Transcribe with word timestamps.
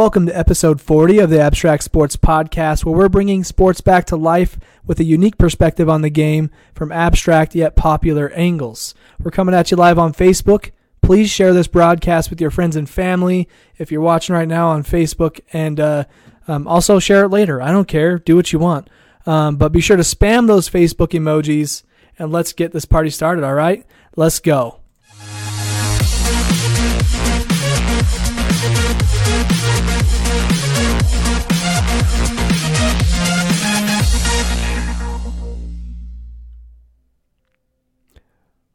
Welcome 0.00 0.24
to 0.28 0.38
episode 0.38 0.80
40 0.80 1.18
of 1.18 1.28
the 1.28 1.42
Abstract 1.42 1.82
Sports 1.82 2.16
Podcast, 2.16 2.86
where 2.86 2.96
we're 2.96 3.10
bringing 3.10 3.44
sports 3.44 3.82
back 3.82 4.06
to 4.06 4.16
life 4.16 4.58
with 4.86 4.98
a 4.98 5.04
unique 5.04 5.36
perspective 5.36 5.90
on 5.90 6.00
the 6.00 6.08
game 6.08 6.50
from 6.72 6.90
abstract 6.90 7.54
yet 7.54 7.76
popular 7.76 8.30
angles. 8.30 8.94
We're 9.22 9.30
coming 9.30 9.54
at 9.54 9.70
you 9.70 9.76
live 9.76 9.98
on 9.98 10.14
Facebook. 10.14 10.70
Please 11.02 11.28
share 11.28 11.52
this 11.52 11.66
broadcast 11.66 12.30
with 12.30 12.40
your 12.40 12.50
friends 12.50 12.76
and 12.76 12.88
family 12.88 13.46
if 13.76 13.92
you're 13.92 14.00
watching 14.00 14.34
right 14.34 14.48
now 14.48 14.68
on 14.68 14.84
Facebook, 14.84 15.40
and 15.52 15.78
uh, 15.78 16.04
um, 16.48 16.66
also 16.66 16.98
share 16.98 17.24
it 17.24 17.28
later. 17.28 17.60
I 17.60 17.70
don't 17.70 17.86
care. 17.86 18.18
Do 18.18 18.36
what 18.36 18.54
you 18.54 18.58
want. 18.58 18.88
Um, 19.26 19.56
but 19.56 19.70
be 19.70 19.82
sure 19.82 19.98
to 19.98 20.02
spam 20.02 20.46
those 20.46 20.70
Facebook 20.70 21.08
emojis, 21.08 21.82
and 22.18 22.32
let's 22.32 22.54
get 22.54 22.72
this 22.72 22.86
party 22.86 23.10
started, 23.10 23.44
all 23.44 23.52
right? 23.52 23.84
Let's 24.16 24.40
go. 24.40 24.79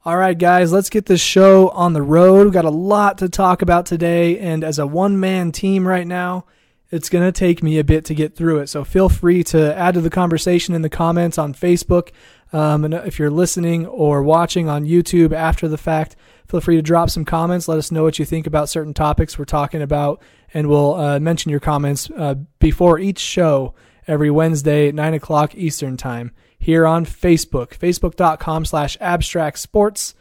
All 0.07 0.17
right, 0.17 0.37
guys, 0.37 0.71
let's 0.71 0.91
get 0.91 1.07
this 1.07 1.19
show 1.19 1.69
on 1.69 1.93
the 1.93 2.01
road. 2.03 2.43
We've 2.43 2.53
got 2.53 2.63
a 2.63 2.69
lot 2.69 3.17
to 3.17 3.27
talk 3.27 3.63
about 3.63 3.87
today, 3.87 4.37
and 4.37 4.63
as 4.63 4.77
a 4.77 4.85
one 4.85 5.19
man 5.19 5.51
team 5.51 5.87
right 5.87 6.05
now, 6.05 6.45
it's 6.91 7.09
going 7.09 7.25
to 7.25 7.31
take 7.31 7.63
me 7.63 7.79
a 7.79 7.83
bit 7.83 8.05
to 8.05 8.13
get 8.13 8.35
through 8.35 8.59
it. 8.59 8.67
So 8.67 8.83
feel 8.83 9.09
free 9.09 9.43
to 9.45 9.75
add 9.75 9.95
to 9.95 10.01
the 10.01 10.11
conversation 10.11 10.75
in 10.75 10.83
the 10.83 10.91
comments 10.91 11.39
on 11.39 11.55
Facebook. 11.55 12.11
Um, 12.53 12.85
and 12.85 12.93
if 12.93 13.17
you're 13.17 13.31
listening 13.31 13.87
or 13.87 14.21
watching 14.21 14.69
on 14.69 14.85
YouTube 14.85 15.33
after 15.33 15.67
the 15.67 15.75
fact, 15.75 16.15
feel 16.47 16.61
free 16.61 16.75
to 16.75 16.83
drop 16.83 17.09
some 17.09 17.25
comments. 17.25 17.67
Let 17.67 17.79
us 17.79 17.91
know 17.91 18.03
what 18.03 18.19
you 18.19 18.25
think 18.25 18.45
about 18.45 18.69
certain 18.69 18.93
topics 18.93 19.39
we're 19.39 19.45
talking 19.45 19.81
about, 19.81 20.21
and 20.53 20.69
we'll 20.69 20.93
uh, 20.93 21.19
mention 21.19 21.49
your 21.49 21.59
comments 21.59 22.11
uh, 22.15 22.35
before 22.59 22.99
each 22.99 23.17
show 23.17 23.73
every 24.07 24.29
Wednesday 24.29 24.89
at 24.89 24.93
9 24.93 25.15
o'clock 25.15 25.55
Eastern 25.55 25.97
Time 25.97 26.31
here 26.65 26.87
on 26.87 27.05
Facebook, 27.05 27.77
facebook.com 27.77 28.65
slash 28.65 28.97
abstract 28.99 29.59
sports. 29.59 30.15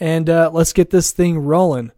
And 0.00 0.28
uh, 0.28 0.50
let's 0.52 0.72
get 0.72 0.90
this 0.90 1.12
thing 1.12 1.38
rolling. 1.38 1.92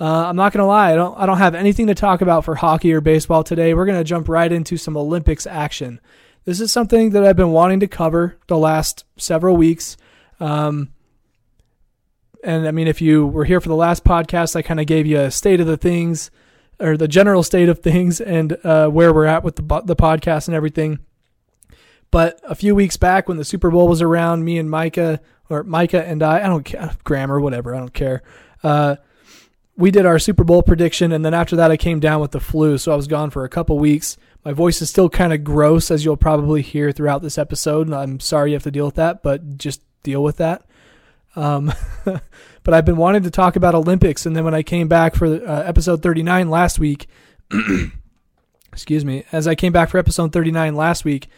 Uh, 0.00 0.26
I'm 0.26 0.34
not 0.34 0.52
gonna 0.52 0.66
lie, 0.66 0.92
I 0.92 0.96
don't 0.96 1.16
I 1.16 1.24
don't 1.24 1.38
have 1.38 1.54
anything 1.54 1.86
to 1.86 1.94
talk 1.94 2.20
about 2.20 2.44
for 2.44 2.56
hockey 2.56 2.92
or 2.92 3.00
baseball 3.00 3.44
today. 3.44 3.74
We're 3.74 3.86
gonna 3.86 4.02
jump 4.02 4.28
right 4.28 4.50
into 4.50 4.76
some 4.76 4.96
Olympics 4.96 5.46
action. 5.46 6.00
This 6.46 6.60
is 6.60 6.72
something 6.72 7.10
that 7.10 7.24
I've 7.24 7.36
been 7.36 7.52
wanting 7.52 7.78
to 7.80 7.86
cover 7.86 8.36
the 8.48 8.58
last 8.58 9.04
several 9.16 9.56
weeks. 9.56 9.96
Um, 10.40 10.90
and 12.42 12.66
I 12.66 12.72
mean, 12.72 12.88
if 12.88 13.00
you 13.00 13.26
were 13.26 13.44
here 13.44 13.60
for 13.60 13.68
the 13.68 13.76
last 13.76 14.02
podcast, 14.02 14.56
I 14.56 14.62
kind 14.62 14.80
of 14.80 14.86
gave 14.86 15.06
you 15.06 15.20
a 15.20 15.30
state 15.30 15.60
of 15.60 15.66
the 15.68 15.76
things 15.76 16.32
or 16.80 16.96
the 16.96 17.08
general 17.08 17.44
state 17.44 17.68
of 17.68 17.80
things 17.80 18.20
and 18.20 18.56
uh, 18.64 18.88
where 18.88 19.14
we're 19.14 19.26
at 19.26 19.44
with 19.44 19.56
the 19.56 19.82
the 19.84 19.96
podcast 19.96 20.48
and 20.48 20.56
everything. 20.56 20.98
But 22.10 22.40
a 22.44 22.54
few 22.54 22.74
weeks 22.74 22.96
back 22.96 23.28
when 23.28 23.36
the 23.36 23.44
Super 23.44 23.70
Bowl 23.70 23.88
was 23.88 24.00
around, 24.00 24.44
me 24.44 24.58
and 24.58 24.70
Micah, 24.70 25.20
or 25.50 25.62
Micah 25.62 26.06
and 26.06 26.22
I, 26.22 26.38
I 26.38 26.46
don't 26.46 26.64
care, 26.64 26.90
grammar, 27.04 27.40
whatever, 27.40 27.74
I 27.74 27.78
don't 27.78 27.94
care. 27.94 28.22
Uh, 28.62 28.96
we 29.76 29.90
did 29.92 30.06
our 30.06 30.18
Super 30.18 30.42
Bowl 30.42 30.62
prediction, 30.62 31.12
and 31.12 31.24
then 31.24 31.34
after 31.34 31.56
that, 31.56 31.70
I 31.70 31.76
came 31.76 32.00
down 32.00 32.20
with 32.20 32.32
the 32.32 32.40
flu, 32.40 32.78
so 32.78 32.92
I 32.92 32.96
was 32.96 33.06
gone 33.06 33.30
for 33.30 33.44
a 33.44 33.48
couple 33.48 33.78
weeks. 33.78 34.16
My 34.44 34.52
voice 34.52 34.82
is 34.82 34.90
still 34.90 35.08
kind 35.08 35.32
of 35.32 35.44
gross, 35.44 35.90
as 35.90 36.04
you'll 36.04 36.16
probably 36.16 36.62
hear 36.62 36.90
throughout 36.90 37.22
this 37.22 37.38
episode. 37.38 37.86
And 37.86 37.94
I'm 37.94 38.18
sorry 38.18 38.50
you 38.50 38.56
have 38.56 38.64
to 38.64 38.72
deal 38.72 38.86
with 38.86 38.96
that, 38.96 39.22
but 39.22 39.56
just 39.56 39.80
deal 40.02 40.22
with 40.22 40.38
that. 40.38 40.64
Um, 41.36 41.72
but 42.04 42.74
I've 42.74 42.84
been 42.84 42.96
wanting 42.96 43.22
to 43.22 43.30
talk 43.30 43.54
about 43.54 43.76
Olympics, 43.76 44.26
and 44.26 44.34
then 44.34 44.44
when 44.44 44.54
I 44.54 44.64
came 44.64 44.88
back 44.88 45.14
for 45.14 45.26
uh, 45.26 45.62
episode 45.62 46.02
39 46.02 46.50
last 46.50 46.80
week, 46.80 47.08
excuse 48.72 49.04
me, 49.04 49.24
as 49.30 49.46
I 49.46 49.54
came 49.54 49.72
back 49.72 49.90
for 49.90 49.98
episode 49.98 50.32
39 50.32 50.74
last 50.74 51.04
week, 51.04 51.28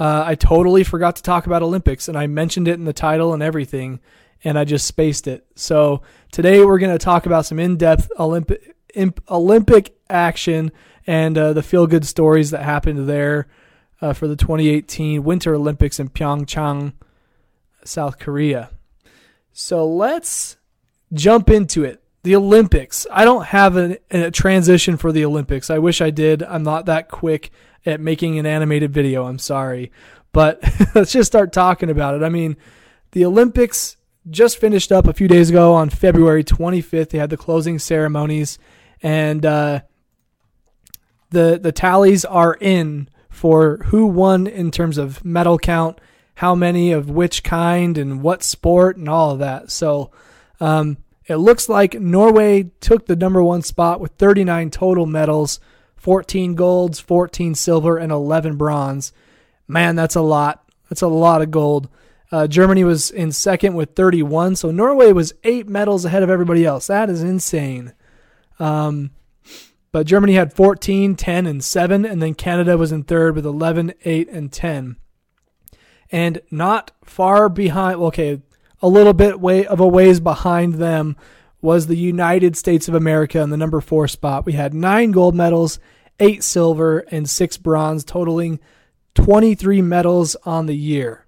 uh, 0.00 0.24
I 0.26 0.34
totally 0.34 0.82
forgot 0.82 1.16
to 1.16 1.22
talk 1.22 1.46
about 1.46 1.62
Olympics, 1.62 2.08
and 2.08 2.16
I 2.16 2.26
mentioned 2.26 2.66
it 2.66 2.74
in 2.74 2.84
the 2.84 2.92
title 2.94 3.34
and 3.34 3.42
everything, 3.42 4.00
and 4.42 4.58
I 4.58 4.64
just 4.64 4.86
spaced 4.86 5.26
it. 5.26 5.46
So 5.54 6.00
today 6.32 6.64
we're 6.64 6.78
going 6.78 6.96
to 6.96 7.04
talk 7.04 7.26
about 7.26 7.44
some 7.44 7.58
in-depth 7.58 8.10
Olympic 8.18 8.74
Olympic 9.28 9.94
action 10.08 10.72
and 11.06 11.38
uh, 11.38 11.52
the 11.52 11.62
feel-good 11.62 12.04
stories 12.04 12.50
that 12.50 12.62
happened 12.64 13.08
there 13.08 13.46
uh, 14.00 14.12
for 14.14 14.26
the 14.26 14.34
2018 14.34 15.22
Winter 15.22 15.54
Olympics 15.54 16.00
in 16.00 16.08
Pyeongchang, 16.08 16.94
South 17.84 18.18
Korea. 18.18 18.70
So 19.52 19.86
let's 19.86 20.56
jump 21.12 21.50
into 21.50 21.84
it. 21.84 22.02
The 22.22 22.36
Olympics. 22.36 23.06
I 23.12 23.24
don't 23.24 23.46
have 23.46 23.76
a, 23.76 23.98
a 24.10 24.30
transition 24.30 24.96
for 24.96 25.12
the 25.12 25.24
Olympics. 25.24 25.70
I 25.70 25.78
wish 25.78 26.00
I 26.00 26.10
did. 26.10 26.42
I'm 26.42 26.62
not 26.62 26.86
that 26.86 27.08
quick 27.08 27.50
at 27.86 28.00
making 28.00 28.38
an 28.38 28.46
animated 28.46 28.92
video. 28.92 29.26
I'm 29.26 29.38
sorry. 29.38 29.92
But 30.32 30.62
let's 30.94 31.12
just 31.12 31.30
start 31.30 31.52
talking 31.52 31.90
about 31.90 32.14
it. 32.14 32.22
I 32.22 32.28
mean, 32.28 32.56
the 33.12 33.24
Olympics 33.24 33.96
just 34.28 34.58
finished 34.58 34.92
up 34.92 35.06
a 35.06 35.12
few 35.12 35.28
days 35.28 35.50
ago 35.50 35.74
on 35.74 35.90
February 35.90 36.44
25th. 36.44 37.10
They 37.10 37.18
had 37.18 37.30
the 37.30 37.36
closing 37.36 37.78
ceremonies, 37.78 38.58
and 39.02 39.44
uh, 39.44 39.80
the 41.30 41.58
the 41.60 41.72
tallies 41.72 42.24
are 42.24 42.56
in 42.60 43.08
for 43.28 43.78
who 43.86 44.06
won 44.06 44.46
in 44.46 44.70
terms 44.70 44.98
of 44.98 45.24
medal 45.24 45.58
count, 45.58 46.00
how 46.36 46.54
many 46.54 46.92
of 46.92 47.10
which 47.10 47.42
kind, 47.42 47.96
and 47.96 48.22
what 48.22 48.42
sport, 48.42 48.96
and 48.96 49.08
all 49.08 49.32
of 49.32 49.38
that. 49.40 49.70
So. 49.70 50.10
Um, 50.62 50.98
it 51.26 51.36
looks 51.36 51.68
like 51.68 51.94
Norway 51.94 52.72
took 52.80 53.06
the 53.06 53.14
number 53.14 53.40
one 53.40 53.62
spot 53.62 54.00
with 54.00 54.10
39 54.18 54.70
total 54.70 55.06
medals, 55.06 55.60
14 56.00 56.54
golds, 56.54 56.98
14 56.98 57.54
silver, 57.54 57.98
and 57.98 58.10
11 58.10 58.56
bronze. 58.56 59.12
Man, 59.68 59.96
that's 59.96 60.16
a 60.16 60.22
lot. 60.22 60.64
That's 60.88 61.02
a 61.02 61.08
lot 61.08 61.42
of 61.42 61.50
gold. 61.50 61.90
Uh, 62.32 62.46
Germany 62.46 62.84
was 62.84 63.10
in 63.10 63.32
second 63.32 63.74
with 63.74 63.94
31, 63.94 64.56
so 64.56 64.70
Norway 64.70 65.12
was 65.12 65.34
eight 65.44 65.68
medals 65.68 66.06
ahead 66.06 66.22
of 66.22 66.30
everybody 66.30 66.64
else. 66.64 66.86
That 66.86 67.10
is 67.10 67.22
insane. 67.22 67.92
Um, 68.58 69.10
but 69.92 70.06
Germany 70.06 70.34
had 70.34 70.54
14, 70.54 71.16
10, 71.16 71.46
and 71.46 71.62
7, 71.62 72.06
and 72.06 72.22
then 72.22 72.34
Canada 72.34 72.78
was 72.78 72.92
in 72.92 73.02
third 73.02 73.36
with 73.36 73.44
11, 73.44 73.92
8, 74.02 74.28
and 74.30 74.50
10. 74.50 74.96
And 76.10 76.40
not 76.50 76.92
far 77.04 77.50
behind, 77.50 77.96
okay, 77.96 78.40
a 78.80 78.88
little 78.88 79.12
bit 79.12 79.38
way 79.38 79.66
of 79.66 79.80
a 79.80 79.86
ways 79.86 80.18
behind 80.18 80.74
them 80.74 81.16
was 81.60 81.86
the 81.86 81.96
United 81.96 82.56
States 82.56 82.88
of 82.88 82.94
America 82.94 83.40
in 83.40 83.50
the 83.50 83.56
number 83.56 83.80
four 83.80 84.08
spot. 84.08 84.46
We 84.46 84.52
had 84.54 84.74
nine 84.74 85.10
gold 85.10 85.34
medals, 85.34 85.78
eight 86.18 86.42
silver, 86.42 87.00
and 87.10 87.28
six 87.28 87.56
bronze, 87.56 88.04
totaling 88.04 88.60
23 89.14 89.82
medals 89.82 90.36
on 90.44 90.66
the 90.66 90.76
year. 90.76 91.26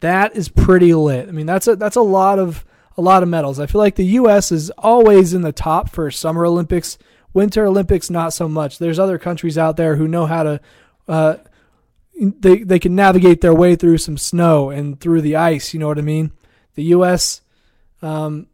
That 0.00 0.36
is 0.36 0.48
pretty 0.48 0.94
lit. 0.94 1.28
I 1.28 1.32
mean, 1.32 1.46
that's 1.46 1.66
a 1.66 1.76
that's 1.76 1.96
a 1.96 2.02
lot 2.02 2.38
of 2.38 2.64
a 2.96 3.02
lot 3.02 3.22
of 3.22 3.28
medals. 3.28 3.60
I 3.60 3.66
feel 3.66 3.80
like 3.80 3.96
the 3.96 4.04
U.S. 4.04 4.52
is 4.52 4.70
always 4.78 5.34
in 5.34 5.42
the 5.42 5.52
top 5.52 5.90
for 5.90 6.10
Summer 6.10 6.46
Olympics, 6.46 6.98
Winter 7.32 7.66
Olympics 7.66 8.10
not 8.10 8.32
so 8.32 8.48
much. 8.48 8.78
There's 8.78 8.98
other 8.98 9.18
countries 9.18 9.58
out 9.58 9.76
there 9.76 9.96
who 9.96 10.08
know 10.08 10.26
how 10.26 10.42
to. 10.42 10.60
Uh, 11.08 11.36
they 12.18 12.58
they 12.58 12.78
can 12.78 12.94
navigate 12.94 13.40
their 13.40 13.54
way 13.54 13.76
through 13.76 13.98
some 13.98 14.16
snow 14.16 14.70
and 14.70 14.98
through 15.00 15.20
the 15.20 15.36
ice. 15.36 15.74
You 15.74 15.80
know 15.80 15.88
what 15.88 15.98
I 15.98 16.02
mean? 16.02 16.32
The 16.74 16.84
U.S. 16.84 17.42
Um, 18.02 18.46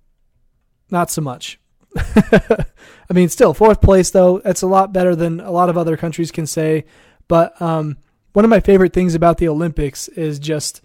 not 0.92 1.10
so 1.10 1.22
much. 1.22 1.58
I 1.96 3.12
mean, 3.12 3.28
still 3.28 3.54
fourth 3.54 3.80
place 3.80 4.10
though. 4.10 4.38
That's 4.38 4.62
a 4.62 4.66
lot 4.66 4.92
better 4.92 5.16
than 5.16 5.40
a 5.40 5.50
lot 5.50 5.68
of 5.68 5.76
other 5.76 5.96
countries 5.96 6.30
can 6.30 6.46
say. 6.46 6.84
But 7.28 7.60
um, 7.60 7.98
one 8.32 8.44
of 8.44 8.50
my 8.50 8.60
favorite 8.60 8.92
things 8.92 9.14
about 9.14 9.38
the 9.38 9.48
Olympics 9.48 10.08
is 10.08 10.38
just 10.38 10.82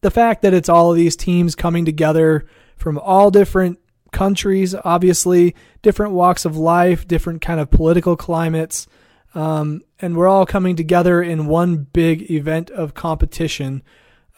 the 0.00 0.10
fact 0.10 0.42
that 0.42 0.54
it's 0.54 0.68
all 0.68 0.90
of 0.90 0.96
these 0.96 1.16
teams 1.16 1.54
coming 1.54 1.84
together 1.84 2.46
from 2.76 2.98
all 2.98 3.30
different 3.30 3.78
countries, 4.12 4.74
obviously 4.74 5.54
different 5.82 6.12
walks 6.12 6.44
of 6.44 6.56
life, 6.56 7.06
different 7.06 7.42
kind 7.42 7.60
of 7.60 7.70
political 7.70 8.16
climates, 8.16 8.86
um, 9.34 9.82
and 10.00 10.16
we're 10.16 10.28
all 10.28 10.46
coming 10.46 10.74
together 10.74 11.22
in 11.22 11.46
one 11.46 11.76
big 11.76 12.30
event 12.30 12.70
of 12.70 12.94
competition. 12.94 13.82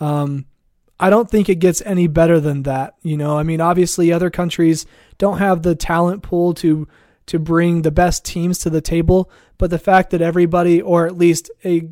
Um, 0.00 0.46
I 1.02 1.10
don't 1.10 1.28
think 1.28 1.49
it 1.49 1.56
gets 1.56 1.82
any 1.82 2.06
better 2.06 2.38
than 2.38 2.62
that. 2.62 2.94
You 3.02 3.16
know, 3.16 3.37
I 3.37 3.43
mean, 3.43 3.60
obviously 3.60 4.12
other 4.12 4.31
countries 4.31 4.87
don't 5.19 5.38
have 5.38 5.62
the 5.62 5.75
talent 5.75 6.22
pool 6.22 6.54
to 6.54 6.87
to 7.26 7.38
bring 7.40 7.82
the 7.82 7.90
best 7.90 8.25
teams 8.25 8.58
to 8.60 8.70
the 8.70 8.81
table, 8.81 9.28
but 9.58 9.70
the 9.70 9.78
fact 9.78 10.10
that 10.10 10.20
everybody, 10.22 10.81
or 10.81 11.06
at 11.06 11.16
least 11.16 11.50
a 11.64 11.88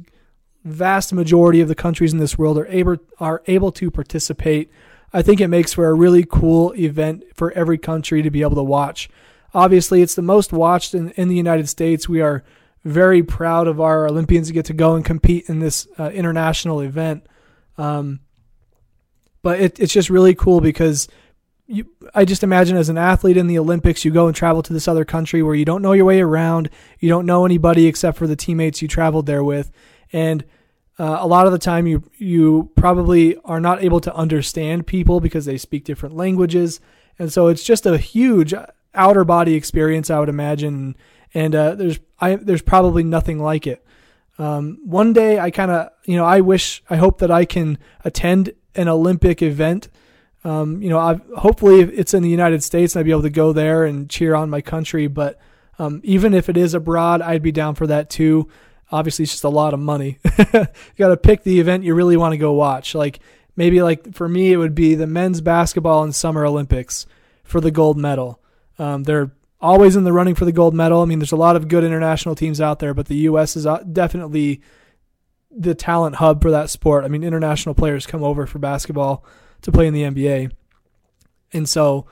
vast 0.64 1.12
majority 1.12 1.60
of 1.60 1.68
the 1.68 1.74
countries 1.74 2.12
in 2.12 2.20
this 2.20 2.38
world, 2.38 2.56
are 2.56 2.68
able 2.68 2.98
are 3.18 3.42
able 3.46 3.72
to 3.72 3.90
participate, 3.90 4.70
I 5.12 5.22
think 5.22 5.40
it 5.40 5.48
makes 5.48 5.72
for 5.72 5.88
a 5.88 5.94
really 5.94 6.24
cool 6.24 6.72
event 6.78 7.24
for 7.34 7.50
every 7.52 7.78
country 7.78 8.22
to 8.22 8.30
be 8.30 8.42
able 8.42 8.56
to 8.56 8.62
watch. 8.62 9.10
Obviously, 9.52 10.02
it's 10.02 10.14
the 10.14 10.22
most 10.22 10.52
watched 10.52 10.94
in, 10.94 11.10
in 11.10 11.26
the 11.26 11.34
United 11.34 11.68
States. 11.68 12.08
We 12.08 12.20
are 12.20 12.44
very 12.84 13.24
proud 13.24 13.66
of 13.66 13.80
our 13.80 14.06
Olympians 14.06 14.46
to 14.46 14.52
get 14.52 14.66
to 14.66 14.72
go 14.72 14.94
and 14.94 15.04
compete 15.04 15.48
in 15.48 15.58
this 15.58 15.88
uh, 15.98 16.10
international 16.10 16.80
event. 16.80 17.26
Um, 17.76 18.20
but 19.42 19.60
it, 19.60 19.80
it's 19.80 19.92
just 19.92 20.10
really 20.10 20.34
cool 20.34 20.60
because 20.60 21.08
you, 21.66 21.86
I 22.14 22.24
just 22.24 22.42
imagine 22.42 22.76
as 22.76 22.88
an 22.88 22.98
athlete 22.98 23.36
in 23.36 23.46
the 23.46 23.58
Olympics, 23.58 24.04
you 24.04 24.10
go 24.10 24.26
and 24.26 24.34
travel 24.34 24.62
to 24.62 24.72
this 24.72 24.88
other 24.88 25.04
country 25.04 25.42
where 25.42 25.54
you 25.54 25.64
don't 25.64 25.82
know 25.82 25.92
your 25.92 26.04
way 26.04 26.20
around, 26.20 26.68
you 26.98 27.08
don't 27.08 27.26
know 27.26 27.44
anybody 27.44 27.86
except 27.86 28.18
for 28.18 28.26
the 28.26 28.34
teammates 28.34 28.82
you 28.82 28.88
traveled 28.88 29.26
there 29.26 29.44
with, 29.44 29.70
and 30.12 30.44
uh, 30.98 31.18
a 31.20 31.26
lot 31.26 31.46
of 31.46 31.52
the 31.52 31.58
time 31.58 31.86
you 31.86 32.02
you 32.18 32.70
probably 32.74 33.36
are 33.44 33.60
not 33.60 33.82
able 33.82 34.00
to 34.00 34.14
understand 34.14 34.86
people 34.86 35.20
because 35.20 35.44
they 35.44 35.56
speak 35.56 35.84
different 35.84 36.16
languages, 36.16 36.80
and 37.18 37.32
so 37.32 37.46
it's 37.46 37.64
just 37.64 37.86
a 37.86 37.96
huge 37.96 38.52
outer 38.94 39.24
body 39.24 39.54
experience, 39.54 40.10
I 40.10 40.18
would 40.18 40.28
imagine. 40.28 40.96
And 41.32 41.54
uh, 41.54 41.74
there's 41.76 42.00
I 42.18 42.34
there's 42.34 42.62
probably 42.62 43.04
nothing 43.04 43.38
like 43.38 43.66
it. 43.66 43.84
Um, 44.38 44.78
one 44.84 45.12
day, 45.12 45.38
I 45.38 45.50
kind 45.50 45.70
of 45.70 45.90
you 46.04 46.16
know 46.16 46.24
I 46.24 46.40
wish 46.40 46.82
I 46.90 46.96
hope 46.96 47.18
that 47.20 47.30
I 47.30 47.44
can 47.44 47.78
attend 48.04 48.52
an 48.74 48.88
Olympic 48.88 49.42
event 49.42 49.88
um, 50.44 50.80
you 50.80 50.88
know, 50.88 50.98
I've, 50.98 51.20
hopefully 51.36 51.80
it's 51.80 52.14
in 52.14 52.22
the 52.22 52.28
United 52.28 52.62
States 52.62 52.94
and 52.94 53.00
I'd 53.00 53.04
be 53.04 53.10
able 53.10 53.22
to 53.22 53.30
go 53.30 53.52
there 53.52 53.84
and 53.84 54.08
cheer 54.08 54.34
on 54.34 54.48
my 54.48 54.60
country. 54.60 55.06
But 55.06 55.38
um, 55.78 56.00
even 56.02 56.34
if 56.34 56.48
it 56.48 56.56
is 56.56 56.74
abroad, 56.74 57.20
I'd 57.20 57.42
be 57.42 57.52
down 57.52 57.74
for 57.74 57.86
that 57.88 58.08
too. 58.08 58.48
Obviously, 58.90 59.24
it's 59.24 59.32
just 59.32 59.44
a 59.44 59.50
lot 59.50 59.74
of 59.74 59.80
money. 59.80 60.18
you 60.38 60.66
got 60.96 61.08
to 61.08 61.16
pick 61.16 61.42
the 61.42 61.60
event 61.60 61.84
you 61.84 61.94
really 61.94 62.16
want 62.16 62.32
to 62.32 62.38
go 62.38 62.52
watch. 62.52 62.94
Like 62.94 63.20
maybe 63.54 63.82
like 63.82 64.14
for 64.14 64.28
me, 64.28 64.52
it 64.52 64.56
would 64.56 64.74
be 64.74 64.94
the 64.94 65.06
men's 65.06 65.40
basketball 65.40 66.02
and 66.02 66.14
summer 66.14 66.44
Olympics 66.44 67.06
for 67.44 67.60
the 67.60 67.70
gold 67.70 67.98
medal. 67.98 68.40
Um, 68.78 69.02
they're 69.04 69.30
always 69.60 69.94
in 69.94 70.04
the 70.04 70.12
running 70.12 70.34
for 70.34 70.46
the 70.46 70.52
gold 70.52 70.74
medal. 70.74 71.02
I 71.02 71.04
mean, 71.04 71.18
there's 71.18 71.32
a 71.32 71.36
lot 71.36 71.54
of 71.54 71.68
good 71.68 71.84
international 71.84 72.34
teams 72.34 72.60
out 72.60 72.78
there, 72.78 72.94
but 72.94 73.06
the 73.06 73.16
U.S. 73.16 73.56
is 73.56 73.66
uh, 73.66 73.84
definitely 73.92 74.62
the 75.50 75.74
talent 75.74 76.16
hub 76.16 76.42
for 76.42 76.50
that 76.50 76.70
sport. 76.70 77.04
I 77.04 77.08
mean, 77.08 77.24
international 77.24 77.74
players 77.74 78.06
come 78.06 78.22
over 78.22 78.46
for 78.46 78.58
basketball 78.58 79.24
to 79.62 79.72
play 79.72 79.86
in 79.86 79.94
the 79.94 80.02
NBA. 80.02 80.52
And 81.52 81.68
so 81.68 82.06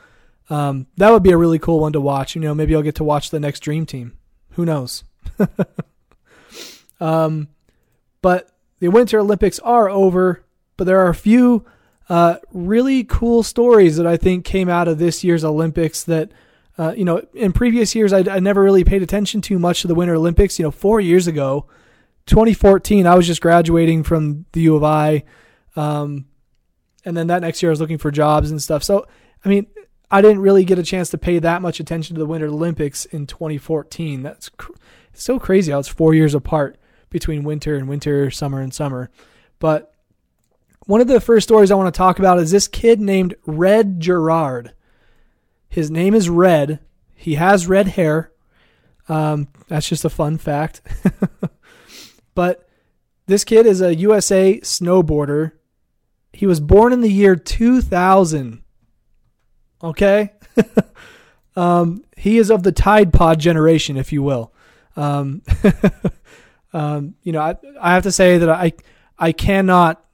um, 0.50 0.86
that 0.96 1.10
would 1.10 1.22
be 1.22 1.30
a 1.30 1.36
really 1.36 1.58
cool 1.58 1.80
one 1.80 1.92
to 1.92 2.00
watch. 2.00 2.34
You 2.34 2.40
know, 2.40 2.54
maybe 2.54 2.74
I'll 2.74 2.82
get 2.82 2.96
to 2.96 3.04
watch 3.04 3.30
the 3.30 3.40
next 3.40 3.60
Dream 3.60 3.86
Team. 3.86 4.16
Who 4.52 4.64
knows? 4.64 5.04
um, 7.00 7.48
but 8.22 8.50
the 8.80 8.88
Winter 8.88 9.20
Olympics 9.20 9.58
are 9.60 9.88
over, 9.88 10.44
but 10.76 10.84
there 10.84 10.98
are 11.00 11.10
a 11.10 11.14
few 11.14 11.64
uh, 12.08 12.36
really 12.52 13.04
cool 13.04 13.42
stories 13.42 13.96
that 13.98 14.06
I 14.06 14.16
think 14.16 14.44
came 14.44 14.68
out 14.68 14.88
of 14.88 14.98
this 14.98 15.22
year's 15.24 15.44
Olympics 15.44 16.04
that. 16.04 16.30
Uh, 16.80 16.94
you 16.96 17.04
know, 17.04 17.20
in 17.34 17.52
previous 17.52 17.96
years, 17.96 18.12
I, 18.12 18.18
I 18.20 18.38
never 18.38 18.62
really 18.62 18.84
paid 18.84 19.02
attention 19.02 19.40
too 19.40 19.58
much 19.58 19.80
to 19.82 19.88
the 19.88 19.96
Winter 19.96 20.14
Olympics. 20.14 20.60
You 20.60 20.62
know, 20.62 20.70
four 20.70 21.00
years 21.00 21.26
ago, 21.26 21.66
2014, 22.28 23.06
I 23.06 23.14
was 23.14 23.26
just 23.26 23.40
graduating 23.40 24.04
from 24.04 24.46
the 24.52 24.60
U 24.62 24.76
of 24.76 24.84
I. 24.84 25.24
Um, 25.74 26.26
and 27.04 27.16
then 27.16 27.28
that 27.28 27.40
next 27.40 27.62
year 27.62 27.70
I 27.70 27.72
was 27.72 27.80
looking 27.80 27.98
for 27.98 28.10
jobs 28.10 28.50
and 28.50 28.62
stuff. 28.62 28.84
So, 28.84 29.06
I 29.44 29.48
mean, 29.48 29.66
I 30.10 30.22
didn't 30.22 30.40
really 30.40 30.64
get 30.64 30.78
a 30.78 30.82
chance 30.82 31.10
to 31.10 31.18
pay 31.18 31.38
that 31.38 31.62
much 31.62 31.80
attention 31.80 32.14
to 32.14 32.20
the 32.20 32.26
Winter 32.26 32.46
Olympics 32.46 33.04
in 33.06 33.26
2014. 33.26 34.22
That's 34.22 34.48
cr- 34.48 34.72
so 35.12 35.38
crazy 35.38 35.72
how 35.72 35.80
it's 35.80 35.88
four 35.88 36.14
years 36.14 36.34
apart 36.34 36.78
between 37.10 37.44
winter 37.44 37.76
and 37.76 37.88
winter, 37.88 38.30
summer 38.30 38.60
and 38.60 38.72
summer. 38.72 39.10
But 39.58 39.92
one 40.86 41.00
of 41.00 41.08
the 41.08 41.20
first 41.20 41.48
stories 41.48 41.70
I 41.70 41.74
want 41.74 41.92
to 41.92 41.98
talk 41.98 42.18
about 42.18 42.38
is 42.38 42.50
this 42.50 42.68
kid 42.68 43.00
named 43.00 43.34
Red 43.44 44.00
Gerard. 44.00 44.72
His 45.68 45.90
name 45.90 46.14
is 46.14 46.30
Red. 46.30 46.80
He 47.14 47.34
has 47.34 47.66
red 47.66 47.88
hair. 47.88 48.32
Um, 49.08 49.48
that's 49.68 49.88
just 49.88 50.04
a 50.04 50.10
fun 50.10 50.38
fact. 50.38 50.80
but 52.38 52.68
this 53.26 53.42
kid 53.42 53.66
is 53.66 53.80
a 53.80 53.96
USA 53.96 54.60
snowboarder 54.60 55.54
he 56.32 56.46
was 56.46 56.60
born 56.60 56.92
in 56.92 57.00
the 57.00 57.10
year 57.10 57.34
2000. 57.34 58.62
Okay? 59.82 60.32
um, 61.56 62.04
he 62.16 62.38
is 62.38 62.48
of 62.48 62.62
the 62.62 62.70
Tide 62.70 63.12
Pod 63.12 63.40
generation, 63.40 63.96
if 63.96 64.12
you 64.12 64.22
will. 64.22 64.52
Um, 64.94 65.42
um, 66.72 67.16
you 67.24 67.32
know, 67.32 67.40
I, 67.40 67.56
I 67.80 67.94
have 67.94 68.04
to 68.04 68.12
say 68.12 68.38
that 68.38 68.48
I, 68.48 68.72
I 69.18 69.32
cannot, 69.32 70.04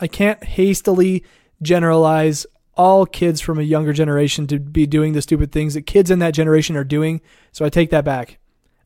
I 0.00 0.06
can't 0.06 0.42
hastily 0.42 1.24
generalize 1.60 2.46
all 2.78 3.04
kids 3.04 3.42
from 3.42 3.58
a 3.58 3.62
younger 3.62 3.92
generation 3.92 4.46
to 4.46 4.58
be 4.58 4.86
doing 4.86 5.12
the 5.12 5.20
stupid 5.20 5.52
things 5.52 5.74
that 5.74 5.82
kids 5.82 6.10
in 6.10 6.18
that 6.20 6.32
generation 6.32 6.78
are 6.78 6.84
doing. 6.84 7.20
So 7.52 7.66
I 7.66 7.68
take 7.68 7.90
that 7.90 8.06
back. 8.06 8.38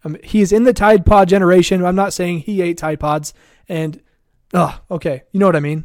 Um, 0.05 0.17
he's 0.23 0.53
in 0.53 0.65
the 0.65 0.73
Tide 0.73 1.07
Pod 1.07 1.29
generation. 1.29 1.85
I'm 1.85 1.97
not 1.97 2.13
saying 2.13 2.41
he 2.41 2.63
ate 2.63 2.79
Tide 2.79 3.01
Pods. 3.01 3.35
And, 3.69 4.01
oh, 4.53 4.81
okay. 4.91 5.23
You 5.33 5.41
know 5.41 5.47
what 5.47 5.57
I 5.57 5.61
mean. 5.61 5.85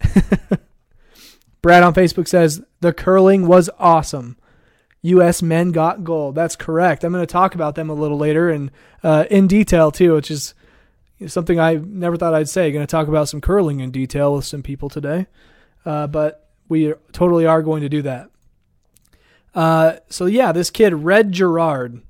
Brad 1.62 1.82
on 1.82 1.94
Facebook 1.94 2.28
says 2.28 2.62
the 2.80 2.92
curling 2.92 3.46
was 3.46 3.68
awesome. 3.78 4.36
U.S. 5.02 5.42
men 5.42 5.70
got 5.70 6.04
gold. 6.04 6.34
That's 6.34 6.56
correct. 6.56 7.04
I'm 7.04 7.12
going 7.12 7.22
to 7.22 7.32
talk 7.32 7.54
about 7.54 7.74
them 7.74 7.88
a 7.88 7.94
little 7.94 8.18
later 8.18 8.50
and 8.50 8.70
uh, 9.02 9.24
in 9.30 9.46
detail 9.46 9.90
too, 9.90 10.14
which 10.14 10.30
is 10.30 10.54
something 11.26 11.58
I 11.58 11.74
never 11.74 12.16
thought 12.16 12.34
I'd 12.34 12.48
say. 12.48 12.70
Going 12.72 12.86
to 12.86 12.90
talk 12.90 13.08
about 13.08 13.28
some 13.28 13.40
curling 13.40 13.80
in 13.80 13.90
detail 13.90 14.34
with 14.34 14.44
some 14.44 14.62
people 14.62 14.88
today, 14.88 15.26
uh, 15.84 16.06
but 16.08 16.50
we 16.68 16.94
totally 17.12 17.46
are 17.46 17.62
going 17.62 17.82
to 17.82 17.88
do 17.88 18.02
that. 18.02 18.30
Uh, 19.54 19.96
so 20.08 20.26
yeah, 20.26 20.52
this 20.52 20.70
kid 20.70 20.94
Red 20.94 21.32
Gerard. 21.32 22.02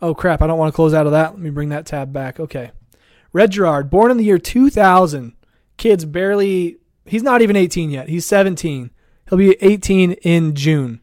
Oh 0.00 0.14
crap! 0.14 0.42
I 0.42 0.46
don't 0.46 0.58
want 0.58 0.72
to 0.72 0.76
close 0.76 0.94
out 0.94 1.06
of 1.06 1.12
that. 1.12 1.32
Let 1.32 1.40
me 1.40 1.50
bring 1.50 1.70
that 1.70 1.86
tab 1.86 2.12
back. 2.12 2.38
Okay, 2.38 2.70
Red 3.32 3.50
Gerard, 3.52 3.90
born 3.90 4.10
in 4.10 4.16
the 4.16 4.24
year 4.24 4.38
2000. 4.38 5.34
Kids 5.76 6.04
barely 6.04 6.78
He's 7.08 7.22
not 7.22 7.42
even 7.42 7.56
18 7.56 7.90
yet. 7.90 8.08
He's 8.08 8.26
17. 8.26 8.90
He'll 9.28 9.38
be 9.38 9.56
18 9.60 10.12
in 10.12 10.54
June. 10.54 11.00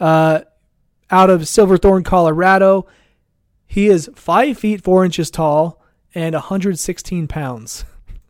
Uh, 0.00 0.40
out 1.10 1.30
of 1.30 1.46
Silverthorne, 1.46 2.02
Colorado. 2.02 2.86
He 3.66 3.88
is 3.88 4.10
5 4.14 4.58
feet 4.58 4.82
4 4.82 5.04
inches 5.04 5.30
tall 5.30 5.82
and 6.14 6.34
116 6.34 7.28
pounds. 7.28 7.84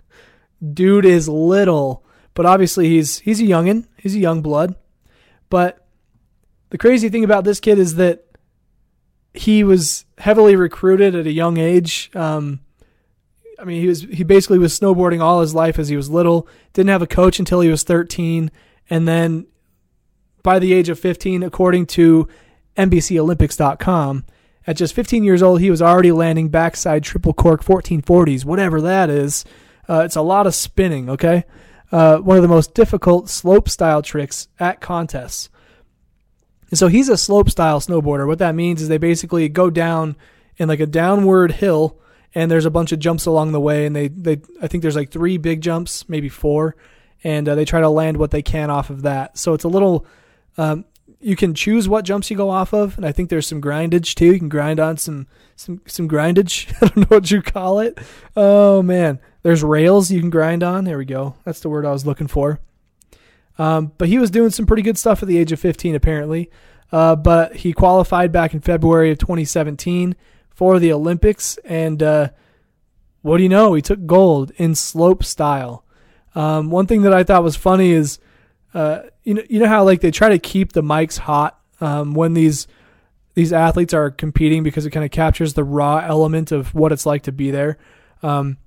Dude 0.75 1.05
is 1.05 1.29
little, 1.29 2.05
but 2.35 2.47
obviously 2.47 2.89
he's 2.89 3.19
he's 3.21 3.41
a 3.41 3.45
youngin. 3.45 3.87
He's 3.97 4.15
a 4.15 4.21
young 4.21 4.43
blood. 4.43 4.75
But 5.51 5.87
the 6.71 6.79
crazy 6.79 7.09
thing 7.09 7.25
about 7.25 7.45
this 7.45 7.61
kid 7.61 7.79
is 7.79 7.97
that 7.97 8.24
he 9.35 9.65
was 9.65 10.05
heavily 10.19 10.55
recruited 10.55 11.15
at 11.15 11.27
a 11.27 11.33
young 11.33 11.59
age. 11.59 12.11
Um, 12.15 12.61
I 13.59 13.65
mean, 13.65 13.81
he 13.81 13.89
was 13.89 14.03
he 14.03 14.25
basically 14.25 14.59
was 14.59 14.79
snowboarding 14.79 15.21
all 15.21 15.41
his 15.41 15.55
life 15.55 15.79
as 15.79 15.89
he 15.89 15.97
was 15.97 16.09
little. 16.09 16.49
Didn't 16.73 16.91
have 16.91 17.03
a 17.03 17.07
coach 17.07 17.39
until 17.39 17.61
he 17.61 17.69
was 17.69 17.83
13, 17.83 18.51
and 18.89 19.09
then 19.09 19.47
by 20.43 20.59
the 20.59 20.73
age 20.73 20.89
of 20.89 20.99
15, 20.99 21.43
according 21.43 21.87
to 21.87 22.29
NBCOlympics.com, 22.77 24.25
at 24.67 24.77
just 24.77 24.95
15 24.95 25.25
years 25.25 25.43
old, 25.43 25.61
he 25.61 25.71
was 25.71 25.83
already 25.83 26.13
landing 26.13 26.49
backside 26.49 27.03
triple 27.03 27.33
cork 27.33 27.65
1440s, 27.65 28.44
whatever 28.44 28.81
that 28.81 29.11
is. 29.11 29.44
Uh, 29.89 30.03
it's 30.05 30.17
a 30.17 30.23
lot 30.23 30.47
of 30.47 30.55
spinning. 30.55 31.11
Okay, 31.11 31.44
uh, 31.91 32.19
one 32.19 32.37
of 32.37 32.43
the 32.43 32.49
most 32.49 32.73
difficult 32.73 33.29
slope 33.29 33.69
style 33.69 34.03
tricks 34.03 34.49
at 34.61 34.81
contests. 34.81 35.49
And 36.75 36.79
so 36.81 36.89
he's 36.89 37.09
a 37.09 37.17
slope 37.17 37.49
style 37.51 37.79
snowboarder. 37.79 38.27
What 38.27 38.41
that 38.41 38.57
means 38.57 38.83
is 38.83 38.89
they 38.89 38.99
basically 38.99 39.49
go 39.49 39.71
down 39.71 40.17
in 40.57 40.67
like 40.67 40.81
a 40.81 40.87
downward 40.87 41.53
hill 41.53 42.01
and 42.35 42.51
there's 42.51 42.65
a 42.65 42.71
bunch 42.71 42.91
of 42.91 42.99
jumps 42.99 43.27
along 43.27 43.53
the 43.53 43.61
way 43.61 43.87
and 43.87 43.95
they, 43.95 44.09
they 44.09 44.41
I 44.61 44.67
think 44.67 44.83
there's 44.83 44.97
like 44.97 45.13
three 45.13 45.39
big 45.39 45.61
jumps, 45.61 46.09
maybe 46.09 46.29
four, 46.29 46.75
and 47.23 47.49
uh, 47.49 47.55
they 47.55 47.65
try 47.65 47.81
to 47.81 47.89
land 47.89 48.17
what 48.17 48.33
they 48.33 48.43
can 48.43 48.71
off 48.71 48.91
of 48.91 49.03
that. 49.03 49.39
So 49.39 49.55
it's 49.55 49.63
a 49.63 49.69
little 49.69 50.05
um, 50.59 50.85
you 51.21 51.37
can 51.37 51.55
choose 51.55 51.89
what 51.89 52.05
jumps 52.05 52.29
you 52.29 52.37
go 52.37 52.51
off 52.51 52.75
of, 52.75 52.97
and 52.97 53.07
I 53.07 53.13
think 53.13 53.31
there's 53.31 53.47
some 53.47 53.63
grindage 53.63 54.17
too. 54.17 54.33
You 54.33 54.41
can 54.41 54.49
grind 54.49 54.81
on 54.81 54.97
some 54.97 55.29
some 55.55 55.81
some 55.87 56.09
grindage. 56.09 56.75
I 56.83 56.89
don't 56.89 56.97
know 56.97 57.17
what 57.19 57.31
you 57.31 57.41
call 57.41 57.79
it. 57.79 58.01
Oh 58.37 58.83
man, 58.83 59.21
there's 59.45 59.63
rails 59.63 60.11
you 60.11 60.19
can 60.19 60.31
grind 60.31 60.65
on. 60.65 60.83
There 60.83 60.99
we 60.99 61.05
go. 61.05 61.37
That's 61.45 61.61
the 61.61 61.69
word 61.69 61.87
I 61.87 61.93
was 61.93 62.05
looking 62.05 62.27
for. 62.27 62.59
Um, 63.58 63.93
but 63.99 64.08
he 64.08 64.19
was 64.19 64.31
doing 64.31 64.51
some 64.51 64.67
pretty 64.67 64.82
good 64.82 64.99
stuff 64.99 65.23
at 65.23 65.29
the 65.29 65.39
age 65.39 65.53
of 65.53 65.61
15, 65.61 65.94
apparently. 65.94 66.51
Uh, 66.93 67.17
but 67.17 67.56
he 67.56 67.73
qualified 67.73 68.32
back 68.32 68.55
in 68.55 68.61
February 68.61 69.11
of 69.11 69.19
2017 69.19 70.17
for 70.51 70.79
the 70.79 70.93
Olympics. 70.93 71.56
And 71.65 72.03
uh, 72.03 72.29
what 73.23 73.39
do 73.39 73.43
you 73.43 73.49
know? 73.49 73.75
He 73.75 73.82
took 73.82 74.06
gold 74.06 74.53
in 74.56 74.75
slope 74.75 75.25
style. 75.25 75.84
Um, 76.34 76.70
one 76.70 76.87
thing 76.87 77.03
that 77.03 77.13
I 77.13 77.25
thought 77.25 77.43
was 77.43 77.56
funny 77.56 77.91
is, 77.91 78.19
uh, 78.75 79.03
you 79.23 79.34
know, 79.34 79.43
you 79.49 79.61
know 79.61 79.69
how 79.69 79.84
like 79.84 80.01
they 80.01 80.11
try 80.11 80.31
to 80.31 80.39
keep 80.39 80.73
the 80.73 80.82
mics 80.82 81.19
hot 81.19 81.61
um, 81.81 82.15
when 82.15 82.34
these 82.34 82.67
these 83.34 83.53
athletes 83.53 83.94
are 83.94 84.11
competing 84.11 84.63
because 84.63 84.87
it 84.87 84.91
kind 84.91 85.05
of 85.05 85.11
captures 85.11 85.55
the 85.55 85.65
raw 85.65 85.99
element 85.99 86.53
of 86.53 86.75
what 86.75 86.93
it's 86.93 87.06
like 87.06 87.23
to 87.23 87.32
be 87.32 87.51
there. 87.51 87.79
Um, 88.23 88.58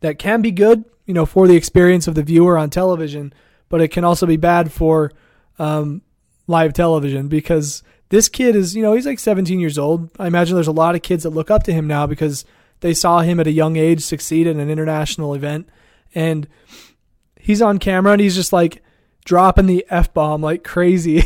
that 0.00 0.18
can 0.18 0.42
be 0.42 0.50
good, 0.50 0.84
you 1.06 1.14
know, 1.14 1.26
for 1.26 1.46
the 1.46 1.56
experience 1.56 2.06
of 2.06 2.14
the 2.14 2.22
viewer 2.22 2.58
on 2.58 2.70
television, 2.70 3.32
but 3.68 3.80
it 3.80 3.88
can 3.88 4.04
also 4.04 4.26
be 4.26 4.36
bad 4.36 4.72
for 4.72 5.12
um, 5.58 6.02
live 6.46 6.72
television 6.72 7.28
because 7.28 7.82
this 8.08 8.28
kid 8.28 8.56
is, 8.56 8.74
you 8.74 8.82
know, 8.82 8.94
he's 8.94 9.06
like 9.06 9.18
17 9.18 9.60
years 9.60 9.78
old. 9.78 10.10
I 10.18 10.26
imagine 10.26 10.54
there's 10.54 10.66
a 10.66 10.72
lot 10.72 10.94
of 10.94 11.02
kids 11.02 11.24
that 11.24 11.30
look 11.30 11.50
up 11.50 11.64
to 11.64 11.72
him 11.72 11.86
now 11.86 12.06
because 12.06 12.44
they 12.80 12.94
saw 12.94 13.20
him 13.20 13.40
at 13.40 13.46
a 13.46 13.52
young 13.52 13.76
age 13.76 14.00
succeed 14.00 14.46
in 14.46 14.60
an 14.60 14.70
international 14.70 15.34
event. 15.34 15.68
And 16.14 16.48
he's 17.38 17.60
on 17.60 17.78
camera 17.78 18.12
and 18.12 18.20
he's 18.20 18.34
just 18.34 18.52
like, 18.52 18.82
dropping 19.28 19.66
the 19.66 19.84
f 19.90 20.12
bomb 20.14 20.40
like 20.40 20.64
crazy. 20.64 21.22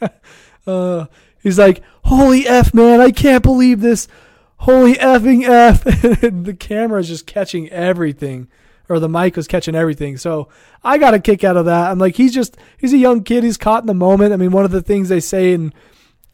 uh, 0.66 1.06
he's 1.40 1.58
like, 1.58 1.82
"Holy 2.04 2.46
f, 2.46 2.74
man! 2.74 3.00
I 3.00 3.12
can't 3.12 3.44
believe 3.44 3.80
this! 3.80 4.08
Holy 4.56 4.94
effing 4.94 5.44
f!" 5.44 5.84
the 5.84 6.56
camera 6.58 7.00
is 7.00 7.08
just 7.08 7.26
catching 7.28 7.70
everything, 7.70 8.48
or 8.88 8.98
the 8.98 9.08
mic 9.08 9.36
was 9.36 9.46
catching 9.46 9.74
everything. 9.74 10.16
So 10.16 10.48
I 10.82 10.98
got 10.98 11.14
a 11.14 11.18
kick 11.18 11.44
out 11.44 11.56
of 11.56 11.66
that. 11.66 11.90
I'm 11.90 11.98
like, 11.98 12.16
he's 12.16 12.34
just 12.34 12.56
he's 12.78 12.92
a 12.92 12.98
young 12.98 13.22
kid. 13.22 13.44
He's 13.44 13.56
caught 13.56 13.82
in 13.82 13.86
the 13.86 13.94
moment. 13.94 14.32
I 14.32 14.36
mean, 14.36 14.50
one 14.50 14.64
of 14.64 14.70
the 14.70 14.82
things 14.82 15.08
they 15.08 15.20
say 15.20 15.52
in 15.52 15.72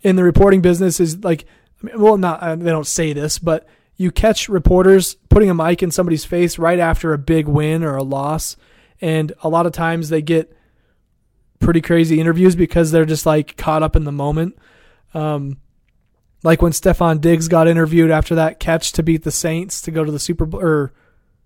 in 0.02 0.16
the 0.16 0.24
reporting 0.24 0.60
business 0.60 1.00
is 1.00 1.24
like, 1.24 1.44
well, 1.96 2.16
not 2.16 2.40
uh, 2.40 2.56
they 2.56 2.70
don't 2.70 2.86
say 2.86 3.12
this, 3.12 3.38
but 3.38 3.66
you 3.96 4.10
catch 4.10 4.48
reporters 4.48 5.14
putting 5.28 5.50
a 5.50 5.54
mic 5.54 5.82
in 5.82 5.90
somebody's 5.90 6.24
face 6.24 6.58
right 6.58 6.78
after 6.78 7.12
a 7.12 7.18
big 7.18 7.46
win 7.46 7.82
or 7.82 7.96
a 7.96 8.02
loss, 8.02 8.56
and 9.00 9.32
a 9.42 9.48
lot 9.48 9.66
of 9.66 9.72
times 9.72 10.08
they 10.08 10.22
get 10.22 10.56
pretty 11.60 11.80
crazy 11.80 12.20
interviews 12.20 12.54
because 12.54 12.90
they're 12.90 13.04
just 13.04 13.26
like 13.26 13.56
caught 13.56 13.82
up 13.82 13.96
in 13.96 14.04
the 14.04 14.12
moment. 14.12 14.56
Um, 15.14 15.58
like 16.42 16.60
when 16.60 16.72
Stefon 16.72 17.20
Diggs 17.20 17.48
got 17.48 17.68
interviewed 17.68 18.10
after 18.10 18.34
that 18.34 18.60
catch 18.60 18.92
to 18.92 19.02
beat 19.02 19.24
the 19.24 19.30
Saints 19.30 19.80
to 19.82 19.90
go 19.90 20.04
to 20.04 20.12
the 20.12 20.18
Super 20.18 20.44
Bowl, 20.44 20.60
or 20.60 20.92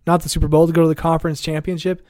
not 0.09 0.23
the 0.23 0.29
Super 0.29 0.49
Bowl, 0.49 0.67
to 0.67 0.73
go 0.73 0.83
to 0.83 0.89
the 0.89 0.95
conference 0.97 1.41
championship. 1.41 2.05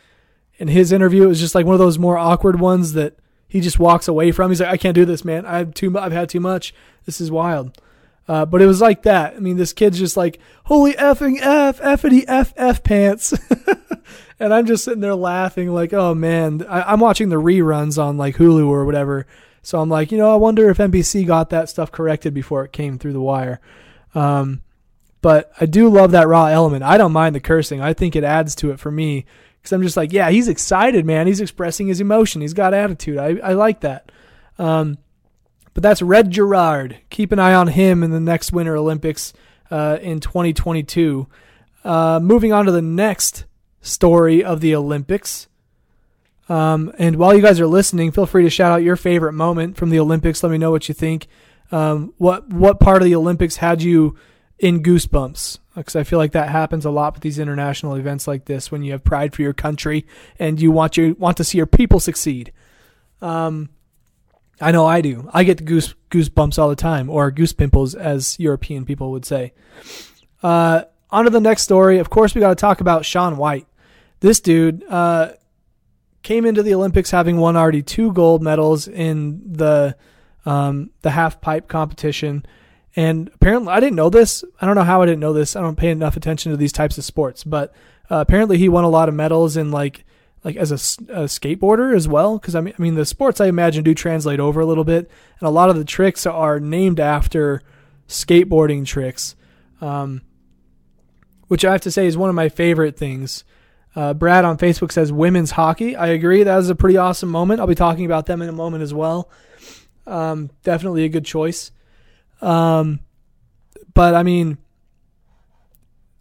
And 0.59 0.71
his 0.71 0.93
interview, 0.93 1.29
was 1.29 1.41
just 1.41 1.55
like 1.55 1.67
one 1.67 1.75
of 1.75 1.79
those 1.79 1.99
more 1.99 2.17
awkward 2.17 2.59
ones 2.59 2.95
that 2.95 3.19
he 3.47 3.61
just 3.61 3.79
walks 3.79 4.09
away 4.09 4.33
from. 4.33 4.51
He's 4.51 4.61
like, 4.61 4.71
I 4.71 4.77
can't 4.77 4.95
do 4.95 5.05
this, 5.05 5.25
man. 5.25 5.45
I've 5.45 5.75
too, 5.75 5.97
I've 5.99 6.13
had 6.13 6.29
too 6.29 6.41
much. 6.41 6.75
This 7.05 7.21
is 7.21 7.31
wild. 7.31 7.79
Uh, 8.29 8.45
but 8.45 8.61
it 8.61 8.67
was 8.67 8.81
like 8.81 9.03
that. 9.03 9.35
I 9.35 9.39
mean, 9.39 9.57
this 9.57 9.73
kid's 9.73 9.99
just 9.99 10.17
like, 10.17 10.39
holy 10.65 10.93
effing 10.93 11.39
F, 11.41 11.81
effity 11.81 12.25
F, 12.29 12.53
F 12.57 12.83
pants. 12.83 13.33
and 14.41 14.53
I'm 14.53 14.67
just 14.67 14.85
sitting 14.85 15.01
there 15.01 15.15
laughing, 15.15 15.71
like, 15.71 15.93
oh 15.93 16.15
man, 16.15 16.65
I, 16.69 16.93
am 16.93 17.01
watching 17.01 17.31
the 17.31 17.37
reruns 17.37 18.03
on 18.03 18.19
like 18.19 18.37
Hulu 18.37 18.67
or 18.69 18.85
whatever. 18.85 19.27
So 19.63 19.81
I'm 19.81 19.89
like, 19.89 20.13
you 20.13 20.19
know, 20.19 20.31
I 20.31 20.37
wonder 20.37 20.69
if 20.69 20.79
NBC 20.79 21.27
got 21.27 21.51
that 21.51 21.69
stuff 21.69 21.91
corrected 21.91 22.35
before 22.35 22.65
it 22.65 22.73
came 22.73 22.99
through 22.99 23.15
the 23.15 23.21
wire. 23.21 23.61
Um, 24.15 24.63
but 25.21 25.53
I 25.61 25.67
do 25.67 25.89
love 25.89 26.13
that 26.13 26.29
raw 26.29 26.47
element. 26.47 26.85
I 26.85 26.99
don't 26.99 27.13
mind 27.13 27.35
the 27.35 27.41
cursing. 27.41 27.81
I 27.81 27.93
think 27.93 28.15
it 28.15 28.25
adds 28.25 28.55
to 28.57 28.71
it 28.71 28.79
for 28.79 28.91
me 28.91 29.25
because 29.61 29.73
I'm 29.73 29.83
just 29.83 29.97
like, 29.97 30.13
yeah, 30.13 30.31
he's 30.31 30.49
excited, 30.49 31.05
man. 31.05 31.27
He's 31.27 31.41
expressing 31.41 31.89
his 31.89 32.01
emotion. 32.01 32.41
He's 32.41 32.55
got 32.55 32.75
attitude. 32.75 33.19
I, 33.19 33.37
I 33.43 33.53
like 33.53 33.81
that. 33.81 34.11
Um, 34.59 34.99
but 35.75 35.83
that's 35.83 36.03
Red 36.03 36.31
Gerard. 36.31 36.99
Keep 37.11 37.33
an 37.33 37.39
eye 37.39 37.55
on 37.55 37.69
him 37.69 38.03
in 38.03 38.11
the 38.11 38.21
next 38.21 38.53
Winter 38.53 38.77
Olympics 38.77 39.33
uh, 39.71 39.99
in 40.01 40.21
2022. 40.21 41.27
Uh, 41.85 42.21
moving 42.21 42.53
on 42.53 42.67
to 42.67 42.73
the 42.73 42.83
next 42.83 43.45
story 43.81 44.43
of 44.43 44.61
the 44.61 44.75
Olympics. 44.75 45.49
Um, 46.49 46.93
and 46.99 47.17
while 47.17 47.35
you 47.35 47.43
guys 47.43 47.61
are 47.61 47.67
listening, 47.67 48.11
feel 48.11 48.27
free 48.27 48.43
to 48.45 48.51
shout 48.51 48.73
out 48.73 48.83
your 48.83 48.97
favorite 48.97 49.35
moment 49.35 49.77
from 49.77 49.91
the 49.91 50.01
Olympics. 50.01 50.43
Let 50.43 50.51
me 50.51 50.59
know 50.59 50.71
what 50.71 50.89
you 50.89 50.95
think. 50.95 51.27
Um, 51.71 52.15
what 52.17 52.49
what 52.49 52.81
part 52.81 53.03
of 53.03 53.05
the 53.05 53.15
Olympics 53.15 53.57
had 53.57 53.83
you 53.83 54.17
in 54.59 54.83
goosebumps? 54.83 55.59
Because 55.75 55.97
I 55.97 56.03
feel 56.05 56.19
like 56.19 56.33
that 56.33 56.49
happens 56.49 56.85
a 56.85 56.91
lot 56.91 57.15
with 57.15 57.23
these 57.23 57.39
international 57.39 57.95
events 57.95 58.27
like 58.27 58.47
this, 58.47 58.71
when 58.71 58.83
you 58.83 58.93
have 58.93 59.05
pride 59.05 59.35
for 59.35 59.43
your 59.43 59.53
country 59.53 60.07
and 60.39 60.61
you 60.61 60.73
want 60.73 60.97
you 60.97 61.15
want 61.19 61.37
to 61.37 61.45
see 61.45 61.59
your 61.59 61.67
people 61.67 62.01
succeed. 62.01 62.53
Um, 63.23 63.71
I 64.61 64.73
know 64.73 64.87
I 64.87 65.01
do. 65.01 65.29
I 65.33 65.45
get 65.45 65.59
the 65.59 65.65
goose 65.65 65.95
goosebumps 66.11 66.59
all 66.59 66.69
the 66.69 66.77
time, 66.77 67.09
or 67.11 67.31
goose 67.31 67.53
pimples, 67.53 67.95
as 67.95 68.39
European 68.41 68.85
people 68.85 69.13
would 69.13 69.25
say. 69.25 69.53
Uh, 70.43 70.83
on 71.11 71.25
to 71.25 71.31
the 71.31 71.41
next 71.41 71.63
story. 71.63 71.99
Of 71.99 72.11
course, 72.11 72.35
we 72.35 72.41
got 72.41 72.51
to 72.51 72.55
talk 72.57 72.81
about 72.81 73.05
Shaun 73.05 73.37
White. 73.37 73.67
This 74.21 74.41
dude 74.41 74.85
uh, 74.89 75.33
came 76.23 76.45
into 76.45 76.63
the 76.63 76.75
Olympics 76.75 77.11
having 77.11 77.37
won 77.39 77.57
already 77.57 77.83
two 77.83 78.13
gold 78.13 78.43
medals 78.43 78.89
in 78.89 79.53
the 79.53 79.97
um, 80.45 80.91
the 81.03 81.11
half 81.11 81.41
pipe 81.41 81.69
competition, 81.69 82.45
and 82.99 83.31
apparently, 83.33 83.69
I 83.69 83.79
didn't 83.79 83.95
know 83.95 84.11
this. 84.11 84.43
I 84.61 84.67
don't 84.67 84.75
know 84.75 84.83
how 84.83 85.03
I 85.03 85.07
didn't 85.07 85.21
know 85.21 85.33
this. 85.33 85.55
I 85.55 85.61
don't 85.61 85.77
pay 85.77 85.91
enough 85.91 86.17
attention 86.17 86.51
to 86.51 86.57
these 86.57 86.73
types 86.73 86.99
of 86.99 87.05
sports, 87.05 87.45
but 87.45 87.73
uh, 88.11 88.17
apparently, 88.17 88.59
he 88.59 88.69
won 88.69 88.83
a 88.83 88.89
lot 88.89 89.09
of 89.09 89.15
medals 89.15 89.57
in 89.57 89.71
like 89.71 90.05
like 90.43 90.57
as 90.57 90.73
a, 90.73 90.75
a 91.13 91.25
skateboarder 91.27 91.95
as 91.95 92.09
well. 92.09 92.39
Because 92.39 92.57
I 92.57 92.61
mean 92.61 92.75
I 92.77 92.83
mean 92.83 92.97
the 92.97 93.07
sports 93.07 93.41
I 93.41 93.47
imagine 93.47 93.85
do 93.85 93.95
translate 93.95 94.41
over 94.41 94.59
a 94.59 94.67
little 94.67 94.83
bit. 94.83 95.09
And 95.39 95.47
a 95.47 95.51
lot 95.51 95.71
of 95.71 95.77
the 95.77 95.85
tricks 95.85 96.27
are 96.27 96.59
named 96.59 96.99
after 96.99 97.63
skateboarding 98.09 98.85
tricks. 98.85 99.37
Um, 99.81 100.23
which 101.47 101.65
I 101.65 101.71
have 101.71 101.83
to 101.83 101.93
say 101.93 102.05
is 102.05 102.17
one 102.17 102.31
of 102.31 102.35
my 102.35 102.49
favorite 102.49 102.97
things. 102.97 103.45
Uh, 103.95 104.13
Brad 104.13 104.45
on 104.45 104.59
Facebook 104.59 104.91
says 104.91 105.13
women's 105.13 105.53
hockey. 105.53 105.95
I 105.95 106.09
agree. 106.09 106.43
That 106.43 106.57
was 106.57 106.69
a 106.69 106.75
pretty 106.75 106.97
awesome 106.97 107.29
moment. 107.29 107.61
I'll 107.61 107.69
be 107.69 107.77
talking 107.77 108.07
about 108.07 108.27
them 108.27 108.43
in 108.43 108.49
a 108.49 108.53
moment 108.53 108.83
as 108.83 108.93
well. 108.93 109.31
Um, 110.05 110.51
definitely 110.65 111.05
a 111.05 111.09
good 111.09 111.25
choice 111.25 111.71
um, 112.41 113.01
but 113.95 114.15
I 114.15 114.23
mean 114.23 114.59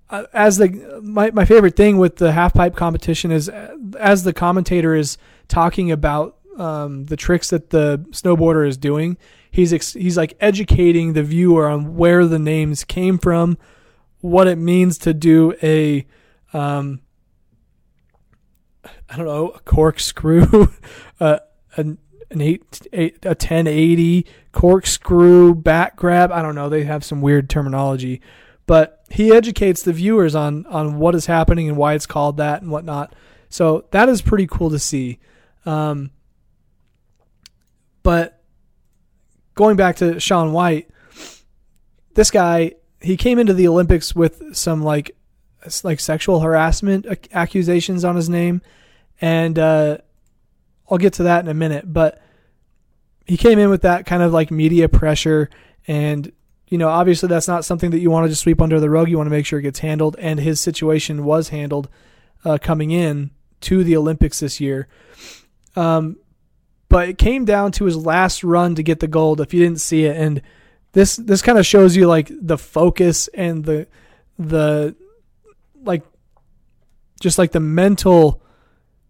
uh, 0.09 0.23
as 0.33 0.57
the 0.57 0.99
my, 1.03 1.31
my 1.31 1.45
favorite 1.45 1.75
thing 1.75 1.97
with 1.97 2.17
the 2.17 2.31
half 2.31 2.53
pipe 2.53 2.75
competition 2.75 3.31
is 3.31 3.49
uh, 3.49 3.75
as 3.99 4.23
the 4.23 4.33
commentator 4.33 4.95
is 4.95 5.17
talking 5.47 5.91
about 5.91 6.37
um, 6.57 7.05
the 7.05 7.17
tricks 7.17 7.49
that 7.49 7.69
the 7.69 8.05
snowboarder 8.11 8.67
is 8.67 8.77
doing 8.77 9.17
he's 9.51 9.73
ex- 9.73 9.93
he's 9.93 10.17
like 10.17 10.35
educating 10.39 11.13
the 11.13 11.23
viewer 11.23 11.67
on 11.67 11.95
where 11.95 12.25
the 12.25 12.39
names 12.39 12.83
came 12.83 13.17
from 13.17 13.57
what 14.21 14.47
it 14.47 14.57
means 14.57 14.97
to 14.97 15.13
do 15.13 15.53
a 15.61 16.05
um, 16.53 17.01
I 19.09 19.17
don't 19.17 19.25
know 19.25 19.49
a 19.49 19.59
corkscrew 19.59 20.67
uh, 21.19 21.39
an 21.75 21.97
an 22.29 22.41
eight, 22.41 22.87
eight 22.93 23.23
a 23.23 23.29
1080 23.29 24.25
corkscrew 24.51 25.55
back 25.55 25.95
grab 25.95 26.31
I 26.31 26.41
don't 26.41 26.55
know 26.55 26.69
they 26.69 26.83
have 26.83 27.03
some 27.03 27.21
weird 27.21 27.49
terminology 27.49 28.21
but 28.67 28.97
he 29.09 29.33
educates 29.33 29.81
the 29.81 29.93
viewers 29.93 30.35
on 30.35 30.65
on 30.67 30.99
what 30.99 31.15
is 31.15 31.25
happening 31.25 31.67
and 31.67 31.77
why 31.77 31.93
it's 31.93 32.05
called 32.05 32.37
that 32.37 32.61
and 32.61 32.69
whatnot. 32.69 33.15
So 33.49 33.85
that 33.91 34.09
is 34.09 34.21
pretty 34.21 34.45
cool 34.45 34.69
to 34.69 34.77
see. 34.77 35.19
Um, 35.65 36.11
but 38.03 38.41
going 39.55 39.77
back 39.77 39.95
to 39.97 40.19
Shaun 40.19 40.51
White, 40.51 40.89
this 42.13 42.29
guy 42.29 42.73
he 43.01 43.15
came 43.15 43.39
into 43.39 43.53
the 43.53 43.67
Olympics 43.67 44.13
with 44.13 44.55
some 44.55 44.83
like 44.83 45.15
like 45.83 45.99
sexual 45.99 46.41
harassment 46.41 47.05
accusations 47.31 48.03
on 48.03 48.17
his 48.17 48.29
name, 48.29 48.61
and 49.21 49.57
uh, 49.57 49.99
I'll 50.89 50.97
get 50.97 51.13
to 51.13 51.23
that 51.23 51.43
in 51.43 51.49
a 51.49 51.53
minute. 51.53 51.91
But 51.91 52.21
he 53.25 53.37
came 53.37 53.59
in 53.59 53.69
with 53.69 53.81
that 53.81 54.05
kind 54.05 54.23
of 54.23 54.33
like 54.33 54.51
media 54.51 54.87
pressure, 54.89 55.49
and 55.87 56.31
you 56.67 56.77
know, 56.77 56.89
obviously 56.89 57.29
that's 57.29 57.47
not 57.47 57.65
something 57.65 57.91
that 57.91 57.99
you 57.99 58.11
want 58.11 58.25
to 58.25 58.29
just 58.29 58.41
sweep 58.41 58.61
under 58.61 58.79
the 58.79 58.89
rug. 58.89 59.09
You 59.09 59.17
want 59.17 59.27
to 59.27 59.31
make 59.31 59.45
sure 59.45 59.59
it 59.59 59.63
gets 59.63 59.79
handled, 59.79 60.15
and 60.19 60.39
his 60.39 60.59
situation 60.59 61.23
was 61.23 61.49
handled 61.49 61.89
uh, 62.43 62.57
coming 62.61 62.91
in 62.91 63.31
to 63.61 63.83
the 63.83 63.97
Olympics 63.97 64.39
this 64.39 64.59
year. 64.59 64.87
Um, 65.75 66.17
but 66.89 67.09
it 67.09 67.17
came 67.17 67.45
down 67.45 67.71
to 67.73 67.85
his 67.85 67.97
last 67.97 68.43
run 68.43 68.75
to 68.75 68.83
get 68.83 68.99
the 68.99 69.07
gold. 69.07 69.41
If 69.41 69.53
you 69.53 69.61
didn't 69.61 69.81
see 69.81 70.05
it, 70.05 70.15
and 70.15 70.41
this 70.93 71.17
this 71.17 71.41
kind 71.41 71.57
of 71.57 71.65
shows 71.65 71.95
you 71.95 72.07
like 72.07 72.31
the 72.31 72.57
focus 72.57 73.27
and 73.33 73.63
the 73.63 73.87
the 74.39 74.95
like 75.83 76.03
just 77.19 77.37
like 77.37 77.51
the 77.51 77.59
mental 77.59 78.41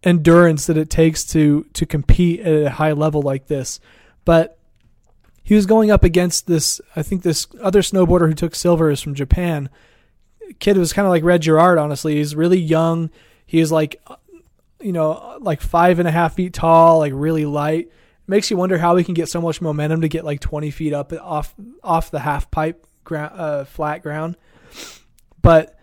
endurance 0.04 0.68
that 0.68 0.78
it 0.78 0.90
takes 0.90 1.26
to 1.26 1.66
to 1.74 1.86
compete 1.86 2.40
at 2.42 2.64
a 2.64 2.70
high 2.70 2.92
level 2.92 3.22
like 3.22 3.48
this. 3.48 3.80
But 4.26 4.58
he 5.44 5.56
was 5.56 5.66
going 5.66 5.92
up 5.92 6.04
against 6.04 6.48
this. 6.48 6.82
I 6.96 7.04
think 7.04 7.24
this 7.24 7.48
other 7.62 7.82
snowboarder 7.82 8.28
who 8.28 8.34
took 8.34 8.56
silver 8.56 8.92
is 8.92 9.02
from 9.02 9.16
Japan. 9.16 9.70
Kid 10.60 10.78
was 10.78 10.94
kind 10.94 11.06
of 11.06 11.10
like 11.10 11.24
Red 11.24 11.42
Gerard. 11.42 11.78
Honestly, 11.78 12.16
he's 12.16 12.36
really 12.36 12.60
young. 12.60 13.10
He 13.46 13.60
is 13.60 13.72
like, 13.72 14.02
you 14.82 14.92
know, 14.92 15.38
like 15.40 15.62
five 15.62 16.00
and 16.00 16.08
a 16.08 16.12
half 16.12 16.36
feet 16.36 16.54
tall, 16.54 17.00
like 17.00 17.14
really 17.16 17.46
light. 17.46 17.90
Makes 18.28 18.52
you 18.52 18.58
wonder 18.58 18.78
how 18.78 18.98
he 18.98 19.06
can 19.06 19.14
get 19.14 19.30
so 19.30 19.40
much 19.40 19.62
momentum 19.62 20.02
to 20.02 20.10
get 20.10 20.26
like 20.26 20.42
20 20.42 20.70
feet 20.70 20.94
up 20.94 21.14
off 21.14 21.56
off 21.82 22.12
the 22.12 22.20
half 22.20 22.52
pipe 22.52 22.86
ground, 23.06 23.40
uh, 23.40 23.64
flat 23.64 24.04
ground. 24.04 24.36
But 25.42 25.80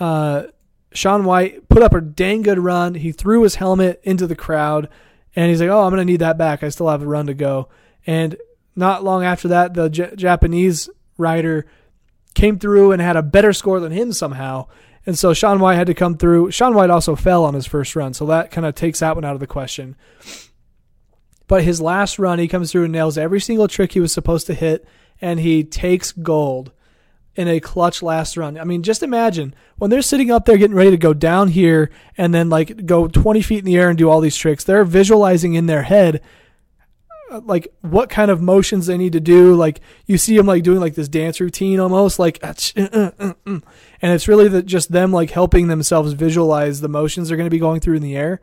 uh, 0.00 0.44
Shaun 0.92 1.24
White 1.24 1.68
put 1.68 1.82
up 1.82 1.94
a 1.94 2.00
dang 2.00 2.42
good 2.42 2.58
run. 2.58 2.94
He 2.94 3.12
threw 3.12 3.42
his 3.42 3.56
helmet 3.56 4.00
into 4.02 4.26
the 4.26 4.36
crowd, 4.36 4.88
and 5.36 5.50
he's 5.50 5.60
like, 5.60 5.70
"Oh, 5.70 5.84
I'm 5.84 5.90
gonna 5.90 6.04
need 6.04 6.20
that 6.20 6.38
back. 6.38 6.62
I 6.62 6.68
still 6.70 6.88
have 6.88 7.02
a 7.02 7.06
run 7.06 7.26
to 7.26 7.34
go." 7.34 7.68
And 8.06 8.36
not 8.74 9.04
long 9.04 9.24
after 9.24 9.48
that, 9.48 9.74
the 9.74 9.88
J- 9.88 10.12
Japanese 10.16 10.88
rider 11.18 11.66
came 12.34 12.58
through 12.58 12.92
and 12.92 13.02
had 13.02 13.16
a 13.16 13.22
better 13.22 13.52
score 13.52 13.80
than 13.80 13.92
him 13.92 14.12
somehow. 14.12 14.66
And 15.04 15.18
so 15.18 15.32
Shaun 15.32 15.58
White 15.58 15.76
had 15.76 15.86
to 15.86 15.94
come 15.94 16.16
through. 16.16 16.50
Shaun 16.50 16.74
White 16.74 16.90
also 16.90 17.16
fell 17.16 17.44
on 17.44 17.54
his 17.54 17.66
first 17.66 17.96
run, 17.96 18.14
so 18.14 18.26
that 18.26 18.50
kind 18.50 18.66
of 18.66 18.74
takes 18.74 19.00
that 19.00 19.14
one 19.14 19.24
out 19.24 19.34
of 19.34 19.40
the 19.40 19.46
question. 19.46 19.96
But 21.46 21.64
his 21.64 21.80
last 21.80 22.18
run, 22.18 22.38
he 22.38 22.46
comes 22.46 22.70
through 22.70 22.84
and 22.84 22.92
nails 22.92 23.16
every 23.16 23.40
single 23.40 23.68
trick 23.68 23.92
he 23.92 24.00
was 24.00 24.12
supposed 24.12 24.46
to 24.48 24.54
hit, 24.54 24.86
and 25.20 25.40
he 25.40 25.64
takes 25.64 26.12
gold 26.12 26.72
in 27.38 27.46
a 27.46 27.60
clutch 27.60 28.02
last 28.02 28.36
run. 28.36 28.58
I 28.58 28.64
mean, 28.64 28.82
just 28.82 29.04
imagine 29.04 29.54
when 29.76 29.90
they're 29.90 30.02
sitting 30.02 30.28
up 30.28 30.44
there 30.44 30.56
getting 30.56 30.74
ready 30.74 30.90
to 30.90 30.96
go 30.96 31.14
down 31.14 31.46
here 31.46 31.88
and 32.16 32.34
then 32.34 32.48
like 32.48 32.84
go 32.84 33.06
20 33.06 33.42
feet 33.42 33.60
in 33.60 33.64
the 33.64 33.76
air 33.76 33.88
and 33.88 33.96
do 33.96 34.10
all 34.10 34.20
these 34.20 34.36
tricks. 34.36 34.64
They're 34.64 34.84
visualizing 34.84 35.54
in 35.54 35.66
their 35.66 35.84
head 35.84 36.20
uh, 37.30 37.40
like 37.44 37.68
what 37.82 38.10
kind 38.10 38.32
of 38.32 38.42
motions 38.42 38.86
they 38.86 38.98
need 38.98 39.12
to 39.12 39.20
do. 39.20 39.54
Like 39.54 39.80
you 40.04 40.18
see 40.18 40.36
them 40.36 40.46
like 40.46 40.64
doing 40.64 40.80
like 40.80 40.96
this 40.96 41.08
dance 41.08 41.40
routine 41.40 41.78
almost 41.78 42.18
like, 42.18 42.40
uh, 42.42 42.54
uh, 42.76 43.10
and 43.46 43.62
it's 44.02 44.26
really 44.26 44.48
that 44.48 44.66
just 44.66 44.90
them 44.90 45.12
like 45.12 45.30
helping 45.30 45.68
themselves 45.68 46.14
visualize 46.14 46.80
the 46.80 46.88
motions 46.88 47.28
they're 47.28 47.36
going 47.36 47.46
to 47.46 47.54
be 47.54 47.60
going 47.60 47.78
through 47.78 47.94
in 47.94 48.02
the 48.02 48.16
air, 48.16 48.40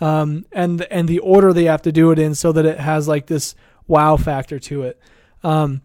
um, 0.00 0.46
and 0.50 0.80
and 0.90 1.08
the 1.08 1.18
order 1.18 1.52
they 1.52 1.64
have 1.64 1.82
to 1.82 1.92
do 1.92 2.10
it 2.10 2.18
in 2.18 2.34
so 2.34 2.52
that 2.52 2.64
it 2.64 2.80
has 2.80 3.06
like 3.06 3.26
this 3.26 3.54
wow 3.86 4.16
factor 4.16 4.58
to 4.58 4.84
it. 4.84 4.98
Um, 5.42 5.82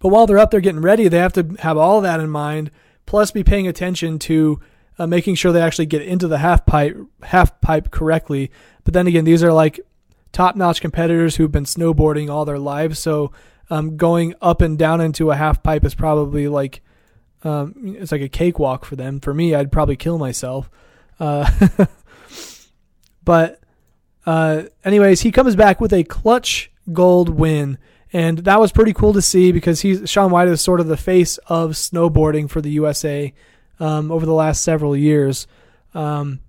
but 0.00 0.08
while 0.08 0.26
they're 0.26 0.38
up 0.38 0.50
there 0.50 0.60
getting 0.60 0.80
ready, 0.80 1.06
they 1.06 1.18
have 1.18 1.34
to 1.34 1.56
have 1.60 1.76
all 1.76 2.00
that 2.00 2.20
in 2.20 2.30
mind, 2.30 2.70
plus 3.06 3.30
be 3.30 3.44
paying 3.44 3.68
attention 3.68 4.18
to 4.20 4.60
uh, 4.98 5.06
making 5.06 5.34
sure 5.34 5.52
they 5.52 5.62
actually 5.62 5.86
get 5.86 6.02
into 6.02 6.26
the 6.26 6.38
half 6.38 6.66
pipe 6.66 6.96
half 7.22 7.60
pipe 7.60 7.90
correctly. 7.90 8.50
But 8.84 8.94
then 8.94 9.06
again, 9.06 9.24
these 9.24 9.44
are 9.44 9.52
like 9.52 9.78
top 10.32 10.56
notch 10.56 10.80
competitors 10.80 11.36
who've 11.36 11.52
been 11.52 11.64
snowboarding 11.64 12.30
all 12.30 12.44
their 12.44 12.58
lives, 12.58 12.98
so 12.98 13.30
um, 13.68 13.96
going 13.96 14.34
up 14.40 14.60
and 14.62 14.78
down 14.78 15.00
into 15.00 15.30
a 15.30 15.36
half 15.36 15.62
pipe 15.62 15.84
is 15.84 15.94
probably 15.94 16.48
like 16.48 16.82
um, 17.42 17.74
it's 17.98 18.12
like 18.12 18.22
a 18.22 18.28
cakewalk 18.28 18.84
for 18.84 18.96
them. 18.96 19.20
For 19.20 19.32
me, 19.32 19.54
I'd 19.54 19.72
probably 19.72 19.96
kill 19.96 20.18
myself. 20.18 20.70
Uh, 21.18 21.50
but 23.24 23.60
uh, 24.26 24.64
anyways, 24.84 25.20
he 25.20 25.30
comes 25.30 25.56
back 25.56 25.80
with 25.80 25.92
a 25.92 26.04
clutch 26.04 26.70
gold 26.92 27.28
win 27.28 27.78
and 28.12 28.38
that 28.38 28.60
was 28.60 28.72
pretty 28.72 28.92
cool 28.92 29.12
to 29.12 29.22
see 29.22 29.52
because 29.52 29.80
he's 29.80 30.08
Shaun 30.10 30.30
White 30.30 30.48
is 30.48 30.60
sort 30.60 30.80
of 30.80 30.88
the 30.88 30.96
face 30.96 31.38
of 31.46 31.72
snowboarding 31.72 32.50
for 32.50 32.60
the 32.60 32.70
USA 32.70 33.32
um, 33.78 34.10
over 34.10 34.26
the 34.26 34.32
last 34.32 34.64
several 34.64 34.96
years. 34.96 35.46
Um, 35.94 36.40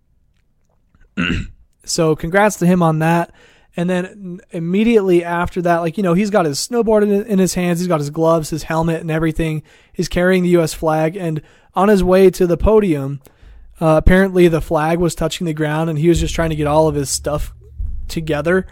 so 1.86 2.16
congrats 2.16 2.58
to 2.58 2.66
him 2.66 2.82
on 2.82 3.00
that. 3.00 3.34
And 3.78 3.90
then 3.90 4.42
immediately 4.52 5.24
after 5.24 5.62
that, 5.62 5.78
like 5.78 5.98
you 5.98 6.04
know, 6.04 6.14
he's 6.14 6.30
got 6.30 6.46
his 6.46 6.60
snowboard 6.60 7.04
in, 7.04 7.26
in 7.26 7.40
his 7.40 7.54
hands, 7.54 7.80
he's 7.80 7.88
got 7.88 8.00
his 8.00 8.10
gloves, 8.10 8.50
his 8.50 8.64
helmet, 8.64 9.02
and 9.02 9.10
everything. 9.10 9.64
He's 9.94 10.10
carrying 10.10 10.44
the 10.44 10.50
U.S. 10.50 10.74
flag, 10.74 11.16
and 11.16 11.42
on 11.74 11.88
his 11.88 12.04
way 12.04 12.30
to 12.32 12.46
the 12.46 12.58
podium, 12.58 13.22
uh, 13.80 13.96
apparently 13.98 14.50
the 14.50 14.62
flag 14.62 15.00
was 15.00 15.16
touching 15.16 15.46
the 15.46 15.54
ground, 15.54 15.90
and 15.90 15.98
he 15.98 16.10
was 16.10 16.20
just 16.20 16.36
trying 16.36 16.50
to 16.50 16.56
get 16.56 16.68
all 16.68 16.90
of 16.90 16.96
his 16.96 17.10
stuff 17.10 17.54
together. 18.10 18.68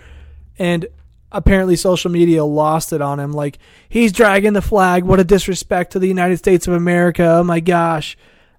And 0.57 0.87
apparently 1.31 1.75
social 1.75 2.11
media 2.11 2.43
lost 2.43 2.93
it 2.93 3.01
on 3.01 3.19
him. 3.19 3.31
Like 3.31 3.59
he's 3.87 4.11
dragging 4.11 4.53
the 4.53 4.61
flag. 4.61 5.03
What 5.03 5.19
a 5.19 5.23
disrespect 5.23 5.91
to 5.93 5.99
the 5.99 6.07
United 6.07 6.37
States 6.37 6.67
of 6.67 6.73
America. 6.73 7.25
Oh 7.25 7.43
my 7.43 7.59
gosh. 7.59 8.17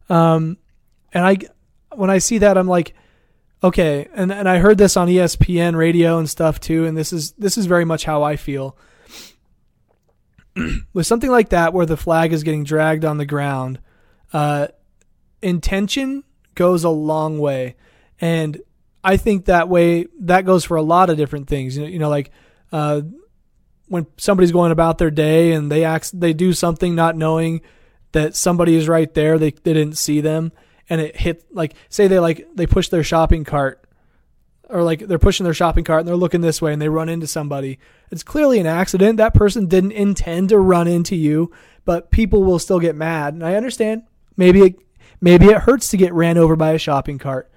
Um, 0.08 0.58
and 1.12 1.24
I, 1.24 1.38
when 1.94 2.10
I 2.10 2.18
see 2.18 2.38
that, 2.38 2.56
I'm 2.56 2.68
like, 2.68 2.94
okay. 3.62 4.08
And 4.14 4.32
and 4.32 4.48
I 4.48 4.58
heard 4.58 4.78
this 4.78 4.96
on 4.96 5.08
ESPN 5.08 5.76
radio 5.76 6.18
and 6.18 6.28
stuff 6.28 6.60
too. 6.60 6.86
And 6.86 6.96
this 6.96 7.12
is 7.12 7.32
this 7.32 7.58
is 7.58 7.66
very 7.66 7.84
much 7.84 8.04
how 8.04 8.22
I 8.22 8.36
feel. 8.36 8.76
With 10.92 11.06
something 11.06 11.30
like 11.30 11.50
that, 11.50 11.72
where 11.72 11.86
the 11.86 11.96
flag 11.96 12.32
is 12.32 12.42
getting 12.42 12.64
dragged 12.64 13.04
on 13.04 13.18
the 13.18 13.26
ground, 13.26 13.78
uh, 14.32 14.68
intention 15.42 16.24
goes 16.54 16.84
a 16.84 16.90
long 16.90 17.38
way, 17.38 17.76
and 18.20 18.60
I 19.02 19.16
think 19.16 19.46
that 19.46 19.68
way 19.68 20.06
that 20.20 20.44
goes 20.44 20.64
for 20.64 20.76
a 20.76 20.82
lot 20.82 21.08
of 21.08 21.16
different 21.16 21.48
things. 21.48 21.76
You 21.76 21.84
know, 21.84 21.88
you 21.88 21.98
know 21.98 22.08
like 22.08 22.30
uh, 22.72 23.02
when 23.88 24.06
somebody's 24.16 24.52
going 24.52 24.72
about 24.72 24.98
their 24.98 25.10
day 25.10 25.52
and 25.52 25.70
they 25.70 25.84
act, 25.84 26.18
they 26.18 26.32
do 26.32 26.52
something 26.52 26.94
not 26.94 27.16
knowing 27.16 27.60
that 28.12 28.36
somebody 28.36 28.74
is 28.76 28.88
right 28.88 29.12
there, 29.14 29.38
they, 29.38 29.50
they 29.50 29.72
didn't 29.72 29.98
see 29.98 30.20
them, 30.20 30.52
and 30.88 31.00
it 31.00 31.16
hit 31.16 31.44
like 31.52 31.74
say 31.88 32.08
they 32.08 32.18
like 32.18 32.46
they 32.54 32.66
push 32.66 32.88
their 32.88 33.04
shopping 33.04 33.44
cart 33.44 33.84
or 34.68 34.82
like 34.82 35.00
they're 35.00 35.18
pushing 35.18 35.44
their 35.44 35.54
shopping 35.54 35.84
cart 35.84 36.00
and 36.00 36.08
they're 36.08 36.16
looking 36.16 36.40
this 36.40 36.62
way 36.62 36.72
and 36.72 36.80
they 36.80 36.88
run 36.88 37.08
into 37.08 37.26
somebody. 37.26 37.78
It's 38.10 38.22
clearly 38.22 38.58
an 38.58 38.66
accident. 38.66 39.16
That 39.16 39.34
person 39.34 39.66
didn't 39.66 39.92
intend 39.92 40.50
to 40.50 40.58
run 40.58 40.88
into 40.88 41.16
you, 41.16 41.52
but 41.84 42.10
people 42.10 42.42
will 42.44 42.58
still 42.58 42.80
get 42.80 42.94
mad. 42.94 43.34
And 43.34 43.44
I 43.44 43.54
understand. 43.54 44.02
Maybe 44.36 44.60
it 44.62 44.76
maybe 45.20 45.46
it 45.46 45.58
hurts 45.58 45.88
to 45.88 45.96
get 45.96 46.12
ran 46.12 46.38
over 46.38 46.56
by 46.56 46.72
a 46.72 46.78
shopping 46.78 47.18
cart, 47.18 47.50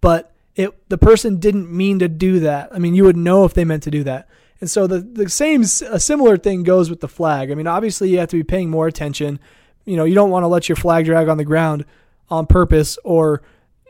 but 0.00 0.32
it 0.56 0.88
the 0.88 0.98
person 0.98 1.38
didn't 1.38 1.70
mean 1.70 1.98
to 2.00 2.08
do 2.08 2.40
that. 2.40 2.70
I 2.72 2.78
mean, 2.78 2.94
you 2.94 3.04
would 3.04 3.16
know 3.16 3.44
if 3.44 3.54
they 3.54 3.64
meant 3.64 3.84
to 3.84 3.90
do 3.90 4.04
that. 4.04 4.28
And 4.64 4.70
so 4.70 4.86
the 4.86 5.00
the 5.00 5.28
same 5.28 5.60
a 5.60 6.00
similar 6.00 6.38
thing 6.38 6.62
goes 6.62 6.88
with 6.88 7.00
the 7.00 7.06
flag. 7.06 7.50
I 7.50 7.54
mean, 7.54 7.66
obviously 7.66 8.08
you 8.08 8.18
have 8.20 8.30
to 8.30 8.36
be 8.36 8.44
paying 8.44 8.70
more 8.70 8.86
attention. 8.86 9.38
You 9.84 9.98
know, 9.98 10.04
you 10.04 10.14
don't 10.14 10.30
want 10.30 10.44
to 10.44 10.48
let 10.48 10.70
your 10.70 10.76
flag 10.76 11.04
drag 11.04 11.28
on 11.28 11.36
the 11.36 11.44
ground 11.44 11.84
on 12.30 12.46
purpose 12.46 12.96
or 13.04 13.42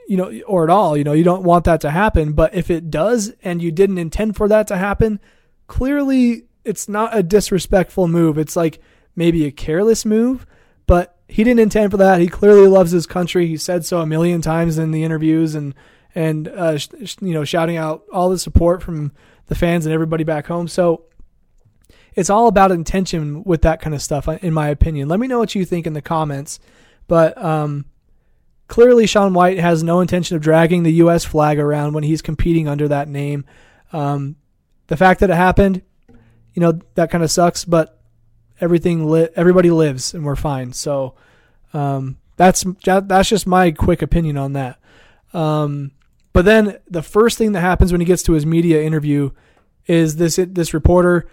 you 0.09 0.17
know 0.17 0.37
or 0.49 0.65
at 0.65 0.71
all. 0.71 0.97
You 0.97 1.05
know, 1.05 1.13
you 1.13 1.23
don't 1.23 1.45
want 1.45 1.67
that 1.67 1.81
to 1.83 1.93
happen, 1.93 2.33
but 2.33 2.57
if 2.57 2.71
it 2.73 2.91
does 2.91 3.33
and 3.45 3.63
you 3.63 3.71
didn't 3.71 3.99
intend 3.99 4.35
for 4.35 4.49
that 4.49 4.67
to 4.67 4.77
happen, 4.77 5.21
clearly 5.69 6.47
it's 6.65 6.89
not 6.89 7.17
a 7.17 7.23
disrespectful 7.23 8.09
move. 8.09 8.37
It's 8.37 8.57
like 8.57 8.81
maybe 9.15 9.47
a 9.47 9.53
careless 9.53 10.05
move, 10.05 10.45
but 10.89 11.17
he 11.29 11.45
didn't 11.45 11.61
intend 11.61 11.93
for 11.93 11.99
that. 11.99 12.21
He 12.21 12.27
clearly 12.27 12.67
loves 12.67 12.91
his 12.91 13.07
country. 13.07 13.47
He 13.47 13.59
said 13.59 13.85
so 13.85 14.01
a 14.01 14.07
million 14.07 14.41
times 14.41 14.77
in 14.77 14.91
the 14.91 15.05
interviews 15.05 15.55
and 15.55 15.73
and 16.17 16.49
uh, 16.49 16.77
you 17.21 17.33
know 17.33 17.45
shouting 17.45 17.77
out 17.77 18.03
all 18.13 18.29
the 18.29 18.41
support 18.41 18.83
from 18.83 19.13
the 19.47 19.55
fans 19.55 19.87
and 19.87 19.93
everybody 19.93 20.25
back 20.25 20.47
home. 20.47 20.69
So 20.69 21.05
it's 22.15 22.31
all 22.31 22.47
about 22.47 22.71
intention 22.73 23.43
with 23.45 23.63
that 23.63 23.81
kind 23.81 23.95
of 23.95 24.03
stuff, 24.03 24.29
in 24.29 24.55
my 24.55 24.69
opinion. 24.69 25.09
Let 25.09 25.21
me 25.21 25.27
know 25.27 25.39
what 25.39 25.55
you 25.55 25.65
think 25.65 25.87
in 25.87 25.93
the 25.93 26.03
comments. 26.03 26.61
But 27.07 27.37
um, 27.43 27.87
clearly, 28.69 29.07
Shaun 29.07 29.35
White 29.35 29.59
has 29.59 29.83
no 29.83 30.01
intention 30.01 30.37
of 30.37 30.43
dragging 30.43 30.83
the 30.83 30.93
U.S. 30.95 31.25
flag 31.25 31.59
around 31.59 31.93
when 31.93 32.05
he's 32.05 32.23
competing 32.23 32.69
under 32.69 32.89
that 32.89 33.09
name. 33.09 33.45
Um, 33.93 34.37
the 34.87 34.97
fact 34.97 35.21
that 35.21 35.31
it 35.31 35.37
happened, 35.37 35.83
you 36.55 36.61
know, 36.61 36.79
that 36.95 37.11
kind 37.11 37.25
of 37.25 37.31
sucks. 37.31 37.65
But 37.65 38.01
everything, 38.61 39.11
li- 39.11 39.29
everybody 39.35 39.71
lives, 39.71 40.15
and 40.15 40.25
we're 40.25 40.37
fine. 40.37 40.73
So 40.73 41.15
um, 41.73 42.19
that's 42.37 42.65
that's 42.85 43.29
just 43.29 43.47
my 43.47 43.73
quick 43.73 44.03
opinion 44.03 44.37
on 44.37 44.53
that. 44.53 44.79
Um, 45.33 45.91
but 46.35 46.45
then 46.45 46.79
the 46.91 47.03
first 47.03 47.39
thing 47.39 47.53
that 47.53 47.61
happens 47.61 47.93
when 47.93 48.01
he 48.01 48.05
gets 48.05 48.25
to 48.25 48.33
his 48.33 48.45
media 48.45 48.83
interview 48.83 49.31
is 49.87 50.17
this 50.17 50.37
this 50.37 50.75
reporter 50.75 51.27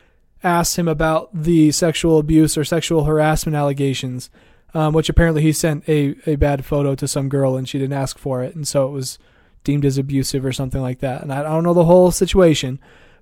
asks 0.43 0.77
him 0.77 0.87
about 0.87 1.29
the 1.33 1.71
sexual 1.71 2.19
abuse 2.19 2.57
or 2.57 2.63
sexual 2.63 3.05
harassment 3.05 3.55
allegations, 3.55 4.29
um, 4.73 4.93
which 4.93 5.09
apparently 5.09 5.41
he 5.41 5.51
sent 5.51 5.87
a, 5.89 6.15
a 6.27 6.35
bad 6.35 6.63
photo 6.63 6.95
to 6.95 7.07
some 7.07 7.29
girl 7.29 7.57
and 7.57 7.67
she 7.67 7.79
didn't 7.79 7.97
ask 7.97 8.17
for 8.17 8.43
it, 8.43 8.55
and 8.55 8.67
so 8.67 8.87
it 8.87 8.91
was 8.91 9.17
deemed 9.63 9.85
as 9.85 9.97
abusive 9.97 10.45
or 10.45 10.51
something 10.51 10.81
like 10.81 10.99
that. 10.99 11.23
And 11.23 11.33
I, 11.33 11.41
don't 11.43 11.63
know 11.63 11.73
the 11.73 11.85
whole 11.85 12.11
situation, 12.11 12.79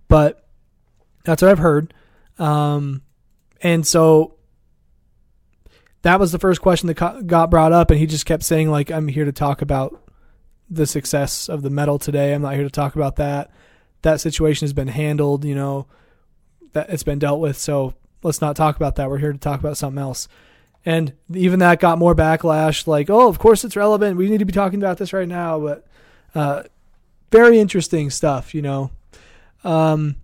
but 0.07 0.47
that's 1.23 1.41
what 1.41 1.51
I've 1.51 1.59
heard. 1.59 1.93
Um, 2.37 3.03
and 3.61 3.85
so 3.87 4.35
that 6.01 6.19
was 6.19 6.31
the 6.31 6.39
first 6.39 6.61
question 6.61 6.87
that 6.87 7.27
got 7.27 7.49
brought 7.49 7.71
up, 7.71 7.89
and 7.89 7.99
he 7.99 8.05
just 8.05 8.25
kept 8.25 8.43
saying 8.43 8.69
like, 8.69 8.91
"I'm 8.91 9.07
here 9.07 9.25
to 9.25 9.31
talk 9.31 9.61
about 9.61 10.08
the 10.69 10.85
success 10.85 11.49
of 11.49 11.61
the 11.61 11.69
medal 11.69 11.99
today. 11.99 12.33
I'm 12.33 12.41
not 12.41 12.55
here 12.55 12.63
to 12.63 12.69
talk 12.69 12.95
about 12.95 13.15
that. 13.17 13.51
That 14.01 14.21
situation 14.21 14.65
has 14.65 14.73
been 14.73 14.87
handled, 14.87 15.43
you 15.43 15.55
know, 15.55 15.87
that 16.73 16.89
it's 16.89 17.03
been 17.03 17.19
dealt 17.19 17.39
with. 17.39 17.57
So 17.57 17.95
let's 18.23 18.41
not 18.41 18.55
talk 18.55 18.75
about 18.75 18.95
that. 18.95 19.09
We're 19.09 19.17
here 19.17 19.33
to 19.33 19.37
talk 19.37 19.59
about 19.59 19.77
something 19.77 20.01
else. 20.01 20.27
And 20.85 21.13
even 21.33 21.59
that 21.59 21.79
got 21.79 21.97
more 21.97 22.15
backlash 22.15 22.87
like, 22.87 23.09
oh, 23.09 23.27
of 23.27 23.39
course 23.39 23.63
it's 23.63 23.75
relevant. 23.75 24.17
We 24.17 24.29
need 24.29 24.37
to 24.37 24.45
be 24.45 24.53
talking 24.53 24.79
about 24.79 24.97
this 24.97 25.11
right 25.11 25.27
now. 25.27 25.59
But 25.59 25.85
uh, 26.33 26.63
very 27.31 27.59
interesting 27.59 28.09
stuff, 28.09 28.53
you 28.55 28.61
know. 28.61 28.91
Um, 29.63 30.15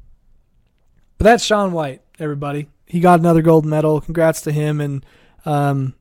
but 1.17 1.25
that's 1.25 1.43
Shaun 1.43 1.73
White, 1.73 2.01
everybody. 2.19 2.67
He 2.85 2.99
got 2.99 3.19
another 3.19 3.41
gold 3.41 3.65
medal. 3.65 3.99
Congrats 3.99 4.41
to 4.41 4.51
him. 4.51 4.79
And, 4.79 5.05
um, 5.45 5.95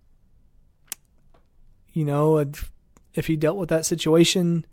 you 1.92 2.04
know, 2.04 2.44
if 3.14 3.27
he 3.27 3.37
dealt 3.37 3.57
with 3.57 3.68
that 3.68 3.87
situation 3.87 4.66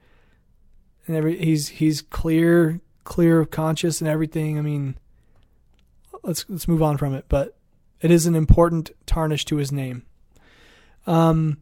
and 1.07 1.15
every 1.15 1.37
he's 1.37 1.69
he's 1.69 2.01
clear 2.01 2.81
clear 3.03 3.39
of 3.39 3.51
conscious 3.51 4.01
and 4.01 4.09
everything. 4.09 4.57
I 4.57 4.61
mean, 4.61 4.95
let's 6.23 6.45
let's 6.49 6.67
move 6.67 6.83
on 6.83 6.97
from 6.97 7.13
it, 7.13 7.25
but 7.29 7.57
it 8.01 8.11
is 8.11 8.25
an 8.25 8.35
important 8.35 8.91
tarnish 9.05 9.45
to 9.45 9.57
his 9.57 9.71
name. 9.71 10.03
Um, 11.07 11.57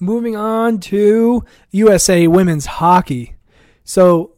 moving 0.00 0.36
on 0.36 0.78
to 0.80 1.44
USA 1.70 2.26
women's 2.26 2.66
hockey. 2.66 3.34
So 3.84 4.32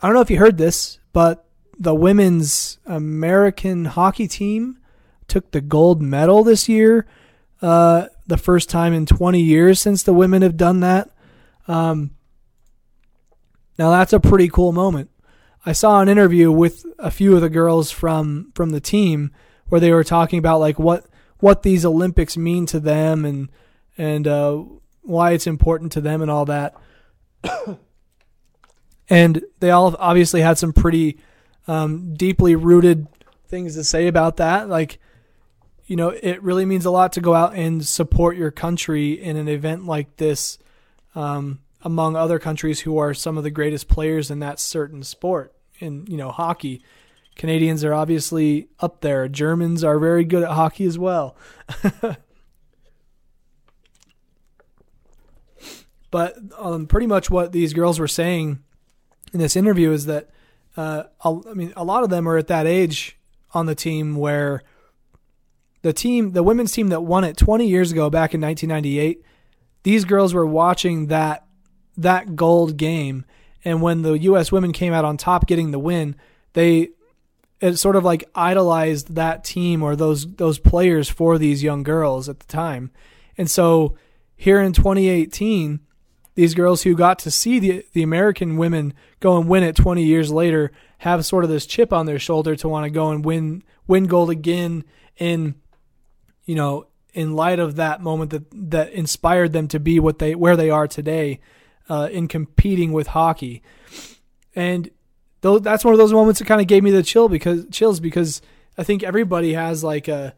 I 0.00 0.06
don't 0.06 0.14
know 0.14 0.20
if 0.20 0.30
you 0.30 0.38
heard 0.38 0.58
this, 0.58 0.98
but 1.12 1.46
the 1.78 1.94
women's 1.94 2.78
American 2.86 3.86
hockey 3.86 4.28
team 4.28 4.78
took 5.26 5.50
the 5.50 5.60
gold 5.60 6.02
medal 6.02 6.42
this 6.42 6.68
year. 6.68 7.06
Uh, 7.60 8.06
the 8.28 8.36
first 8.36 8.70
time 8.70 8.92
in 8.92 9.06
20 9.06 9.40
years 9.40 9.80
since 9.80 10.02
the 10.02 10.12
women 10.12 10.42
have 10.42 10.56
done 10.56 10.80
that. 10.80 11.10
Um, 11.66 12.12
now 13.78 13.90
that's 13.90 14.12
a 14.12 14.20
pretty 14.20 14.48
cool 14.48 14.72
moment. 14.72 15.10
I 15.66 15.72
saw 15.72 16.00
an 16.00 16.08
interview 16.08 16.52
with 16.52 16.86
a 16.98 17.10
few 17.10 17.34
of 17.34 17.40
the 17.40 17.50
girls 17.50 17.90
from 17.90 18.52
from 18.54 18.70
the 18.70 18.80
team 18.80 19.32
where 19.68 19.80
they 19.80 19.92
were 19.92 20.04
talking 20.04 20.38
about 20.38 20.60
like 20.60 20.78
what 20.78 21.06
what 21.40 21.62
these 21.62 21.84
Olympics 21.84 22.36
mean 22.36 22.64
to 22.66 22.80
them 22.80 23.24
and 23.24 23.50
and 23.96 24.28
uh, 24.28 24.62
why 25.02 25.32
it's 25.32 25.46
important 25.46 25.92
to 25.92 26.00
them 26.00 26.22
and 26.22 26.30
all 26.30 26.44
that. 26.44 26.74
and 29.08 29.42
they 29.60 29.70
all 29.70 29.96
obviously 29.98 30.40
had 30.40 30.58
some 30.58 30.72
pretty 30.72 31.18
um, 31.66 32.14
deeply 32.14 32.54
rooted 32.54 33.06
things 33.48 33.74
to 33.74 33.84
say 33.84 34.06
about 34.06 34.36
that. 34.36 34.68
Like, 34.68 34.98
you 35.88 35.96
know, 35.96 36.10
it 36.10 36.40
really 36.42 36.64
means 36.66 36.84
a 36.84 36.90
lot 36.90 37.14
to 37.14 37.20
go 37.22 37.34
out 37.34 37.54
and 37.54 37.84
support 37.84 38.36
your 38.36 38.50
country 38.50 39.12
in 39.12 39.38
an 39.38 39.48
event 39.48 39.86
like 39.86 40.18
this, 40.18 40.58
um, 41.14 41.60
among 41.82 42.14
other 42.14 42.38
countries 42.38 42.80
who 42.80 42.98
are 42.98 43.14
some 43.14 43.38
of 43.38 43.44
the 43.44 43.50
greatest 43.50 43.88
players 43.88 44.30
in 44.30 44.40
that 44.40 44.60
certain 44.60 45.02
sport. 45.02 45.54
In 45.78 46.04
you 46.06 46.18
know, 46.18 46.30
hockey, 46.30 46.82
Canadians 47.36 47.84
are 47.84 47.94
obviously 47.94 48.68
up 48.80 49.00
there. 49.00 49.28
Germans 49.28 49.82
are 49.82 49.98
very 49.98 50.24
good 50.24 50.42
at 50.42 50.50
hockey 50.50 50.84
as 50.84 50.98
well. 50.98 51.36
but 56.10 56.36
um, 56.58 56.86
pretty 56.86 57.06
much 57.06 57.30
what 57.30 57.52
these 57.52 57.72
girls 57.72 57.98
were 57.98 58.06
saying 58.06 58.58
in 59.32 59.40
this 59.40 59.56
interview 59.56 59.90
is 59.92 60.04
that 60.04 60.28
uh, 60.76 61.04
I 61.24 61.54
mean, 61.54 61.72
a 61.76 61.84
lot 61.84 62.02
of 62.02 62.10
them 62.10 62.28
are 62.28 62.36
at 62.36 62.48
that 62.48 62.66
age 62.66 63.16
on 63.54 63.64
the 63.64 63.74
team 63.74 64.16
where 64.16 64.62
the 65.88 65.94
team, 65.94 66.32
the 66.32 66.42
women's 66.42 66.70
team 66.70 66.88
that 66.88 67.00
won 67.00 67.24
it 67.24 67.38
20 67.38 67.66
years 67.66 67.92
ago, 67.92 68.10
back 68.10 68.34
in 68.34 68.42
1998, 68.42 69.24
these 69.84 70.04
girls 70.04 70.34
were 70.34 70.44
watching 70.44 71.06
that 71.06 71.46
that 71.96 72.36
gold 72.36 72.76
game, 72.76 73.24
and 73.64 73.80
when 73.80 74.02
the 74.02 74.12
U.S. 74.18 74.52
women 74.52 74.72
came 74.72 74.92
out 74.92 75.06
on 75.06 75.16
top, 75.16 75.46
getting 75.46 75.70
the 75.70 75.78
win, 75.78 76.14
they 76.52 76.90
it 77.60 77.76
sort 77.76 77.96
of 77.96 78.04
like 78.04 78.28
idolized 78.34 79.14
that 79.14 79.44
team 79.44 79.82
or 79.82 79.96
those 79.96 80.30
those 80.34 80.58
players 80.58 81.08
for 81.08 81.38
these 81.38 81.62
young 81.62 81.84
girls 81.84 82.28
at 82.28 82.38
the 82.38 82.46
time, 82.46 82.90
and 83.38 83.50
so 83.50 83.96
here 84.36 84.60
in 84.60 84.74
2018 84.74 85.80
these 86.34 86.54
girls 86.54 86.82
who 86.82 86.94
got 86.94 87.18
to 87.20 87.30
see 87.30 87.58
the 87.58 87.84
the 87.94 88.02
American 88.02 88.58
women 88.58 88.92
go 89.20 89.38
and 89.38 89.48
win 89.48 89.62
it 89.62 89.74
20 89.74 90.04
years 90.04 90.30
later 90.30 90.70
have 90.98 91.24
sort 91.24 91.44
of 91.44 91.50
this 91.50 91.66
chip 91.66 91.94
on 91.94 92.04
their 92.04 92.18
shoulder 92.18 92.54
to 92.54 92.68
want 92.68 92.84
to 92.84 92.90
go 92.90 93.10
and 93.10 93.24
win 93.24 93.62
win 93.86 94.04
gold 94.04 94.28
again 94.28 94.84
in 95.16 95.54
you 96.48 96.54
know 96.54 96.86
in 97.12 97.34
light 97.34 97.58
of 97.58 97.76
that 97.76 98.00
moment 98.00 98.30
that 98.30 98.44
that 98.52 98.90
inspired 98.92 99.52
them 99.52 99.68
to 99.68 99.78
be 99.78 100.00
what 100.00 100.18
they 100.18 100.34
where 100.34 100.56
they 100.56 100.70
are 100.70 100.88
today 100.88 101.38
uh, 101.88 102.08
in 102.10 102.26
competing 102.26 102.92
with 102.92 103.08
hockey 103.08 103.62
and 104.56 104.90
th- 105.42 105.62
that's 105.62 105.84
one 105.84 105.94
of 105.94 105.98
those 105.98 106.12
moments 106.12 106.38
that 106.40 106.46
kind 106.46 106.60
of 106.60 106.66
gave 106.66 106.82
me 106.82 106.90
the 106.90 107.02
chill 107.02 107.28
because 107.28 107.66
chills 107.70 108.00
because 108.00 108.42
I 108.76 108.82
think 108.84 109.02
everybody 109.02 109.52
has 109.52 109.84
like 109.84 110.08
a 110.08 110.34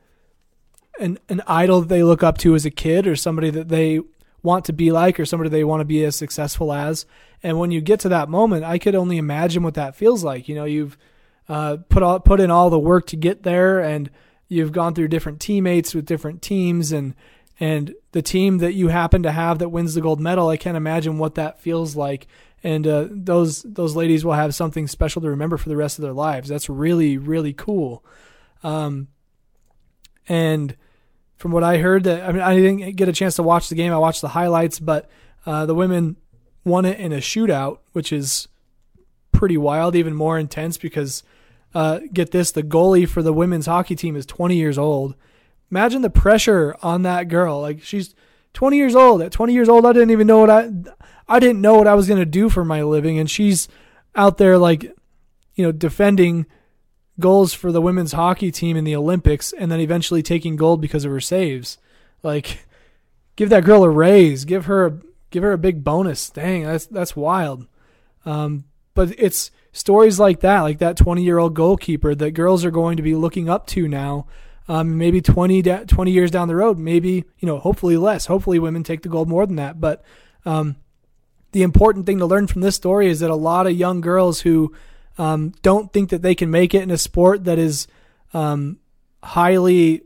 an 0.98 1.18
an 1.28 1.42
idol 1.46 1.80
that 1.80 1.88
they 1.88 2.02
look 2.02 2.22
up 2.22 2.38
to 2.38 2.54
as 2.54 2.66
a 2.66 2.70
kid 2.70 3.06
or 3.06 3.16
somebody 3.16 3.50
that 3.50 3.68
they 3.68 4.00
want 4.42 4.64
to 4.64 4.72
be 4.72 4.90
like 4.90 5.20
or 5.20 5.26
somebody 5.26 5.50
they 5.50 5.64
want 5.64 5.80
to 5.80 5.84
be 5.84 6.04
as 6.04 6.16
successful 6.16 6.72
as. 6.72 7.06
And 7.42 7.58
when 7.58 7.70
you 7.70 7.80
get 7.80 8.00
to 8.00 8.08
that 8.10 8.28
moment, 8.28 8.64
I 8.64 8.78
could 8.78 8.94
only 8.94 9.18
imagine 9.18 9.62
what 9.62 9.74
that 9.74 9.94
feels 9.94 10.24
like. 10.24 10.48
You 10.48 10.54
know, 10.54 10.64
you've 10.64 10.96
uh, 11.48 11.78
put 11.88 12.02
all, 12.02 12.20
put 12.20 12.40
in 12.40 12.50
all 12.50 12.70
the 12.70 12.78
work 12.78 13.06
to 13.08 13.16
get 13.16 13.42
there, 13.42 13.80
and 13.80 14.10
you've 14.50 14.72
gone 14.72 14.94
through 14.94 15.08
different 15.08 15.40
teammates 15.40 15.94
with 15.94 16.04
different 16.04 16.42
teams, 16.42 16.92
and 16.92 17.14
and 17.58 17.94
the 18.12 18.20
team 18.20 18.58
that 18.58 18.74
you 18.74 18.88
happen 18.88 19.22
to 19.22 19.32
have 19.32 19.58
that 19.60 19.70
wins 19.70 19.94
the 19.94 20.02
gold 20.02 20.20
medal. 20.20 20.48
I 20.48 20.58
can't 20.58 20.76
imagine 20.76 21.16
what 21.16 21.36
that 21.36 21.60
feels 21.60 21.96
like. 21.96 22.26
And 22.62 22.86
uh, 22.86 23.06
those 23.10 23.62
those 23.62 23.96
ladies 23.96 24.24
will 24.24 24.34
have 24.34 24.54
something 24.54 24.86
special 24.86 25.22
to 25.22 25.30
remember 25.30 25.56
for 25.56 25.70
the 25.70 25.76
rest 25.76 25.98
of 25.98 26.02
their 26.02 26.12
lives. 26.12 26.50
That's 26.50 26.68
really 26.68 27.16
really 27.16 27.54
cool. 27.54 28.04
Um, 28.62 29.08
and 30.28 30.76
from 31.36 31.52
what 31.52 31.64
I 31.64 31.78
heard, 31.78 32.04
that 32.04 32.28
I 32.28 32.32
mean, 32.32 32.42
I 32.42 32.54
didn't 32.54 32.96
get 32.96 33.08
a 33.08 33.14
chance 33.14 33.36
to 33.36 33.42
watch 33.42 33.70
the 33.70 33.74
game. 33.74 33.92
I 33.92 33.98
watched 33.98 34.20
the 34.20 34.28
highlights, 34.28 34.78
but 34.78 35.08
uh, 35.46 35.64
the 35.64 35.74
women 35.74 36.16
won 36.64 36.84
it 36.84 37.00
in 37.00 37.12
a 37.12 37.18
shootout, 37.18 37.78
which 37.92 38.12
is 38.12 38.48
pretty 39.32 39.56
wild, 39.56 39.96
even 39.96 40.14
more 40.14 40.38
intense 40.38 40.76
because 40.76 41.22
uh, 41.74 42.00
get 42.12 42.30
this: 42.30 42.52
the 42.52 42.62
goalie 42.62 43.08
for 43.08 43.22
the 43.22 43.32
women's 43.32 43.66
hockey 43.66 43.96
team 43.96 44.16
is 44.16 44.26
20 44.26 44.56
years 44.56 44.78
old. 44.78 45.14
Imagine 45.70 46.02
the 46.02 46.10
pressure 46.10 46.76
on 46.82 47.02
that 47.02 47.28
girl. 47.28 47.60
Like 47.60 47.82
she's 47.82 48.14
20 48.54 48.76
years 48.76 48.96
old. 48.96 49.22
At 49.22 49.32
20 49.32 49.52
years 49.52 49.68
old, 49.68 49.86
I 49.86 49.92
didn't 49.92 50.10
even 50.10 50.26
know 50.26 50.38
what 50.38 50.50
I 50.50 50.70
I 51.28 51.38
didn't 51.38 51.60
know 51.60 51.74
what 51.74 51.86
I 51.86 51.94
was 51.94 52.08
gonna 52.08 52.24
do 52.24 52.48
for 52.48 52.64
my 52.64 52.82
living, 52.82 53.18
and 53.18 53.30
she's 53.30 53.68
out 54.14 54.38
there 54.38 54.58
like 54.58 54.82
you 55.54 55.64
know 55.64 55.72
defending 55.72 56.46
goals 57.20 57.52
for 57.52 57.70
the 57.70 57.82
women's 57.82 58.12
hockey 58.12 58.50
team 58.50 58.76
in 58.76 58.84
the 58.84 58.96
Olympics 58.96 59.52
and 59.52 59.70
then 59.70 59.78
eventually 59.78 60.22
taking 60.22 60.56
gold 60.56 60.80
because 60.80 61.04
of 61.04 61.12
her 61.12 61.20
saves. 61.20 61.78
Like 62.22 62.66
give 63.36 63.50
that 63.50 63.64
girl 63.64 63.84
a 63.84 63.90
raise, 63.90 64.44
give 64.44 64.66
her 64.66 64.86
a, 64.86 64.98
give 65.30 65.42
her 65.42 65.52
a 65.52 65.58
big 65.58 65.84
bonus. 65.84 66.30
Dang, 66.30 66.64
that's 66.64 66.86
that's 66.86 67.14
wild. 67.14 67.66
Um, 68.24 68.64
but 68.94 69.14
it's 69.18 69.50
stories 69.72 70.18
like 70.18 70.40
that, 70.40 70.60
like 70.62 70.78
that 70.78 70.96
20-year-old 70.96 71.54
goalkeeper 71.54 72.14
that 72.14 72.32
girls 72.32 72.64
are 72.64 72.70
going 72.70 72.96
to 72.96 73.02
be 73.02 73.14
looking 73.14 73.48
up 73.48 73.66
to 73.68 73.88
now. 73.88 74.26
Um, 74.68 74.98
maybe 74.98 75.20
20, 75.20 75.62
20 75.62 76.10
years 76.12 76.30
down 76.30 76.46
the 76.46 76.54
road, 76.54 76.78
maybe, 76.78 77.24
you 77.38 77.46
know, 77.46 77.58
hopefully 77.58 77.96
less. 77.96 78.26
Hopefully 78.26 78.60
women 78.60 78.84
take 78.84 79.02
the 79.02 79.08
gold 79.08 79.28
more 79.28 79.44
than 79.44 79.56
that, 79.56 79.80
but 79.80 80.04
um, 80.44 80.76
the 81.52 81.62
important 81.62 82.06
thing 82.06 82.18
to 82.18 82.26
learn 82.26 82.46
from 82.46 82.60
this 82.60 82.76
story 82.76 83.08
is 83.08 83.20
that 83.20 83.30
a 83.30 83.36
lot 83.36 83.66
of 83.66 83.72
young 83.72 84.00
girls 84.00 84.42
who 84.42 84.72
um, 85.18 85.52
don't 85.62 85.92
think 85.92 86.10
that 86.10 86.22
they 86.22 86.34
can 86.34 86.50
make 86.50 86.74
it 86.74 86.82
in 86.82 86.90
a 86.90 86.98
sport 86.98 87.44
that 87.44 87.58
is 87.58 87.88
um, 88.32 88.78
highly 89.22 90.02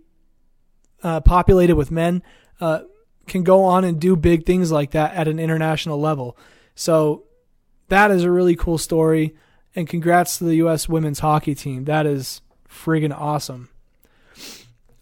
uh, 1.03 1.21
populated 1.21 1.75
with 1.75 1.91
men 1.91 2.23
uh, 2.61 2.81
can 3.27 3.43
go 3.43 3.65
on 3.65 3.85
and 3.85 4.01
do 4.01 4.17
big 4.17 4.47
things 4.47 4.73
like 4.73 4.93
that 4.93 5.15
at 5.15 5.29
an 5.29 5.39
international 5.39 6.01
level. 6.01 6.37
So 6.75 7.25
that 7.89 8.11
is 8.11 8.25
a 8.25 8.31
really 8.31 8.57
cool 8.57 8.79
story. 8.79 9.35
And 9.77 9.89
congrats 9.89 10.39
to 10.39 10.45
the 10.45 10.57
U.S. 10.57 10.89
women's 10.89 11.19
hockey 11.19 11.55
team. 11.55 11.85
That 11.85 12.07
is 12.07 12.41
friggin' 12.69 13.17
awesome. 13.17 13.69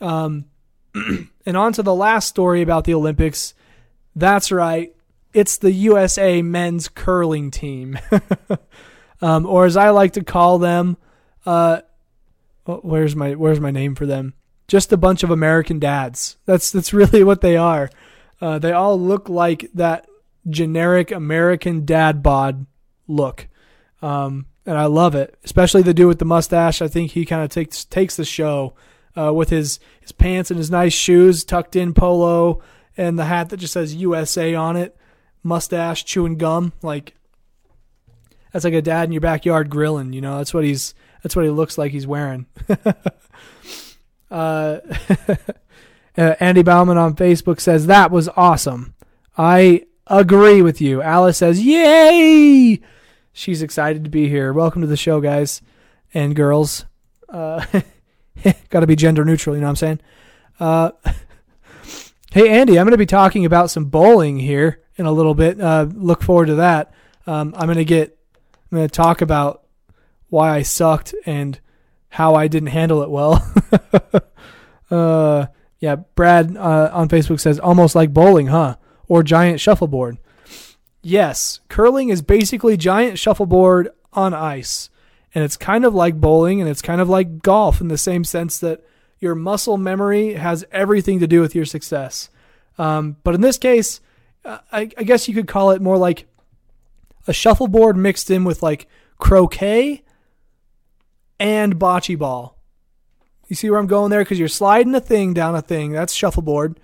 Um, 0.00 0.46
and 0.94 1.56
on 1.56 1.72
to 1.74 1.82
the 1.82 1.94
last 1.94 2.28
story 2.28 2.62
about 2.62 2.84
the 2.84 2.94
Olympics. 2.94 3.54
That's 4.14 4.52
right. 4.52 4.94
It's 5.32 5.56
the 5.56 5.72
USA 5.72 6.42
men's 6.42 6.88
curling 6.88 7.50
team. 7.50 7.98
um, 9.22 9.46
or 9.46 9.64
as 9.64 9.76
I 9.76 9.90
like 9.90 10.12
to 10.14 10.24
call 10.24 10.58
them, 10.58 10.96
uh, 11.46 11.80
oh, 12.66 12.80
where's 12.82 13.16
my 13.16 13.34
where's 13.34 13.60
my 13.60 13.70
name 13.70 13.94
for 13.94 14.06
them? 14.06 14.34
Just 14.68 14.92
a 14.92 14.96
bunch 14.96 15.22
of 15.22 15.30
American 15.30 15.78
dads. 15.78 16.36
That's 16.44 16.70
that's 16.70 16.92
really 16.92 17.24
what 17.24 17.40
they 17.40 17.56
are. 17.56 17.90
Uh, 18.40 18.58
they 18.58 18.72
all 18.72 19.00
look 19.00 19.28
like 19.28 19.70
that 19.74 20.06
generic 20.48 21.10
American 21.10 21.84
dad 21.84 22.22
bod 22.22 22.66
look, 23.06 23.48
um, 24.02 24.46
and 24.66 24.78
I 24.78 24.86
love 24.86 25.14
it. 25.14 25.36
Especially 25.44 25.82
the 25.82 25.94
dude 25.94 26.08
with 26.08 26.18
the 26.18 26.24
mustache. 26.24 26.82
I 26.82 26.88
think 26.88 27.12
he 27.12 27.24
kind 27.24 27.42
of 27.42 27.50
takes 27.50 27.84
takes 27.84 28.16
the 28.16 28.24
show 28.24 28.74
uh, 29.16 29.32
with 29.32 29.50
his 29.50 29.80
his 30.00 30.12
pants 30.12 30.50
and 30.50 30.58
his 30.58 30.70
nice 30.70 30.92
shoes, 30.92 31.44
tucked 31.44 31.76
in 31.76 31.94
polo, 31.94 32.62
and 32.96 33.18
the 33.18 33.24
hat 33.24 33.50
that 33.50 33.58
just 33.58 33.72
says 33.72 33.94
USA 33.94 34.54
on 34.54 34.76
it. 34.76 34.96
Mustache, 35.42 36.04
chewing 36.04 36.38
gum, 36.38 36.72
like 36.82 37.14
that's 38.52 38.64
like 38.64 38.74
a 38.74 38.82
dad 38.82 39.04
in 39.04 39.12
your 39.12 39.20
backyard 39.20 39.70
grilling. 39.70 40.12
You 40.12 40.20
know, 40.20 40.38
that's 40.38 40.54
what 40.54 40.64
he's 40.64 40.94
that's 41.22 41.34
what 41.34 41.44
he 41.44 41.50
looks 41.50 41.78
like 41.78 41.92
he's 41.92 42.06
wearing. 42.06 42.46
uh, 44.30 44.78
Andy 46.16 46.62
Bauman 46.62 46.96
on 46.96 47.14
Facebook 47.14 47.60
says 47.60 47.86
that 47.86 48.10
was 48.10 48.28
awesome. 48.30 48.94
I 49.36 49.84
agree 50.06 50.62
with 50.62 50.80
you. 50.80 51.02
Alice 51.02 51.38
says, 51.38 51.62
"Yay!" 51.62 52.80
She's 53.32 53.62
excited 53.62 54.04
to 54.04 54.10
be 54.10 54.28
here. 54.28 54.52
Welcome 54.52 54.82
to 54.82 54.86
the 54.86 54.96
show, 54.96 55.20
guys 55.20 55.62
and 56.12 56.36
girls. 56.36 56.84
Uh, 57.30 57.64
Got 58.68 58.80
to 58.80 58.86
be 58.86 58.94
gender 58.94 59.24
neutral. 59.24 59.56
You 59.56 59.60
know 59.62 59.68
what 59.68 59.70
I'm 59.70 59.76
saying? 59.76 60.00
Uh, 60.60 60.90
hey, 62.32 62.50
Andy, 62.50 62.78
I'm 62.78 62.84
going 62.84 62.92
to 62.92 62.98
be 62.98 63.06
talking 63.06 63.46
about 63.46 63.70
some 63.70 63.86
bowling 63.86 64.38
here 64.38 64.80
in 64.96 65.06
a 65.06 65.12
little 65.12 65.34
bit. 65.34 65.58
Uh, 65.58 65.86
look 65.94 66.22
forward 66.22 66.46
to 66.46 66.56
that. 66.56 66.92
Um, 67.26 67.54
I'm 67.56 67.66
going 67.66 67.78
to 67.78 67.86
get 67.86 68.18
I'm 68.70 68.76
going 68.76 68.88
to 68.88 68.94
talk 68.94 69.22
about 69.22 69.62
why 70.28 70.54
I 70.54 70.62
sucked 70.62 71.14
and 71.24 71.58
how 72.10 72.34
I 72.34 72.48
didn't 72.48 72.68
handle 72.68 73.02
it 73.02 73.10
well. 73.10 73.50
uh, 74.90 75.46
yeah, 75.78 75.96
Brad 75.96 76.54
uh, 76.56 76.90
on 76.92 77.08
Facebook 77.08 77.40
says 77.40 77.58
almost 77.58 77.94
like 77.94 78.12
bowling, 78.12 78.48
huh? 78.48 78.76
Or 79.08 79.22
giant 79.22 79.60
shuffleboard. 79.60 80.18
Yes, 81.02 81.60
curling 81.68 82.08
is 82.08 82.22
basically 82.22 82.76
giant 82.76 83.18
shuffleboard 83.18 83.90
on 84.12 84.32
ice. 84.32 84.88
And 85.34 85.42
it's 85.42 85.56
kind 85.56 85.84
of 85.84 85.94
like 85.94 86.20
bowling 86.20 86.60
and 86.60 86.68
it's 86.68 86.82
kind 86.82 87.00
of 87.00 87.08
like 87.08 87.42
golf 87.42 87.80
in 87.80 87.88
the 87.88 87.98
same 87.98 88.22
sense 88.24 88.58
that 88.58 88.84
your 89.18 89.34
muscle 89.34 89.78
memory 89.78 90.34
has 90.34 90.64
everything 90.70 91.20
to 91.20 91.26
do 91.26 91.40
with 91.40 91.54
your 91.54 91.64
success. 91.64 92.28
Um, 92.78 93.16
but 93.24 93.34
in 93.34 93.40
this 93.40 93.58
case, 93.58 94.00
I, 94.44 94.62
I 94.72 95.02
guess 95.04 95.28
you 95.28 95.34
could 95.34 95.48
call 95.48 95.70
it 95.70 95.80
more 95.80 95.96
like 95.96 96.26
a 97.26 97.32
shuffleboard 97.32 97.96
mixed 97.96 98.30
in 98.30 98.44
with 98.44 98.62
like 98.62 98.88
croquet 99.18 100.02
and 101.38 101.78
bocce 101.78 102.18
ball. 102.18 102.58
You 103.48 103.56
see 103.56 103.70
where 103.70 103.78
I'm 103.78 103.86
going 103.86 104.10
there? 104.10 104.20
Because 104.20 104.38
you're 104.38 104.48
sliding 104.48 104.94
a 104.94 105.00
thing 105.00 105.34
down 105.34 105.54
a 105.54 105.62
thing. 105.62 105.92
That's 105.92 106.14
shuffleboard, 106.14 106.80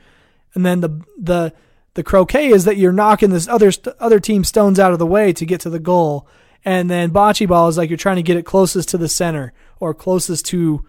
and 0.55 0.67
then 0.67 0.81
the 0.81 1.01
the 1.17 1.55
the 1.99 2.05
croquet 2.05 2.47
is 2.47 2.65
that 2.65 2.77
you're 2.77 2.93
knocking 2.93 3.31
this 3.31 3.49
other 3.49 3.73
other 3.99 4.21
team 4.21 4.45
stones 4.45 4.79
out 4.79 4.93
of 4.93 5.01
the 5.01 5.07
way 5.07 5.33
to 5.33 5.45
get 5.45 5.63
to 5.63 5.69
the 5.69 5.81
goal, 5.81 6.29
and 6.65 6.89
then 6.89 7.11
bocce 7.11 7.49
ball 7.49 7.67
is 7.67 7.77
like 7.77 7.91
you're 7.91 7.97
trying 7.97 8.15
to 8.15 8.23
get 8.23 8.37
it 8.37 8.45
closest 8.45 8.91
to 8.91 8.99
the 8.99 9.09
center 9.09 9.53
or 9.81 9.93
closest 9.93 10.47
to 10.47 10.87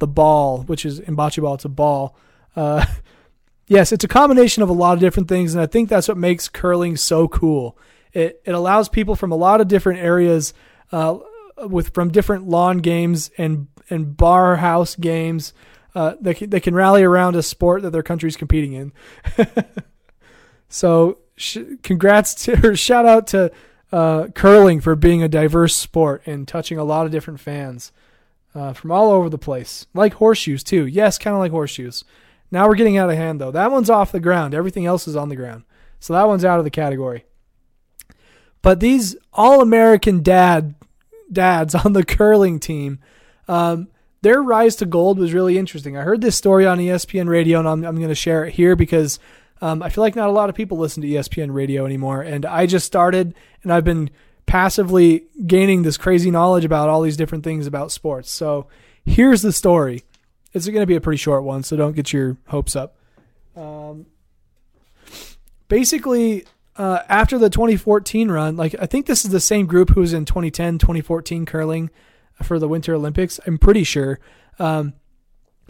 the 0.00 0.06
ball, 0.06 0.64
which 0.64 0.84
is 0.84 0.98
in 0.98 1.16
bocce 1.16 1.40
ball 1.40 1.54
it's 1.54 1.64
a 1.64 1.70
ball. 1.70 2.14
Uh, 2.54 2.84
yes, 3.68 3.90
it's 3.90 4.04
a 4.04 4.08
combination 4.08 4.62
of 4.62 4.68
a 4.68 4.74
lot 4.74 4.92
of 4.92 5.00
different 5.00 5.30
things, 5.30 5.54
and 5.54 5.62
I 5.62 5.66
think 5.66 5.88
that's 5.88 6.08
what 6.08 6.18
makes 6.18 6.46
curling 6.46 6.98
so 6.98 7.26
cool. 7.26 7.78
It 8.12 8.42
it 8.44 8.54
allows 8.54 8.90
people 8.90 9.16
from 9.16 9.32
a 9.32 9.36
lot 9.36 9.62
of 9.62 9.68
different 9.68 10.00
areas, 10.00 10.52
uh, 10.92 11.20
with 11.56 11.94
from 11.94 12.10
different 12.10 12.48
lawn 12.48 12.80
games 12.80 13.30
and 13.38 13.68
and 13.88 14.14
bar 14.14 14.56
house 14.56 14.94
games, 14.94 15.54
uh, 15.94 16.16
they 16.20 16.34
can, 16.34 16.50
they 16.50 16.60
can 16.60 16.74
rally 16.74 17.02
around 17.02 17.34
a 17.34 17.42
sport 17.42 17.80
that 17.80 17.92
their 17.92 18.02
country's 18.02 18.36
competing 18.36 18.74
in. 18.74 18.92
so, 20.70 21.18
sh- 21.36 21.58
congrats 21.82 22.34
to 22.44 22.66
or 22.66 22.76
shout 22.76 23.04
out 23.04 23.26
to 23.28 23.52
uh, 23.92 24.28
curling 24.28 24.80
for 24.80 24.96
being 24.96 25.22
a 25.22 25.28
diverse 25.28 25.76
sport 25.76 26.22
and 26.24 26.48
touching 26.48 26.78
a 26.78 26.84
lot 26.84 27.04
of 27.04 27.12
different 27.12 27.40
fans 27.40 27.92
uh, 28.54 28.72
from 28.72 28.90
all 28.90 29.10
over 29.10 29.28
the 29.28 29.38
place, 29.38 29.86
like 29.92 30.14
horseshoes 30.14 30.62
too. 30.62 30.86
Yes, 30.86 31.18
kind 31.18 31.34
of 31.34 31.40
like 31.40 31.52
horseshoes. 31.52 32.04
Now 32.50 32.68
we're 32.68 32.76
getting 32.76 32.96
out 32.96 33.10
of 33.10 33.16
hand 33.16 33.40
though. 33.40 33.50
That 33.50 33.70
one's 33.70 33.90
off 33.90 34.12
the 34.12 34.20
ground. 34.20 34.54
Everything 34.54 34.86
else 34.86 35.06
is 35.06 35.16
on 35.16 35.28
the 35.28 35.36
ground. 35.36 35.64
So 35.98 36.14
that 36.14 36.26
one's 36.26 36.44
out 36.44 36.58
of 36.58 36.64
the 36.64 36.70
category. 36.70 37.24
But 38.62 38.80
these 38.80 39.16
all-American 39.32 40.22
dad 40.22 40.74
dads 41.30 41.74
on 41.84 41.92
the 41.92 42.04
curling 42.04 42.60
team, 42.60 42.98
um, 43.48 43.88
their 44.22 44.42
rise 44.42 44.76
to 44.76 44.86
gold 44.86 45.18
was 45.18 45.32
really 45.32 45.56
interesting. 45.56 45.96
I 45.96 46.02
heard 46.02 46.20
this 46.20 46.36
story 46.36 46.66
on 46.66 46.78
ESPN 46.78 47.28
Radio, 47.28 47.58
and 47.58 47.68
I'm, 47.68 47.84
I'm 47.84 47.96
going 47.96 48.08
to 48.08 48.14
share 48.14 48.44
it 48.44 48.54
here 48.54 48.76
because 48.76 49.18
um, 49.60 49.82
I 49.82 49.90
feel 49.90 50.02
like 50.02 50.16
not 50.16 50.28
a 50.28 50.32
lot 50.32 50.48
of 50.48 50.54
people 50.54 50.78
listen 50.78 51.02
to 51.02 51.08
ESPN 51.08 51.52
Radio 51.52 51.84
anymore. 51.84 52.22
And 52.22 52.46
I 52.46 52.66
just 52.66 52.86
started, 52.86 53.34
and 53.62 53.72
I've 53.72 53.84
been 53.84 54.10
passively 54.46 55.24
gaining 55.46 55.82
this 55.82 55.96
crazy 55.96 56.30
knowledge 56.30 56.64
about 56.64 56.88
all 56.88 57.02
these 57.02 57.16
different 57.16 57.44
things 57.44 57.66
about 57.66 57.92
sports. 57.92 58.30
So 58.30 58.68
here's 59.04 59.42
the 59.42 59.52
story. 59.52 60.02
It's 60.52 60.66
going 60.66 60.80
to 60.80 60.86
be 60.86 60.96
a 60.96 61.00
pretty 61.00 61.18
short 61.18 61.44
one, 61.44 61.62
so 61.62 61.76
don't 61.76 61.94
get 61.94 62.12
your 62.12 62.36
hopes 62.48 62.74
up. 62.74 62.96
Um, 63.54 64.06
basically, 65.68 66.46
uh, 66.76 67.00
after 67.08 67.38
the 67.38 67.50
2014 67.50 68.30
run, 68.30 68.56
like 68.56 68.74
I 68.80 68.86
think 68.86 69.06
this 69.06 69.24
is 69.24 69.30
the 69.30 69.40
same 69.40 69.66
group 69.66 69.90
who 69.90 70.00
was 70.00 70.12
in 70.12 70.24
2010, 70.24 70.78
2014 70.78 71.46
curling 71.46 71.90
for 72.42 72.58
the 72.58 72.66
Winter 72.66 72.94
Olympics. 72.94 73.38
I'm 73.46 73.58
pretty 73.58 73.84
sure. 73.84 74.18
Um, 74.58 74.94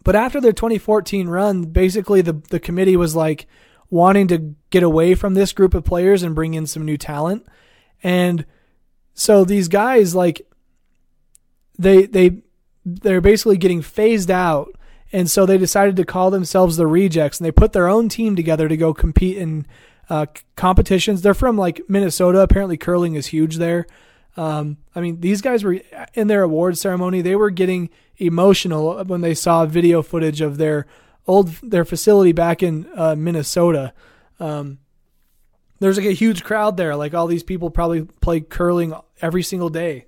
but 0.04 0.16
after 0.16 0.40
their 0.40 0.52
2014 0.52 1.28
run, 1.28 1.64
basically 1.64 2.22
the 2.22 2.40
the 2.50 2.60
committee 2.60 2.96
was 2.96 3.14
like 3.14 3.46
wanting 3.90 4.28
to 4.28 4.54
get 4.70 4.82
away 4.82 5.14
from 5.14 5.34
this 5.34 5.52
group 5.52 5.74
of 5.74 5.84
players 5.84 6.22
and 6.22 6.34
bring 6.34 6.54
in 6.54 6.66
some 6.66 6.84
new 6.84 6.96
talent. 6.96 7.44
And 8.02 8.46
so 9.14 9.44
these 9.44 9.68
guys 9.68 10.14
like 10.14 10.48
they 11.78 12.06
they 12.06 12.42
they're 12.86 13.20
basically 13.20 13.58
getting 13.58 13.82
phased 13.82 14.30
out. 14.30 14.74
And 15.12 15.28
so 15.28 15.44
they 15.44 15.58
decided 15.58 15.96
to 15.96 16.04
call 16.04 16.30
themselves 16.30 16.76
the 16.76 16.86
rejects 16.86 17.38
and 17.38 17.44
they 17.44 17.50
put 17.50 17.72
their 17.72 17.88
own 17.88 18.08
team 18.08 18.36
together 18.36 18.68
to 18.68 18.76
go 18.76 18.94
compete 18.94 19.36
in 19.36 19.66
uh, 20.08 20.26
competitions. 20.54 21.20
They're 21.20 21.34
from 21.34 21.58
like 21.58 21.82
minnesota. 21.88 22.40
Apparently 22.40 22.76
curling 22.76 23.16
is 23.16 23.26
huge 23.26 23.56
there. 23.56 23.86
Um, 24.36 24.78
i 24.94 25.00
mean 25.00 25.20
these 25.20 25.42
guys 25.42 25.64
were 25.64 25.80
in 26.14 26.28
their 26.28 26.44
award 26.44 26.78
ceremony 26.78 27.20
they 27.20 27.34
were 27.34 27.50
getting 27.50 27.90
emotional 28.16 29.02
when 29.04 29.22
they 29.22 29.34
saw 29.34 29.66
video 29.66 30.02
footage 30.02 30.40
of 30.40 30.56
their 30.56 30.86
old 31.26 31.48
their 31.62 31.84
facility 31.84 32.32
back 32.32 32.62
in 32.62 32.88
uh, 32.96 33.14
minnesota 33.16 33.92
um, 34.40 34.78
there's 35.80 35.96
like 35.96 36.06
a 36.06 36.12
huge 36.12 36.44
crowd 36.44 36.76
there. 36.76 36.94
Like 36.94 37.14
all 37.14 37.26
these 37.26 37.42
people 37.42 37.70
probably 37.70 38.02
play 38.02 38.40
curling 38.40 38.94
every 39.20 39.42
single 39.42 39.70
day. 39.70 40.06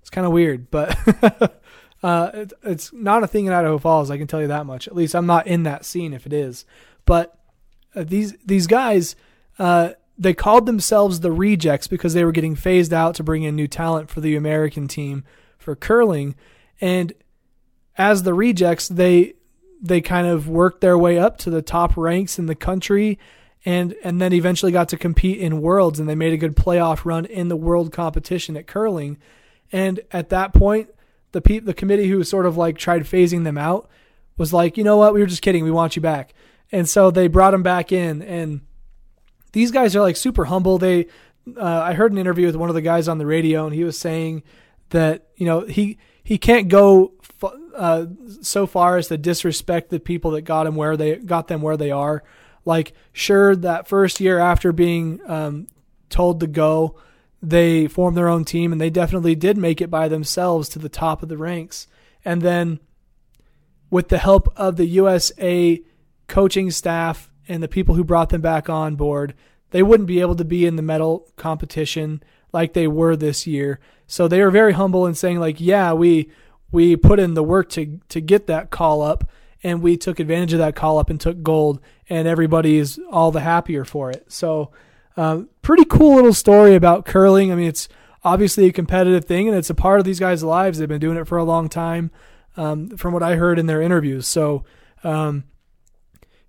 It's 0.00 0.10
kind 0.10 0.26
of 0.26 0.32
weird, 0.32 0.70
but 0.70 0.96
uh, 2.02 2.30
it, 2.34 2.52
it's 2.62 2.92
not 2.92 3.24
a 3.24 3.26
thing 3.26 3.46
in 3.46 3.52
Idaho 3.52 3.78
Falls. 3.78 4.10
I 4.10 4.18
can 4.18 4.26
tell 4.26 4.42
you 4.42 4.48
that 4.48 4.66
much. 4.66 4.86
At 4.86 4.94
least 4.94 5.14
I'm 5.14 5.26
not 5.26 5.46
in 5.46 5.62
that 5.62 5.86
scene 5.86 6.12
if 6.12 6.26
it 6.26 6.32
is. 6.34 6.66
But 7.06 7.38
uh, 7.94 8.04
these 8.04 8.36
these 8.44 8.66
guys, 8.66 9.16
uh, 9.58 9.90
they 10.18 10.34
called 10.34 10.66
themselves 10.66 11.20
the 11.20 11.32
rejects 11.32 11.86
because 11.86 12.12
they 12.12 12.24
were 12.24 12.32
getting 12.32 12.54
phased 12.54 12.92
out 12.92 13.14
to 13.14 13.22
bring 13.22 13.44
in 13.44 13.56
new 13.56 13.68
talent 13.68 14.10
for 14.10 14.20
the 14.20 14.36
American 14.36 14.88
team 14.88 15.24
for 15.56 15.74
curling, 15.74 16.34
and 16.82 17.14
as 17.96 18.24
the 18.24 18.34
rejects, 18.34 18.88
they 18.88 19.34
they 19.84 20.00
kind 20.00 20.26
of 20.26 20.48
worked 20.48 20.80
their 20.80 20.96
way 20.96 21.18
up 21.18 21.36
to 21.36 21.50
the 21.50 21.60
top 21.60 21.94
ranks 21.94 22.38
in 22.38 22.46
the 22.46 22.54
country 22.54 23.18
and 23.66 23.94
and 24.02 24.20
then 24.20 24.32
eventually 24.32 24.72
got 24.72 24.88
to 24.88 24.96
compete 24.96 25.38
in 25.38 25.60
worlds 25.60 26.00
and 26.00 26.08
they 26.08 26.14
made 26.14 26.32
a 26.32 26.38
good 26.38 26.56
playoff 26.56 27.04
run 27.04 27.26
in 27.26 27.48
the 27.48 27.56
world 27.56 27.92
competition 27.92 28.56
at 28.56 28.66
curling. 28.66 29.18
And 29.70 30.00
at 30.10 30.30
that 30.30 30.54
point 30.54 30.88
the 31.32 31.42
pe- 31.42 31.58
the 31.58 31.74
committee 31.74 32.08
who 32.08 32.24
sort 32.24 32.46
of 32.46 32.56
like 32.56 32.78
tried 32.78 33.02
phasing 33.02 33.44
them 33.44 33.58
out 33.58 33.90
was 34.38 34.54
like 34.54 34.78
you 34.78 34.84
know 34.84 34.96
what? 34.96 35.12
We 35.12 35.20
were 35.20 35.26
just 35.26 35.42
kidding. 35.42 35.64
We 35.64 35.70
want 35.70 35.96
you 35.96 36.02
back. 36.02 36.32
And 36.72 36.88
so 36.88 37.10
they 37.10 37.28
brought 37.28 37.50
them 37.50 37.62
back 37.62 37.92
in 37.92 38.22
and 38.22 38.62
these 39.52 39.70
guys 39.70 39.94
are 39.94 40.00
like 40.00 40.16
super 40.16 40.46
humble. 40.46 40.78
They 40.78 41.08
uh, 41.58 41.62
I 41.62 41.92
heard 41.92 42.10
an 42.10 42.16
interview 42.16 42.46
with 42.46 42.56
one 42.56 42.70
of 42.70 42.74
the 42.74 42.80
guys 42.80 43.06
on 43.06 43.18
the 43.18 43.26
radio 43.26 43.66
and 43.66 43.74
he 43.74 43.84
was 43.84 43.98
saying 43.98 44.44
that 44.90 45.26
you 45.36 45.44
know 45.44 45.60
he 45.60 45.98
he 46.22 46.38
can't 46.38 46.68
go 46.68 47.12
uh, 47.74 48.06
so 48.42 48.66
far 48.66 48.96
as 48.96 49.08
to 49.08 49.18
disrespect 49.18 49.90
the 49.90 50.00
people 50.00 50.32
that 50.32 50.42
got 50.42 50.66
him 50.66 50.76
where 50.76 50.96
they 50.96 51.16
got 51.16 51.48
them 51.48 51.62
where 51.62 51.76
they 51.76 51.90
are 51.90 52.22
like, 52.64 52.92
sure, 53.12 53.54
that 53.56 53.88
first 53.88 54.20
year 54.20 54.38
after 54.38 54.72
being 54.72 55.20
um, 55.26 55.66
told 56.08 56.40
to 56.40 56.46
go, 56.46 56.96
they 57.42 57.86
formed 57.86 58.16
their 58.16 58.28
own 58.28 58.44
team 58.44 58.72
and 58.72 58.80
they 58.80 58.90
definitely 58.90 59.34
did 59.34 59.58
make 59.58 59.80
it 59.80 59.90
by 59.90 60.08
themselves 60.08 60.68
to 60.70 60.78
the 60.78 60.88
top 60.88 61.22
of 61.22 61.28
the 61.28 61.36
ranks. 61.36 61.86
And 62.24 62.40
then, 62.40 62.80
with 63.90 64.08
the 64.08 64.18
help 64.18 64.48
of 64.56 64.76
the 64.76 64.86
USA 64.86 65.82
coaching 66.26 66.70
staff 66.70 67.30
and 67.46 67.62
the 67.62 67.68
people 67.68 67.94
who 67.94 68.02
brought 68.02 68.30
them 68.30 68.40
back 68.40 68.70
on 68.70 68.96
board, 68.96 69.34
they 69.70 69.82
wouldn't 69.82 70.06
be 70.06 70.20
able 70.20 70.36
to 70.36 70.44
be 70.44 70.64
in 70.64 70.76
the 70.76 70.82
medal 70.82 71.28
competition 71.36 72.22
like 72.52 72.72
they 72.72 72.88
were 72.88 73.14
this 73.14 73.46
year. 73.46 73.78
So 74.06 74.26
they 74.26 74.40
were 74.40 74.50
very 74.50 74.72
humble 74.72 75.06
in 75.06 75.14
saying 75.14 75.38
like, 75.38 75.60
yeah, 75.60 75.92
we 75.92 76.30
we 76.74 76.96
put 76.96 77.18
in 77.18 77.34
the 77.34 77.42
work 77.42 77.70
to 77.70 78.00
to 78.10 78.20
get 78.20 78.46
that 78.48 78.70
call 78.70 79.00
up 79.00 79.30
and 79.64 79.80
we 79.80 79.96
took 79.96 80.20
advantage 80.20 80.52
of 80.52 80.58
that 80.58 80.76
call 80.76 80.98
up 80.98 81.08
and 81.08 81.18
took 81.18 81.42
gold, 81.42 81.80
and 82.10 82.28
everybody 82.28 82.76
is 82.76 83.00
all 83.10 83.32
the 83.32 83.40
happier 83.40 83.84
for 83.84 84.10
it. 84.10 84.30
So, 84.30 84.70
um, 85.16 85.48
pretty 85.62 85.86
cool 85.86 86.16
little 86.16 86.34
story 86.34 86.74
about 86.74 87.06
curling. 87.06 87.50
I 87.50 87.54
mean, 87.54 87.68
it's 87.68 87.88
obviously 88.22 88.66
a 88.66 88.72
competitive 88.72 89.24
thing, 89.24 89.48
and 89.48 89.56
it's 89.56 89.70
a 89.70 89.74
part 89.74 90.00
of 90.00 90.04
these 90.04 90.20
guys' 90.20 90.44
lives. 90.44 90.78
They've 90.78 90.86
been 90.86 91.00
doing 91.00 91.16
it 91.16 91.26
for 91.26 91.38
a 91.38 91.44
long 91.44 91.70
time, 91.70 92.10
um, 92.58 92.90
from 92.90 93.14
what 93.14 93.22
I 93.22 93.36
heard 93.36 93.58
in 93.58 93.64
their 93.64 93.80
interviews. 93.80 94.28
So, 94.28 94.64
um, 95.02 95.44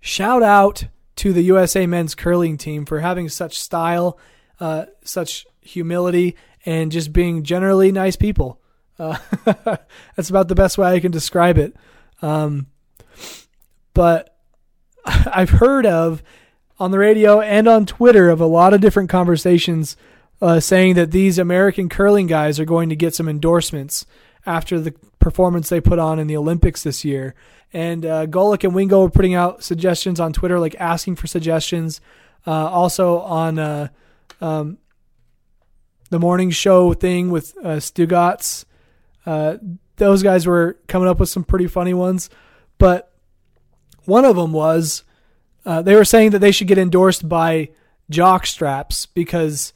shout 0.00 0.42
out 0.42 0.84
to 1.16 1.32
the 1.32 1.42
USA 1.42 1.86
men's 1.86 2.14
curling 2.14 2.58
team 2.58 2.84
for 2.84 3.00
having 3.00 3.30
such 3.30 3.58
style, 3.58 4.18
uh, 4.60 4.84
such 5.02 5.46
humility, 5.62 6.36
and 6.66 6.92
just 6.92 7.14
being 7.14 7.44
generally 7.44 7.90
nice 7.90 8.16
people. 8.16 8.60
Uh, 8.98 9.16
that's 10.16 10.30
about 10.30 10.48
the 10.48 10.54
best 10.54 10.78
way 10.78 10.88
I 10.92 11.00
can 11.00 11.12
describe 11.12 11.58
it. 11.58 11.76
Um, 12.22 12.66
but 13.94 14.36
I've 15.04 15.50
heard 15.50 15.86
of 15.86 16.22
on 16.78 16.90
the 16.90 16.98
radio 16.98 17.40
and 17.40 17.68
on 17.68 17.86
Twitter 17.86 18.28
of 18.28 18.40
a 18.40 18.46
lot 18.46 18.74
of 18.74 18.80
different 18.80 19.08
conversations 19.08 19.96
uh, 20.42 20.60
saying 20.60 20.94
that 20.94 21.10
these 21.10 21.38
American 21.38 21.88
curling 21.88 22.26
guys 22.26 22.60
are 22.60 22.66
going 22.66 22.90
to 22.90 22.96
get 22.96 23.14
some 23.14 23.28
endorsements 23.28 24.04
after 24.44 24.78
the 24.78 24.92
performance 25.18 25.68
they 25.68 25.80
put 25.80 25.98
on 25.98 26.18
in 26.18 26.26
the 26.26 26.36
Olympics 26.36 26.82
this 26.82 27.04
year. 27.04 27.34
And 27.72 28.04
uh, 28.06 28.26
and 28.30 28.74
Wingo 28.74 29.02
were 29.02 29.10
putting 29.10 29.34
out 29.34 29.64
suggestions 29.64 30.20
on 30.20 30.32
Twitter, 30.32 30.60
like 30.60 30.76
asking 30.78 31.16
for 31.16 31.26
suggestions. 31.26 32.00
Uh, 32.46 32.70
also 32.70 33.18
on 33.20 33.58
uh, 33.58 33.88
um, 34.40 34.78
the 36.10 36.18
morning 36.18 36.50
show 36.50 36.92
thing 36.92 37.30
with 37.30 37.56
uh, 37.58 37.80
Stugotz. 37.80 38.65
Uh, 39.26 39.56
those 39.96 40.22
guys 40.22 40.46
were 40.46 40.78
coming 40.86 41.08
up 41.08 41.18
with 41.18 41.28
some 41.28 41.44
pretty 41.44 41.66
funny 41.66 41.94
ones. 41.94 42.30
But 42.78 43.12
one 44.04 44.24
of 44.24 44.36
them 44.36 44.52
was 44.52 45.02
uh, 45.64 45.82
they 45.82 45.94
were 45.94 46.04
saying 46.04 46.30
that 46.30 46.38
they 46.38 46.52
should 46.52 46.68
get 46.68 46.78
endorsed 46.78 47.28
by 47.28 47.70
jock 48.08 48.46
straps 48.46 49.06
because 49.06 49.72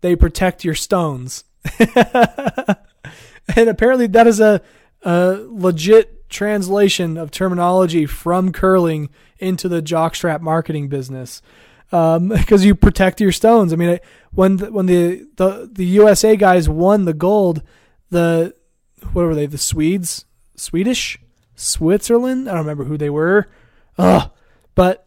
they 0.00 0.16
protect 0.16 0.64
your 0.64 0.74
stones. 0.74 1.44
and 1.78 3.68
apparently 3.68 4.06
that 4.08 4.26
is 4.26 4.40
a, 4.40 4.60
a 5.02 5.38
legit 5.48 6.28
translation 6.30 7.16
of 7.16 7.30
terminology 7.30 8.06
from 8.06 8.52
curling 8.52 9.10
into 9.38 9.68
the 9.68 9.82
jockstrap 9.82 10.40
marketing 10.40 10.88
business 10.88 11.42
because 11.90 12.16
um, 12.16 12.32
you 12.60 12.74
protect 12.74 13.20
your 13.20 13.32
stones. 13.32 13.72
I 13.72 13.76
mean, 13.76 13.98
when 14.32 14.56
the, 14.56 14.72
when 14.72 14.86
the, 14.86 15.26
the 15.36 15.68
the 15.70 15.84
USA 15.84 16.36
guys 16.36 16.68
won 16.68 17.04
the 17.04 17.14
gold, 17.14 17.62
the 18.10 18.54
what 19.12 19.24
were 19.24 19.34
they? 19.34 19.46
The 19.46 19.58
Swedes, 19.58 20.24
Swedish 20.56 21.18
Switzerland. 21.54 22.48
I 22.48 22.52
don't 22.52 22.60
remember 22.60 22.84
who 22.84 22.96
they 22.96 23.10
were. 23.10 23.48
Ugh. 23.98 24.30
But 24.74 25.06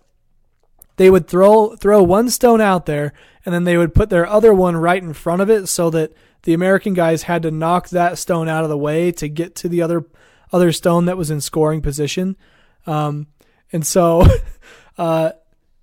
they 0.97 1.09
would 1.09 1.27
throw 1.27 1.75
throw 1.75 2.03
one 2.03 2.29
stone 2.29 2.61
out 2.61 2.85
there 2.85 3.13
and 3.45 3.53
then 3.53 3.63
they 3.63 3.77
would 3.77 3.95
put 3.95 4.09
their 4.09 4.27
other 4.27 4.53
one 4.53 4.77
right 4.77 5.01
in 5.01 5.13
front 5.13 5.41
of 5.41 5.49
it 5.49 5.67
so 5.67 5.89
that 5.89 6.13
the 6.43 6.53
American 6.53 6.93
guys 6.93 7.23
had 7.23 7.41
to 7.43 7.51
knock 7.51 7.89
that 7.89 8.17
stone 8.17 8.47
out 8.47 8.63
of 8.63 8.69
the 8.69 8.77
way 8.77 9.11
to 9.13 9.27
get 9.27 9.55
to 9.55 9.69
the 9.69 9.81
other 9.81 10.05
other 10.51 10.71
stone 10.71 11.05
that 11.05 11.17
was 11.17 11.31
in 11.31 11.41
scoring 11.41 11.81
position. 11.81 12.37
Um, 12.85 13.27
and 13.71 13.85
so, 13.85 14.27
uh, 14.97 15.31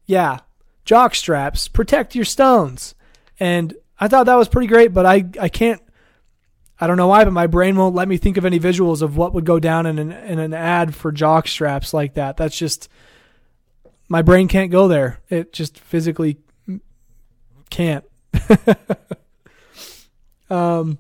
yeah, 0.07 0.39
jock 0.85 1.15
straps 1.15 1.67
protect 1.69 2.15
your 2.15 2.25
stones. 2.25 2.95
And 3.41 3.75
I 3.99 4.09
thought 4.09 4.27
that 4.27 4.37
was 4.37 4.49
pretty 4.49 4.69
great, 4.69 4.95
but 4.95 5.07
I, 5.07 5.25
I 5.41 5.49
can't, 5.49 5.83
I 6.81 6.87
don't 6.87 6.97
know 6.97 7.09
why, 7.09 7.25
but 7.25 7.33
my 7.33 7.47
brain 7.47 7.77
won't 7.77 7.95
let 7.95 8.09
me 8.09 8.17
think 8.17 8.39
of 8.39 8.47
any 8.47 8.59
visuals 8.59 9.03
of 9.03 9.17
what 9.17 9.35
would 9.35 9.45
go 9.45 9.61
down 9.61 9.85
in 9.85 9.99
an, 9.99 10.13
in 10.13 10.39
an 10.39 10.55
ad 10.55 10.95
for 10.95 11.13
jock 11.13 11.47
straps 11.47 11.93
like 11.93 12.15
that. 12.15 12.39
That's 12.39 12.57
just, 12.57 12.89
my 14.09 14.23
brain 14.23 14.49
can't 14.49 14.71
go 14.71 14.89
there. 14.89 15.21
It 15.29 15.53
just 15.53 15.79
physically 15.79 16.39
can't. 17.69 18.05
um, 20.51 20.99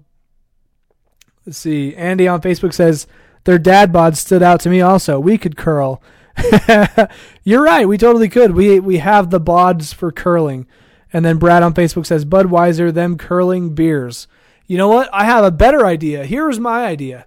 let's 1.47 1.59
see. 1.59 1.97
Andy 1.97 2.29
on 2.29 2.43
Facebook 2.43 2.75
says 2.75 3.07
their 3.45 3.59
dad 3.59 3.93
bods 3.93 4.17
stood 4.17 4.43
out 4.43 4.61
to 4.61 4.69
me. 4.69 4.81
Also, 4.81 5.19
we 5.19 5.39
could 5.39 5.57
curl. 5.57 6.03
You're 7.43 7.63
right. 7.63 7.89
We 7.89 7.99
totally 7.99 8.29
could. 8.29 8.53
We 8.53 8.81
we 8.81 8.99
have 8.99 9.31
the 9.31 9.41
bods 9.41 9.93
for 9.93 10.13
curling. 10.13 10.67
And 11.13 11.25
then 11.25 11.39
Brad 11.39 11.63
on 11.63 11.75
Facebook 11.75 12.07
says 12.07 12.25
Budweiser 12.25 12.95
them 12.95 13.19
curling 13.19 13.75
beers. 13.75 14.29
You 14.71 14.79
know 14.79 14.87
what? 14.87 15.11
I 15.13 15.25
have 15.25 15.43
a 15.43 15.51
better 15.51 15.85
idea. 15.85 16.25
Here's 16.25 16.61
my 16.61 16.85
idea. 16.85 17.27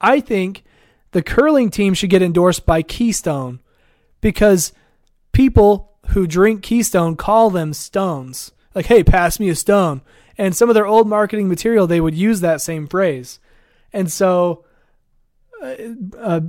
I 0.00 0.20
think 0.20 0.62
the 1.10 1.20
curling 1.20 1.68
team 1.68 1.94
should 1.94 2.10
get 2.10 2.22
endorsed 2.22 2.64
by 2.64 2.82
Keystone 2.82 3.58
because 4.20 4.72
people 5.32 5.96
who 6.10 6.28
drink 6.28 6.62
Keystone 6.62 7.16
call 7.16 7.50
them 7.50 7.72
stones. 7.72 8.52
Like, 8.72 8.86
hey, 8.86 9.02
pass 9.02 9.40
me 9.40 9.48
a 9.48 9.56
stone. 9.56 10.00
And 10.38 10.54
some 10.54 10.68
of 10.68 10.76
their 10.76 10.86
old 10.86 11.08
marketing 11.08 11.48
material, 11.48 11.88
they 11.88 12.00
would 12.00 12.14
use 12.14 12.38
that 12.38 12.60
same 12.60 12.86
phrase. 12.86 13.40
And 13.92 14.08
so, 14.08 14.64
uh, 15.60 15.74
uh, 16.16 16.40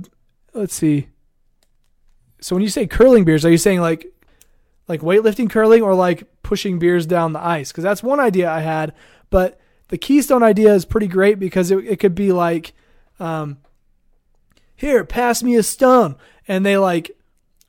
let's 0.54 0.76
see. 0.76 1.08
So 2.40 2.54
when 2.54 2.62
you 2.62 2.68
say 2.68 2.86
curling 2.86 3.24
beers, 3.24 3.44
are 3.44 3.50
you 3.50 3.58
saying 3.58 3.80
like, 3.80 4.06
like 4.86 5.00
weightlifting 5.00 5.50
curling 5.50 5.82
or 5.82 5.96
like 5.96 6.28
pushing 6.44 6.78
beers 6.78 7.06
down 7.06 7.32
the 7.32 7.44
ice? 7.44 7.72
Because 7.72 7.82
that's 7.82 8.04
one 8.04 8.20
idea 8.20 8.48
I 8.48 8.60
had. 8.60 8.94
But 9.30 9.60
the 9.88 9.98
Keystone 9.98 10.42
idea 10.42 10.74
is 10.74 10.84
pretty 10.84 11.08
great 11.08 11.38
because 11.38 11.70
it, 11.70 11.78
it 11.86 11.98
could 11.98 12.14
be 12.14 12.32
like, 12.32 12.72
um, 13.18 13.58
here, 14.76 15.04
pass 15.04 15.42
me 15.42 15.56
a 15.56 15.62
stone. 15.62 16.16
And 16.46 16.64
they 16.64 16.78
like 16.78 17.10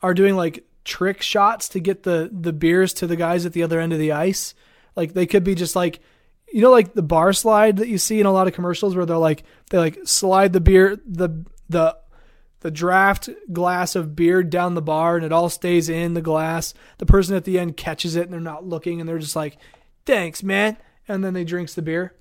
are 0.02 0.14
doing 0.14 0.36
like 0.36 0.66
trick 0.86 1.22
shots 1.22 1.70
to 1.70 1.80
get 1.80 2.04
the 2.04 2.30
the 2.32 2.54
beers 2.54 2.94
to 2.94 3.06
the 3.06 3.16
guys 3.16 3.46
at 3.46 3.54
the 3.54 3.64
other 3.64 3.80
end 3.80 3.94
of 3.94 4.00
the 4.00 4.12
ice. 4.12 4.54
Like 4.96 5.14
they 5.14 5.26
could 5.26 5.44
be 5.44 5.56
just 5.56 5.76
like 5.76 6.00
you 6.52 6.62
know 6.62 6.72
like 6.72 6.94
the 6.94 7.02
bar 7.02 7.34
slide 7.34 7.78
that 7.78 7.88
you 7.88 7.98
see 7.98 8.20
in 8.20 8.26
a 8.26 8.32
lot 8.32 8.48
of 8.48 8.54
commercials 8.54 8.96
where 8.96 9.06
they're 9.06 9.18
like 9.18 9.44
they 9.70 9.78
like 9.78 10.00
slide 10.06 10.54
the 10.54 10.62
beer 10.62 10.98
the 11.06 11.46
the 11.68 11.98
the 12.62 12.72
draft 12.72 13.30
glass 13.52 13.96
of 13.96 14.16
beer 14.16 14.44
down 14.44 14.74
the 14.74 14.82
bar 14.82 15.16
and 15.16 15.26
it 15.26 15.32
all 15.32 15.50
stays 15.50 15.90
in 15.90 16.14
the 16.14 16.22
glass. 16.22 16.74
The 16.98 17.06
person 17.06 17.36
at 17.36 17.46
the 17.46 17.58
end 17.58 17.78
catches 17.78 18.16
it 18.16 18.24
and 18.24 18.34
they're 18.34 18.40
not 18.40 18.66
looking 18.66 19.00
and 19.00 19.08
they're 19.08 19.20
just 19.20 19.36
like, 19.36 19.58
"Thanks, 20.06 20.44
man." 20.44 20.78
And 21.10 21.24
then 21.24 21.34
they 21.34 21.44
drinks 21.44 21.74
the 21.74 21.82
beer. 21.82 22.14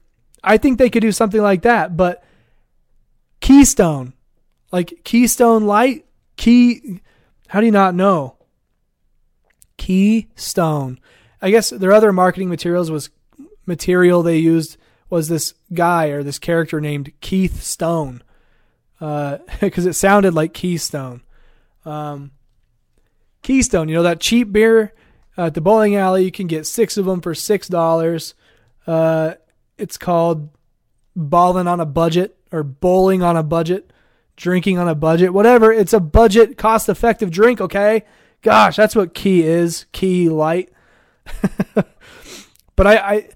I 0.42 0.56
think 0.56 0.78
they 0.78 0.90
could 0.90 1.02
do 1.02 1.12
something 1.12 1.40
like 1.42 1.62
that, 1.62 1.96
but 1.96 2.24
Keystone, 3.40 4.14
like 4.72 5.04
Keystone 5.04 5.66
Light, 5.66 6.06
Key 6.36 7.00
how 7.48 7.60
do 7.60 7.66
you 7.66 7.72
not 7.72 7.94
know? 7.94 8.36
Keystone. 9.76 11.00
I 11.40 11.50
guess 11.50 11.70
their 11.70 11.92
other 11.92 12.12
marketing 12.12 12.48
materials 12.48 12.90
was 12.90 13.10
material 13.66 14.22
they 14.22 14.38
used 14.38 14.76
was 15.10 15.28
this 15.28 15.54
guy 15.72 16.08
or 16.08 16.22
this 16.22 16.38
character 16.38 16.80
named 16.80 17.12
Keith 17.20 17.62
Stone, 17.62 18.22
because 18.98 19.86
uh, 19.86 19.90
it 19.90 19.94
sounded 19.94 20.34
like 20.34 20.52
Keystone. 20.52 21.22
Um, 21.84 22.32
Keystone, 23.42 23.88
you 23.88 23.94
know 23.94 24.02
that 24.02 24.20
cheap 24.20 24.52
beer 24.52 24.92
at 25.36 25.54
the 25.54 25.62
bowling 25.62 25.96
alley. 25.96 26.24
You 26.24 26.32
can 26.32 26.46
get 26.46 26.66
six 26.66 26.98
of 26.98 27.06
them 27.06 27.22
for 27.22 27.34
six 27.34 27.68
dollars. 27.68 28.34
Uh, 28.88 29.34
it's 29.76 29.96
called 29.96 30.48
balling 31.14 31.68
on 31.68 31.78
a 31.80 31.86
budget 31.86 32.36
or 32.50 32.62
bowling 32.62 33.22
on 33.22 33.36
a 33.36 33.42
budget, 33.42 33.92
drinking 34.36 34.78
on 34.78 34.88
a 34.88 34.94
budget, 34.94 35.32
whatever. 35.32 35.72
It's 35.72 35.92
a 35.92 36.00
budget, 36.00 36.56
cost-effective 36.56 37.30
drink. 37.30 37.60
Okay, 37.60 38.04
Gosh, 38.42 38.76
that's 38.76 38.94
what 38.94 39.14
key 39.14 39.42
is. 39.42 39.86
Key 39.92 40.28
light. 40.28 40.70
but 41.74 42.86
I, 42.86 42.96
I, 42.96 43.28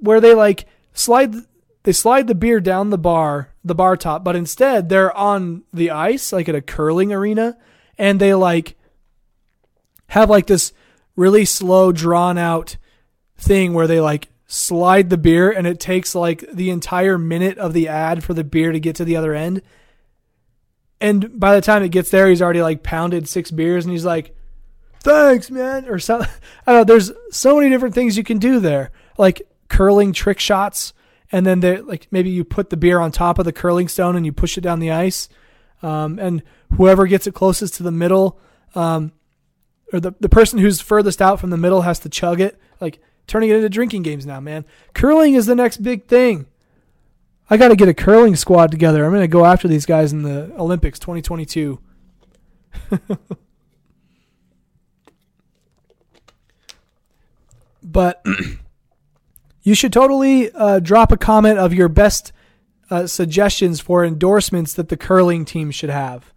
where 0.00 0.20
they 0.20 0.34
like 0.34 0.66
slide, 0.92 1.34
they 1.82 1.92
slide 1.92 2.26
the 2.26 2.34
beer 2.34 2.60
down 2.60 2.90
the 2.90 2.98
bar, 2.98 3.52
the 3.64 3.74
bar 3.74 3.96
top, 3.96 4.24
but 4.24 4.36
instead 4.36 4.88
they're 4.88 5.16
on 5.16 5.64
the 5.72 5.90
ice, 5.90 6.32
like 6.32 6.48
at 6.48 6.54
a 6.54 6.62
curling 6.62 7.12
arena, 7.12 7.58
and 7.98 8.18
they 8.18 8.34
like 8.34 8.76
have 10.08 10.30
like 10.30 10.46
this 10.46 10.72
really 11.16 11.44
slow, 11.44 11.92
drawn 11.92 12.38
out 12.38 12.76
thing 13.36 13.74
where 13.74 13.86
they 13.86 14.00
like 14.00 14.28
slide 14.52 15.10
the 15.10 15.18
beer 15.18 15.50
and 15.50 15.66
it 15.66 15.78
takes 15.78 16.14
like 16.14 16.44
the 16.52 16.70
entire 16.70 17.16
minute 17.16 17.56
of 17.58 17.72
the 17.72 17.86
ad 17.88 18.24
for 18.24 18.34
the 18.34 18.44
beer 18.44 18.72
to 18.72 18.80
get 18.80 18.96
to 18.96 19.04
the 19.04 19.16
other 19.16 19.34
end 19.34 19.62
and 21.00 21.40
by 21.40 21.54
the 21.54 21.62
time 21.62 21.82
it 21.82 21.90
gets 21.90 22.10
there, 22.10 22.28
he's 22.28 22.42
already 22.42 22.62
like 22.62 22.82
pounded 22.82 23.28
six 23.28 23.50
beers 23.50 23.84
and 23.84 23.92
he's 23.92 24.04
like, 24.04 24.36
thanks, 25.00 25.50
man. 25.50 25.86
Or 25.88 25.98
something. 25.98 26.28
I 26.66 26.72
don't 26.72 26.80
know. 26.80 26.84
There's 26.84 27.10
so 27.30 27.56
many 27.56 27.70
different 27.70 27.94
things 27.94 28.16
you 28.16 28.24
can 28.24 28.38
do 28.38 28.60
there. 28.60 28.90
Like 29.16 29.42
curling 29.68 30.12
trick 30.12 30.38
shots. 30.38 30.92
And 31.32 31.46
then 31.46 31.60
they 31.60 31.80
like 31.80 32.08
maybe 32.10 32.28
you 32.28 32.44
put 32.44 32.70
the 32.70 32.76
beer 32.76 32.98
on 32.98 33.12
top 33.12 33.38
of 33.38 33.44
the 33.44 33.52
curling 33.52 33.88
stone 33.88 34.16
and 34.16 34.26
you 34.26 34.32
push 34.32 34.58
it 34.58 34.62
down 34.62 34.80
the 34.80 34.90
ice. 34.90 35.28
Um, 35.82 36.18
and 36.18 36.42
whoever 36.76 37.06
gets 37.06 37.26
it 37.26 37.34
closest 37.34 37.74
to 37.74 37.82
the 37.82 37.92
middle, 37.92 38.38
um, 38.74 39.12
or 39.92 40.00
the, 40.00 40.12
the 40.20 40.28
person 40.28 40.58
who's 40.58 40.80
furthest 40.80 41.22
out 41.22 41.40
from 41.40 41.50
the 41.50 41.56
middle 41.56 41.82
has 41.82 42.00
to 42.00 42.08
chug 42.10 42.40
it. 42.40 42.60
Like 42.80 43.00
turning 43.30 43.48
it 43.48 43.56
into 43.56 43.68
drinking 43.68 44.02
games 44.02 44.26
now, 44.26 44.40
man. 44.40 44.64
Curling 44.92 45.34
is 45.34 45.46
the 45.46 45.54
next 45.54 45.76
big 45.78 46.06
thing. 46.06 46.46
I 47.48 47.56
got 47.56 47.68
to 47.68 47.76
get 47.76 47.88
a 47.88 47.94
curling 47.94 48.34
squad 48.34 48.72
together. 48.72 49.04
I'm 49.04 49.12
going 49.12 49.22
to 49.22 49.28
go 49.28 49.44
after 49.44 49.68
these 49.68 49.86
guys 49.86 50.12
in 50.12 50.22
the 50.22 50.52
Olympics 50.58 50.98
2022. 50.98 51.78
but 57.82 58.24
you 59.62 59.76
should 59.76 59.92
totally 59.92 60.50
uh, 60.52 60.80
drop 60.80 61.12
a 61.12 61.16
comment 61.16 61.60
of 61.60 61.72
your 61.72 61.88
best 61.88 62.32
uh, 62.90 63.06
suggestions 63.06 63.78
for 63.80 64.04
endorsements 64.04 64.74
that 64.74 64.88
the 64.88 64.96
curling 64.96 65.44
team 65.44 65.70
should 65.70 65.90
have. 65.90 66.32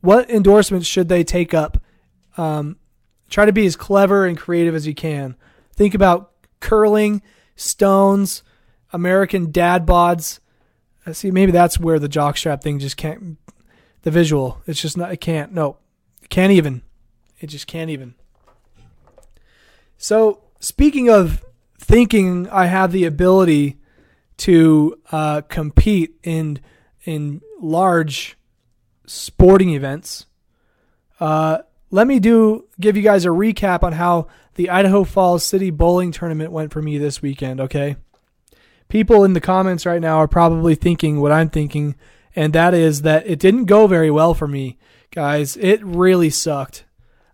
What 0.00 0.30
endorsements 0.30 0.86
should 0.86 1.08
they 1.08 1.24
take 1.24 1.52
up? 1.54 1.82
Um, 2.36 2.76
try 3.28 3.46
to 3.46 3.52
be 3.52 3.66
as 3.66 3.74
clever 3.74 4.26
and 4.26 4.38
creative 4.38 4.76
as 4.76 4.86
you 4.86 4.94
can. 4.94 5.34
Think 5.74 5.94
about 5.94 6.30
curling, 6.60 7.22
stones, 7.56 8.42
American 8.92 9.50
dad 9.50 9.86
bods 9.86 10.40
uh, 11.06 11.12
see, 11.12 11.30
maybe 11.30 11.52
that's 11.52 11.78
where 11.78 11.98
the 11.98 12.08
jockstrap 12.08 12.62
thing 12.62 12.78
just 12.78 12.96
can't. 12.96 13.38
The 14.02 14.10
visual, 14.10 14.60
it's 14.66 14.80
just 14.80 14.96
not. 14.96 15.12
It 15.12 15.20
can't. 15.20 15.52
No, 15.52 15.78
it 16.22 16.28
can't 16.28 16.52
even. 16.52 16.82
It 17.40 17.46
just 17.48 17.66
can't 17.66 17.90
even. 17.90 18.14
So 19.98 20.42
speaking 20.60 21.08
of 21.08 21.44
thinking, 21.78 22.48
I 22.50 22.66
have 22.66 22.92
the 22.92 23.04
ability 23.04 23.78
to 24.38 24.98
uh, 25.10 25.42
compete 25.42 26.14
in 26.22 26.60
in 27.04 27.40
large 27.60 28.36
sporting 29.06 29.70
events. 29.74 30.26
Uh, 31.18 31.58
let 31.90 32.06
me 32.06 32.18
do 32.18 32.66
give 32.80 32.96
you 32.96 33.02
guys 33.02 33.24
a 33.24 33.28
recap 33.28 33.82
on 33.82 33.92
how 33.92 34.28
the 34.54 34.70
Idaho 34.70 35.04
Falls 35.04 35.44
City 35.44 35.70
Bowling 35.70 36.12
Tournament 36.12 36.52
went 36.52 36.72
for 36.72 36.82
me 36.82 36.98
this 36.98 37.22
weekend. 37.22 37.60
Okay 37.60 37.96
people 38.88 39.24
in 39.24 39.32
the 39.32 39.40
comments 39.40 39.86
right 39.86 40.00
now 40.00 40.18
are 40.18 40.28
probably 40.28 40.74
thinking 40.74 41.20
what 41.20 41.32
I'm 41.32 41.50
thinking, 41.50 41.96
and 42.34 42.52
that 42.52 42.74
is 42.74 43.02
that 43.02 43.26
it 43.26 43.38
didn't 43.38 43.64
go 43.64 43.86
very 43.86 44.10
well 44.10 44.34
for 44.34 44.46
me, 44.46 44.78
guys. 45.10 45.56
It 45.56 45.84
really 45.84 46.30
sucked. 46.30 46.84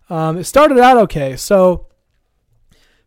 Um, 0.09 0.37
it 0.37 0.45
started 0.45 0.79
out 0.79 0.97
okay. 0.97 1.35
So 1.35 1.87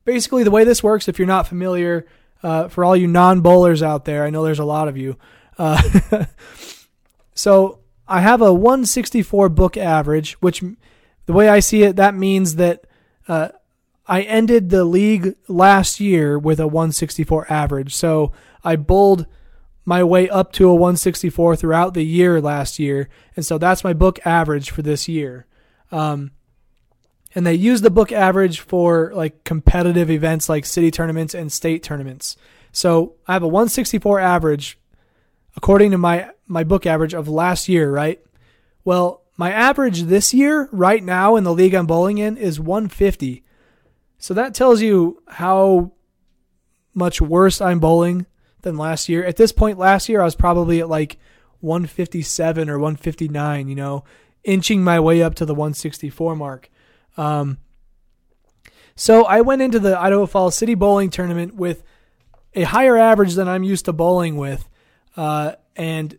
basically, 0.04 0.44
the 0.44 0.50
way 0.50 0.64
this 0.64 0.82
works, 0.82 1.08
if 1.08 1.18
you're 1.18 1.28
not 1.28 1.46
familiar, 1.46 2.06
uh, 2.42 2.68
for 2.68 2.84
all 2.84 2.96
you 2.96 3.06
non 3.06 3.40
bowlers 3.40 3.82
out 3.82 4.04
there, 4.04 4.24
I 4.24 4.30
know 4.30 4.44
there's 4.44 4.58
a 4.58 4.64
lot 4.64 4.88
of 4.88 4.96
you. 4.96 5.16
Uh, 5.58 5.80
so 7.34 7.80
I 8.06 8.20
have 8.20 8.42
a 8.42 8.52
164 8.52 9.48
book 9.48 9.76
average, 9.76 10.34
which 10.34 10.62
the 11.26 11.32
way 11.32 11.48
I 11.48 11.60
see 11.60 11.82
it, 11.82 11.96
that 11.96 12.14
means 12.14 12.56
that 12.56 12.84
uh, 13.28 13.48
I 14.06 14.22
ended 14.22 14.70
the 14.70 14.84
league 14.84 15.34
last 15.48 16.00
year 16.00 16.38
with 16.38 16.60
a 16.60 16.66
164 16.66 17.52
average. 17.52 17.94
So 17.94 18.32
I 18.64 18.76
bowled 18.76 19.26
my 19.84 20.02
way 20.02 20.28
up 20.28 20.52
to 20.52 20.68
a 20.68 20.74
164 20.74 21.56
throughout 21.56 21.94
the 21.94 22.04
year 22.04 22.40
last 22.40 22.78
year, 22.78 23.08
and 23.36 23.44
so 23.44 23.58
that's 23.58 23.84
my 23.84 23.92
book 23.92 24.18
average 24.26 24.70
for 24.70 24.82
this 24.82 25.08
year. 25.08 25.46
Um, 25.92 26.32
and 27.34 27.46
they 27.46 27.54
use 27.54 27.82
the 27.82 27.90
book 27.90 28.10
average 28.10 28.60
for 28.60 29.12
like 29.14 29.44
competitive 29.44 30.10
events 30.10 30.48
like 30.48 30.64
city 30.64 30.90
tournaments 30.90 31.34
and 31.34 31.52
state 31.52 31.82
tournaments. 31.82 32.36
So 32.72 33.14
I 33.28 33.34
have 33.34 33.42
a 33.42 33.48
164 33.48 34.18
average 34.20 34.78
according 35.56 35.90
to 35.90 35.98
my 35.98 36.30
my 36.46 36.64
book 36.64 36.86
average 36.86 37.14
of 37.14 37.28
last 37.28 37.68
year, 37.68 37.90
right? 37.90 38.20
Well, 38.84 39.22
my 39.36 39.52
average 39.52 40.04
this 40.04 40.32
year 40.32 40.68
right 40.72 41.02
now 41.02 41.36
in 41.36 41.44
the 41.44 41.52
league 41.52 41.74
I'm 41.74 41.86
bowling 41.86 42.18
in 42.18 42.36
is 42.36 42.58
150. 42.58 43.44
So 44.18 44.34
that 44.34 44.54
tells 44.54 44.80
you 44.80 45.22
how 45.28 45.92
much 46.94 47.20
worse 47.20 47.60
I'm 47.60 47.78
bowling 47.78 48.26
than 48.62 48.76
last 48.76 49.08
year. 49.08 49.24
At 49.24 49.36
this 49.36 49.52
point 49.52 49.78
last 49.78 50.08
year 50.08 50.22
I 50.22 50.24
was 50.24 50.34
probably 50.34 50.80
at 50.80 50.88
like 50.88 51.18
157 51.60 52.70
or 52.70 52.78
159, 52.78 53.68
you 53.68 53.74
know, 53.74 54.04
inching 54.44 54.82
my 54.82 54.98
way 55.00 55.22
up 55.22 55.34
to 55.36 55.44
the 55.44 55.54
164 55.54 56.36
mark. 56.36 56.70
Um, 57.16 57.58
so 58.94 59.24
I 59.24 59.42
went 59.42 59.60
into 59.60 59.78
the 59.78 59.98
Idaho 59.98 60.24
Falls 60.24 60.54
City 60.54 60.74
Bowling 60.74 61.10
Tournament 61.10 61.54
with 61.54 61.82
a 62.54 62.62
higher 62.62 62.96
average 62.96 63.34
than 63.34 63.48
I'm 63.48 63.62
used 63.62 63.84
to 63.84 63.92
bowling 63.92 64.36
with. 64.36 64.66
Uh, 65.16 65.52
and 65.76 66.18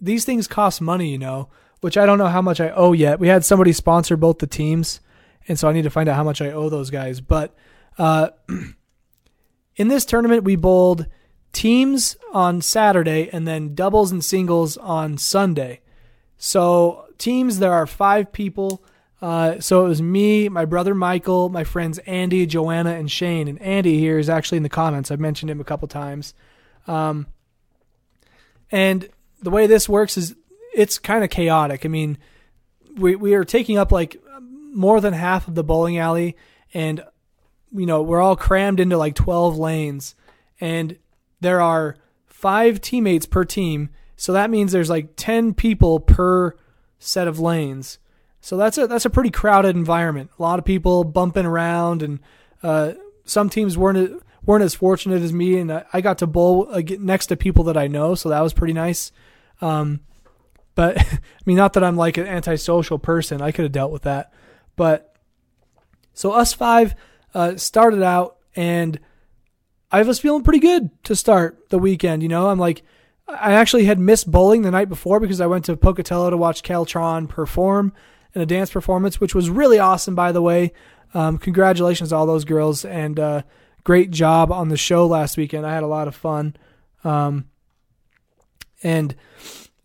these 0.00 0.24
things 0.24 0.48
cost 0.48 0.80
money, 0.80 1.10
you 1.10 1.18
know, 1.18 1.48
which 1.80 1.96
I 1.96 2.06
don't 2.06 2.18
know 2.18 2.26
how 2.26 2.42
much 2.42 2.60
I 2.60 2.70
owe 2.70 2.92
yet. 2.92 3.20
We 3.20 3.28
had 3.28 3.44
somebody 3.44 3.72
sponsor 3.72 4.16
both 4.16 4.38
the 4.38 4.46
teams, 4.46 5.00
and 5.46 5.58
so 5.58 5.68
I 5.68 5.72
need 5.72 5.82
to 5.82 5.90
find 5.90 6.08
out 6.08 6.16
how 6.16 6.24
much 6.24 6.42
I 6.42 6.50
owe 6.50 6.68
those 6.68 6.90
guys. 6.90 7.20
But 7.20 7.54
uh, 7.98 8.30
in 9.76 9.88
this 9.88 10.04
tournament, 10.04 10.44
we 10.44 10.56
bowled 10.56 11.06
teams 11.52 12.16
on 12.32 12.60
Saturday 12.60 13.30
and 13.32 13.46
then 13.46 13.74
doubles 13.74 14.12
and 14.12 14.24
singles 14.24 14.76
on 14.76 15.18
Sunday. 15.18 15.80
So 16.36 17.06
teams, 17.18 17.58
there 17.58 17.72
are 17.72 17.86
five 17.86 18.32
people. 18.32 18.84
Uh, 19.20 19.58
so 19.58 19.84
it 19.84 19.88
was 19.88 20.00
me, 20.00 20.48
my 20.48 20.64
brother 20.64 20.94
Michael, 20.94 21.48
my 21.48 21.64
friends 21.64 21.98
Andy, 22.00 22.46
Joanna, 22.46 22.90
and 22.90 23.10
Shane. 23.10 23.48
And 23.48 23.60
Andy 23.60 23.98
here 23.98 24.18
is 24.18 24.28
actually 24.28 24.58
in 24.58 24.62
the 24.62 24.68
comments. 24.68 25.10
I've 25.10 25.18
mentioned 25.18 25.50
him 25.50 25.60
a 25.60 25.64
couple 25.64 25.88
times. 25.88 26.34
Um, 26.86 27.26
and 28.70 29.08
the 29.42 29.50
way 29.50 29.66
this 29.66 29.88
works 29.88 30.16
is 30.16 30.36
it's 30.74 30.98
kind 30.98 31.24
of 31.24 31.30
chaotic. 31.30 31.84
I 31.84 31.88
mean, 31.88 32.18
we 32.96 33.16
we 33.16 33.34
are 33.34 33.44
taking 33.44 33.78
up 33.78 33.92
like 33.92 34.16
more 34.40 35.00
than 35.00 35.12
half 35.12 35.48
of 35.48 35.54
the 35.54 35.64
bowling 35.64 35.98
alley, 35.98 36.36
and 36.74 37.04
you 37.72 37.86
know 37.86 38.02
we're 38.02 38.20
all 38.20 38.36
crammed 38.36 38.80
into 38.80 38.96
like 38.96 39.14
twelve 39.14 39.58
lanes, 39.58 40.14
and 40.60 40.98
there 41.40 41.60
are 41.60 41.96
five 42.26 42.80
teammates 42.80 43.26
per 43.26 43.44
team. 43.44 43.90
So 44.16 44.32
that 44.32 44.50
means 44.50 44.72
there's 44.72 44.90
like 44.90 45.14
ten 45.16 45.54
people 45.54 46.00
per 46.00 46.56
set 46.98 47.28
of 47.28 47.38
lanes. 47.38 47.98
So 48.40 48.56
that's 48.56 48.78
a 48.78 48.86
that's 48.86 49.04
a 49.04 49.10
pretty 49.10 49.30
crowded 49.30 49.76
environment. 49.76 50.30
A 50.38 50.42
lot 50.42 50.58
of 50.58 50.64
people 50.64 51.04
bumping 51.04 51.46
around, 51.46 52.02
and 52.02 52.20
uh, 52.62 52.92
some 53.24 53.50
teams 53.50 53.76
weren't 53.76 54.22
weren't 54.44 54.64
as 54.64 54.74
fortunate 54.74 55.22
as 55.22 55.32
me, 55.32 55.58
and 55.58 55.84
I 55.92 56.00
got 56.00 56.18
to 56.18 56.26
bowl 56.26 56.72
next 56.98 57.26
to 57.26 57.36
people 57.36 57.64
that 57.64 57.76
I 57.76 57.86
know, 57.86 58.14
so 58.14 58.28
that 58.30 58.40
was 58.40 58.52
pretty 58.52 58.72
nice. 58.72 59.12
Um, 59.60 60.00
but 60.78 60.96
I 61.12 61.18
mean, 61.44 61.56
not 61.56 61.72
that 61.72 61.82
I'm 61.82 61.96
like 61.96 62.18
an 62.18 62.28
antisocial 62.28 63.00
person. 63.00 63.42
I 63.42 63.50
could 63.50 63.64
have 63.64 63.72
dealt 63.72 63.90
with 63.90 64.02
that. 64.02 64.32
But 64.76 65.12
so 66.14 66.30
us 66.30 66.52
five 66.52 66.94
uh, 67.34 67.56
started 67.56 68.00
out, 68.00 68.36
and 68.54 69.00
I 69.90 70.02
was 70.02 70.20
feeling 70.20 70.44
pretty 70.44 70.60
good 70.60 70.90
to 71.02 71.16
start 71.16 71.68
the 71.70 71.80
weekend. 71.80 72.22
You 72.22 72.28
know, 72.28 72.48
I'm 72.48 72.60
like, 72.60 72.82
I 73.26 73.54
actually 73.54 73.86
had 73.86 73.98
missed 73.98 74.30
bowling 74.30 74.62
the 74.62 74.70
night 74.70 74.88
before 74.88 75.18
because 75.18 75.40
I 75.40 75.48
went 75.48 75.64
to 75.64 75.76
Pocatello 75.76 76.30
to 76.30 76.36
watch 76.36 76.62
Keltron 76.62 77.28
perform 77.28 77.92
in 78.32 78.40
a 78.40 78.46
dance 78.46 78.70
performance, 78.70 79.20
which 79.20 79.34
was 79.34 79.50
really 79.50 79.80
awesome, 79.80 80.14
by 80.14 80.30
the 80.30 80.42
way. 80.42 80.72
Um, 81.12 81.38
congratulations 81.38 82.10
to 82.10 82.14
all 82.14 82.26
those 82.26 82.44
girls 82.44 82.84
and 82.84 83.18
uh, 83.18 83.42
great 83.82 84.12
job 84.12 84.52
on 84.52 84.68
the 84.68 84.76
show 84.76 85.08
last 85.08 85.36
weekend. 85.36 85.66
I 85.66 85.74
had 85.74 85.82
a 85.82 85.88
lot 85.88 86.06
of 86.06 86.14
fun. 86.14 86.54
Um, 87.02 87.46
and, 88.84 89.16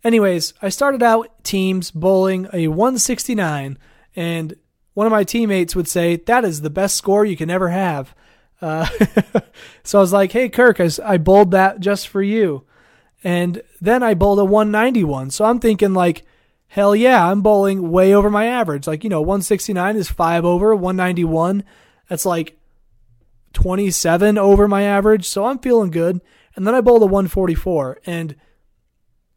anyways, 0.03 0.53
I 0.61 0.69
started 0.69 1.03
out 1.03 1.43
teams 1.43 1.91
bowling 1.91 2.47
a 2.53 2.67
169, 2.67 3.77
and 4.15 4.55
one 4.93 5.07
of 5.07 5.11
my 5.11 5.23
teammates 5.23 5.75
would 5.75 5.87
say, 5.87 6.17
That 6.17 6.45
is 6.45 6.61
the 6.61 6.69
best 6.69 6.97
score 6.97 7.25
you 7.25 7.37
can 7.37 7.49
ever 7.49 7.69
have. 7.69 8.13
Uh, 8.61 8.87
so 9.83 9.97
I 9.99 10.01
was 10.01 10.13
like, 10.13 10.31
Hey, 10.31 10.49
Kirk, 10.49 10.79
I, 10.79 10.89
I 11.03 11.17
bowled 11.17 11.51
that 11.51 11.79
just 11.79 12.07
for 12.07 12.21
you. 12.21 12.65
And 13.23 13.61
then 13.79 14.03
I 14.03 14.13
bowled 14.13 14.39
a 14.39 14.45
191. 14.45 15.31
So 15.31 15.45
I'm 15.45 15.59
thinking, 15.59 15.93
like, 15.93 16.25
hell 16.67 16.95
yeah, 16.95 17.29
I'm 17.29 17.41
bowling 17.41 17.91
way 17.91 18.13
over 18.13 18.29
my 18.29 18.45
average. 18.45 18.87
Like, 18.87 19.03
you 19.03 19.09
know, 19.09 19.21
169 19.21 19.95
is 19.95 20.09
five 20.09 20.43
over, 20.43 20.75
191, 20.75 21.63
that's 22.09 22.25
like 22.25 22.57
27 23.53 24.37
over 24.37 24.67
my 24.67 24.83
average. 24.83 25.29
So 25.29 25.45
I'm 25.45 25.59
feeling 25.59 25.91
good. 25.91 26.19
And 26.55 26.67
then 26.67 26.75
I 26.75 26.81
bowled 26.81 27.03
a 27.03 27.05
144. 27.05 27.99
And 28.05 28.35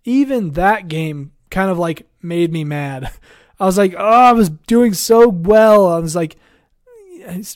even 0.07 0.52
that 0.52 0.88
game 0.88 1.32
kind 1.50 1.70
of 1.70 1.78
like 1.78 2.07
made 2.22 2.52
me 2.52 2.64
mad. 2.64 3.12
I 3.61 3.66
was 3.66 3.76
like, 3.76 3.94
oh, 3.96 4.04
I 4.04 4.32
was 4.32 4.50
doing 4.50 4.94
so 4.94 5.28
well. 5.28 5.88
I 5.88 5.98
was 5.98 6.14
like, 6.14 6.36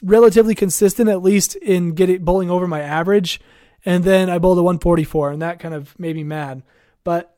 relatively 0.03 0.55
consistent, 0.55 1.09
at 1.09 1.23
least 1.23 1.57
in 1.57 1.93
getting 1.93 2.25
bowling 2.25 2.51
over 2.51 2.67
my 2.67 2.81
average. 2.81 3.41
And 3.85 4.05
then 4.05 4.29
I 4.29 4.39
bowled 4.39 4.59
a 4.59 4.63
144, 4.63 5.31
and 5.31 5.43
that 5.43 5.59
kind 5.59 5.75
of 5.75 5.99
made 5.99 6.17
me 6.17 6.25
mad. 6.25 6.63
But 7.05 7.35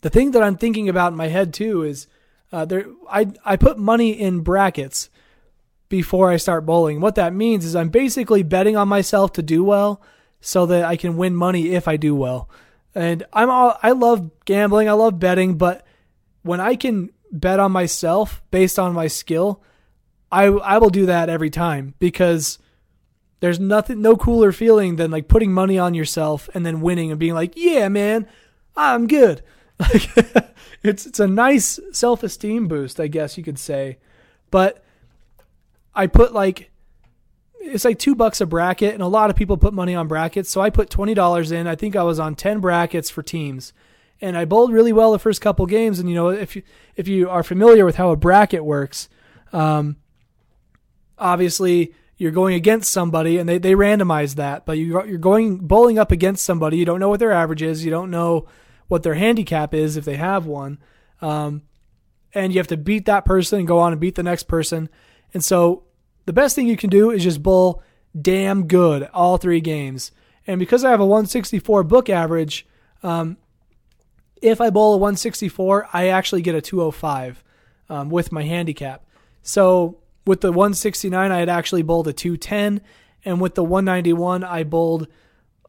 the 0.00 0.10
thing 0.10 0.30
that 0.30 0.42
I'm 0.42 0.56
thinking 0.56 0.88
about 0.88 1.12
in 1.12 1.18
my 1.18 1.28
head 1.28 1.52
too 1.52 1.82
is 1.82 2.06
uh, 2.52 2.64
there. 2.64 2.86
I 3.10 3.28
I 3.44 3.56
put 3.56 3.78
money 3.78 4.18
in 4.18 4.40
brackets 4.40 5.10
before 5.88 6.30
I 6.30 6.36
start 6.36 6.64
bowling. 6.64 7.00
What 7.00 7.14
that 7.16 7.34
means 7.34 7.64
is 7.64 7.76
I'm 7.76 7.90
basically 7.90 8.42
betting 8.42 8.76
on 8.76 8.88
myself 8.88 9.32
to 9.34 9.42
do 9.42 9.62
well, 9.62 10.00
so 10.40 10.64
that 10.66 10.84
I 10.84 10.96
can 10.96 11.16
win 11.16 11.34
money 11.34 11.74
if 11.74 11.86
I 11.86 11.96
do 11.96 12.14
well. 12.14 12.48
And 12.94 13.24
I'm 13.32 13.50
all 13.50 13.78
I 13.82 13.92
love 13.92 14.30
gambling. 14.44 14.88
I 14.88 14.92
love 14.92 15.18
betting, 15.20 15.56
but 15.56 15.86
when 16.42 16.60
I 16.60 16.74
can 16.74 17.10
bet 17.30 17.60
on 17.60 17.72
myself 17.72 18.42
based 18.50 18.78
on 18.78 18.92
my 18.94 19.06
skill, 19.06 19.62
I 20.32 20.46
I 20.46 20.78
will 20.78 20.90
do 20.90 21.06
that 21.06 21.28
every 21.28 21.50
time 21.50 21.94
because 21.98 22.58
there's 23.40 23.60
nothing 23.60 24.02
no 24.02 24.16
cooler 24.16 24.52
feeling 24.52 24.96
than 24.96 25.10
like 25.10 25.28
putting 25.28 25.52
money 25.52 25.78
on 25.78 25.94
yourself 25.94 26.48
and 26.54 26.64
then 26.64 26.80
winning 26.80 27.10
and 27.10 27.20
being 27.20 27.34
like, 27.34 27.52
"Yeah, 27.56 27.88
man, 27.88 28.26
I'm 28.76 29.06
good." 29.06 29.42
Like 29.80 30.10
it's 30.82 31.06
it's 31.06 31.20
a 31.20 31.26
nice 31.26 31.80
self 31.92 32.22
esteem 32.22 32.68
boost, 32.68 33.00
I 33.00 33.06
guess 33.06 33.38
you 33.38 33.42
could 33.42 33.58
say. 33.58 33.96
But 34.50 34.84
I 35.94 36.06
put 36.06 36.34
like 36.34 36.69
it's 37.60 37.84
like 37.84 37.98
two 37.98 38.14
bucks 38.14 38.40
a 38.40 38.46
bracket, 38.46 38.94
and 38.94 39.02
a 39.02 39.06
lot 39.06 39.30
of 39.30 39.36
people 39.36 39.56
put 39.56 39.74
money 39.74 39.94
on 39.94 40.08
brackets. 40.08 40.50
So 40.50 40.60
I 40.60 40.70
put 40.70 40.90
twenty 40.90 41.14
dollars 41.14 41.52
in. 41.52 41.66
I 41.66 41.76
think 41.76 41.94
I 41.94 42.02
was 42.02 42.18
on 42.18 42.34
ten 42.34 42.60
brackets 42.60 43.10
for 43.10 43.22
teams, 43.22 43.72
and 44.20 44.36
I 44.36 44.44
bowled 44.44 44.72
really 44.72 44.92
well 44.92 45.12
the 45.12 45.18
first 45.18 45.40
couple 45.40 45.66
games. 45.66 45.98
And 45.98 46.08
you 46.08 46.14
know, 46.14 46.28
if 46.28 46.56
you 46.56 46.62
if 46.96 47.06
you 47.06 47.28
are 47.28 47.42
familiar 47.42 47.84
with 47.84 47.96
how 47.96 48.10
a 48.10 48.16
bracket 48.16 48.64
works, 48.64 49.08
um, 49.52 49.96
obviously 51.18 51.94
you're 52.16 52.30
going 52.30 52.54
against 52.54 52.92
somebody, 52.92 53.38
and 53.38 53.48
they 53.48 53.58
they 53.58 53.72
randomize 53.72 54.36
that. 54.36 54.64
But 54.64 54.78
you 54.78 55.04
you're 55.04 55.18
going 55.18 55.58
bowling 55.58 55.98
up 55.98 56.10
against 56.10 56.44
somebody. 56.44 56.78
You 56.78 56.84
don't 56.84 57.00
know 57.00 57.10
what 57.10 57.20
their 57.20 57.32
average 57.32 57.62
is. 57.62 57.84
You 57.84 57.90
don't 57.90 58.10
know 58.10 58.48
what 58.88 59.02
their 59.02 59.14
handicap 59.14 59.74
is 59.74 59.96
if 59.96 60.04
they 60.04 60.16
have 60.16 60.46
one. 60.46 60.78
Um, 61.20 61.62
and 62.32 62.52
you 62.52 62.58
have 62.58 62.66
to 62.68 62.76
beat 62.76 63.06
that 63.06 63.24
person 63.24 63.58
and 63.58 63.68
go 63.68 63.78
on 63.78 63.92
and 63.92 64.00
beat 64.00 64.14
the 64.14 64.22
next 64.22 64.44
person. 64.44 64.88
And 65.34 65.44
so 65.44 65.84
the 66.26 66.32
best 66.32 66.54
thing 66.54 66.66
you 66.66 66.76
can 66.76 66.90
do 66.90 67.10
is 67.10 67.22
just 67.22 67.42
bowl 67.42 67.82
damn 68.20 68.66
good 68.66 69.08
all 69.14 69.36
three 69.36 69.60
games. 69.60 70.12
And 70.46 70.58
because 70.58 70.84
I 70.84 70.90
have 70.90 71.00
a 71.00 71.06
164 71.06 71.84
book 71.84 72.08
average, 72.08 72.66
um, 73.02 73.36
if 74.42 74.60
I 74.60 74.70
bowl 74.70 74.94
a 74.94 74.96
164, 74.96 75.88
I 75.92 76.08
actually 76.08 76.42
get 76.42 76.54
a 76.54 76.60
205 76.60 77.44
um, 77.88 78.10
with 78.10 78.32
my 78.32 78.42
handicap. 78.42 79.04
So 79.42 79.98
with 80.26 80.40
the 80.40 80.52
169, 80.52 81.32
I 81.32 81.38
had 81.38 81.48
actually 81.48 81.82
bowled 81.82 82.08
a 82.08 82.12
210. 82.12 82.80
And 83.24 83.40
with 83.40 83.54
the 83.54 83.64
191, 83.64 84.44
I 84.44 84.64
bowled, 84.64 85.08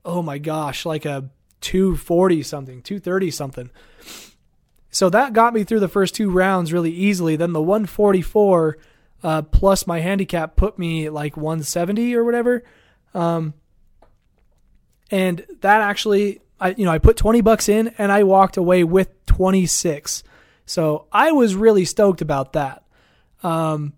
oh 0.05 0.21
my 0.21 0.37
gosh, 0.37 0.85
like 0.85 1.05
a 1.05 1.29
240 1.61 2.43
something, 2.43 2.81
230 2.81 3.31
something. 3.31 3.71
So 4.89 5.09
that 5.09 5.33
got 5.33 5.53
me 5.53 5.63
through 5.63 5.79
the 5.79 5.87
first 5.87 6.15
two 6.15 6.29
rounds 6.29 6.73
really 6.73 6.91
easily. 6.91 7.35
Then 7.35 7.53
the 7.53 7.61
144 7.61 8.77
uh, 9.23 9.41
plus 9.43 9.85
my 9.87 9.99
handicap 9.99 10.55
put 10.55 10.79
me 10.79 11.09
like 11.09 11.37
170 11.37 12.15
or 12.15 12.23
whatever. 12.23 12.63
Um, 13.13 13.53
and 15.09 15.45
that 15.61 15.81
actually, 15.81 16.41
I 16.59 16.69
you 16.69 16.85
know, 16.85 16.91
I 16.91 16.97
put 16.99 17.17
20 17.17 17.41
bucks 17.41 17.69
in 17.69 17.93
and 17.97 18.11
I 18.11 18.23
walked 18.23 18.57
away 18.57 18.83
with 18.83 19.09
26. 19.25 20.23
So 20.65 21.07
I 21.11 21.31
was 21.31 21.55
really 21.55 21.85
stoked 21.85 22.21
about 22.21 22.53
that. 22.53 22.83
Um, 23.43 23.93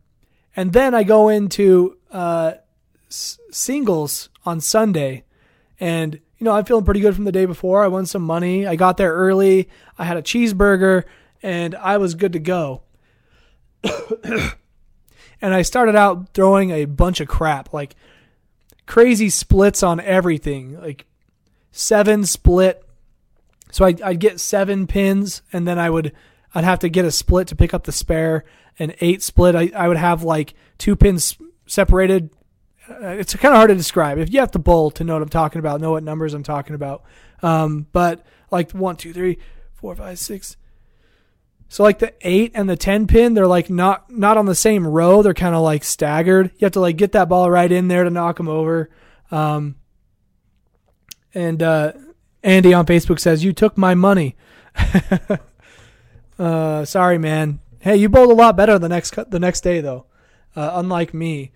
and 0.55 0.74
then 0.74 0.95
I 0.95 1.03
go 1.03 1.30
into 1.30 1.97
uh, 2.11 2.53
s- 3.09 3.39
singles 3.51 4.30
on 4.45 4.61
Sunday, 4.61 5.24
and 5.80 6.19
you 6.38 6.45
know, 6.45 6.51
I'm 6.51 6.65
feeling 6.65 6.86
pretty 6.86 6.99
good 6.99 7.15
from 7.15 7.24
the 7.24 7.32
day 7.32 7.45
before. 7.45 7.84
I 7.84 7.88
won 7.88 8.05
some 8.05 8.21
money. 8.21 8.67
I 8.67 8.76
got 8.76 8.97
there 8.97 9.13
early. 9.13 9.69
I 9.97 10.03
had 10.03 10.17
a 10.17 10.21
cheeseburger 10.21 11.05
and 11.41 11.74
I 11.76 11.97
was 11.97 12.15
good 12.15 12.34
to 12.34 12.39
go. 12.39 12.82
and 15.44 15.54
I 15.54 15.62
started 15.62 15.98
out 15.98 16.30
throwing 16.34 16.72
a 16.72 16.86
bunch 16.86 17.20
of 17.20 17.28
crap, 17.28 17.74
like 17.74 17.98
crazy 18.88 19.30
splits 19.30 19.84
on 19.84 20.00
everything, 20.00 20.80
like 20.80 21.06
seven 21.74 22.26
split. 22.26 22.82
So 23.70 23.84
I, 23.86 23.94
I'd 24.02 24.22
get 24.22 24.39
seven 24.39 24.88
pins, 24.88 25.41
and 25.52 25.68
then 25.68 25.78
I 25.78 25.89
would 25.89 26.14
I'd 26.56 26.64
have 26.64 26.80
to 26.80 26.89
get 26.89 27.04
a 27.04 27.12
split 27.12 27.50
to 27.50 27.58
pick 27.58 27.74
up 27.74 27.84
the 27.84 27.91
spare. 27.91 28.46
An 28.80 28.94
eight 29.02 29.22
split, 29.22 29.54
I, 29.54 29.70
I 29.76 29.89
would 29.89 29.98
have 29.98 30.24
like 30.24 30.54
two 30.78 30.96
pins 30.96 31.38
separated. 31.68 32.30
Uh, 32.89 33.08
it's 33.08 33.36
kind 33.36 33.54
of 33.54 33.58
hard 33.58 33.70
to 33.70 33.76
describe. 33.76 34.20
If 34.20 34.32
you 34.32 34.39
have 34.39 34.52
to 34.52 34.60
bowl 34.60 34.91
to 34.91 35.04
know 35.04 35.14
what 35.14 35.24
I'm 35.24 35.30
talking 35.30 35.60
about, 35.60 35.82
know 35.82 35.91
what 35.91 36.04
numbers 36.04 36.34
I'm 36.34 36.44
talking 36.44 36.74
about. 36.74 37.04
Um, 37.41 37.86
but 37.91 38.26
like 38.50 38.72
one, 38.72 38.96
two, 38.96 39.12
three, 39.12 39.39
four, 39.74 39.94
five, 39.94 40.20
six, 40.20 40.56
so 41.74 41.82
like 41.82 41.97
the 41.97 42.13
eight 42.21 42.51
and 42.53 42.69
the 42.69 42.76
ten 42.76 43.07
pin, 43.07 43.34
they're 43.34 43.47
like 43.47 43.67
not 43.67 44.07
not 44.07 44.38
on 44.38 44.45
the 44.45 44.53
same 44.53 44.86
row. 44.86 45.24
They're 45.24 45.34
kind 45.34 45.55
of 45.55 45.63
like 45.63 45.84
staggered. 45.84 46.51
You 46.59 46.65
have 46.65 46.74
to 46.74 46.80
like 46.80 46.97
get 46.97 47.13
that 47.13 47.30
ball 47.30 47.49
right 47.49 47.71
in 47.71 47.88
there 47.88 48.03
to 48.03 48.11
knock 48.11 48.38
them 48.38 48.47
over. 48.47 48.91
Um, 49.32 49.78
and 51.34 51.63
uh, 51.63 51.93
Andy 52.43 52.76
on 52.76 52.86
Facebook 52.86 53.19
says 53.19 53.43
you 53.43 53.53
took 53.53 53.76
my 53.76 53.95
money. 53.95 54.36
uh, 56.38 56.86
sorry, 56.86 57.17
man. 57.17 57.59
Hey, 57.80 57.95
you 57.95 58.07
bowled 58.07 58.30
a 58.30 58.36
lot 58.36 58.55
better 58.55 58.78
the 58.78 58.88
next 58.88 59.15
the 59.32 59.39
next 59.39 59.61
day 59.61 59.82
though, 59.82 60.05
uh, 60.55 60.74
unlike 60.76 61.11
me. 61.11 61.53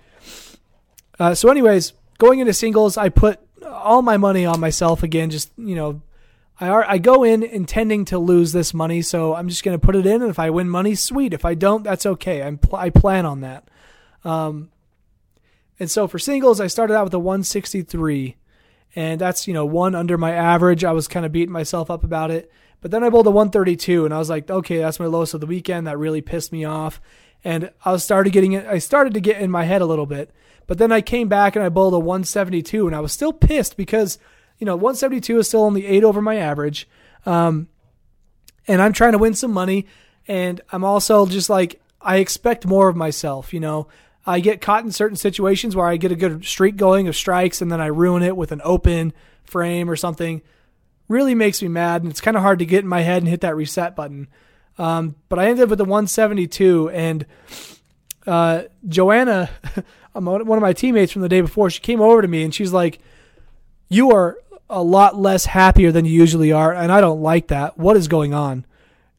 Uh, 1.19 1.35
so, 1.35 1.49
anyways, 1.49 1.93
going 2.17 2.39
into 2.39 2.55
singles, 2.55 2.97
I 2.97 3.09
put 3.09 3.39
all 3.63 4.01
my 4.01 4.17
money 4.17 4.47
on 4.47 4.59
myself 4.59 5.03
again. 5.03 5.29
Just 5.29 5.51
you 5.57 5.75
know, 5.75 6.01
I 6.59 6.69
are, 6.69 6.85
I 6.87 6.97
go 6.97 7.23
in 7.23 7.43
intending 7.43 8.05
to 8.05 8.17
lose 8.17 8.51
this 8.51 8.73
money, 8.73 9.01
so 9.01 9.35
I'm 9.35 9.47
just 9.47 9.63
going 9.63 9.79
to 9.79 9.85
put 9.85 9.95
it 9.95 10.07
in, 10.07 10.21
and 10.21 10.31
if 10.31 10.39
I 10.39 10.49
win 10.49 10.69
money, 10.69 10.95
sweet. 10.95 11.33
If 11.33 11.45
I 11.45 11.53
don't, 11.53 11.83
that's 11.83 12.05
okay. 12.05 12.41
I'm 12.41 12.57
pl- 12.57 12.79
I 12.79 12.89
plan 12.89 13.25
on 13.25 13.41
that. 13.41 13.69
Um, 14.23 14.71
and 15.79 15.89
so 15.89 16.07
for 16.07 16.17
singles, 16.17 16.59
I 16.59 16.67
started 16.67 16.95
out 16.95 17.03
with 17.03 17.13
a 17.13 17.19
163, 17.19 18.37
and 18.95 19.21
that's 19.21 19.47
you 19.47 19.53
know 19.53 19.65
one 19.65 19.93
under 19.93 20.17
my 20.17 20.31
average. 20.31 20.83
I 20.83 20.93
was 20.93 21.07
kind 21.07 21.25
of 21.25 21.31
beating 21.31 21.53
myself 21.53 21.91
up 21.91 22.03
about 22.03 22.31
it, 22.31 22.51
but 22.81 22.89
then 22.89 23.03
I 23.03 23.09
bowled 23.09 23.27
a 23.27 23.31
132, 23.31 24.05
and 24.05 24.13
I 24.13 24.17
was 24.17 24.29
like, 24.29 24.49
okay, 24.49 24.79
that's 24.79 24.99
my 24.99 25.05
lowest 25.05 25.35
of 25.35 25.41
the 25.41 25.47
weekend. 25.47 25.85
That 25.85 25.99
really 25.99 26.21
pissed 26.21 26.51
me 26.51 26.65
off, 26.65 26.99
and 27.43 27.69
I 27.85 27.97
started 27.97 28.33
getting 28.33 28.53
it. 28.53 28.65
I 28.65 28.79
started 28.79 29.13
to 29.13 29.21
get 29.21 29.39
in 29.39 29.51
my 29.51 29.65
head 29.65 29.83
a 29.83 29.85
little 29.85 30.07
bit, 30.07 30.31
but 30.65 30.79
then 30.79 30.91
I 30.91 31.01
came 31.01 31.27
back 31.27 31.55
and 31.55 31.63
I 31.63 31.69
bowled 31.69 31.93
a 31.93 31.99
172, 31.99 32.87
and 32.87 32.95
I 32.95 32.99
was 32.99 33.11
still 33.11 33.33
pissed 33.33 33.77
because 33.77 34.17
you 34.57 34.65
know, 34.65 34.75
172 34.75 35.39
is 35.39 35.47
still 35.47 35.63
only 35.63 35.85
eight 35.85 36.03
over 36.03 36.21
my 36.21 36.37
average. 36.37 36.87
Um, 37.25 37.67
and 38.67 38.81
I'm 38.81 38.93
trying 38.93 39.13
to 39.13 39.17
win 39.17 39.33
some 39.33 39.51
money. 39.51 39.87
And 40.27 40.61
I'm 40.71 40.83
also 40.83 41.25
just 41.25 41.49
like, 41.49 41.81
I 42.01 42.17
expect 42.17 42.65
more 42.65 42.89
of 42.89 42.95
myself. 42.95 43.53
You 43.53 43.59
know, 43.59 43.87
I 44.25 44.39
get 44.39 44.61
caught 44.61 44.83
in 44.83 44.91
certain 44.91 45.17
situations 45.17 45.75
where 45.75 45.87
I 45.87 45.97
get 45.97 46.11
a 46.11 46.15
good 46.15 46.43
streak 46.45 46.75
going 46.75 47.07
of 47.07 47.15
strikes 47.15 47.61
and 47.61 47.71
then 47.71 47.79
I 47.79 47.87
ruin 47.87 48.23
it 48.23 48.35
with 48.35 48.51
an 48.51 48.61
open 48.63 49.13
frame 49.45 49.89
or 49.89 49.95
something. 49.95 50.41
Really 51.07 51.35
makes 51.35 51.61
me 51.61 51.69
mad. 51.69 52.01
And 52.01 52.11
it's 52.11 52.21
kind 52.21 52.35
of 52.35 52.43
hard 52.43 52.59
to 52.59 52.65
get 52.65 52.83
in 52.83 52.89
my 52.89 53.01
head 53.01 53.21
and 53.21 53.29
hit 53.29 53.41
that 53.41 53.55
reset 53.55 53.95
button. 53.95 54.27
Um, 54.77 55.15
but 55.29 55.39
I 55.39 55.45
ended 55.45 55.63
up 55.63 55.69
with 55.69 55.79
the 55.79 55.85
172 55.85 56.89
and, 56.89 57.25
uh, 58.27 58.63
Joanna, 58.87 59.49
one 60.13 60.41
of 60.41 60.61
my 60.61 60.73
teammates 60.73 61.13
from 61.13 61.21
the 61.21 61.29
day 61.29 61.41
before, 61.41 61.69
she 61.69 61.79
came 61.79 62.01
over 62.01 62.21
to 62.21 62.27
me 62.27 62.43
and 62.43 62.53
she's 62.53 62.73
like, 62.73 62.99
you 63.89 64.11
are 64.11 64.37
a 64.69 64.83
lot 64.83 65.17
less 65.17 65.45
happier 65.45 65.91
than 65.91 66.05
you 66.05 66.11
usually 66.11 66.51
are, 66.51 66.73
and 66.73 66.91
I 66.91 67.01
don't 67.01 67.21
like 67.21 67.47
that. 67.47 67.77
What 67.77 67.97
is 67.97 68.07
going 68.07 68.33
on? 68.33 68.65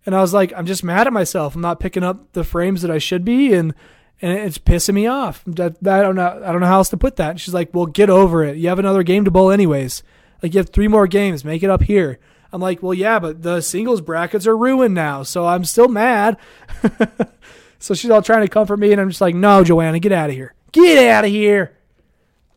And 0.04 0.14
I 0.14 0.20
was 0.20 0.32
like, 0.32 0.52
I'm 0.56 0.66
just 0.66 0.84
mad 0.84 1.06
at 1.06 1.12
myself. 1.12 1.54
I'm 1.54 1.60
not 1.60 1.80
picking 1.80 2.02
up 2.02 2.32
the 2.32 2.44
frames 2.44 2.82
that 2.82 2.90
I 2.90 2.98
should 2.98 3.24
be, 3.24 3.52
and 3.52 3.74
and 4.20 4.32
it's 4.32 4.58
pissing 4.58 4.94
me 4.94 5.06
off. 5.06 5.44
I 5.46 5.52
don't 5.52 6.16
know. 6.16 6.42
I 6.44 6.50
don't 6.50 6.60
know 6.60 6.66
how 6.66 6.78
else 6.78 6.88
to 6.90 6.96
put 6.96 7.16
that. 7.16 7.30
And 7.30 7.40
she's 7.40 7.54
like, 7.54 7.72
Well, 7.72 7.86
get 7.86 8.10
over 8.10 8.44
it. 8.44 8.56
You 8.56 8.68
have 8.68 8.78
another 8.78 9.02
game 9.02 9.24
to 9.24 9.30
bowl 9.30 9.50
anyways. 9.50 10.02
Like 10.42 10.54
you 10.54 10.58
have 10.58 10.70
three 10.70 10.88
more 10.88 11.06
games. 11.06 11.44
Make 11.44 11.62
it 11.62 11.70
up 11.70 11.82
here. 11.82 12.18
I'm 12.52 12.60
like, 12.60 12.82
Well, 12.82 12.94
yeah, 12.94 13.18
but 13.18 13.42
the 13.42 13.60
singles 13.60 14.00
brackets 14.00 14.46
are 14.46 14.56
ruined 14.56 14.94
now, 14.94 15.22
so 15.22 15.46
I'm 15.46 15.64
still 15.64 15.88
mad. 15.88 16.36
so 17.78 17.94
she's 17.94 18.10
all 18.10 18.22
trying 18.22 18.42
to 18.42 18.48
comfort 18.48 18.78
me, 18.78 18.92
and 18.92 19.00
I'm 19.00 19.10
just 19.10 19.20
like, 19.20 19.34
No, 19.34 19.62
Joanna, 19.62 20.00
get 20.00 20.12
out 20.12 20.30
of 20.30 20.36
here. 20.36 20.54
Get 20.72 21.08
out 21.08 21.24
of 21.24 21.30
here. 21.30 21.76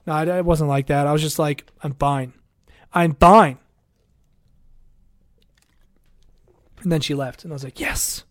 No, 0.07 0.23
it 0.23 0.45
wasn't 0.45 0.69
like 0.69 0.87
that. 0.87 1.05
I 1.05 1.13
was 1.13 1.21
just 1.21 1.37
like, 1.37 1.65
I'm 1.83 1.93
fine. 1.93 2.33
I'm 2.93 3.15
fine. 3.15 3.57
And 6.83 6.91
then 6.91 7.01
she 7.01 7.13
left, 7.13 7.43
and 7.43 7.53
I 7.53 7.55
was 7.55 7.63
like, 7.63 7.79
yes. 7.79 8.23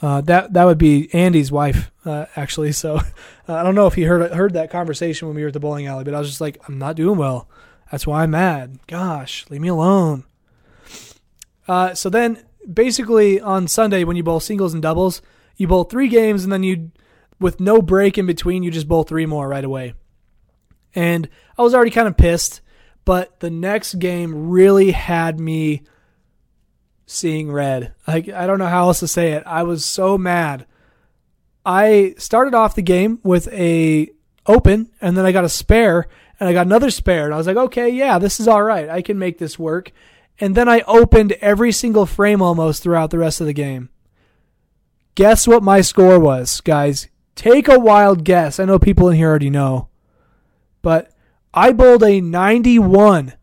Uh, 0.00 0.20
that 0.22 0.52
that 0.52 0.64
would 0.64 0.78
be 0.78 1.12
Andy's 1.12 1.50
wife, 1.50 1.90
uh, 2.04 2.26
actually. 2.36 2.70
So 2.70 2.96
uh, 3.48 3.54
I 3.54 3.62
don't 3.64 3.74
know 3.74 3.88
if 3.88 3.94
he 3.94 4.04
heard 4.04 4.32
heard 4.32 4.54
that 4.54 4.70
conversation 4.70 5.26
when 5.26 5.34
we 5.34 5.42
were 5.42 5.48
at 5.48 5.54
the 5.54 5.60
bowling 5.60 5.86
alley, 5.86 6.04
but 6.04 6.14
I 6.14 6.20
was 6.20 6.28
just 6.28 6.40
like, 6.40 6.56
I'm 6.68 6.78
not 6.78 6.94
doing 6.94 7.18
well. 7.18 7.48
That's 7.90 8.06
why 8.06 8.22
I'm 8.22 8.30
mad. 8.30 8.78
Gosh, 8.86 9.44
leave 9.50 9.60
me 9.60 9.68
alone. 9.68 10.24
Uh, 11.66 11.94
so 11.94 12.08
then, 12.08 12.44
basically, 12.72 13.40
on 13.40 13.66
Sunday 13.66 14.04
when 14.04 14.16
you 14.16 14.22
bowl 14.22 14.40
singles 14.40 14.72
and 14.72 14.82
doubles, 14.82 15.20
you 15.56 15.66
bowl 15.66 15.84
three 15.84 16.08
games, 16.08 16.44
and 16.44 16.52
then 16.52 16.62
you, 16.62 16.92
with 17.40 17.60
no 17.60 17.82
break 17.82 18.18
in 18.18 18.26
between, 18.26 18.62
you 18.62 18.70
just 18.70 18.88
bowl 18.88 19.04
three 19.04 19.26
more 19.26 19.48
right 19.48 19.64
away. 19.64 19.94
And 20.94 21.28
I 21.58 21.62
was 21.62 21.74
already 21.74 21.90
kind 21.90 22.08
of 22.08 22.16
pissed 22.16 22.60
but 23.08 23.40
the 23.40 23.48
next 23.48 23.94
game 23.94 24.50
really 24.50 24.90
had 24.90 25.40
me 25.40 25.82
seeing 27.06 27.50
red. 27.50 27.94
Like 28.06 28.28
I 28.28 28.46
don't 28.46 28.58
know 28.58 28.66
how 28.66 28.88
else 28.88 29.00
to 29.00 29.08
say 29.08 29.32
it. 29.32 29.42
I 29.46 29.62
was 29.62 29.82
so 29.82 30.18
mad. 30.18 30.66
I 31.64 32.16
started 32.18 32.52
off 32.52 32.74
the 32.74 32.82
game 32.82 33.18
with 33.22 33.48
a 33.50 34.10
open 34.44 34.90
and 35.00 35.16
then 35.16 35.24
I 35.24 35.32
got 35.32 35.46
a 35.46 35.48
spare 35.48 36.06
and 36.38 36.50
I 36.50 36.52
got 36.52 36.66
another 36.66 36.90
spare 36.90 37.24
and 37.24 37.32
I 37.32 37.38
was 37.38 37.46
like, 37.46 37.56
"Okay, 37.56 37.88
yeah, 37.88 38.18
this 38.18 38.40
is 38.40 38.46
all 38.46 38.62
right. 38.62 38.90
I 38.90 39.00
can 39.00 39.18
make 39.18 39.38
this 39.38 39.58
work." 39.58 39.90
And 40.38 40.54
then 40.54 40.68
I 40.68 40.82
opened 40.86 41.32
every 41.40 41.72
single 41.72 42.04
frame 42.04 42.42
almost 42.42 42.82
throughout 42.82 43.08
the 43.08 43.16
rest 43.16 43.40
of 43.40 43.46
the 43.46 43.54
game. 43.54 43.88
Guess 45.14 45.48
what 45.48 45.62
my 45.62 45.80
score 45.80 46.20
was, 46.20 46.60
guys? 46.60 47.08
Take 47.34 47.68
a 47.68 47.78
wild 47.78 48.22
guess. 48.22 48.60
I 48.60 48.66
know 48.66 48.78
people 48.78 49.08
in 49.08 49.16
here 49.16 49.30
already 49.30 49.48
know. 49.48 49.88
But 50.82 51.10
I 51.52 51.72
bowled 51.72 52.02
a 52.02 52.20
91. 52.20 53.34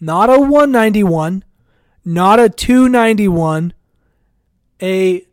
Not 0.00 0.30
a 0.30 0.40
191, 0.40 1.44
not 2.04 2.40
a 2.40 2.48
291, 2.48 3.72
a 4.82 5.26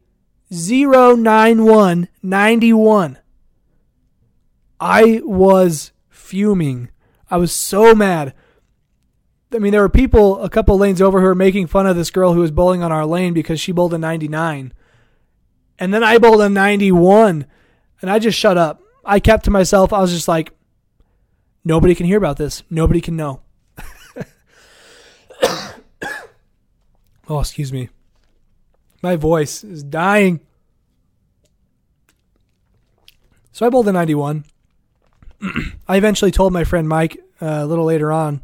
091 0.52 2.08
91. 2.22 3.18
I 4.80 5.22
was 5.24 5.92
fuming. 6.08 6.90
I 7.32 7.38
was 7.38 7.52
so 7.52 7.96
mad. 7.96 8.34
I 9.52 9.58
mean, 9.58 9.72
there 9.72 9.82
were 9.82 9.90
people 9.90 10.42
a 10.44 10.50
couple 10.50 10.78
lanes 10.78 11.02
over 11.02 11.20
who 11.20 11.26
were 11.26 11.36
making 11.36 11.68
fun 11.68 11.88
of 11.88 11.96
this 11.96 12.12
girl 12.12 12.34
who 12.34 12.42
was 12.42 12.52
bowling 12.52 12.84
on 12.84 12.92
our 12.92 13.06
lane 13.06 13.34
because 13.34 13.60
she 13.60 13.72
bowled 13.72 13.94
a 13.96 13.98
99. 13.98 14.72
And 15.80 15.94
then 15.94 16.04
I 16.04 16.20
bowled 16.20 16.42
a 16.42 16.50
91. 16.50 17.48
And 18.02 18.12
I 18.12 18.20
just 18.20 18.38
shut 18.38 18.58
up. 18.58 18.82
I 19.04 19.20
kept 19.20 19.46
to 19.46 19.52
myself. 19.52 19.92
I 19.92 20.00
was 20.00 20.12
just 20.12 20.28
like, 20.28 20.54
Nobody 21.64 21.96
can 21.96 22.06
hear 22.06 22.18
about 22.18 22.38
this. 22.38 22.64
Nobody 22.70 23.02
can 23.02 23.16
know. 23.16 23.42
oh, 27.30 27.40
excuse 27.40 27.72
me. 27.74 27.90
My 29.02 29.16
voice 29.16 29.64
is 29.64 29.84
dying. 29.84 30.42
So 33.52 33.66
I 33.66 33.70
bowled 33.70 33.88
a 33.88 33.92
91. 33.92 34.46
I 35.88 35.98
eventually 35.98 36.32
told 36.32 36.54
my 36.54 36.64
friend 36.64 36.88
Mike 36.88 37.18
uh, 37.42 37.60
a 37.62 37.66
little 37.66 37.86
later 37.86 38.12
on, 38.12 38.42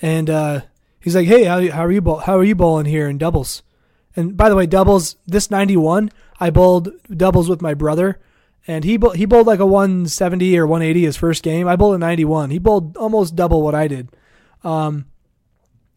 and 0.00 0.30
uh, 0.30 0.60
he's 1.00 1.14
like, 1.14 1.26
"Hey, 1.26 1.44
how, 1.44 1.66
how 1.70 1.84
are 1.84 1.92
you 1.92 2.00
bowl- 2.00 2.18
how 2.18 2.36
are 2.38 2.44
you 2.44 2.54
bowling 2.54 2.86
here 2.86 3.08
in 3.08 3.18
doubles?" 3.18 3.62
And 4.16 4.36
by 4.36 4.48
the 4.48 4.56
way, 4.56 4.66
doubles 4.66 5.16
this 5.26 5.50
91, 5.50 6.10
I 6.40 6.50
bowled 6.50 6.90
doubles 7.14 7.48
with 7.48 7.62
my 7.62 7.74
brother, 7.74 8.18
and 8.68 8.84
he 8.84 8.98
he 9.14 9.24
bowled 9.24 9.46
like 9.46 9.60
a 9.60 9.66
170 9.66 10.58
or 10.58 10.66
180 10.66 11.02
his 11.02 11.16
first 11.16 11.42
game. 11.42 11.66
I 11.66 11.74
bowled 11.74 11.94
a 11.94 11.98
91. 11.98 12.50
He 12.50 12.58
bowled 12.58 12.98
almost 12.98 13.34
double 13.34 13.62
what 13.62 13.74
I 13.74 13.88
did. 13.88 14.10
Um, 14.62 15.06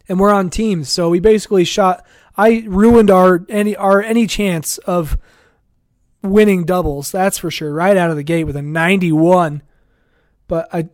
and 0.08 0.18
we're 0.18 0.32
on 0.32 0.50
teams, 0.50 0.90
so 0.90 1.10
we 1.10 1.20
basically 1.20 1.66
shot. 1.66 2.06
I 2.38 2.64
ruined 2.66 3.12
our 3.12 3.46
any 3.50 3.76
our 3.76 4.02
any 4.02 4.26
chance 4.26 4.78
of 4.80 5.18
winning 6.24 6.64
doubles. 6.64 7.12
That's 7.12 7.38
for 7.38 7.52
sure. 7.52 7.74
Right 7.74 7.98
out 7.98 8.10
of 8.10 8.16
the 8.16 8.24
gate 8.24 8.46
with 8.46 8.56
a 8.56 8.62
91. 8.62 9.64
But 10.48 10.70
I, 10.74 10.90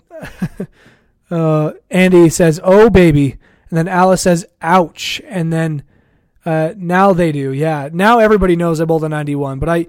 uh, 1.32 1.74
Andy 1.92 2.30
says, 2.30 2.60
"Oh 2.64 2.90
baby," 2.90 3.38
and 3.70 3.78
then 3.78 3.88
Alice 3.88 4.24
says, 4.24 4.46
"Ouch," 4.62 5.22
and 5.26 5.54
then. 5.54 5.84
Uh, 6.46 6.74
now 6.78 7.12
they 7.12 7.34
do, 7.34 7.52
yeah. 7.52 7.90
Now 7.92 8.20
everybody 8.20 8.56
knows 8.56 8.80
I 8.80 8.86
bowled 8.86 9.04
a 9.04 9.10
91, 9.10 9.60
but 9.60 9.68
I, 9.68 9.88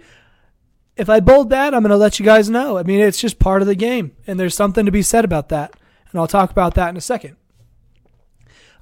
if 0.99 1.09
I 1.09 1.21
bowled 1.21 1.51
that, 1.51 1.73
I'm 1.73 1.83
going 1.83 1.91
to 1.91 1.97
let 1.97 2.19
you 2.19 2.25
guys 2.25 2.51
know. 2.51 2.77
I 2.77 2.83
mean, 2.83 3.01
it's 3.01 3.21
just 3.21 3.39
part 3.39 3.63
of 3.63 3.69
the 3.69 3.77
game, 3.77 4.17
and 4.27 4.39
there's 4.39 4.57
something 4.57 4.85
to 4.85 4.93
be 4.93 5.03
said 5.03 5.25
about 5.25 5.49
that. 5.51 5.75
and 6.11 6.21
I'll 6.21 6.27
talk 6.27 6.51
about 6.51 6.75
that 6.75 6.89
in 6.91 6.97
a 6.97 7.01
second. 7.01 7.37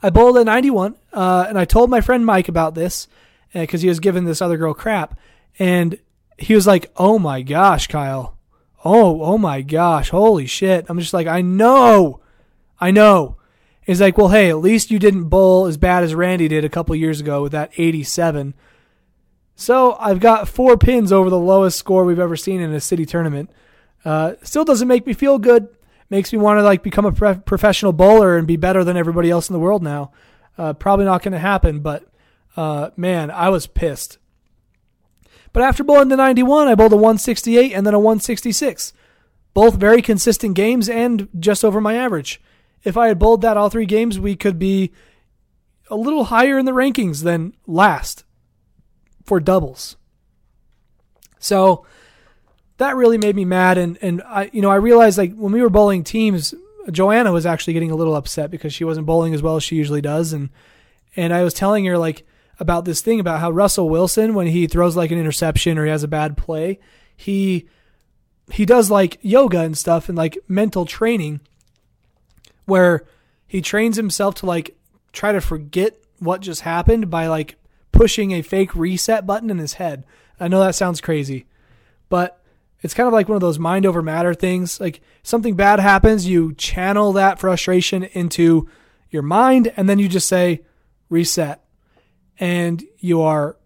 I 0.03 0.11
bowled 0.11 0.39
a 0.39 0.45
91, 0.45 0.97
uh, 1.13 1.47
and 1.49 1.59
I 1.59 1.67
told 1.67 1.91
my 1.91 2.01
friend 2.01 2.25
Mike 2.25 2.49
about 2.49 2.75
this 2.75 3.07
because 3.53 3.81
uh, 3.81 3.83
he 3.83 3.89
was 3.89 4.01
giving 4.01 4.25
this 4.25 4.41
other 4.41 4.57
girl 4.57 4.75
crap, 4.75 5.19
and 5.59 5.99
he 6.39 6.55
was 6.55 6.67
like, 6.67 6.91
"Oh 6.97 7.19
my 7.19 7.43
gosh, 7.43 7.87
Kyle! 7.87 8.37
Oh, 8.85 9.23
oh 9.23 9.39
my 9.39 9.63
gosh! 9.63 10.11
Holy 10.11 10.47
shit!" 10.47 10.87
I'm 10.89 10.99
just 10.99 11.15
like, 11.15 11.27
"I 11.27 11.41
know, 11.41 12.21
I 12.81 12.91
know." 12.91 13.37
He's 13.83 14.01
like, 14.01 14.19
"Well, 14.19 14.29
hey, 14.29 14.51
at 14.51 14.59
least 14.59 14.91
you 14.91 14.99
didn't 14.99 15.25
bowl 15.25 15.67
as 15.67 15.77
bad 15.77 16.05
as 16.05 16.15
Randy 16.15 16.49
did 16.49 16.65
a 16.65 16.69
couple 16.71 16.95
years 16.95 17.21
ago 17.21 17.43
with 17.43 17.53
that 17.53 17.73
87." 17.77 18.55
So 19.57 19.97
I've 19.99 20.21
got 20.21 20.49
four 20.49 20.77
pins 20.77 21.11
over 21.11 21.31
the 21.31 21.39
lowest 21.39 21.79
score 21.79 22.05
we've 22.05 22.19
ever 22.19 22.37
seen 22.37 22.61
in 22.61 22.73
a 22.75 22.81
city 22.81 23.07
tournament. 23.07 23.51
Uh, 24.05 24.35
still 24.43 24.67
doesn't 24.67 24.87
make 24.87 25.07
me 25.07 25.15
feel 25.15 25.39
good. 25.39 25.69
Makes 26.11 26.33
me 26.33 26.39
want 26.39 26.59
to 26.59 26.63
like 26.63 26.83
become 26.83 27.07
a 27.07 27.11
pre- 27.11 27.35
professional 27.37 27.95
bowler 27.95 28.37
and 28.37 28.47
be 28.47 28.57
better 28.57 28.85
than 28.85 28.99
everybody 28.99 29.31
else 29.31 29.49
in 29.49 29.55
the 29.55 29.59
world 29.59 29.83
now. 29.83 30.13
Uh, 30.59 30.75
probably 30.75 31.07
not 31.07 31.23
going 31.23 31.33
to 31.33 31.39
happen, 31.39 31.81
but 31.81 32.07
uh, 32.57 32.91
man, 32.97 33.31
I 33.31 33.49
was 33.49 33.67
pissed. 33.67 34.19
But 35.55 35.63
after 35.63 35.83
bowling 35.83 36.09
the 36.09 36.17
91, 36.17 36.69
I 36.69 36.75
bowled 36.75 36.93
a 36.93 36.97
168 36.97 37.73
and 37.73 37.87
then 37.87 37.95
a 37.95 37.99
166. 37.99 38.93
Both 39.55 39.77
very 39.77 40.03
consistent 40.03 40.55
games 40.55 40.87
and 40.89 41.29
just 41.39 41.65
over 41.65 41.81
my 41.81 41.95
average. 41.95 42.43
If 42.85 42.97
I 42.99 43.09
had 43.09 43.19
bowled 43.19 43.41
that 43.41 43.57
all 43.57 43.71
three 43.71 43.87
games, 43.87 44.21
we 44.21 44.37
could 44.37 44.59
be 44.59 44.93
a 45.89 45.97
little 45.97 46.25
higher 46.25 46.59
in 46.59 46.67
the 46.67 46.73
rankings 46.73 47.23
than 47.23 47.55
last 47.67 48.26
for 49.27 49.41
doubles. 49.41 49.97
So 51.39 51.85
that 52.79 52.97
really 52.97 53.19
made 53.19 53.37
me 53.37 53.45
mad 53.45 53.79
and 53.79 53.99
and 54.03 54.23
I 54.23 54.51
you 54.53 54.63
know 54.63 54.71
I 54.71 54.77
realized 54.77 55.19
like 55.19 55.35
when 55.35 55.53
we 55.53 55.63
were 55.63 55.71
bowling 55.71 56.05
teams 56.05 56.55
Joanna 56.91 57.33
was 57.33 57.47
actually 57.47 57.73
getting 57.73 57.91
a 57.91 57.97
little 57.97 58.15
upset 58.15 58.51
because 58.51 58.73
she 58.73 58.85
wasn't 58.85 59.07
bowling 59.07 59.35
as 59.35 59.43
well 59.43 59.57
as 59.57 59.65
she 59.65 59.77
usually 59.77 60.01
does 60.01 60.33
and 60.33 60.51
and 61.17 61.33
I 61.33 61.43
was 61.43 61.55
telling 61.55 61.85
her 61.87 61.99
like 61.99 62.27
about 62.59 62.85
this 62.85 63.01
thing 63.01 63.21
about 63.21 63.41
how 63.41 63.51
Russell 63.51 63.89
Wilson 63.89 64.35
when 64.35 64.47
he 64.47 64.67
throws 64.67 64.97
like 64.97 65.11
an 65.11 65.19
interception 65.19 65.79
or 65.79 65.85
he 65.85 65.91
has 65.91 66.03
a 66.03 66.09
bad 66.09 66.37
play 66.37 66.79
he 67.17 67.69
he 68.51 68.65
does 68.65 68.91
like 68.91 69.19
yoga 69.23 69.61
and 69.61 69.77
stuff 69.77 70.09
and 70.09 70.17
like 70.17 70.39
mental 70.49 70.85
training 70.85 71.41
where 72.67 73.05
he 73.47 73.61
trains 73.61 73.97
himself 73.97 74.35
to 74.37 74.47
like 74.47 74.77
try 75.13 75.33
to 75.33 75.41
forget 75.41 75.97
what 76.19 76.41
just 76.41 76.63
happened 76.63 77.11
by 77.11 77.27
like 77.27 77.57
pushing 77.93 78.33
a 78.33 78.43
fake 78.43 78.75
reset 78.75 79.27
button 79.27 79.51
in 79.51 79.59
his 79.59 79.75
head. 79.75 80.05
I 80.39 80.49
know 80.49 80.61
that 80.61 80.75
sounds 80.75 81.01
crazy, 81.01 81.47
but 82.09 82.43
it's 82.83 82.95
kind 82.95 83.07
of 83.07 83.13
like 83.13 83.29
one 83.29 83.37
of 83.37 83.41
those 83.41 83.59
mind 83.59 83.87
over 83.87 84.03
matter 84.03 84.35
things. 84.35 84.81
Like 84.81 85.01
something 85.23 85.57
bad 85.57 85.81
happens, 85.81 86.27
you 86.27 86.55
channel 86.55 87.13
that 87.15 87.41
frustration 87.41 88.05
into 88.05 88.69
your 89.11 89.23
mind, 89.23 89.73
and 89.77 89.89
then 89.89 89.99
you 89.99 90.09
just 90.09 90.29
say 90.29 90.63
reset, 91.09 91.65
and 92.39 92.85
you 92.99 93.23
are 93.23 93.57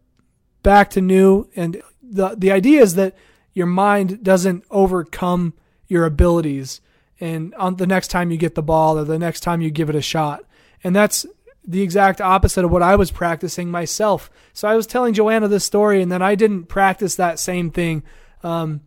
back 0.62 0.90
to 0.90 1.00
new. 1.00 1.48
And 1.56 1.82
the 2.02 2.34
the 2.36 2.52
idea 2.52 2.82
is 2.82 2.94
that 2.94 3.16
your 3.52 3.66
mind 3.66 4.22
doesn't 4.22 4.64
overcome 4.70 5.54
your 5.88 6.04
abilities, 6.04 6.80
and 7.18 7.54
on 7.56 7.76
the 7.76 7.86
next 7.86 8.08
time 8.08 8.30
you 8.30 8.36
get 8.36 8.54
the 8.54 8.62
ball 8.62 8.96
or 8.96 9.04
the 9.04 9.18
next 9.18 9.40
time 9.40 9.60
you 9.60 9.70
give 9.70 9.90
it 9.90 9.96
a 9.96 10.02
shot, 10.02 10.44
and 10.84 10.94
that's 10.94 11.26
the 11.66 11.82
exact 11.82 12.20
opposite 12.20 12.64
of 12.64 12.70
what 12.70 12.82
I 12.82 12.96
was 12.96 13.10
practicing 13.10 13.70
myself. 13.70 14.30
So 14.52 14.68
I 14.68 14.74
was 14.74 14.86
telling 14.86 15.14
Joanna 15.14 15.48
this 15.48 15.64
story, 15.64 16.02
and 16.02 16.10
then 16.10 16.22
I 16.22 16.34
didn't 16.34 16.64
practice 16.64 17.16
that 17.16 17.38
same 17.38 17.70
thing 17.70 18.02
um, 18.42 18.80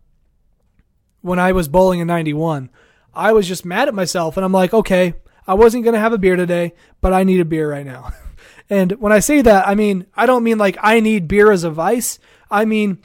when 1.20 1.38
I 1.38 1.52
was 1.52 1.68
bowling 1.68 2.00
in 2.00 2.06
91. 2.06 2.70
I 3.14 3.32
was 3.32 3.46
just 3.46 3.64
mad 3.64 3.88
at 3.88 3.94
myself, 3.94 4.36
and 4.36 4.44
I'm 4.44 4.52
like, 4.52 4.74
okay, 4.74 5.14
I 5.46 5.54
wasn't 5.54 5.84
going 5.84 5.94
to 5.94 6.00
have 6.00 6.12
a 6.12 6.18
beer 6.18 6.36
today, 6.36 6.74
but 7.00 7.12
I 7.12 7.22
need 7.22 7.40
a 7.40 7.44
beer 7.44 7.70
right 7.70 7.86
now. 7.86 8.12
and 8.70 8.92
when 8.92 9.12
I 9.12 9.20
say 9.20 9.42
that, 9.42 9.68
I 9.68 9.74
mean, 9.74 10.06
I 10.14 10.26
don't 10.26 10.44
mean 10.44 10.58
like 10.58 10.76
I 10.82 11.00
need 11.00 11.28
beer 11.28 11.52
as 11.52 11.64
a 11.64 11.70
vice. 11.70 12.18
I 12.50 12.64
mean, 12.64 12.98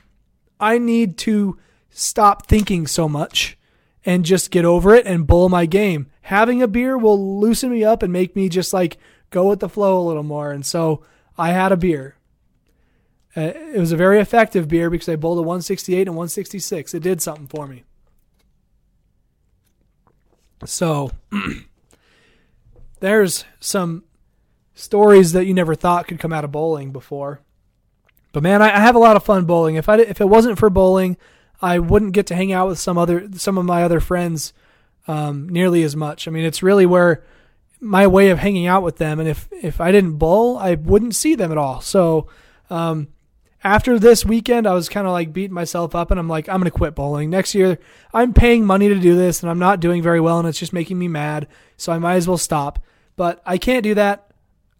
I 0.59 0.77
need 0.77 1.17
to 1.19 1.59
stop 1.89 2.47
thinking 2.47 2.87
so 2.87 3.09
much 3.09 3.57
and 4.05 4.25
just 4.25 4.51
get 4.51 4.65
over 4.65 4.95
it 4.95 5.05
and 5.05 5.27
bowl 5.27 5.49
my 5.49 5.65
game. 5.65 6.07
Having 6.23 6.61
a 6.61 6.67
beer 6.67 6.97
will 6.97 7.39
loosen 7.39 7.71
me 7.71 7.83
up 7.83 8.03
and 8.03 8.13
make 8.13 8.35
me 8.35 8.49
just 8.49 8.73
like 8.73 8.97
go 9.29 9.47
with 9.47 9.59
the 9.59 9.69
flow 9.69 9.99
a 9.99 10.07
little 10.07 10.23
more. 10.23 10.51
And 10.51 10.65
so 10.65 11.03
I 11.37 11.51
had 11.51 11.71
a 11.71 11.77
beer. 11.77 12.15
Uh, 13.35 13.41
it 13.41 13.79
was 13.79 13.91
a 13.91 13.97
very 13.97 14.19
effective 14.19 14.67
beer 14.67 14.89
because 14.89 15.07
I 15.07 15.15
bowled 15.15 15.37
a 15.37 15.41
168 15.41 16.07
and 16.07 16.15
166. 16.15 16.93
It 16.93 17.03
did 17.03 17.21
something 17.21 17.47
for 17.47 17.67
me. 17.67 17.83
So 20.65 21.11
there's 22.99 23.45
some 23.59 24.03
stories 24.73 25.31
that 25.33 25.45
you 25.45 25.53
never 25.53 25.75
thought 25.75 26.07
could 26.07 26.19
come 26.19 26.33
out 26.33 26.43
of 26.43 26.51
bowling 26.51 26.91
before. 26.91 27.41
But 28.31 28.43
man, 28.43 28.61
I, 28.61 28.75
I 28.75 28.79
have 28.79 28.95
a 28.95 28.99
lot 28.99 29.15
of 29.15 29.23
fun 29.23 29.45
bowling. 29.45 29.75
If 29.75 29.89
I 29.89 29.97
if 29.99 30.21
it 30.21 30.29
wasn't 30.29 30.59
for 30.59 30.69
bowling, 30.69 31.17
I 31.61 31.79
wouldn't 31.79 32.13
get 32.13 32.27
to 32.27 32.35
hang 32.35 32.51
out 32.51 32.67
with 32.67 32.79
some 32.79 32.97
other 32.97 33.29
some 33.33 33.57
of 33.57 33.65
my 33.65 33.83
other 33.83 33.99
friends 33.99 34.53
um, 35.07 35.49
nearly 35.49 35.83
as 35.83 35.95
much. 35.95 36.27
I 36.27 36.31
mean, 36.31 36.45
it's 36.45 36.63
really 36.63 36.85
where 36.85 37.23
my 37.79 38.07
way 38.07 38.29
of 38.29 38.39
hanging 38.39 38.67
out 38.67 38.83
with 38.83 38.97
them. 38.97 39.19
And 39.19 39.29
if 39.29 39.47
if 39.51 39.79
I 39.81 39.91
didn't 39.91 40.17
bowl, 40.17 40.57
I 40.57 40.75
wouldn't 40.75 41.15
see 41.15 41.35
them 41.35 41.51
at 41.51 41.57
all. 41.57 41.81
So 41.81 42.27
um, 42.69 43.07
after 43.63 43.99
this 43.99 44.25
weekend, 44.25 44.67
I 44.67 44.73
was 44.73 44.89
kind 44.89 45.07
of 45.07 45.13
like 45.13 45.33
beating 45.33 45.53
myself 45.53 45.95
up, 45.95 46.11
and 46.11 46.19
I'm 46.19 46.29
like, 46.29 46.49
I'm 46.49 46.59
gonna 46.59 46.71
quit 46.71 46.95
bowling 46.95 47.29
next 47.29 47.55
year. 47.55 47.79
I'm 48.13 48.33
paying 48.33 48.65
money 48.65 48.89
to 48.89 48.99
do 48.99 49.15
this, 49.15 49.41
and 49.41 49.49
I'm 49.49 49.59
not 49.59 49.79
doing 49.79 50.01
very 50.01 50.19
well, 50.19 50.39
and 50.39 50.47
it's 50.47 50.59
just 50.59 50.73
making 50.73 50.99
me 50.99 51.07
mad. 51.07 51.47
So 51.77 51.91
I 51.91 51.99
might 51.99 52.15
as 52.15 52.27
well 52.27 52.37
stop. 52.37 52.83
But 53.15 53.41
I 53.45 53.57
can't 53.57 53.83
do 53.83 53.95
that. 53.95 54.31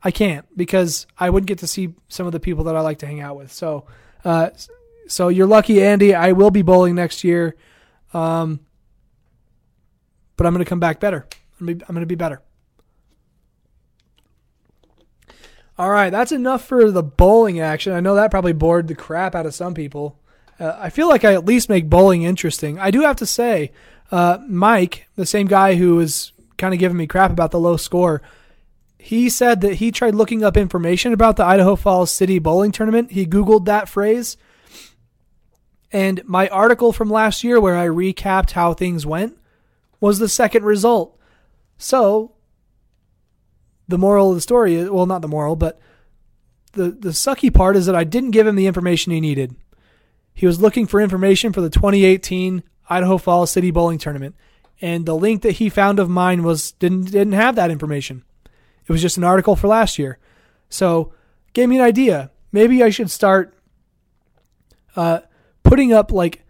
I 0.01 0.11
can't 0.11 0.45
because 0.55 1.07
I 1.17 1.29
wouldn't 1.29 1.47
get 1.47 1.59
to 1.59 1.67
see 1.67 1.93
some 2.07 2.25
of 2.25 2.31
the 2.31 2.39
people 2.39 2.65
that 2.65 2.75
I 2.75 2.79
like 2.79 2.99
to 2.99 3.05
hang 3.05 3.19
out 3.19 3.35
with. 3.35 3.51
So, 3.51 3.85
uh, 4.23 4.51
so 5.07 5.27
you're 5.27 5.45
lucky, 5.45 5.83
Andy. 5.83 6.15
I 6.15 6.31
will 6.31 6.51
be 6.51 6.61
bowling 6.61 6.95
next 6.95 7.25
year, 7.25 7.57
um, 8.13 8.61
but 10.37 10.47
I'm 10.47 10.53
going 10.53 10.63
to 10.63 10.69
come 10.69 10.79
back 10.79 11.01
better. 11.01 11.27
I'm 11.59 11.65
going 11.65 11.99
to 11.99 12.05
be 12.05 12.15
better. 12.15 12.41
All 15.79 15.89
right, 15.89 16.09
that's 16.09 16.33
enough 16.33 16.65
for 16.65 16.91
the 16.91 17.01
bowling 17.01 17.61
action. 17.61 17.93
I 17.93 18.01
know 18.01 18.15
that 18.15 18.31
probably 18.31 18.51
bored 18.51 18.89
the 18.89 18.95
crap 18.95 19.33
out 19.33 19.45
of 19.45 19.55
some 19.55 19.73
people. 19.73 20.19
Uh, 20.59 20.75
I 20.77 20.89
feel 20.89 21.07
like 21.07 21.23
I 21.23 21.33
at 21.33 21.45
least 21.45 21.69
make 21.69 21.89
bowling 21.89 22.23
interesting. 22.23 22.77
I 22.77 22.91
do 22.91 22.99
have 22.99 23.15
to 23.15 23.25
say, 23.25 23.71
uh, 24.11 24.39
Mike, 24.45 25.07
the 25.15 25.25
same 25.25 25.47
guy 25.47 25.75
who 25.75 25.95
was 25.95 26.33
kind 26.57 26.73
of 26.73 26.81
giving 26.81 26.97
me 26.97 27.07
crap 27.07 27.31
about 27.31 27.51
the 27.51 27.61
low 27.61 27.77
score, 27.77 28.21
he 28.97 29.29
said 29.29 29.61
that 29.61 29.75
he 29.75 29.89
tried 29.89 30.15
looking 30.15 30.43
up 30.43 30.57
information 30.57 31.13
about 31.13 31.37
the 31.37 31.45
Idaho 31.45 31.77
Falls 31.77 32.11
City 32.11 32.39
Bowling 32.39 32.73
Tournament. 32.73 33.11
He 33.11 33.25
Googled 33.25 33.63
that 33.63 33.87
phrase. 33.87 34.35
And 35.93 36.21
my 36.25 36.49
article 36.49 36.91
from 36.91 37.09
last 37.09 37.41
year, 37.41 37.57
where 37.61 37.77
I 37.77 37.87
recapped 37.87 38.51
how 38.51 38.73
things 38.73 39.05
went, 39.05 39.37
was 40.01 40.19
the 40.19 40.27
second 40.27 40.65
result. 40.65 41.17
So 41.77 42.33
the 43.89 43.97
moral 43.97 44.29
of 44.29 44.35
the 44.35 44.41
story 44.41 44.75
is 44.75 44.89
well, 44.89 45.07
not 45.07 45.21
the 45.21 45.27
moral, 45.27 45.55
but 45.55 45.81
the 46.73 46.91
the 46.91 47.09
sucky 47.09 47.53
part 47.53 47.75
is 47.75 47.87
that 47.87 47.95
I 47.95 48.03
didn't 48.03 48.31
give 48.31 48.47
him 48.47 48.55
the 48.55 48.67
information 48.67 49.11
he 49.11 49.19
needed. 49.19 49.55
He 50.33 50.45
was 50.45 50.61
looking 50.61 50.85
for 50.85 51.01
information 51.01 51.51
for 51.51 51.59
the 51.59 51.71
2018 51.71 52.63
Idaho 52.89 53.17
Falls 53.17 53.51
City 53.51 53.71
Bowling 53.71 53.97
Tournament, 53.97 54.35
and 54.79 55.05
the 55.05 55.15
link 55.15 55.41
that 55.41 55.53
he 55.53 55.69
found 55.69 55.99
of 55.99 56.07
mine 56.07 56.43
was 56.43 56.71
didn't 56.73 57.05
didn't 57.05 57.33
have 57.33 57.55
that 57.55 57.71
information. 57.71 58.23
It 58.87 58.91
was 58.91 59.01
just 59.01 59.17
an 59.17 59.23
article 59.23 59.55
for 59.55 59.67
last 59.67 59.99
year. 59.99 60.19
So, 60.69 61.11
gave 61.53 61.67
me 61.67 61.77
an 61.77 61.83
idea. 61.83 62.31
Maybe 62.51 62.83
I 62.83 62.89
should 62.91 63.09
start 63.09 63.55
uh, 64.95 65.21
putting 65.63 65.91
up 65.91 66.11
like 66.11 66.43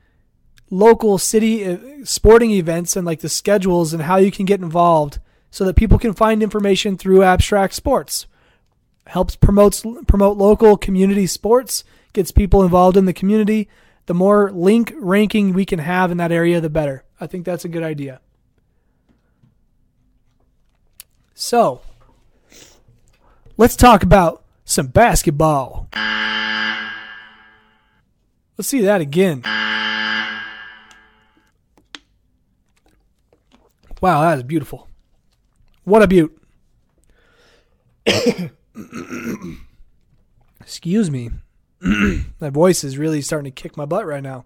local 0.69 1.17
city 1.17 1.65
uh, 1.65 1.77
sporting 2.03 2.51
events 2.51 2.97
and 2.97 3.05
like 3.05 3.21
the 3.21 3.29
schedules 3.29 3.93
and 3.93 4.03
how 4.03 4.17
you 4.17 4.29
can 4.29 4.45
get 4.45 4.59
involved 4.59 5.19
so 5.52 5.66
that 5.66 5.76
people 5.76 5.97
can 5.97 6.14
find 6.14 6.43
information 6.43 6.97
through 6.97 7.24
abstract 7.24 7.74
sports. 7.74 8.28
Helps 9.08 9.36
promotes 9.36 9.84
promote 10.08 10.38
local 10.38 10.78
community 10.78 11.26
sports, 11.26 11.84
gets 12.14 12.32
people 12.32 12.64
involved 12.64 12.97
in 12.97 13.06
the 13.06 13.14
community. 13.14 13.68
The 14.06 14.14
more 14.14 14.52
link 14.52 14.93
ranking 14.97 15.54
we 15.54 15.66
can 15.66 15.80
have 15.80 16.12
in 16.12 16.18
that 16.18 16.32
area, 16.32 16.62
the 16.62 16.70
better. 16.70 17.04
I 17.20 17.28
think 17.28 17.45
that's 17.45 17.66
a 17.66 17.70
good 17.70 17.84
idea. 17.84 18.22
So, 21.34 21.82
let's 23.56 23.76
talk 23.76 24.04
about 24.04 24.43
some 24.66 24.88
basketball. 24.88 25.88
Let's 28.58 28.68
see 28.68 28.82
that 28.82 29.00
again. 29.00 29.43
Wow, 34.02 34.22
that 34.22 34.38
is 34.38 34.43
beautiful. 34.43 34.88
What 35.89 36.03
a 36.03 36.07
beaut. 36.07 36.31
Excuse 40.61 41.09
me. 41.09 41.31
My 42.39 42.51
voice 42.51 42.83
is 42.83 42.99
really 42.99 43.23
starting 43.23 43.51
to 43.51 43.61
kick 43.61 43.75
my 43.75 43.85
butt 43.85 44.05
right 44.05 44.21
now. 44.21 44.45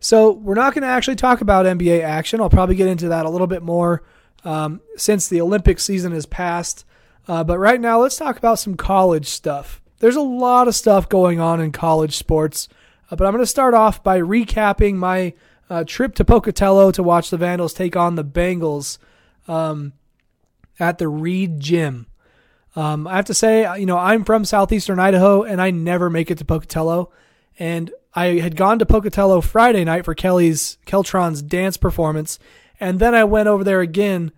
So 0.00 0.32
we're 0.32 0.54
not 0.54 0.72
going 0.72 0.84
to 0.84 0.88
actually 0.88 1.16
talk 1.16 1.42
about 1.42 1.66
NBA 1.66 2.02
action. 2.02 2.40
I'll 2.40 2.48
probably 2.48 2.76
get 2.76 2.88
into 2.88 3.08
that 3.08 3.26
a 3.26 3.30
little 3.30 3.46
bit 3.46 3.62
more 3.62 4.04
um, 4.42 4.80
since 4.96 5.28
the 5.28 5.42
Olympic 5.42 5.80
season 5.80 6.12
has 6.12 6.24
passed. 6.24 6.86
Uh, 7.28 7.44
but 7.44 7.58
right 7.58 7.80
now, 7.80 8.00
let's 8.00 8.16
talk 8.16 8.38
about 8.38 8.58
some 8.58 8.74
college 8.74 9.26
stuff. 9.26 9.82
There's 9.98 10.16
a 10.16 10.22
lot 10.22 10.66
of 10.66 10.74
stuff 10.74 11.10
going 11.10 11.40
on 11.40 11.60
in 11.60 11.72
college 11.72 12.16
sports, 12.16 12.68
uh, 13.10 13.16
but 13.16 13.26
I'm 13.26 13.34
going 13.34 13.42
to 13.42 13.46
start 13.46 13.74
off 13.74 14.02
by 14.02 14.18
recapping 14.18 14.94
my 14.94 15.34
uh, 15.68 15.84
trip 15.84 16.14
to 16.14 16.24
Pocatello 16.24 16.90
to 16.92 17.02
watch 17.02 17.28
the 17.28 17.36
Vandals 17.36 17.74
take 17.74 17.96
on 17.96 18.14
the 18.14 18.24
Bengals 18.24 18.96
um, 19.48 19.92
at 20.78 20.98
the 20.98 21.08
Reed 21.08 21.60
Gym. 21.60 22.06
Um, 22.74 23.06
I 23.06 23.16
have 23.16 23.24
to 23.26 23.34
say, 23.34 23.64
uh, 23.64 23.74
you 23.74 23.86
know, 23.86 23.96
I'm 23.96 24.24
from 24.24 24.44
southeastern 24.44 24.98
Idaho, 24.98 25.42
and 25.42 25.60
I 25.62 25.70
never 25.70 26.10
make 26.10 26.30
it 26.30 26.38
to 26.38 26.44
Pocatello. 26.44 27.10
And 27.58 27.90
I 28.14 28.38
had 28.38 28.56
gone 28.56 28.78
to 28.78 28.86
Pocatello 28.86 29.40
Friday 29.40 29.84
night 29.84 30.04
for 30.04 30.14
Kelly's 30.14 30.76
Keltron's 30.84 31.42
dance 31.42 31.76
performance, 31.76 32.38
and 32.78 32.98
then 32.98 33.14
I 33.14 33.24
went 33.24 33.48
over 33.48 33.64
there 33.64 33.80
again. 33.80 34.30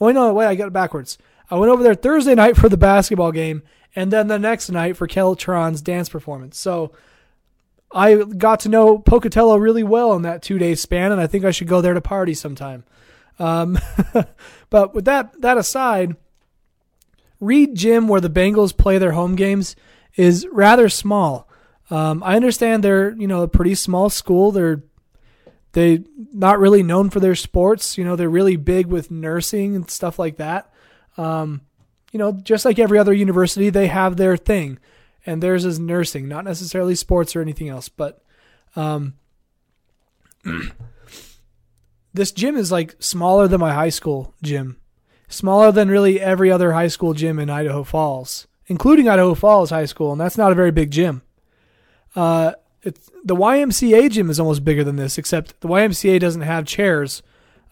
Oh 0.00 0.10
no, 0.10 0.32
wait, 0.32 0.46
I 0.46 0.54
got 0.54 0.68
it 0.68 0.72
backwards. 0.72 1.18
I 1.50 1.56
went 1.56 1.70
over 1.70 1.82
there 1.82 1.94
Thursday 1.94 2.34
night 2.34 2.56
for 2.56 2.68
the 2.68 2.76
basketball 2.76 3.32
game, 3.32 3.62
and 3.96 4.12
then 4.12 4.28
the 4.28 4.38
next 4.38 4.70
night 4.70 4.96
for 4.96 5.08
Keltron's 5.08 5.82
dance 5.82 6.08
performance. 6.08 6.58
So 6.58 6.92
I 7.92 8.16
got 8.16 8.60
to 8.60 8.68
know 8.68 8.98
Pocatello 8.98 9.56
really 9.56 9.84
well 9.84 10.14
in 10.14 10.22
that 10.22 10.42
two 10.42 10.58
day 10.58 10.74
span, 10.74 11.12
and 11.12 11.20
I 11.20 11.26
think 11.26 11.44
I 11.44 11.50
should 11.50 11.68
go 11.68 11.80
there 11.80 11.94
to 11.94 12.00
party 12.00 12.34
sometime. 12.34 12.84
Um, 13.38 13.78
but 14.70 14.94
with 14.94 15.04
that 15.06 15.40
that 15.40 15.58
aside, 15.58 16.16
Reed 17.40 17.74
Gym, 17.74 18.08
where 18.08 18.20
the 18.20 18.30
Bengals 18.30 18.76
play 18.76 18.98
their 18.98 19.12
home 19.12 19.34
games, 19.36 19.76
is 20.16 20.46
rather 20.50 20.88
small. 20.88 21.48
Um, 21.90 22.22
I 22.22 22.36
understand 22.36 22.82
they're 22.82 23.12
you 23.12 23.26
know 23.26 23.42
a 23.42 23.48
pretty 23.48 23.74
small 23.74 24.10
school. 24.10 24.52
They're 24.52 24.82
they 25.72 26.04
not 26.32 26.58
really 26.58 26.82
known 26.82 27.10
for 27.10 27.20
their 27.20 27.34
sports. 27.34 27.98
You 27.98 28.04
know 28.04 28.16
they're 28.16 28.30
really 28.30 28.56
big 28.56 28.86
with 28.86 29.10
nursing 29.10 29.76
and 29.76 29.90
stuff 29.90 30.18
like 30.18 30.36
that. 30.36 30.72
Um, 31.16 31.62
you 32.12 32.18
know, 32.18 32.32
just 32.32 32.64
like 32.64 32.78
every 32.78 32.98
other 32.98 33.12
university, 33.12 33.70
they 33.70 33.88
have 33.88 34.16
their 34.16 34.36
thing, 34.36 34.78
and 35.26 35.42
theirs 35.42 35.64
is 35.64 35.80
nursing, 35.80 36.28
not 36.28 36.44
necessarily 36.44 36.94
sports 36.94 37.34
or 37.34 37.42
anything 37.42 37.68
else. 37.68 37.88
But 37.88 38.22
um, 38.76 39.14
this 42.14 42.32
gym 42.32 42.56
is 42.56 42.72
like 42.72 42.94
smaller 43.00 43.48
than 43.48 43.60
my 43.60 43.74
high 43.74 43.88
school 43.90 44.32
gym, 44.42 44.78
smaller 45.28 45.72
than 45.72 45.88
really 45.88 46.20
every 46.20 46.50
other 46.50 46.72
high 46.72 46.88
school 46.88 47.12
gym 47.12 47.38
in 47.40 47.50
Idaho 47.50 47.82
Falls, 47.82 48.46
including 48.66 49.08
Idaho 49.08 49.34
Falls 49.34 49.70
High 49.70 49.84
School, 49.84 50.12
and 50.12 50.20
that's 50.20 50.38
not 50.38 50.52
a 50.52 50.54
very 50.54 50.70
big 50.70 50.92
gym. 50.92 51.22
Uh, 52.14 52.52
the 53.24 53.34
YMCA 53.34 54.10
gym 54.10 54.30
is 54.30 54.38
almost 54.38 54.64
bigger 54.64 54.84
than 54.84 54.96
this, 54.96 55.18
except 55.18 55.60
the 55.60 55.68
YMCA 55.68 56.20
doesn't 56.20 56.42
have 56.42 56.66
chairs, 56.66 57.22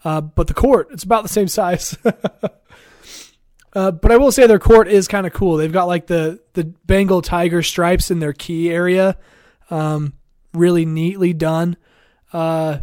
uh, 0.03 0.19
but 0.19 0.47
the 0.47 0.53
court 0.53 0.89
it's 0.91 1.03
about 1.03 1.23
the 1.23 1.29
same 1.29 1.47
size. 1.47 1.97
uh, 3.73 3.91
but 3.91 4.11
I 4.11 4.17
will 4.17 4.31
say 4.31 4.45
their 4.45 4.59
court 4.59 4.89
is 4.89 5.07
kind 5.07 5.25
of 5.25 5.31
cool. 5.31 5.55
They've 5.55 5.71
got 5.71 5.85
like 5.85 6.07
the 6.07 6.41
the 6.53 6.65
Bengal 6.85 7.21
tiger 7.21 7.63
stripes 7.63 8.11
in 8.11 8.19
their 8.19 8.33
key 8.33 8.69
area, 8.69 9.17
um, 9.69 10.13
really 10.53 10.85
neatly 10.85 11.31
done. 11.31 11.77
Uh, 12.33 12.79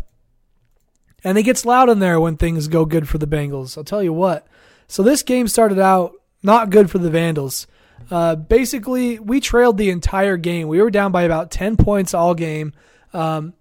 and 1.24 1.38
it 1.38 1.42
gets 1.42 1.64
loud 1.64 1.88
in 1.88 1.98
there 1.98 2.20
when 2.20 2.36
things 2.36 2.68
go 2.68 2.84
good 2.84 3.08
for 3.08 3.18
the 3.18 3.26
Bengals. 3.26 3.76
I'll 3.76 3.84
tell 3.84 4.02
you 4.02 4.12
what. 4.12 4.46
So 4.88 5.02
this 5.02 5.22
game 5.22 5.48
started 5.48 5.78
out 5.78 6.14
not 6.42 6.70
good 6.70 6.90
for 6.90 6.98
the 6.98 7.10
Vandals. 7.10 7.66
Uh, 8.10 8.34
basically, 8.34 9.18
we 9.18 9.40
trailed 9.40 9.78
the 9.78 9.90
entire 9.90 10.36
game. 10.36 10.68
We 10.68 10.80
were 10.80 10.90
down 10.90 11.12
by 11.12 11.22
about 11.22 11.50
10 11.50 11.76
points 11.76 12.14
all 12.14 12.34
game. 12.34 12.72
Um, 13.12 13.54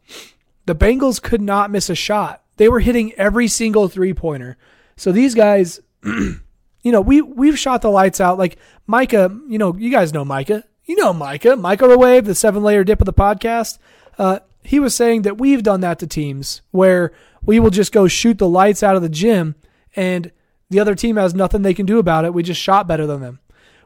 the 0.65 0.75
Bengals 0.75 1.21
could 1.21 1.41
not 1.41 1.71
miss 1.71 1.89
a 1.89 1.95
shot. 1.95 2.43
They 2.57 2.69
were 2.69 2.79
hitting 2.79 3.13
every 3.13 3.47
single 3.47 3.87
three 3.87 4.13
pointer. 4.13 4.57
So 4.95 5.11
these 5.11 5.33
guys, 5.33 5.79
you 6.03 6.41
know, 6.83 7.01
we 7.01 7.21
we've 7.21 7.57
shot 7.57 7.81
the 7.81 7.89
lights 7.89 8.19
out. 8.19 8.37
Like 8.37 8.57
Micah, 8.85 9.35
you 9.47 9.57
know, 9.57 9.75
you 9.75 9.89
guys 9.89 10.13
know 10.13 10.25
Micah. 10.25 10.63
You 10.85 10.95
know 10.95 11.13
Micah, 11.13 11.55
Micah 11.55 11.87
the 11.87 11.97
Wave, 11.97 12.25
the 12.25 12.35
seven 12.35 12.63
layer 12.63 12.83
dip 12.83 12.99
of 12.99 13.05
the 13.05 13.13
podcast. 13.13 13.77
Uh, 14.17 14.39
he 14.69 14.79
was 14.79 14.95
saying 14.95 15.23
that 15.23 15.39
we've 15.39 15.63
done 15.63 15.81
that 15.81 15.97
to 15.97 16.05
teams 16.05 16.61
where 16.69 17.11
we 17.41 17.59
will 17.59 17.71
just 17.71 17.91
go 17.91 18.07
shoot 18.07 18.37
the 18.37 18.47
lights 18.47 18.83
out 18.83 18.95
of 18.95 19.01
the 19.01 19.09
gym 19.09 19.55
and 19.95 20.31
the 20.69 20.79
other 20.79 20.93
team 20.93 21.15
has 21.15 21.33
nothing 21.33 21.63
they 21.63 21.73
can 21.73 21.87
do 21.87 21.97
about 21.97 22.23
it. 22.23 22.35
We 22.35 22.43
just 22.43 22.61
shot 22.61 22.87
better 22.87 23.07
than 23.07 23.19
them. 23.19 23.39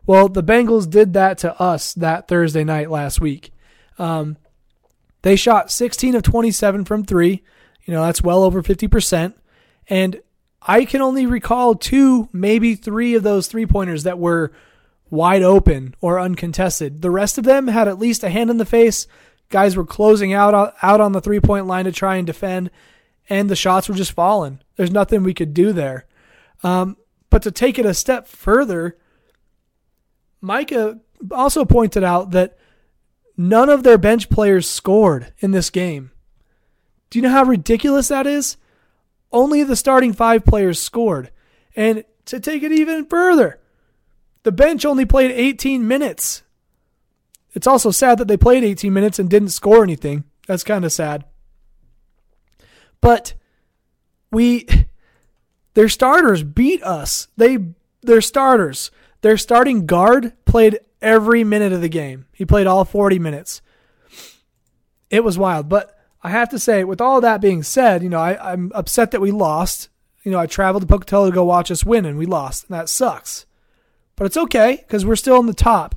Well, 0.06 0.28
the 0.28 0.44
Bengals 0.44 0.90
did 0.90 1.14
that 1.14 1.38
to 1.38 1.58
us 1.58 1.94
that 1.94 2.28
Thursday 2.28 2.66
night 2.66 2.92
last 2.92 3.22
week. 3.22 3.54
Um, 3.98 4.36
they 5.22 5.38
shot 5.38 5.72
16 5.72 6.16
of 6.16 6.24
27 6.24 6.84
from 6.84 7.06
three. 7.06 7.44
You 7.86 7.94
know, 7.94 8.04
that's 8.04 8.22
well 8.22 8.44
over 8.44 8.62
50%. 8.62 9.36
And 9.88 10.20
I 10.62 10.84
can 10.84 11.02
only 11.02 11.26
recall 11.26 11.76
two, 11.76 12.28
maybe 12.34 12.76
three 12.76 13.16
of 13.16 13.24
those 13.24 13.48
three 13.48 13.66
pointers 13.66 14.04
that 14.04 14.20
were 14.20 14.52
wide 15.10 15.44
open 15.44 15.96
or 16.02 16.20
uncontested. 16.20 17.02
The 17.02 17.10
rest 17.10 17.38
of 17.38 17.46
them 17.46 17.70
had 17.70 17.88
at 17.88 18.00
least 18.00 18.22
a 18.22 18.30
hand 18.30 18.50
in 18.50 18.58
the 18.58 18.66
face. 18.66 19.08
Guys 19.54 19.78
were 19.78 19.86
closing 19.86 20.34
out 20.34 20.74
out 20.82 21.00
on 21.00 21.12
the 21.12 21.22
three 21.22 21.40
point 21.40 21.68
line 21.68 21.86
to 21.86 21.92
try 21.92 22.16
and 22.16 22.26
defend, 22.26 22.72
and 23.30 23.52
the 23.52 23.56
shots 23.56 23.88
were 23.88 23.94
just 23.94 24.12
falling. 24.12 24.60
There's 24.78 24.90
nothing 24.90 25.22
we 25.22 25.36
could 25.36 25.54
do 25.54 25.72
there. 25.72 26.08
Um, 26.64 26.98
but 27.30 27.44
to 27.44 27.52
take 27.52 27.78
it 27.78 27.86
a 27.86 27.94
step 27.94 28.28
further, 28.28 28.98
Micah 30.42 31.00
also 31.30 31.66
pointed 31.66 32.04
out 32.04 32.32
that 32.32 32.58
none 33.38 33.70
of 33.70 33.84
their 33.84 34.00
bench 34.00 34.28
players 34.28 34.68
scored 34.68 35.32
in 35.38 35.52
this 35.52 35.70
game. 35.70 36.10
Do 37.10 37.20
you 37.20 37.24
know 37.24 37.30
how 37.30 37.44
ridiculous 37.44 38.08
that 38.08 38.26
is? 38.26 38.58
Only 39.32 39.64
the 39.64 39.76
starting 39.76 40.14
five 40.14 40.46
players 40.46 40.80
scored. 40.80 41.30
And 41.76 42.06
to 42.26 42.40
take 42.40 42.64
it 42.64 42.72
even 42.72 43.06
further, 43.06 43.60
the 44.42 44.52
bench 44.52 44.84
only 44.84 45.06
played 45.06 45.32
18 45.32 45.88
minutes. 45.88 46.43
It's 47.54 47.68
also 47.68 47.92
sad 47.92 48.18
that 48.18 48.28
they 48.28 48.38
played 48.38 48.64
18 48.64 48.92
minutes 48.92 49.20
and 49.20 49.30
didn't 49.30 49.50
score 49.50 49.84
anything. 49.84 50.24
That's 50.48 50.64
kind 50.64 50.86
of 50.86 50.92
sad. 50.92 51.26
But 53.02 53.34
we 54.32 54.68
their 55.74 55.90
starters 55.90 56.44
beat 56.44 56.84
us. 56.84 57.28
They 57.38 57.58
their 58.02 58.22
starters 58.22 58.92
their 59.24 59.38
starting 59.38 59.86
guard 59.86 60.34
played 60.46 60.82
every 61.02 61.44
minute 61.44 61.72
of 61.72 61.82
the 61.82 61.90
game. 61.90 62.26
He 62.34 62.46
played 62.46 62.68
all 62.68 62.86
40 62.86 63.20
minutes. 63.20 63.62
It 65.10 65.24
was 65.24 65.38
wild. 65.38 65.70
But 65.70 65.98
I 66.22 66.30
have 66.30 66.50
to 66.50 66.60
say, 66.60 66.84
with 66.84 67.00
all 67.00 67.22
that 67.22 67.42
being 67.42 67.64
said, 67.64 68.04
you 68.04 68.10
know, 68.10 68.20
I, 68.20 68.52
I'm 68.52 68.72
upset 68.76 69.12
that 69.12 69.22
we 69.22 69.32
lost. 69.32 69.88
You 70.24 70.32
know, 70.32 70.40
I 70.40 70.46
traveled 70.46 70.82
to 70.82 70.88
Pocatello 70.88 71.30
to 71.30 71.36
go 71.36 71.46
watch 71.46 71.72
us 71.72 71.86
win, 71.86 72.06
and 72.06 72.18
we 72.18 72.26
lost. 72.26 72.66
And 72.66 72.78
that 72.78 72.90
sucks. 72.90 73.46
But 74.18 74.26
it's 74.26 74.38
okay 74.38 74.84
because 74.86 75.06
we're 75.06 75.16
still 75.16 75.40
in 75.40 75.46
the 75.46 75.54
top. 75.54 75.96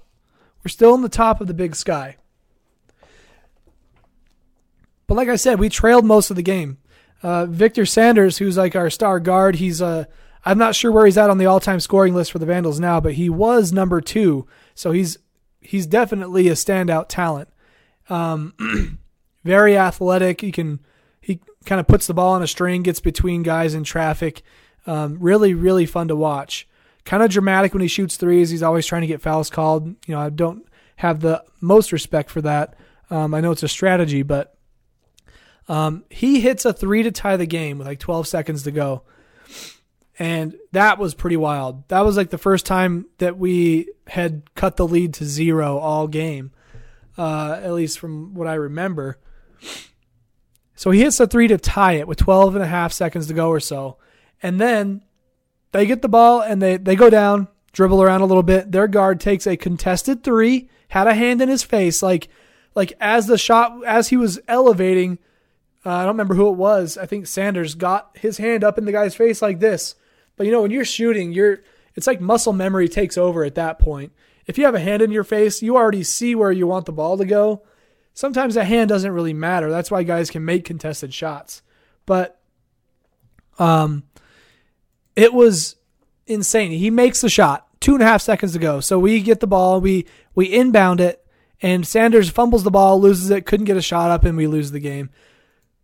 We're 0.67 0.71
still 0.71 0.97
in 0.97 1.03
the 1.03 1.09
top 1.09 1.41
of 1.41 1.47
the 1.47 1.55
big 1.55 1.77
sky. 1.77 2.17
But 5.07 5.15
like 5.15 5.29
I 5.29 5.37
said, 5.37 5.61
we 5.61 5.69
trailed 5.69 6.05
most 6.05 6.29
of 6.29 6.35
the 6.35 6.43
game. 6.43 6.79
Uh, 7.23 7.47
Victor 7.47 7.87
Sanders, 7.87 8.39
who's 8.39 8.57
like 8.57 8.75
our 8.75 8.91
star 8.91 9.21
guard, 9.21 9.55
he's 9.55 9.81
uh, 9.81 10.07
I'm 10.45 10.59
not 10.59 10.75
sure 10.75 10.91
where 10.91 11.07
he's 11.07 11.19
at 11.19 11.31
on 11.31 11.39
the 11.39 11.47
all-time 11.47 11.79
scoring 11.79 12.17
list 12.17 12.33
for 12.33 12.41
the 12.41 12.47
Vandals 12.47 12.81
now, 12.81 12.99
but 12.99 13.13
he 13.13 13.31
was 13.31 13.73
number 13.73 14.01
two, 14.01 14.49
so 14.75 14.91
he's 14.91 15.19
he's 15.61 15.87
definitely 15.87 16.49
a 16.49 16.55
standout 16.55 17.07
talent. 17.09 17.49
Um, 18.09 18.99
very 19.45 19.79
athletic. 19.79 20.41
He 20.41 20.51
can 20.51 20.81
he 21.21 21.43
kind 21.65 21.81
of 21.81 21.87
puts 21.87 22.09
the 22.09 22.15
ball 22.15 22.33
on 22.33 22.43
a 22.43 22.49
string, 22.49 22.83
gets 22.83 22.99
between 22.99 23.45
guys 23.45 23.73
in 23.73 23.85
traffic. 23.85 24.43
Um, 24.85 25.19
really, 25.21 25.55
really 25.55 25.87
fun 25.87 26.09
to 26.09 26.17
watch. 26.17 26.67
Kind 27.07 27.23
of 27.23 27.31
dramatic 27.31 27.73
when 27.73 27.81
he 27.81 27.89
shoots 27.89 28.17
threes. 28.17 28.51
He's 28.51 28.63
always 28.63 28.85
trying 28.85 29.01
to 29.01 29.07
get 29.07 29.23
fouls 29.23 29.49
called. 29.49 29.87
You 29.87 30.15
know, 30.15 30.21
I 30.21 30.29
don't 30.29 30.67
have 30.97 31.21
the 31.21 31.43
most 31.63 31.91
respect 31.91 32.29
for 32.29 32.43
that. 32.43 32.75
Um, 33.09 33.33
I 33.33 33.41
know 33.41 33.53
it's 33.53 33.63
a 33.63 33.69
strategy, 33.69 34.23
but 34.23 34.55
um, 35.69 36.05
he 36.11 36.41
hits 36.41 36.67
a 36.67 36.75
three 36.75 37.03
to 37.05 37.11
tie 37.11 37.39
the 37.39 37.47
game 37.47 37.79
with 37.79 37.87
like 37.87 38.01
12 38.01 38.29
seconds 38.29 38.65
to 38.65 38.71
go 38.71 39.03
and 40.19 40.57
that 40.73 40.99
was 40.99 41.15
pretty 41.15 41.37
wild. 41.37 41.87
That 41.89 42.01
was 42.01 42.17
like 42.17 42.31
the 42.31 42.39
first 42.39 42.65
time 42.65 43.07
that 43.19 43.37
we 43.37 43.91
had 44.07 44.43
cut 44.55 44.77
the 44.77 44.87
lead 44.87 45.15
to 45.15 45.25
zero 45.25 45.79
all 45.79 46.09
game, 46.09 46.53
uh, 47.19 47.61
at 47.63 47.73
least 47.73 47.99
from 47.99 48.35
what 48.35 48.47
I 48.47 48.55
remember. 48.55 49.19
So 50.75 50.91
he 50.91 51.01
hits 51.01 51.21
a 51.21 51.27
three 51.27 51.49
to 51.49 51.59
tie 51.59 51.95
it 51.95 52.09
with 52.09 52.19
12 52.19 52.55
and 52.55 52.65
a 52.65 52.69
half 52.69 52.93
seconds 52.93 53.27
to 53.27 53.35
go 53.35 53.49
or 53.49 53.61
so. 53.61 53.99
And 54.43 54.61
then 54.61 55.03
they 55.77 55.87
get 55.87 56.03
the 56.03 56.09
ball 56.09 56.41
and 56.41 56.61
they, 56.61 56.77
they 56.77 56.97
go 56.97 57.11
down, 57.11 57.49
dribble 57.73 58.03
around 58.03 58.23
a 58.23 58.27
little 58.27 58.43
bit. 58.43 58.73
Their 58.73 58.89
guard 58.89 59.21
takes 59.21 59.47
a 59.47 59.57
contested 59.57 60.25
three, 60.25 60.69
had 60.89 61.07
a 61.07 61.15
hand 61.15 61.41
in 61.43 61.49
his 61.49 61.63
face, 61.63 62.03
like 62.03 62.29
like 62.75 62.93
as 63.01 63.27
the 63.27 63.39
shot 63.39 63.85
as 63.87 64.09
he 64.09 64.17
was 64.17 64.39
elevating. 64.49 65.19
Uh, 65.85 65.91
I 65.91 66.01
don't 66.01 66.15
remember 66.15 66.35
who 66.35 66.49
it 66.49 66.57
was. 66.57 66.99
I 66.99 67.07
think 67.07 67.27
Sanders 67.27 67.75
got 67.75 68.11
his 68.19 68.39
hand 68.39 68.65
up 68.65 68.77
in 68.77 68.85
the 68.85 68.93
guy's 68.93 69.15
face 69.15 69.41
like 69.41 69.61
this 69.61 69.95
but 70.37 70.47
you 70.47 70.53
know, 70.53 70.63
when 70.63 70.71
you're 70.71 70.85
shooting, 70.85 71.33
you're 71.33 71.61
it's 71.95 72.07
like 72.07 72.21
muscle 72.21 72.53
memory 72.53 72.89
takes 72.89 73.17
over 73.17 73.45
at 73.45 73.55
that 73.55 73.79
point. 73.79 74.13
If 74.47 74.59
you 74.59 74.65
have 74.67 74.75
a 74.75 74.81
hand 74.81 75.03
in 75.03 75.11
your 75.11 75.25
face, 75.25 75.63
you 75.63 75.77
already 75.77 76.03
see 76.03 76.35
where 76.35 76.53
you 76.53 76.67
want 76.67 76.87
the 76.87 76.93
ball 76.93 77.17
to 77.17 77.25
go. 77.25 77.63
sometimes 78.15 78.57
a 78.57 78.65
hand 78.65 78.89
doesn't 78.89 79.13
really 79.13 79.33
matter. 79.33 79.71
That's 79.71 79.91
why 79.91 80.03
guys 80.03 80.31
can 80.31 80.45
make 80.45 80.65
contested 80.65 81.13
shots. 81.13 81.63
But 82.05 82.39
um, 83.59 84.05
it 85.17 85.33
was 85.33 85.77
insane. 86.27 86.71
He 86.71 86.91
makes 86.91 87.21
the 87.21 87.29
shot 87.29 87.67
two 87.81 87.95
and 87.95 88.03
a 88.03 88.07
half 88.07 88.23
seconds 88.23 88.53
to 88.53 88.59
go. 88.59 88.81
So 88.81 88.99
we 88.99 89.21
get 89.21 89.41
the 89.41 89.47
ball, 89.47 89.81
we 89.81 90.07
we 90.35 90.53
inbound 90.53 91.01
it, 91.01 91.25
and 91.63 91.87
Sanders 91.87 92.31
fumbles 92.31 92.65
the 92.65 92.71
ball, 92.71 93.01
loses 93.01 93.31
it, 93.31 93.47
couldn't 93.47 93.67
get 93.67 93.77
a 93.77 93.83
shot 93.83 94.11
up, 94.11 94.25
and 94.25 94.37
we 94.37 94.47
lose 94.47 94.71
the 94.71 94.81
game. 94.81 95.11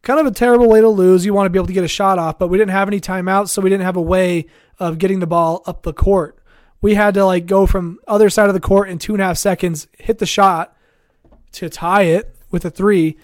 Kind 0.03 0.21
of 0.21 0.27
a 0.27 0.33
terrible 0.33 0.69
way 0.69 0.81
to 0.81 0.89
lose. 0.89 1.25
You 1.25 1.33
want 1.33 1.47
to 1.47 1.51
be 1.51 1.59
able 1.59 1.69
to 1.69 1.73
get 1.73 1.85
a 1.85 1.89
shot 1.89 2.19
off, 2.19 2.39
but 2.39 2.49
we 2.49 2.59
didn't 2.59 2.73
have 2.73 2.89
any 2.89 3.01
timeouts, 3.01 3.51
so 3.51 3.63
we 3.63 3.71
didn't 3.71 3.85
have 3.85 3.97
a 3.97 4.03
way 4.03 4.47
of 4.79 4.99
getting 4.99 5.21
the 5.21 5.27
ball 5.27 5.63
up 5.65 5.83
the 5.83 5.93
court. 5.93 6.39
We 6.81 6.95
had 6.95 7.15
to 7.15 7.25
like 7.25 7.47
go 7.47 7.67
from 7.67 8.01
other 8.09 8.29
side 8.29 8.49
of 8.49 8.55
the 8.55 8.61
court 8.61 8.89
in 8.89 8.99
two 8.99 9.15
and 9.15 9.23
a 9.23 9.27
half 9.27 9.39
seconds, 9.39 9.87
hit 9.97 10.19
the 10.19 10.27
shot 10.27 10.77
to 11.53 11.69
tie 11.69 12.03
it 12.03 12.35
with 12.51 12.65
a 12.65 12.71
three, 12.71 13.17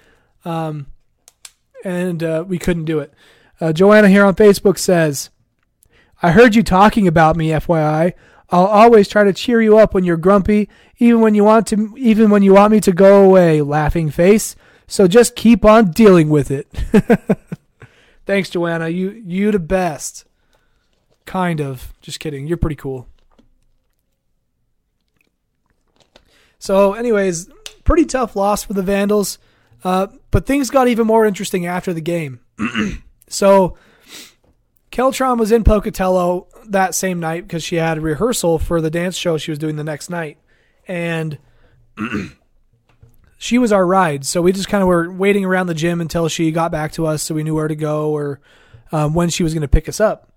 um, 0.44 0.86
and 1.84 2.22
uh, 2.22 2.44
we 2.46 2.58
couldn't 2.58 2.84
do 2.84 3.00
it. 3.00 3.12
Uh, 3.60 3.72
Joanna 3.72 4.08
here 4.08 4.24
on 4.24 4.36
Facebook 4.36 4.78
says, 4.78 5.30
"I 6.22 6.32
heard 6.32 6.54
you 6.54 6.62
talking 6.62 7.06
about 7.06 7.36
me, 7.36 7.48
FYI. 7.50 8.14
I'll 8.50 8.66
always 8.66 9.08
try 9.08 9.24
to 9.24 9.32
cheer 9.32 9.60
you 9.60 9.78
up 9.78 9.92
when 9.92 10.04
you're 10.04 10.16
grumpy, 10.16 10.68
even 10.98 11.20
when 11.20 11.34
you 11.34 11.44
want 11.44 11.66
to 11.68 11.94
even 11.96 12.30
when 12.30 12.42
you 12.42 12.54
want 12.54 12.72
me 12.72 12.80
to 12.80 12.92
go 12.92 13.24
away, 13.24 13.60
laughing 13.60 14.10
face. 14.10 14.56
So 14.86 15.06
just 15.06 15.36
keep 15.36 15.64
on 15.64 15.90
dealing 15.90 16.30
with 16.30 16.50
it. 16.50 16.66
Thanks, 18.26 18.50
Joanna. 18.50 18.88
You 18.88 19.10
you 19.24 19.50
the 19.50 19.58
best. 19.58 20.24
Kind 21.26 21.60
of. 21.60 21.92
Just 22.00 22.20
kidding. 22.20 22.46
You're 22.46 22.56
pretty 22.56 22.76
cool. 22.76 23.06
So, 26.58 26.94
anyways, 26.94 27.48
pretty 27.84 28.04
tough 28.04 28.34
loss 28.34 28.64
for 28.64 28.72
the 28.72 28.82
Vandals. 28.82 29.38
Uh, 29.84 30.08
but 30.30 30.46
things 30.46 30.70
got 30.70 30.88
even 30.88 31.06
more 31.06 31.24
interesting 31.24 31.66
after 31.66 31.92
the 31.92 32.00
game. 32.00 32.40
so, 33.28 33.76
Keltron 34.90 35.38
was 35.38 35.52
in 35.52 35.64
Pocatello 35.64 36.48
that 36.66 36.94
same 36.94 37.20
night 37.20 37.46
because 37.46 37.62
she 37.62 37.76
had 37.76 37.98
a 37.98 38.00
rehearsal 38.00 38.58
for 38.58 38.80
the 38.80 38.90
dance 38.90 39.16
show 39.16 39.36
she 39.36 39.50
was 39.50 39.58
doing 39.58 39.76
the 39.76 39.84
next 39.84 40.10
night. 40.10 40.38
And 40.86 41.38
she 43.38 43.58
was 43.58 43.72
our 43.72 43.86
ride. 43.86 44.24
So 44.24 44.42
we 44.42 44.52
just 44.52 44.68
kind 44.68 44.82
of 44.82 44.88
were 44.88 45.10
waiting 45.10 45.44
around 45.44 45.66
the 45.66 45.74
gym 45.74 46.00
until 46.00 46.28
she 46.28 46.50
got 46.50 46.72
back 46.72 46.92
to 46.92 47.06
us 47.06 47.22
so 47.22 47.34
we 47.34 47.42
knew 47.42 47.54
where 47.54 47.68
to 47.68 47.76
go 47.76 48.10
or 48.10 48.40
um, 48.92 49.14
when 49.14 49.28
she 49.28 49.42
was 49.42 49.54
going 49.54 49.62
to 49.62 49.68
pick 49.68 49.88
us 49.88 50.00
up. 50.00 50.32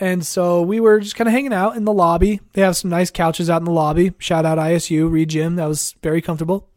And 0.00 0.24
so 0.24 0.62
we 0.62 0.80
were 0.80 1.00
just 1.00 1.16
kind 1.16 1.28
of 1.28 1.32
hanging 1.32 1.52
out 1.52 1.76
in 1.76 1.84
the 1.84 1.92
lobby. 1.92 2.40
They 2.54 2.62
have 2.62 2.76
some 2.76 2.90
nice 2.90 3.10
couches 3.10 3.50
out 3.50 3.60
in 3.60 3.66
the 3.66 3.72
lobby. 3.72 4.12
Shout 4.18 4.46
out 4.46 4.58
ISU, 4.58 5.10
Reed 5.10 5.30
Gym. 5.30 5.56
That 5.56 5.68
was 5.68 5.94
very 6.02 6.22
comfortable. 6.22 6.68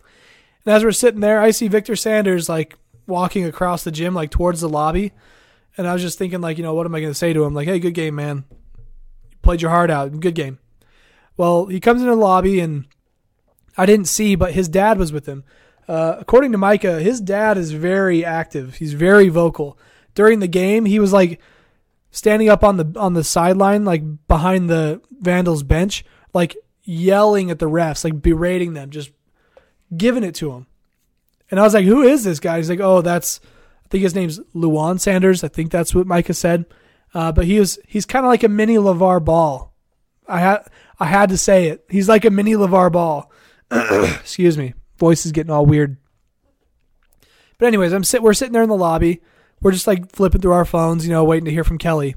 And 0.66 0.74
as 0.74 0.84
we're 0.84 0.92
sitting 0.92 1.22
there, 1.22 1.40
I 1.40 1.52
see 1.52 1.68
Victor 1.68 1.96
Sanders 1.96 2.50
like 2.50 2.78
walking 3.08 3.46
across 3.46 3.84
the 3.84 3.92
gym, 3.92 4.14
like 4.14 4.32
towards 4.32 4.62
the 4.62 4.70
lobby. 4.70 5.14
And 5.78 5.88
I 5.88 5.94
was 5.94 6.02
just 6.02 6.18
thinking, 6.18 6.42
like, 6.42 6.58
you 6.58 6.64
know, 6.64 6.74
what 6.74 6.86
am 6.86 6.96
I 6.96 7.02
going 7.02 7.12
to 7.12 7.18
say 7.18 7.34
to 7.34 7.44
him? 7.44 7.54
Like, 7.54 7.68
hey, 7.68 7.80
good 7.80 7.94
game, 7.94 8.16
man 8.16 8.46
You 8.50 9.38
played 9.42 9.62
your 9.62 9.72
heart 9.72 9.92
out. 9.92 10.20
Good 10.20 10.36
game. 10.36 10.60
Well, 11.38 11.66
he 11.66 11.80
comes 11.80 12.02
into 12.02 12.12
the 12.12 12.18
lobby 12.18 12.60
and 12.60 12.86
I 13.78 13.86
didn't 13.86 14.08
see, 14.08 14.36
but 14.36 14.54
his 14.54 14.70
dad 14.70 14.98
was 14.98 15.12
with 15.12 15.26
him. 15.26 15.44
Uh, 15.88 16.16
according 16.20 16.52
to 16.54 16.58
Micah, 16.58 17.00
his 17.00 17.22
dad 17.22 17.58
is 17.58 17.72
very 17.72 18.24
active. 18.26 18.76
He's 18.76 18.94
very 18.94 19.30
vocal. 19.30 19.78
During 20.16 20.40
the 20.40 20.48
game, 20.48 20.86
he 20.86 21.00
was 21.00 21.14
like 21.14 21.40
standing 22.12 22.50
up 22.50 22.64
on 22.64 22.78
the 22.78 22.92
on 22.98 23.14
the 23.14 23.24
sideline, 23.24 23.86
like 23.86 24.02
behind 24.28 24.70
the 24.70 25.02
Vandals 25.20 25.62
bench, 25.62 26.06
like 26.34 26.56
yelling 26.84 27.52
at 27.52 27.60
the 27.60 27.70
refs, 27.70 28.04
like 28.04 28.22
berating 28.22 28.74
them, 28.74 28.90
just 28.90 29.12
giving 29.96 30.24
it 30.24 30.36
to 30.36 30.54
him. 30.54 30.68
And 31.52 31.60
I 31.60 31.64
was 31.64 31.74
like, 31.74 31.86
"Who 31.86 32.02
is 32.02 32.24
this 32.24 32.40
guy?" 32.40 32.58
He's 32.58 32.70
like, 32.70 32.80
"Oh, 32.80 33.02
that's 33.02 33.40
I 33.86 33.88
think 33.90 34.04
his 34.04 34.16
name's 34.16 34.40
Luwan 34.56 35.00
Sanders. 35.00 35.44
I 35.44 35.48
think 35.48 35.72
that's 35.72 35.94
what 35.94 36.08
Micah 36.08 36.34
said." 36.34 36.66
Uh, 37.14 37.32
but 37.32 37.46
he 37.46 37.60
was 37.60 37.80
he's 37.88 38.06
kind 38.06 38.26
of 38.26 38.30
like 38.30 38.44
a 38.44 38.50
mini 38.50 38.76
LeVar 38.76 39.24
Ball. 39.24 39.74
I 40.28 40.40
had 40.40 40.68
I 41.00 41.06
had 41.06 41.30
to 41.30 41.38
say 41.38 41.68
it. 41.68 41.86
He's 41.90 42.10
like 42.10 42.26
a 42.26 42.30
mini 42.30 42.54
LeVar 42.54 42.92
Ball. 42.92 43.32
Excuse 43.72 44.58
me. 44.58 44.74
Voice 44.98 45.26
is 45.26 45.32
getting 45.32 45.52
all 45.52 45.66
weird. 45.66 45.98
But 47.58 47.68
anyways, 47.68 47.94
I'm 47.94 48.04
sit 48.04 48.22
we're 48.22 48.34
sitting 48.34 48.54
there 48.54 48.64
in 48.64 48.70
the 48.70 48.76
lobby. 48.76 49.22
We're 49.62 49.72
just 49.72 49.88
like 49.88 50.12
flipping 50.12 50.42
through 50.42 50.52
our 50.52 50.66
phones, 50.66 51.06
you 51.06 51.12
know, 51.14 51.24
waiting 51.24 51.46
to 51.46 51.52
hear 51.52 51.64
from 51.64 51.78
Kelly. 51.78 52.16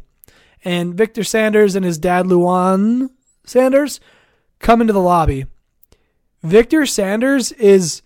And 0.65 0.95
Victor 0.95 1.23
Sanders 1.23 1.77
and 1.77 1.85
his 1.85 1.99
dad 1.99 2.27
Luwan 2.27 3.11
Sanders 3.45 4.01
come 4.59 4.81
into 4.81 4.93
the 4.93 5.01
lobby. 5.01 5.47
Victor 6.43 6.87
Sanders 6.87 7.53
is 7.53 8.03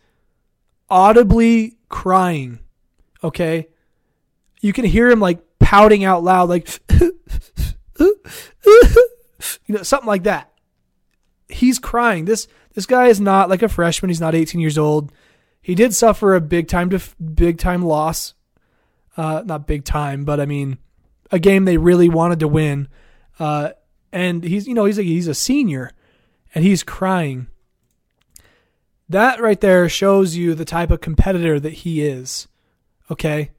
audibly 0.90 1.76
crying. 1.88 2.58
Okay? 3.22 3.68
You 4.60 4.72
can 4.72 4.84
hear 4.84 5.10
him 5.10 5.20
like 5.20 5.42
pouting 5.58 6.04
out 6.04 6.22
loud, 6.22 6.48
like, 6.48 6.68
you 7.00 7.14
know, 9.68 9.82
something 9.82 10.06
like 10.06 10.24
that. 10.24 10.52
He's 11.48 11.78
crying. 11.78 12.24
This 12.24 12.48
this 12.74 12.86
guy 12.86 13.08
is 13.08 13.20
not 13.20 13.50
like 13.50 13.62
a 13.62 13.68
freshman. 13.68 14.08
He's 14.08 14.20
not 14.20 14.34
18 14.34 14.60
years 14.60 14.78
old. 14.78 15.12
He 15.60 15.74
did 15.74 15.94
suffer 15.94 16.34
a 16.34 16.40
big 16.40 16.68
time 16.68 16.88
def- 16.88 17.16
big 17.34 17.58
time 17.58 17.82
loss. 17.82 18.34
Uh, 19.16 19.42
not 19.44 19.66
big 19.66 19.84
time, 19.84 20.24
but 20.24 20.40
I 20.40 20.46
mean, 20.46 20.78
a 21.30 21.38
game 21.38 21.64
they 21.64 21.76
really 21.76 22.08
wanted 22.08 22.40
to 22.40 22.48
win. 22.48 22.88
Uh, 23.38 23.70
and 24.12 24.42
he's 24.42 24.66
you 24.66 24.74
know 24.74 24.84
he's 24.84 24.98
a, 24.98 25.02
he's 25.02 25.28
a 25.28 25.34
senior, 25.34 25.92
and 26.54 26.64
he's 26.64 26.82
crying. 26.82 27.48
That 29.08 29.40
right 29.40 29.60
there 29.60 29.88
shows 29.88 30.36
you 30.36 30.54
the 30.54 30.64
type 30.64 30.90
of 30.90 31.00
competitor 31.00 31.60
that 31.60 31.72
he 31.72 32.02
is. 32.02 32.48
Okay. 33.12 33.50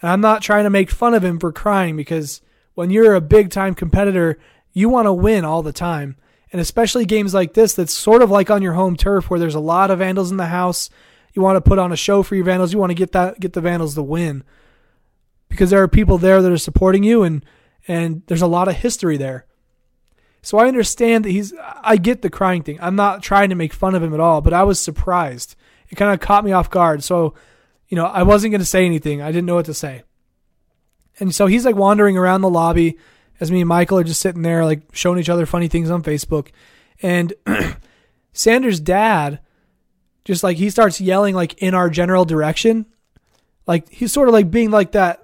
And 0.00 0.10
I'm 0.10 0.20
not 0.20 0.40
trying 0.40 0.64
to 0.64 0.70
make 0.70 0.88
fun 0.90 1.14
of 1.14 1.24
him 1.24 1.40
for 1.40 1.50
crying 1.50 1.96
because 1.96 2.40
when 2.74 2.90
you're 2.90 3.14
a 3.14 3.20
big 3.20 3.50
time 3.50 3.74
competitor, 3.74 4.38
you 4.72 4.88
want 4.88 5.06
to 5.06 5.12
win 5.12 5.44
all 5.44 5.64
the 5.64 5.72
time. 5.72 6.16
And 6.52 6.60
especially 6.60 7.04
games 7.04 7.34
like 7.34 7.54
this 7.54 7.74
that's 7.74 7.92
sort 7.92 8.22
of 8.22 8.30
like 8.30 8.50
on 8.50 8.62
your 8.62 8.74
home 8.74 8.96
turf 8.96 9.28
where 9.28 9.40
there's 9.40 9.56
a 9.56 9.60
lot 9.60 9.90
of 9.90 9.98
Vandals 9.98 10.30
in 10.30 10.36
the 10.36 10.46
house. 10.46 10.90
You 11.34 11.42
want 11.42 11.56
to 11.56 11.68
put 11.68 11.78
on 11.78 11.92
a 11.92 11.96
show 11.96 12.22
for 12.22 12.36
your 12.36 12.44
Vandals. 12.44 12.72
You 12.72 12.78
want 12.78 12.90
to 12.90 12.94
get 12.94 13.10
that 13.12 13.40
get 13.40 13.52
the 13.52 13.60
Vandals 13.60 13.96
to 13.96 14.02
win. 14.02 14.44
Because 15.48 15.70
there 15.70 15.82
are 15.82 15.88
people 15.88 16.18
there 16.18 16.40
that 16.40 16.52
are 16.52 16.56
supporting 16.56 17.02
you 17.02 17.24
and 17.24 17.44
and 17.88 18.22
there's 18.28 18.42
a 18.42 18.46
lot 18.46 18.68
of 18.68 18.76
history 18.76 19.16
there. 19.16 19.44
So 20.40 20.58
I 20.58 20.68
understand 20.68 21.24
that 21.24 21.30
he's 21.30 21.52
I 21.82 21.96
get 21.96 22.22
the 22.22 22.30
crying 22.30 22.62
thing. 22.62 22.78
I'm 22.80 22.96
not 22.96 23.24
trying 23.24 23.48
to 23.48 23.56
make 23.56 23.72
fun 23.72 23.96
of 23.96 24.04
him 24.04 24.14
at 24.14 24.20
all, 24.20 24.40
but 24.40 24.52
I 24.52 24.62
was 24.62 24.78
surprised. 24.78 25.56
It 25.88 25.96
kind 25.96 26.14
of 26.14 26.20
caught 26.20 26.44
me 26.44 26.52
off 26.52 26.70
guard. 26.70 27.02
So 27.02 27.34
you 27.90 27.96
know, 27.96 28.06
I 28.06 28.22
wasn't 28.22 28.52
going 28.52 28.60
to 28.60 28.64
say 28.66 28.86
anything. 28.86 29.20
I 29.20 29.32
didn't 29.32 29.46
know 29.46 29.56
what 29.56 29.66
to 29.66 29.74
say. 29.74 30.04
And 31.18 31.34
so 31.34 31.46
he's 31.46 31.66
like 31.66 31.74
wandering 31.74 32.16
around 32.16 32.40
the 32.40 32.48
lobby 32.48 32.96
as 33.40 33.50
me 33.50 33.60
and 33.60 33.68
Michael 33.68 33.98
are 33.98 34.04
just 34.04 34.20
sitting 34.20 34.42
there, 34.42 34.64
like 34.64 34.82
showing 34.92 35.18
each 35.18 35.28
other 35.28 35.44
funny 35.44 35.68
things 35.68 35.90
on 35.90 36.02
Facebook. 36.02 36.48
And 37.02 37.34
Sanders' 38.32 38.80
dad, 38.80 39.40
just 40.24 40.44
like 40.44 40.56
he 40.56 40.70
starts 40.70 41.00
yelling 41.00 41.34
like 41.34 41.54
in 41.62 41.74
our 41.74 41.90
general 41.90 42.24
direction. 42.24 42.86
Like 43.66 43.90
he's 43.90 44.12
sort 44.12 44.28
of 44.28 44.34
like 44.34 44.50
being 44.50 44.70
like 44.70 44.92
that 44.92 45.22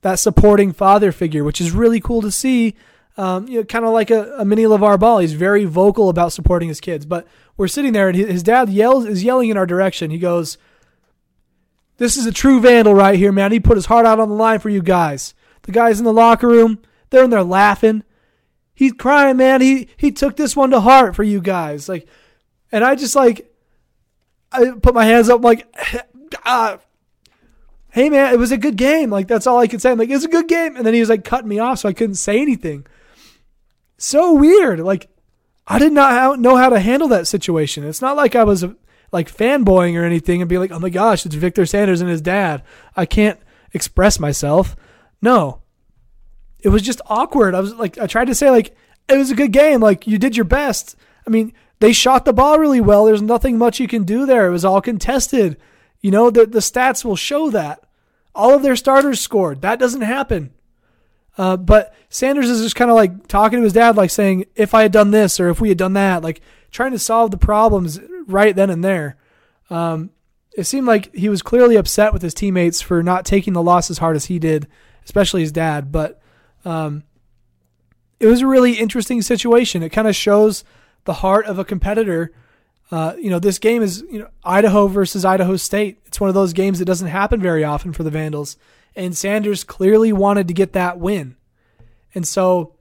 that 0.00 0.16
supporting 0.16 0.72
father 0.72 1.12
figure, 1.12 1.44
which 1.44 1.60
is 1.60 1.72
really 1.72 2.00
cool 2.00 2.22
to 2.22 2.30
see. 2.30 2.74
Um, 3.16 3.48
you 3.48 3.58
know, 3.58 3.64
kind 3.64 3.84
of 3.84 3.92
like 3.92 4.12
a, 4.12 4.32
a 4.38 4.44
mini 4.44 4.62
LeVar 4.62 5.00
Ball. 5.00 5.18
He's 5.18 5.32
very 5.32 5.64
vocal 5.64 6.08
about 6.08 6.32
supporting 6.32 6.68
his 6.68 6.80
kids. 6.80 7.04
But 7.04 7.26
we're 7.56 7.66
sitting 7.66 7.92
there 7.92 8.08
and 8.08 8.16
his 8.16 8.44
dad 8.44 8.68
yells 8.68 9.04
is 9.04 9.24
yelling 9.24 9.50
in 9.50 9.56
our 9.56 9.66
direction. 9.66 10.12
He 10.12 10.20
goes, 10.20 10.56
this 11.98 12.16
is 12.16 12.26
a 12.26 12.32
true 12.32 12.60
vandal 12.60 12.94
right 12.94 13.18
here, 13.18 13.32
man. 13.32 13.52
He 13.52 13.60
put 13.60 13.76
his 13.76 13.86
heart 13.86 14.06
out 14.06 14.20
on 14.20 14.28
the 14.28 14.34
line 14.34 14.60
for 14.60 14.70
you 14.70 14.82
guys. 14.82 15.34
The 15.62 15.72
guys 15.72 15.98
in 15.98 16.04
the 16.04 16.12
locker 16.12 16.48
room, 16.48 16.80
they're 17.10 17.24
in 17.24 17.30
there 17.30 17.42
laughing. 17.42 18.04
He's 18.72 18.92
crying, 18.92 19.36
man. 19.36 19.60
He 19.60 19.88
he 19.96 20.12
took 20.12 20.36
this 20.36 20.56
one 20.56 20.70
to 20.70 20.80
heart 20.80 21.16
for 21.16 21.24
you 21.24 21.40
guys. 21.40 21.88
Like, 21.88 22.08
and 22.70 22.84
I 22.84 22.94
just 22.94 23.16
like, 23.16 23.52
I 24.52 24.70
put 24.80 24.94
my 24.94 25.04
hands 25.04 25.28
up, 25.28 25.42
like, 25.42 25.66
uh, 26.46 26.78
hey 27.90 28.08
man, 28.08 28.32
it 28.32 28.38
was 28.38 28.52
a 28.52 28.58
good 28.58 28.76
game. 28.76 29.10
Like 29.10 29.26
that's 29.26 29.46
all 29.46 29.58
I 29.58 29.66
could 29.66 29.82
say. 29.82 29.90
I'm 29.90 29.98
like, 29.98 30.10
it's 30.10 30.24
a 30.24 30.28
good 30.28 30.46
game. 30.46 30.76
And 30.76 30.86
then 30.86 30.94
he 30.94 31.00
was 31.00 31.08
like 31.08 31.24
cutting 31.24 31.48
me 31.48 31.58
off, 31.58 31.80
so 31.80 31.88
I 31.88 31.92
couldn't 31.92 32.14
say 32.14 32.40
anything. 32.40 32.86
So 33.96 34.32
weird. 34.34 34.78
Like, 34.78 35.08
I 35.66 35.80
did 35.80 35.92
not 35.92 36.38
know 36.38 36.56
how 36.56 36.68
to 36.68 36.78
handle 36.78 37.08
that 37.08 37.26
situation. 37.26 37.82
It's 37.82 38.00
not 38.00 38.16
like 38.16 38.36
I 38.36 38.44
was 38.44 38.64
like 39.12 39.34
fanboying 39.34 39.98
or 39.98 40.04
anything 40.04 40.42
and 40.42 40.48
be 40.48 40.58
like, 40.58 40.70
oh 40.70 40.78
my 40.78 40.90
gosh, 40.90 41.24
it's 41.24 41.34
Victor 41.34 41.66
Sanders 41.66 42.00
and 42.00 42.10
his 42.10 42.20
dad. 42.20 42.62
I 42.96 43.06
can't 43.06 43.40
express 43.72 44.20
myself. 44.20 44.76
No. 45.22 45.62
It 46.60 46.68
was 46.68 46.82
just 46.82 47.00
awkward. 47.06 47.54
I 47.54 47.60
was 47.60 47.74
like, 47.74 47.98
I 47.98 48.06
tried 48.06 48.26
to 48.26 48.34
say, 48.34 48.50
like, 48.50 48.76
it 49.08 49.16
was 49.16 49.30
a 49.30 49.36
good 49.36 49.52
game. 49.52 49.80
Like, 49.80 50.06
you 50.06 50.18
did 50.18 50.36
your 50.36 50.44
best. 50.44 50.96
I 51.26 51.30
mean, 51.30 51.52
they 51.80 51.92
shot 51.92 52.24
the 52.24 52.32
ball 52.32 52.58
really 52.58 52.80
well. 52.80 53.04
There's 53.04 53.22
nothing 53.22 53.56
much 53.56 53.80
you 53.80 53.88
can 53.88 54.04
do 54.04 54.26
there. 54.26 54.46
It 54.46 54.52
was 54.52 54.64
all 54.64 54.80
contested. 54.80 55.56
You 56.00 56.10
know, 56.10 56.30
the, 56.30 56.46
the 56.46 56.58
stats 56.58 57.04
will 57.04 57.16
show 57.16 57.50
that. 57.50 57.84
All 58.34 58.54
of 58.54 58.62
their 58.62 58.76
starters 58.76 59.20
scored. 59.20 59.62
That 59.62 59.78
doesn't 59.78 60.02
happen. 60.02 60.52
Uh, 61.36 61.56
but 61.56 61.94
Sanders 62.08 62.50
is 62.50 62.62
just 62.62 62.76
kind 62.76 62.90
of 62.90 62.96
like 62.96 63.28
talking 63.28 63.60
to 63.60 63.64
his 63.64 63.72
dad, 63.72 63.96
like 63.96 64.10
saying, 64.10 64.46
if 64.56 64.74
I 64.74 64.82
had 64.82 64.92
done 64.92 65.12
this 65.12 65.38
or 65.38 65.48
if 65.48 65.60
we 65.60 65.68
had 65.68 65.78
done 65.78 65.92
that, 65.92 66.22
like 66.22 66.40
trying 66.70 66.90
to 66.92 66.98
solve 66.98 67.30
the 67.30 67.38
problems 67.38 67.98
right 68.28 68.54
then 68.54 68.70
and 68.70 68.84
there. 68.84 69.16
Um, 69.70 70.10
it 70.56 70.64
seemed 70.64 70.86
like 70.86 71.14
he 71.14 71.28
was 71.28 71.42
clearly 71.42 71.76
upset 71.76 72.12
with 72.12 72.22
his 72.22 72.34
teammates 72.34 72.80
for 72.80 73.02
not 73.02 73.24
taking 73.24 73.52
the 73.52 73.62
loss 73.62 73.90
as 73.90 73.98
hard 73.98 74.16
as 74.16 74.26
he 74.26 74.38
did, 74.38 74.66
especially 75.04 75.40
his 75.40 75.52
dad. 75.52 75.90
But 75.90 76.20
um, 76.64 77.04
it 78.20 78.26
was 78.26 78.40
a 78.40 78.46
really 78.46 78.72
interesting 78.72 79.22
situation. 79.22 79.82
It 79.82 79.90
kind 79.90 80.08
of 80.08 80.16
shows 80.16 80.64
the 81.04 81.14
heart 81.14 81.46
of 81.46 81.58
a 81.58 81.64
competitor. 81.64 82.32
Uh, 82.90 83.14
you 83.18 83.30
know, 83.30 83.38
this 83.38 83.58
game 83.58 83.82
is 83.82 84.04
you 84.10 84.18
know 84.18 84.28
Idaho 84.42 84.88
versus 84.88 85.24
Idaho 85.24 85.56
State. 85.56 86.00
It's 86.06 86.20
one 86.20 86.28
of 86.28 86.34
those 86.34 86.52
games 86.52 86.78
that 86.78 86.86
doesn't 86.86 87.08
happen 87.08 87.40
very 87.40 87.64
often 87.64 87.92
for 87.92 88.02
the 88.02 88.10
Vandals, 88.10 88.56
and 88.96 89.16
Sanders 89.16 89.62
clearly 89.62 90.12
wanted 90.12 90.48
to 90.48 90.54
get 90.54 90.72
that 90.72 90.98
win, 90.98 91.36
and 92.14 92.26
so 92.26 92.74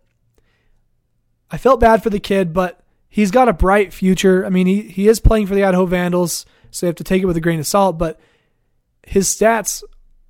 I 1.52 1.58
felt 1.58 1.80
bad 1.80 2.04
for 2.04 2.10
the 2.10 2.20
kid, 2.20 2.54
but 2.54 2.84
he's 3.18 3.32
got 3.32 3.50
a 3.50 3.54
bright 3.54 3.92
future. 3.92 4.46
I 4.46 4.50
mean, 4.50 4.68
he 4.68 4.84
he 4.84 5.08
is 5.08 5.20
playing 5.20 5.48
for 5.48 5.56
the 5.56 5.64
Idaho 5.64 5.88
Vandals, 5.88 6.46
so 6.70 6.86
you 6.86 6.88
have 6.88 6.96
to 6.98 7.04
take 7.04 7.24
it 7.24 7.26
with 7.26 7.36
a 7.36 7.42
grain 7.42 7.60
of 7.60 7.66
salt. 7.66 7.98
But 7.98 8.20
his 9.02 9.28
stats 9.28 9.84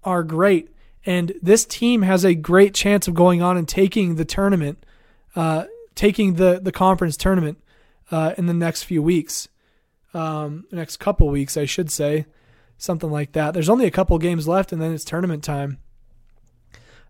are 0.06 0.24
great, 0.24 0.70
and 1.06 1.34
this 1.42 1.66
team 1.66 2.02
has 2.04 2.24
a 2.24 2.34
great 2.34 2.74
chance 2.74 3.08
of 3.08 3.14
going 3.14 3.42
on 3.42 3.58
and 3.58 3.68
taking 3.68 4.16
the 4.16 4.24
tournament, 4.24 4.86
uh, 5.36 5.66
taking 5.96 6.36
the 6.36 6.62
the 6.64 6.72
conference 6.72 7.18
tournament 7.18 7.62
uh, 8.10 8.34
in 8.38 8.46
the 8.46 8.54
next 8.54 8.84
few 8.84 9.04
weeks, 9.04 9.50
um, 10.14 10.64
next 10.72 10.96
couple 10.98 11.28
weeks, 11.28 11.58
I 11.58 11.66
should 11.66 11.92
say, 11.92 12.26
something 12.78 13.12
like 13.12 13.34
that. 13.34 13.54
There's 13.54 13.70
only 13.70 13.86
a 13.86 13.92
couple 13.92 14.18
games 14.18 14.48
left, 14.48 14.72
and 14.72 14.82
then 14.82 14.94
it's 14.94 15.04
tournament 15.04 15.44
time. 15.44 15.80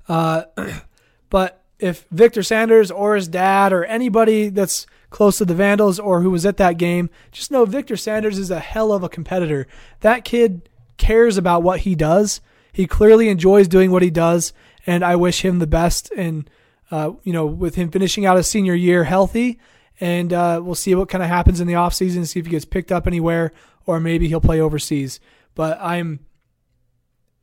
Uh, 0.10 0.46
but 1.30 1.64
if 1.78 2.08
Victor 2.10 2.42
Sanders 2.42 2.90
or 2.90 3.16
his 3.16 3.28
dad 3.28 3.72
or 3.72 3.86
anybody 3.86 4.50
that's 4.50 4.88
close 5.10 5.38
to 5.38 5.46
the 5.46 5.56
Vandals 5.56 6.00
or 6.00 6.22
who 6.22 6.30
was 6.30 6.46
at 6.46 6.58
that 6.58 6.78
game, 6.78 7.10
just 7.32 7.52
know 7.52 7.66
Victor 7.66 7.96
Sanders 7.96 8.38
is 8.38 8.52
a 8.52 8.60
hell 8.60 8.92
of 8.92 9.04
a 9.04 9.10
competitor. 9.10 9.68
That 10.02 10.26
kid 10.26 10.70
cares 10.98 11.38
about 11.38 11.64
what 11.64 11.82
he 11.82 11.96
does. 11.96 12.42
He 12.74 12.88
clearly 12.88 13.30
enjoys 13.30 13.68
doing 13.68 13.92
what 13.92 14.04
he 14.04 14.10
does, 14.10 14.54
and 14.86 15.04
I 15.04 15.16
wish 15.16 15.44
him 15.44 15.60
the 15.60 15.68
best. 15.68 16.12
And 16.16 16.50
uh, 16.92 17.14
you 17.24 17.34
know, 17.34 17.46
with 17.46 17.76
him 17.76 17.90
finishing 17.90 18.26
out 18.26 18.38
his 18.38 18.50
senior 18.50 18.76
year 18.76 19.04
healthy, 19.04 19.60
and 20.00 20.32
uh, 20.32 20.62
we'll 20.64 20.76
see 20.76 20.94
what 20.96 21.10
kind 21.10 21.24
of 21.24 21.30
happens 21.30 21.60
in 21.60 21.68
the 21.68 21.74
offseason, 21.74 22.28
see 22.28 22.40
if 22.40 22.46
he 22.46 22.52
gets 22.52 22.66
picked 22.66 22.92
up 22.92 23.08
anywhere, 23.08 23.52
or 23.86 24.00
maybe 24.00 24.28
he'll 24.28 24.42
play 24.42 24.62
overseas. 24.62 25.20
But 25.56 25.80
I'm, 25.82 26.20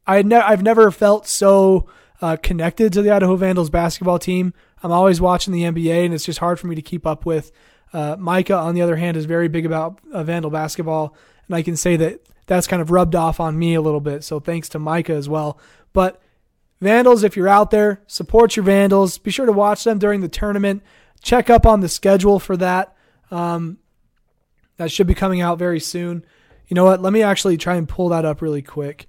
I 0.07 0.23
ne- 0.23 0.37
I've 0.37 0.63
never 0.63 0.91
felt 0.91 1.27
so 1.27 1.89
uh, 2.23 2.37
connected 2.37 2.93
to 2.93 3.03
the 3.03 3.11
Idaho 3.11 3.37
Vandals 3.37 3.71
basketball 3.71 4.19
team. 4.19 4.55
I'm 4.85 4.93
always 4.93 5.19
watching 5.19 5.55
the 5.55 5.63
NBA, 5.63 6.05
and 6.05 6.13
it's 6.13 6.27
just 6.27 6.39
hard 6.39 6.61
for 6.61 6.67
me 6.67 6.77
to 6.77 6.83
keep 6.83 7.07
up 7.07 7.25
with. 7.25 7.51
Uh, 7.95 8.17
Micah, 8.19 8.57
on 8.57 8.75
the 8.75 8.83
other 8.83 8.97
hand, 8.97 9.17
is 9.17 9.25
very 9.25 9.49
big 9.49 9.65
about 9.65 9.99
uh, 10.13 10.23
Vandal 10.23 10.51
basketball, 10.51 11.17
and 11.47 11.57
I 11.57 11.63
can 11.63 11.75
say 11.75 11.97
that 11.97 12.21
that's 12.47 12.67
kind 12.67 12.83
of 12.83 12.91
rubbed 12.91 13.15
off 13.15 13.41
on 13.41 13.59
me 13.59 13.75
a 13.75 13.81
little 13.81 14.01
bit. 14.01 14.25
So 14.25 14.41
thanks 14.41 14.69
to 14.71 14.79
Micah 14.79 15.15
as 15.15 15.27
well. 15.27 15.59
But 15.95 16.21
Vandals, 16.83 17.25
if 17.25 17.35
you're 17.35 17.49
out 17.49 17.71
there, 17.71 18.03
support 18.07 18.57
your 18.57 18.65
Vandals. 18.65 19.17
Be 19.17 19.31
sure 19.31 19.47
to 19.47 19.53
watch 19.53 19.85
them 19.85 19.99
during 19.99 20.21
the 20.21 20.29
tournament. 20.29 20.83
Check 21.23 21.49
up 21.49 21.65
on 21.65 21.81
the 21.81 21.89
schedule 21.89 22.39
for 22.39 22.55
that. 22.59 22.95
Um, 23.31 23.79
that 24.77 24.93
should 24.93 25.07
be 25.07 25.15
coming 25.15 25.41
out 25.41 25.59
very 25.59 25.81
soon. 25.81 26.27
You 26.69 26.75
know 26.75 26.85
what? 26.85 27.01
Let 27.01 27.15
me 27.15 27.23
actually 27.23 27.57
try 27.57 27.77
and 27.77 27.89
pull 27.89 28.11
that 28.11 28.27
up 28.27 28.43
really 28.43 28.61
quick. 28.61 29.07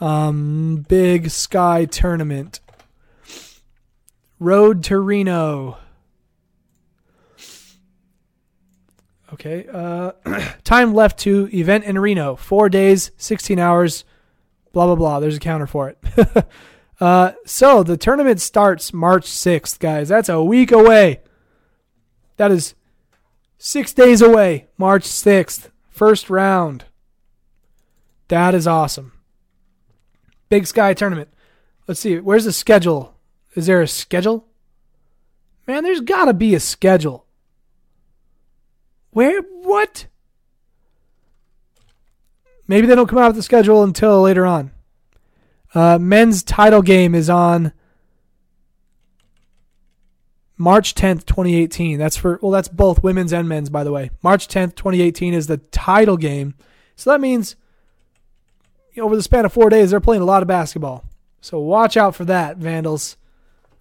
Um, 0.00 0.84
Big 0.88 1.30
Sky 1.30 1.84
Tournament. 1.84 2.60
Road 4.38 4.84
to 4.84 4.98
Reno. 4.98 5.78
Okay. 9.32 9.66
Uh, 9.72 10.12
time 10.64 10.94
left 10.94 11.18
to 11.20 11.48
event 11.52 11.84
in 11.84 11.98
Reno. 11.98 12.36
Four 12.36 12.68
days, 12.68 13.10
16 13.16 13.58
hours, 13.58 14.04
blah, 14.72 14.86
blah, 14.86 14.94
blah. 14.94 15.20
There's 15.20 15.36
a 15.36 15.40
counter 15.40 15.66
for 15.66 15.88
it. 15.88 16.46
uh, 17.00 17.32
so 17.44 17.82
the 17.82 17.96
tournament 17.96 18.40
starts 18.40 18.92
March 18.92 19.26
6th, 19.26 19.78
guys. 19.78 20.08
That's 20.08 20.28
a 20.28 20.42
week 20.42 20.72
away. 20.72 21.20
That 22.36 22.50
is 22.50 22.74
six 23.58 23.92
days 23.92 24.20
away. 24.22 24.68
March 24.76 25.04
6th. 25.04 25.70
First 25.88 26.28
round. 26.28 26.84
That 28.28 28.54
is 28.54 28.66
awesome. 28.66 29.12
Big 30.48 30.66
Sky 30.66 30.94
Tournament. 30.94 31.28
Let's 31.88 32.00
see. 32.00 32.18
Where's 32.18 32.44
the 32.44 32.52
schedule? 32.52 33.15
Is 33.56 33.66
there 33.66 33.82
a 33.82 33.88
schedule? 33.88 34.46
Man, 35.66 35.82
there's 35.82 36.02
got 36.02 36.26
to 36.26 36.34
be 36.34 36.54
a 36.54 36.60
schedule. 36.60 37.26
Where? 39.10 39.40
What? 39.40 40.06
Maybe 42.68 42.86
they 42.86 42.94
don't 42.94 43.08
come 43.08 43.18
out 43.18 43.28
with 43.28 43.36
the 43.36 43.42
schedule 43.42 43.82
until 43.82 44.20
later 44.20 44.44
on. 44.44 44.72
Uh, 45.74 45.98
men's 45.98 46.42
title 46.42 46.82
game 46.82 47.14
is 47.14 47.30
on 47.30 47.72
March 50.58 50.94
10th, 50.94 51.24
2018. 51.26 51.98
That's 51.98 52.16
for, 52.16 52.38
well, 52.42 52.52
that's 52.52 52.68
both 52.68 53.02
women's 53.02 53.32
and 53.32 53.48
men's, 53.48 53.70
by 53.70 53.84
the 53.84 53.92
way. 53.92 54.10
March 54.22 54.48
10th, 54.48 54.74
2018 54.74 55.32
is 55.34 55.46
the 55.46 55.58
title 55.58 56.16
game. 56.16 56.54
So 56.94 57.10
that 57.10 57.20
means 57.20 57.56
over 58.98 59.16
the 59.16 59.22
span 59.22 59.44
of 59.44 59.52
four 59.52 59.70
days, 59.70 59.90
they're 59.90 60.00
playing 60.00 60.22
a 60.22 60.26
lot 60.26 60.42
of 60.42 60.48
basketball. 60.48 61.04
So 61.40 61.58
watch 61.58 61.96
out 61.96 62.14
for 62.14 62.24
that, 62.26 62.56
Vandals. 62.56 63.16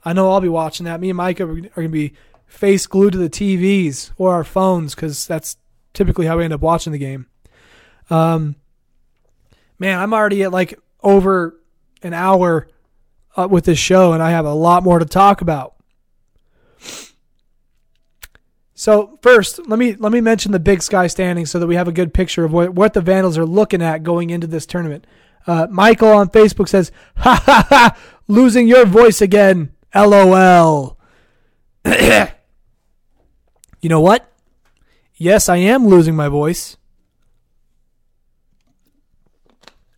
I 0.06 0.14
know 0.14 0.32
I'll 0.32 0.42
be 0.42 0.48
watching 0.48 0.86
that. 0.86 1.02
Me 1.02 1.10
and 1.10 1.18
Micah 1.18 1.44
are 1.44 1.56
going 1.56 1.72
to 1.74 1.90
be 1.90 2.14
face 2.46 2.86
glued 2.86 3.14
to 3.14 3.18
the 3.18 3.30
TVs 3.30 4.12
or 4.18 4.34
our 4.34 4.44
phones 4.44 4.94
because 4.94 5.26
that's 5.26 5.58
typically 5.94 6.28
how 6.28 6.38
we 6.38 6.44
end 6.44 6.54
up 6.54 6.62
watching 6.62 6.94
the 6.94 7.00
game. 7.00 7.26
Um, 8.12 8.56
man, 9.80 10.00
I'm 10.00 10.14
already 10.14 10.44
at 10.44 10.52
like 10.52 10.80
over 11.02 11.60
an 12.04 12.14
hour 12.14 12.68
uh, 13.36 13.48
with 13.50 13.66
this 13.66 13.80
show, 13.80 14.14
and 14.14 14.22
I 14.22 14.32
have 14.32 14.46
a 14.46 14.54
lot 14.54 14.84
more 14.84 15.00
to 15.00 15.06
talk 15.06 15.42
about. 15.42 15.74
So 18.78 19.18
first, 19.22 19.68
let 19.68 19.80
me 19.80 19.96
let 19.96 20.12
me 20.12 20.22
mention 20.22 20.52
the 20.52 20.60
Big 20.60 20.84
Sky 20.84 21.08
standings 21.08 21.50
so 21.50 21.60
that 21.60 21.68
we 21.68 21.76
have 21.76 21.88
a 21.88 21.94
good 21.94 22.14
picture 22.14 22.44
of 22.44 22.52
what, 22.52 22.74
what 22.74 22.94
the 22.94 23.02
Vandals 23.02 23.38
are 23.38 23.46
looking 23.46 23.82
at 23.82 24.04
going 24.04 24.30
into 24.30 24.48
this 24.48 24.66
tournament. 24.66 25.08
Uh, 25.48 25.68
Michael 25.70 26.10
on 26.10 26.30
Facebook 26.30 26.68
says, 26.68 26.92
"Ha 27.18 27.42
ha 27.46 27.66
ha! 27.70 27.98
Losing 28.28 28.68
your 28.68 28.86
voice 28.86 29.22
again. 29.22 29.72
LOL." 29.96 30.98
you 31.86 32.28
know 33.84 34.02
what? 34.02 34.32
Yes, 35.16 35.48
I 35.48 35.58
am 35.58 35.88
losing 35.88 36.16
my 36.16 36.28
voice. 36.28 36.78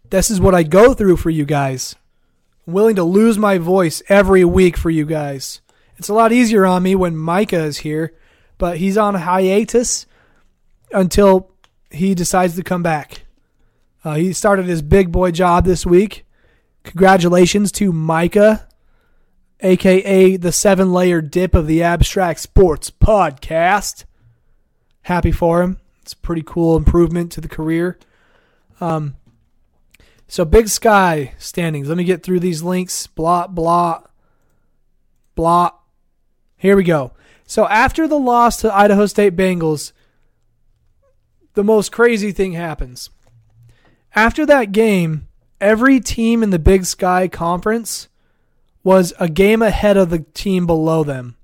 This 0.10 0.30
is 0.30 0.39
what 0.39 0.56
I 0.56 0.64
go 0.64 0.93
through 0.93 1.18
for 1.18 1.30
you 1.30 1.45
guys. 1.45 1.95
I'm 2.66 2.74
willing 2.74 2.95
to 2.95 3.04
lose 3.04 3.38
my 3.38 3.58
voice 3.58 4.02
every 4.08 4.45
week 4.45 4.78
for 4.78 4.89
you 4.89 5.06
guys. 5.06 5.62
It's 5.98 6.10
a 6.10 6.14
lot 6.14 6.32
easier 6.32 6.66
on 6.66 6.84
me 6.84 6.95
when 6.95 7.18
Micah 7.18 7.64
is 7.64 7.80
here 7.80 8.14
but 8.58 8.78
he's 8.78 8.98
on 8.98 9.16
hiatus 9.16 10.06
until 10.91 11.52
he 11.91 12.16
decides 12.16 12.56
to 12.56 12.64
come 12.64 12.84
back. 12.84 13.26
Uh, 14.04 14.16
he 14.16 14.34
started 14.34 14.66
his 14.66 14.82
big 14.82 15.12
boy 15.12 15.32
job 15.32 15.66
this 15.66 15.86
week. 15.86 16.26
Congratulations 16.84 17.72
to 17.74 17.91
Micah, 17.91 18.66
aka 19.62 20.38
the 20.38 20.51
seven 20.51 20.93
layer 20.93 21.22
dip 21.22 21.55
of 21.55 21.68
the 21.68 21.84
Abstract 21.84 22.39
Sports 22.39 22.91
Podcast. 22.91 24.05
Happy 25.03 25.32
for 25.32 25.62
him. 25.62 25.80
It's 26.01 26.14
a 26.14 26.18
pretty 26.18 26.43
cool 26.45 26.78
improvement 26.78 27.32
to 27.34 27.41
the 27.41 27.47
career. 27.47 27.97
Um, 28.80 29.16
so 30.28 30.45
Big 30.45 30.68
Sky 30.68 31.34
standings. 31.38 31.88
Let 31.88 31.97
me 31.97 32.03
get 32.03 32.24
through 32.24 32.39
these 32.39 32.64
links. 32.64 33.08
Blah 33.08 33.47
blah 33.47 34.01
blah. 35.36 35.72
Here 36.58 36.76
we 36.76 36.84
go. 36.84 37.14
So 37.45 37.68
after 37.68 38.08
the 38.08 38.20
loss 38.20 38.58
to 38.58 38.76
Idaho 38.76 39.05
State 39.05 39.36
Bengals, 39.36 39.93
the 41.53 41.64
most 41.64 41.91
crazy 41.91 42.32
thing 42.32 42.53
happens. 42.53 43.10
After 44.14 44.45
that 44.45 44.72
game, 44.72 45.28
every 45.62 45.99
team 45.99 46.43
in 46.43 46.49
the 46.49 46.60
Big 46.60 46.86
Sky 46.86 47.28
Conference 47.28 48.10
was 48.88 49.11
a 49.19 49.27
game 49.27 49.61
ahead 49.61 49.97
of 49.97 50.09
the 50.09 50.19
team 50.33 50.65
below 50.65 51.03
them. 51.03 51.35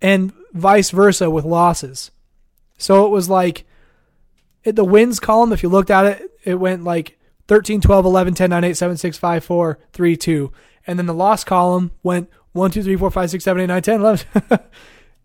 And 0.00 0.32
vice 0.52 0.90
versa 0.90 1.28
with 1.28 1.44
losses. 1.44 2.12
So 2.78 3.04
it 3.04 3.08
was 3.08 3.28
like 3.28 3.64
it, 4.62 4.76
the 4.76 4.84
wins 4.84 5.18
column, 5.18 5.52
if 5.52 5.64
you 5.64 5.68
looked 5.68 5.90
at 5.90 6.06
it, 6.06 6.30
it 6.44 6.54
went 6.54 6.84
like 6.84 7.18
13, 7.48 7.80
12, 7.80 8.04
11, 8.04 8.34
10, 8.34 8.50
9, 8.50 8.62
8, 8.62 8.76
7, 8.76 8.96
6, 8.96 9.18
5, 9.18 9.44
4, 9.44 9.78
3, 9.92 10.16
2. 10.16 10.52
And 10.86 11.00
then 11.00 11.06
the 11.06 11.14
loss 11.14 11.42
column 11.42 11.90
went 12.04 12.30
1, 12.52 12.70
2, 12.70 12.84
3, 12.84 12.96
4, 12.96 13.10
5, 13.10 13.30
6, 13.30 13.42
7, 13.42 13.62
8, 13.62 13.66
9, 13.66 13.82
10, 13.82 14.00
11. 14.00 14.26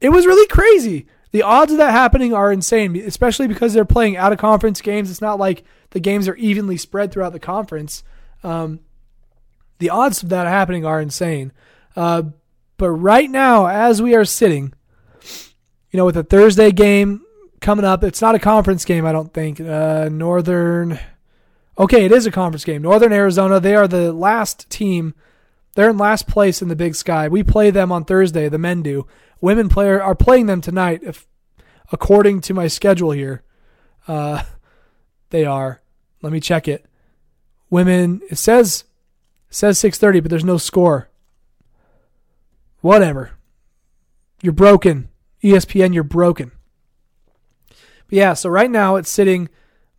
it 0.02 0.10
was 0.10 0.26
really 0.26 0.48
crazy. 0.48 1.06
The 1.34 1.44
odds 1.44 1.72
of 1.72 1.78
that 1.78 1.92
happening 1.92 2.34
are 2.34 2.52
insane, 2.52 2.96
especially 2.96 3.48
because 3.48 3.76
they're 3.76 3.86
playing 3.86 4.18
out 4.18 4.34
of 4.34 4.40
conference 4.40 4.82
games. 4.82 5.12
It's 5.12 5.22
not 5.22 5.38
like 5.38 5.66
the 5.92 6.00
games 6.00 6.28
are 6.28 6.36
evenly 6.38 6.78
spread 6.78 7.12
throughout 7.12 7.34
the 7.34 7.40
conference. 7.40 8.04
Um, 8.42 8.80
the 9.80 9.90
odds 9.90 10.24
of 10.24 10.30
that 10.30 10.48
happening 10.48 10.86
are 10.86 11.02
insane. 11.02 11.52
Uh, 11.96 12.24
but 12.78 12.92
right 12.92 13.30
now, 13.30 13.68
as 13.68 14.02
we 14.02 14.16
are 14.16 14.26
sitting, 14.26 14.74
you 15.92 15.98
know, 15.98 16.06
with 16.06 16.18
a 16.18 16.24
Thursday 16.24 16.72
game 16.72 17.22
coming 17.60 17.86
up. 17.86 18.04
It's 18.04 18.22
not 18.22 18.36
a 18.36 18.40
conference 18.40 18.86
game, 18.86 19.06
I 19.06 19.12
don't 19.12 19.34
think. 19.34 19.60
Uh, 19.60 20.10
Northern. 20.12 21.00
Okay, 21.78 22.06
it 22.06 22.12
is 22.12 22.26
a 22.26 22.32
conference 22.32 22.66
game. 22.66 22.82
Northern 22.82 23.14
Arizona. 23.14 23.60
They 23.60 23.76
are 23.76 23.88
the 23.88 24.12
last 24.14 24.70
team. 24.70 25.14
They're 25.76 25.90
in 25.90 25.98
last 25.98 26.28
place 26.28 26.62
in 26.62 26.70
the 26.70 26.76
Big 26.76 26.96
Sky. 26.96 27.28
We 27.28 27.44
play 27.44 27.70
them 27.70 27.92
on 27.92 28.06
Thursday. 28.06 28.50
The 28.50 28.58
men 28.58 28.82
do. 28.82 29.06
Women 29.42 29.70
player 29.70 30.02
are 30.02 30.16
playing 30.16 30.48
them 30.48 30.62
tonight, 30.62 31.02
if 31.04 31.28
according 31.92 32.42
to 32.42 32.54
my 32.54 32.68
schedule 32.68 33.12
here. 33.12 33.44
Uh, 34.08 34.44
they 35.30 35.46
are. 35.46 35.82
Let 36.22 36.34
me 36.34 36.40
check 36.40 36.68
it. 36.68 36.86
Women. 37.70 38.22
It 38.30 38.38
says 38.38 38.86
says 39.58 39.80
6:30, 39.80 40.22
but 40.22 40.30
there's 40.30 40.46
no 40.46 40.58
score. 40.58 41.10
Whatever. 42.82 43.32
You're 44.42 44.54
broken. 44.54 45.10
ESPN, 45.44 45.96
you're 45.96 46.04
broken. 46.04 46.52
But 47.68 47.78
yeah, 48.12 48.34
so 48.36 48.50
right 48.50 48.70
now 48.70 48.98
it's 48.98 49.10
sitting 49.10 49.50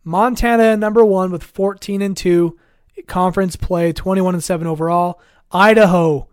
Montana 0.05 0.77
number 0.77 1.03
one 1.03 1.29
with 1.29 1.43
14 1.43 2.01
and 2.01 2.15
2 2.15 2.57
conference 3.07 3.57
play, 3.57 3.91
21 3.91 4.33
and 4.33 4.43
7 4.43 4.65
overall. 4.65 5.19
Idaho, 5.51 6.29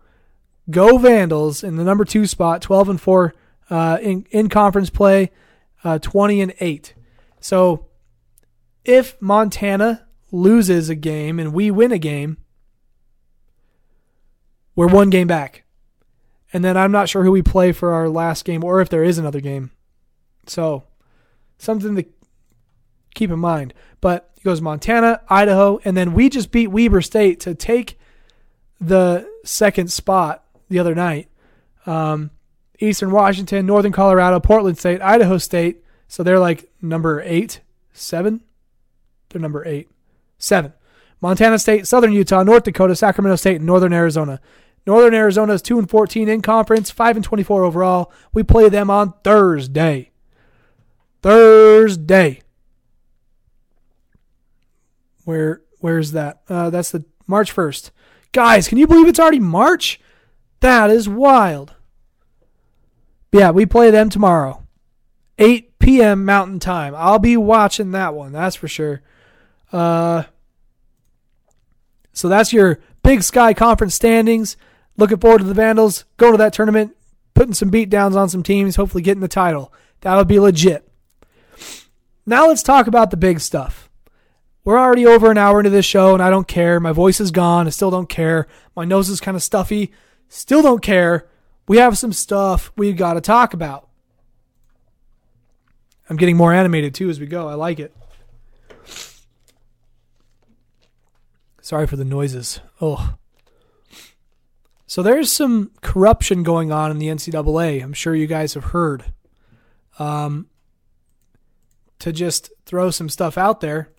go 0.69 0.97
Vandals 0.97 1.63
in 1.63 1.75
the 1.75 1.83
number 1.83 2.05
two 2.05 2.27
spot, 2.27 2.61
12 2.61 2.89
and 2.89 3.01
4 3.01 3.33
uh, 3.69 3.97
in, 4.01 4.25
in 4.31 4.47
conference 4.47 4.89
play, 4.89 5.31
uh, 5.83 5.99
20 5.99 6.41
and 6.41 6.53
8. 6.61 6.93
So 7.41 7.87
if 8.85 9.21
Montana 9.21 10.07
loses 10.31 10.89
a 10.89 10.95
game 10.95 11.39
and 11.39 11.53
we 11.53 11.71
win 11.71 11.91
a 11.91 11.99
game, 11.99 12.37
we're 14.77 14.87
one 14.87 15.09
game 15.09 15.27
back. 15.27 15.63
And 16.53 16.63
then 16.63 16.77
I'm 16.77 16.91
not 16.93 17.09
sure 17.09 17.23
who 17.23 17.31
we 17.31 17.41
play 17.41 17.73
for 17.73 17.91
our 17.91 18.07
last 18.07 18.45
game 18.45 18.63
or 18.63 18.79
if 18.79 18.87
there 18.87 19.03
is 19.03 19.17
another 19.17 19.41
game. 19.41 19.71
So 20.45 20.83
something 21.57 21.95
to 21.95 22.05
keep 23.15 23.31
in 23.31 23.39
mind. 23.39 23.73
But 23.99 24.31
it 24.37 24.43
goes 24.43 24.61
Montana, 24.61 25.21
Idaho, 25.27 25.79
and 25.83 25.97
then 25.97 26.13
we 26.13 26.29
just 26.29 26.51
beat 26.51 26.67
Weber 26.67 27.01
State 27.01 27.39
to 27.41 27.55
take 27.55 27.99
the 28.79 29.27
second 29.43 29.91
spot 29.91 30.45
the 30.69 30.79
other 30.79 30.93
night. 30.93 31.27
Um, 31.87 32.29
Eastern 32.79 33.11
Washington, 33.11 33.65
Northern 33.65 33.91
Colorado, 33.91 34.39
Portland 34.39 34.77
State, 34.77 35.01
Idaho 35.01 35.39
State. 35.39 35.83
So 36.07 36.21
they're 36.21 36.39
like 36.39 36.69
number 36.81 37.21
eight, 37.21 37.61
seven. 37.93 38.43
They're 39.29 39.41
number 39.41 39.65
eight, 39.65 39.89
seven. 40.37 40.73
Montana 41.19 41.57
State, 41.57 41.87
Southern 41.87 42.13
Utah, 42.13 42.43
North 42.43 42.63
Dakota, 42.63 42.95
Sacramento 42.95 43.37
State, 43.37 43.59
Northern 43.59 43.91
Arizona. 43.91 44.39
Northern 44.87 45.13
Arizona 45.13 45.53
is 45.53 45.61
2 45.61 45.79
and 45.79 45.89
14 45.89 46.29
in 46.29 46.41
conference, 46.41 46.89
5 46.89 47.17
and 47.17 47.25
24 47.25 47.65
overall. 47.65 48.11
We 48.33 48.41
play 48.41 48.69
them 48.69 48.89
on 48.89 49.13
Thursday. 49.21 50.11
Thursday. 51.21 52.41
Where 55.25 55.61
where's 55.79 56.13
that? 56.13 56.41
Uh, 56.47 56.69
that's 56.69 56.91
the 56.91 57.03
March 57.27 57.53
1st. 57.53 57.91
Guys, 58.31 58.69
can 58.69 58.77
you 58.77 58.87
believe 58.87 59.09
it's 59.09 59.19
already 59.19 59.41
March? 59.41 59.99
That 60.61 60.89
is 60.89 61.09
wild. 61.09 61.75
Yeah, 63.33 63.51
we 63.51 63.65
play 63.65 63.91
them 63.91 64.09
tomorrow. 64.09 64.63
8 65.37 65.79
p.m. 65.79 66.23
Mountain 66.23 66.59
Time. 66.59 66.95
I'll 66.95 67.19
be 67.19 67.35
watching 67.35 67.91
that 67.91 68.13
one, 68.13 68.31
that's 68.31 68.55
for 68.55 68.69
sure. 68.69 69.01
Uh, 69.73 70.23
so 72.13 72.29
that's 72.29 72.53
your 72.53 72.79
Big 73.03 73.21
Sky 73.21 73.53
Conference 73.53 73.93
standings. 73.93 74.55
Looking 74.97 75.19
forward 75.19 75.39
to 75.39 75.43
the 75.43 75.53
Vandals 75.53 76.05
going 76.17 76.33
to 76.33 76.37
that 76.39 76.53
tournament, 76.53 76.95
putting 77.35 77.53
some 77.53 77.69
beat 77.69 77.89
downs 77.89 78.15
on 78.15 78.29
some 78.29 78.43
teams, 78.43 78.75
hopefully 78.75 79.03
getting 79.03 79.21
the 79.21 79.27
title. 79.27 79.71
That 80.01 80.15
would 80.15 80.27
be 80.27 80.39
legit. 80.39 80.89
Now 82.25 82.47
let's 82.47 82.63
talk 82.63 82.87
about 82.87 83.11
the 83.11 83.17
big 83.17 83.39
stuff. 83.39 83.89
We're 84.63 84.79
already 84.79 85.05
over 85.05 85.31
an 85.31 85.37
hour 85.37 85.59
into 85.59 85.69
this 85.69 85.85
show, 85.85 86.13
and 86.13 86.21
I 86.21 86.29
don't 86.29 86.47
care. 86.47 86.79
My 86.79 86.91
voice 86.91 87.21
is 87.21 87.31
gone. 87.31 87.67
I 87.67 87.69
still 87.69 87.91
don't 87.91 88.09
care. 88.09 88.47
My 88.75 88.83
nose 88.83 89.07
is 89.07 89.21
kind 89.21 89.37
of 89.37 89.43
stuffy. 89.43 89.93
Still 90.27 90.61
don't 90.61 90.81
care. 90.81 91.29
We 91.67 91.77
have 91.77 91.97
some 91.97 92.11
stuff 92.11 92.71
we've 92.75 92.97
got 92.97 93.13
to 93.13 93.21
talk 93.21 93.53
about. 93.53 93.87
I'm 96.09 96.17
getting 96.17 96.37
more 96.37 96.53
animated 96.53 96.93
too 96.95 97.09
as 97.09 97.19
we 97.19 97.27
go. 97.27 97.47
I 97.47 97.53
like 97.53 97.79
it. 97.79 97.95
Sorry 101.61 101.85
for 101.85 101.97
the 101.97 102.05
noises. 102.05 102.59
Oh. 102.81 103.15
So 104.87 105.03
there's 105.03 105.29
some 105.29 105.71
corruption 105.81 106.43
going 106.43 106.71
on 106.71 106.91
in 106.91 106.97
the 106.97 107.07
NCAA. 107.07 107.83
I'm 107.83 107.93
sure 107.93 108.15
you 108.15 108.25
guys 108.25 108.53
have 108.53 108.65
heard. 108.65 109.13
Um, 109.99 110.47
to 111.99 112.13
just 112.13 112.51
throw 112.65 112.89
some 112.89 113.09
stuff 113.09 113.37
out 113.37 113.59
there, 113.59 113.89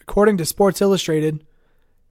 according 0.00 0.38
to 0.38 0.46
Sports 0.46 0.80
Illustrated, 0.80 1.44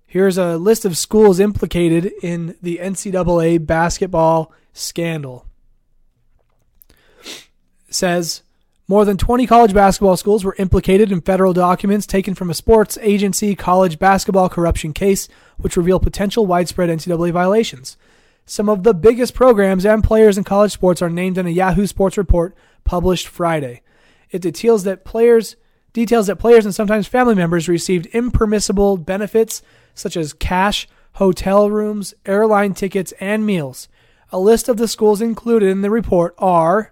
here's 0.06 0.38
a 0.38 0.58
list 0.58 0.86
of 0.86 0.98
schools 0.98 1.40
implicated 1.40 2.12
in 2.22 2.56
the 2.62 2.78
NCAA 2.78 3.66
basketball 3.66 4.54
scandal. 4.74 5.46
It 7.26 7.96
says 7.96 8.44
more 8.88 9.06
than 9.06 9.18
20 9.18 9.48
college 9.48 9.74
basketball 9.74 10.18
schools 10.18 10.44
were 10.44 10.56
implicated 10.60 11.12
in 11.12 11.22
federal 11.22 11.54
documents 11.54 12.06
taken 12.06 12.36
from 12.36 12.50
a 12.50 12.56
sports 12.56 12.98
agency 13.02 13.56
college 13.56 13.98
basketball 13.98 14.50
corruption 14.50 14.94
case, 14.94 15.28
which 15.58 15.78
reveal 15.78 16.00
potential 16.00 16.46
widespread 16.46 16.90
NCAA 16.90 17.32
violations. 17.32 17.98
Some 18.50 18.68
of 18.68 18.82
the 18.82 18.95
biggest 18.95 19.36
programs 19.36 19.86
and 19.86 20.04
players 20.04 20.36
in 20.36 20.43
college 20.43 20.72
sports 20.72 21.04
are 21.04 21.10
named 21.10 21.38
in 21.38 21.45
a 21.45 21.52
Yahoo 21.52 21.86
Sports 21.86 22.18
report 22.18 22.56
published 22.84 23.28
Friday. 23.28 23.84
It 24.32 24.41
details 24.41 24.86
that 24.86 25.06
players 25.06 25.56
details 25.93 26.26
that 26.26 26.38
players 26.38 26.66
and 26.66 26.74
sometimes 26.74 27.06
family 27.06 27.36
members 27.36 27.70
received 27.70 28.08
impermissible 28.08 28.97
benefits 28.97 29.62
such 29.93 30.18
as 30.18 30.34
cash, 30.34 30.88
hotel 31.14 31.70
rooms, 31.70 32.16
airline 32.26 32.74
tickets, 32.74 33.14
and 33.20 33.45
meals. 33.45 33.88
A 34.32 34.39
list 34.39 34.68
of 34.68 34.78
the 34.78 34.88
schools 34.88 35.22
included 35.22 35.70
in 35.70 35.82
the 35.82 35.91
report 35.91 36.34
are 36.39 36.91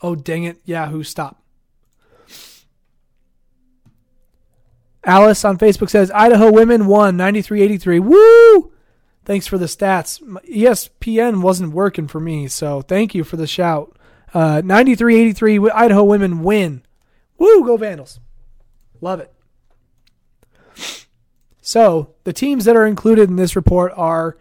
Oh 0.00 0.14
dang 0.14 0.44
it, 0.44 0.60
Yahoo, 0.64 1.02
stop. 1.02 1.42
Alice 5.02 5.44
on 5.44 5.58
Facebook 5.58 5.90
says 5.90 6.12
Idaho 6.12 6.52
women 6.52 6.86
won 6.86 7.18
93-83. 7.18 7.98
Woo! 7.98 8.70
Thanks 9.24 9.46
for 9.46 9.58
the 9.58 9.66
stats. 9.66 10.20
ESPN 10.48 11.40
wasn't 11.40 11.72
working 11.72 12.08
for 12.08 12.20
me, 12.20 12.46
so 12.48 12.82
thank 12.82 13.14
you 13.14 13.24
for 13.24 13.36
the 13.36 13.46
shout. 13.46 13.96
Uh, 14.34 14.60
93-83, 14.62 15.70
Idaho 15.72 16.04
women 16.04 16.42
win. 16.42 16.82
Woo, 17.38 17.64
go 17.64 17.76
Vandals. 17.76 18.20
Love 19.00 19.20
it. 19.20 19.32
So, 21.60 22.14
the 22.24 22.32
teams 22.32 22.66
that 22.66 22.76
are 22.76 22.86
included 22.86 23.30
in 23.30 23.36
this 23.36 23.56
report 23.56 23.92
are 23.96 24.36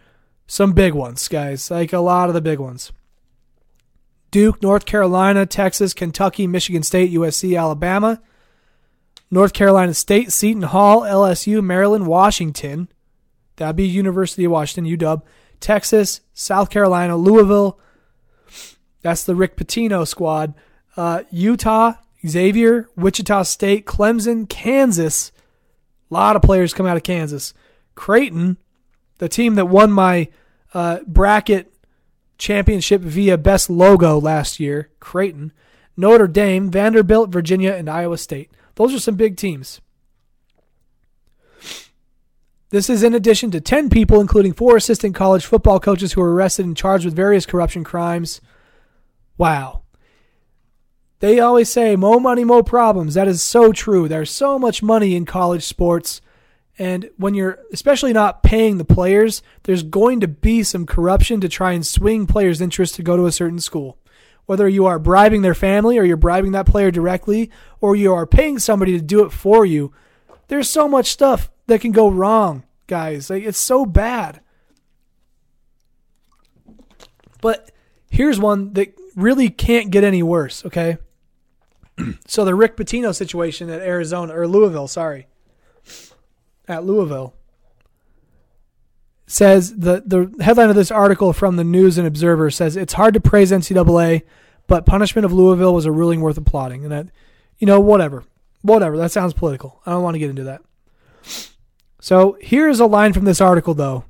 some 0.46 0.74
big 0.74 0.94
ones, 0.94 1.28
guys, 1.30 1.72
like 1.72 1.94
a 1.94 2.00
lot 2.00 2.28
of 2.28 2.34
the 2.34 2.42
big 2.42 2.60
ones. 2.60 2.92
Duke, 4.30 4.62
North 4.62 4.86
Carolina, 4.86 5.46
Texas, 5.46 5.94
Kentucky, 5.94 6.48
Michigan 6.48 6.84
State, 6.84 7.12
USC, 7.14 7.58
Alabama, 7.58 8.22
North 9.32 9.54
Carolina 9.54 9.94
State, 9.94 10.32
Seton 10.32 10.64
Hall, 10.64 11.02
LSU, 11.02 11.64
Maryland, 11.64 12.08
Washington, 12.08 12.90
That'd 13.64 13.78
be 13.78 13.88
University 13.88 14.44
of 14.44 14.52
Washington, 14.52 14.98
UW. 14.98 15.22
Texas, 15.62 16.20
South 16.34 16.70
Carolina, 16.70 17.16
Louisville. 17.16 17.80
That's 19.02 19.24
the 19.24 19.36
Rick 19.36 19.56
Pitino 19.56 20.06
squad. 20.06 20.54
Uh, 20.98 21.24
Utah, 21.32 21.94
Xavier, 22.28 22.90
Wichita 22.98 23.44
State, 23.44 23.86
Clemson, 23.86 24.50
Kansas. 24.50 25.32
A 26.12 26.14
lot 26.14 26.36
of 26.36 26.42
players 26.42 26.74
come 26.74 26.86
out 26.86 26.98
of 26.98 27.04
Kansas. 27.04 27.54
Creighton, 27.96 28.58
the 29.20 29.30
team 29.30 29.56
that 29.56 29.68
won 29.68 29.94
my 29.94 30.28
uh, 30.74 31.00
bracket 31.08 31.74
championship 32.38 33.00
via 33.00 33.38
best 33.38 33.70
logo 33.70 34.20
last 34.20 34.60
year. 34.60 34.90
Creighton, 35.00 35.54
Notre 35.96 36.28
Dame, 36.28 36.70
Vanderbilt, 36.70 37.30
Virginia, 37.30 37.72
and 37.72 37.90
Iowa 37.90 38.18
State. 38.18 38.52
Those 38.76 38.94
are 38.94 39.00
some 39.00 39.16
big 39.16 39.38
teams. 39.38 39.80
This 42.74 42.90
is 42.90 43.04
in 43.04 43.14
addition 43.14 43.52
to 43.52 43.62
10 43.62 43.92
people, 43.92 44.20
including 44.20 44.52
four 44.52 44.76
assistant 44.76 45.14
college 45.14 45.46
football 45.46 45.80
coaches 45.80 46.14
who 46.14 46.22
were 46.22 46.34
arrested 46.34 46.66
and 46.66 46.76
charged 46.76 47.06
with 47.06 47.16
various 47.16 47.46
corruption 47.46 47.84
crimes. 47.84 48.42
Wow. 49.38 49.84
They 51.20 51.40
always 51.40 51.70
say, 51.70 51.96
more 51.96 52.20
money, 52.20 52.44
more 52.44 52.64
problems. 52.64 53.14
That 53.14 53.28
is 53.28 53.44
so 53.44 53.74
true. 53.74 54.08
There's 54.08 54.32
so 54.32 54.58
much 54.58 54.82
money 54.82 55.16
in 55.16 55.28
college 55.28 55.62
sports. 55.62 56.20
And 56.80 57.12
when 57.16 57.36
you're 57.36 57.60
especially 57.72 58.12
not 58.12 58.42
paying 58.42 58.80
the 58.80 58.86
players, 58.86 59.44
there's 59.66 59.84
going 59.84 60.20
to 60.22 60.28
be 60.28 60.64
some 60.64 60.88
corruption 60.88 61.42
to 61.42 61.50
try 61.50 61.74
and 61.74 61.86
swing 61.86 62.26
players' 62.26 62.60
interest 62.60 62.96
to 62.96 63.04
go 63.04 63.16
to 63.16 63.28
a 63.28 63.32
certain 63.32 63.60
school. 63.60 64.00
Whether 64.48 64.68
you 64.68 64.88
are 64.88 64.98
bribing 64.98 65.44
their 65.44 65.54
family 65.54 66.00
or 66.00 66.06
you're 66.06 66.18
bribing 66.18 66.54
that 66.54 66.66
player 66.66 66.90
directly 66.90 67.52
or 67.82 67.96
you 67.96 68.16
are 68.16 68.26
paying 68.26 68.58
somebody 68.58 68.94
to 68.94 69.04
do 69.04 69.24
it 69.24 69.32
for 69.32 69.64
you, 69.64 69.94
there's 70.48 70.72
so 70.72 70.88
much 70.88 71.12
stuff 71.12 71.52
that 71.68 71.82
can 71.82 71.92
go 71.92 72.10
wrong, 72.10 72.64
guys. 72.88 73.30
Like 73.30 73.44
it's 73.44 73.60
so 73.60 73.86
bad. 73.86 74.42
But 77.42 77.72
here's 78.10 78.40
one 78.40 78.74
that 78.74 78.98
really 79.16 79.50
can't 79.50 79.92
get 79.92 80.04
any 80.04 80.24
worse, 80.24 80.66
okay? 80.66 80.98
so 82.28 82.46
the 82.46 82.56
Rick 82.56 82.78
Pitino 82.78 83.14
situation 83.14 83.70
at 83.70 83.82
Arizona 83.82 84.38
or 84.38 84.48
Louisville, 84.48 84.88
sorry. 84.88 85.28
At 86.68 86.86
Louisville 86.86 87.36
says 89.26 89.76
the 89.78 90.04
the 90.06 90.44
headline 90.44 90.70
of 90.70 90.76
this 90.76 90.92
article 90.92 91.34
from 91.34 91.56
the 91.56 91.64
News 91.64 91.98
and 91.98 92.06
Observer 92.06 92.52
says 92.52 92.78
it's 92.78 92.94
hard 92.94 93.14
to 93.16 93.20
praise 93.20 93.52
NCAA, 93.52 94.22
but 94.68 94.86
punishment 94.86 95.26
of 95.26 95.34
Louisville 95.34 95.74
was 95.74 95.86
a 95.86 95.92
ruling 95.92 96.22
worth 96.22 96.38
applauding. 96.38 96.84
And 96.84 96.92
that, 96.92 97.08
you 97.58 97.68
know, 97.68 97.80
whatever, 97.80 98.24
whatever. 98.62 98.98
That 98.98 99.12
sounds 99.12 99.34
political. 99.34 99.82
I 99.86 99.92
don't 99.92 100.04
want 100.04 100.16
to 100.16 100.20
get 100.20 100.30
into 100.30 100.46
that. 100.46 100.62
So 102.04 102.36
here's 102.42 102.82
a 102.82 102.86
line 102.86 103.14
from 103.14 103.24
this 103.24 103.40
article 103.40 103.74
though, 103.74 104.04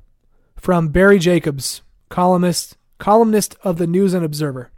from 0.56 0.88
Barry 0.88 1.20
Jacobs, 1.20 1.80
columnist 2.08 2.76
columnist 2.98 3.54
of 3.62 3.78
the 3.78 3.86
News 3.86 4.14
and 4.14 4.24
Observer. 4.24 4.72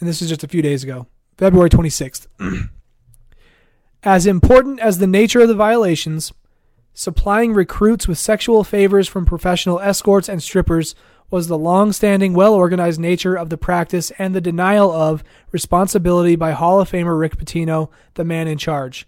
And 0.00 0.08
this 0.08 0.22
is 0.22 0.30
just 0.30 0.42
a 0.42 0.48
few 0.48 0.62
days 0.62 0.82
ago, 0.82 1.06
February 1.36 1.68
26th. 1.68 2.28
as 4.02 4.26
important 4.26 4.80
as 4.80 4.96
the 4.96 5.06
nature 5.06 5.40
of 5.40 5.48
the 5.48 5.54
violations, 5.54 6.32
supplying 6.94 7.52
recruits 7.52 8.08
with 8.08 8.16
sexual 8.16 8.64
favors 8.64 9.06
from 9.06 9.26
professional 9.26 9.80
escorts 9.80 10.30
and 10.30 10.42
strippers 10.42 10.94
was 11.30 11.46
the 11.46 11.58
long-standing, 11.58 12.32
well-organized 12.32 12.98
nature 13.00 13.34
of 13.34 13.50
the 13.50 13.58
practice 13.58 14.12
and 14.18 14.34
the 14.34 14.40
denial 14.40 14.90
of 14.90 15.22
responsibility 15.52 16.36
by 16.36 16.52
Hall 16.52 16.80
of 16.80 16.90
Famer 16.90 17.20
Rick 17.20 17.36
Pitino, 17.36 17.90
the 18.14 18.24
man 18.24 18.48
in 18.48 18.56
charge. 18.56 19.06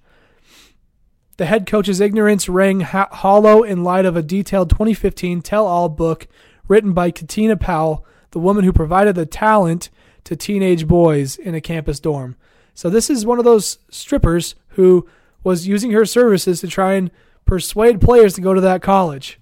The 1.41 1.47
head 1.47 1.65
coach's 1.67 2.03
ignorance 2.03 2.51
rang 2.51 2.81
hollow 2.81 3.63
in 3.63 3.83
light 3.83 4.05
of 4.05 4.15
a 4.15 4.23
detailed 4.23 4.69
2015 4.69 5.41
tell-all 5.41 5.89
book 5.89 6.29
written 6.69 6.93
by 6.93 7.11
Katina 7.11 7.57
Powell, 7.57 8.05
the 8.33 8.39
woman 8.39 8.63
who 8.63 8.75
provided 8.75 9.15
the 9.15 9.25
talent 9.25 9.89
to 10.25 10.37
teenage 10.37 10.87
boys 10.87 11.39
in 11.39 11.55
a 11.55 11.61
campus 11.63 11.99
dorm. 11.99 12.37
So 12.75 12.91
this 12.91 13.09
is 13.09 13.25
one 13.25 13.39
of 13.39 13.47
those 13.47 13.79
strippers 13.89 14.55
who 14.73 15.09
was 15.43 15.67
using 15.67 15.93
her 15.93 16.05
services 16.05 16.61
to 16.61 16.69
try 16.69 16.93
and 16.93 17.11
persuade 17.47 18.03
players 18.03 18.35
to 18.35 18.43
go 18.43 18.53
to 18.53 18.61
that 18.61 18.83
college. 18.83 19.41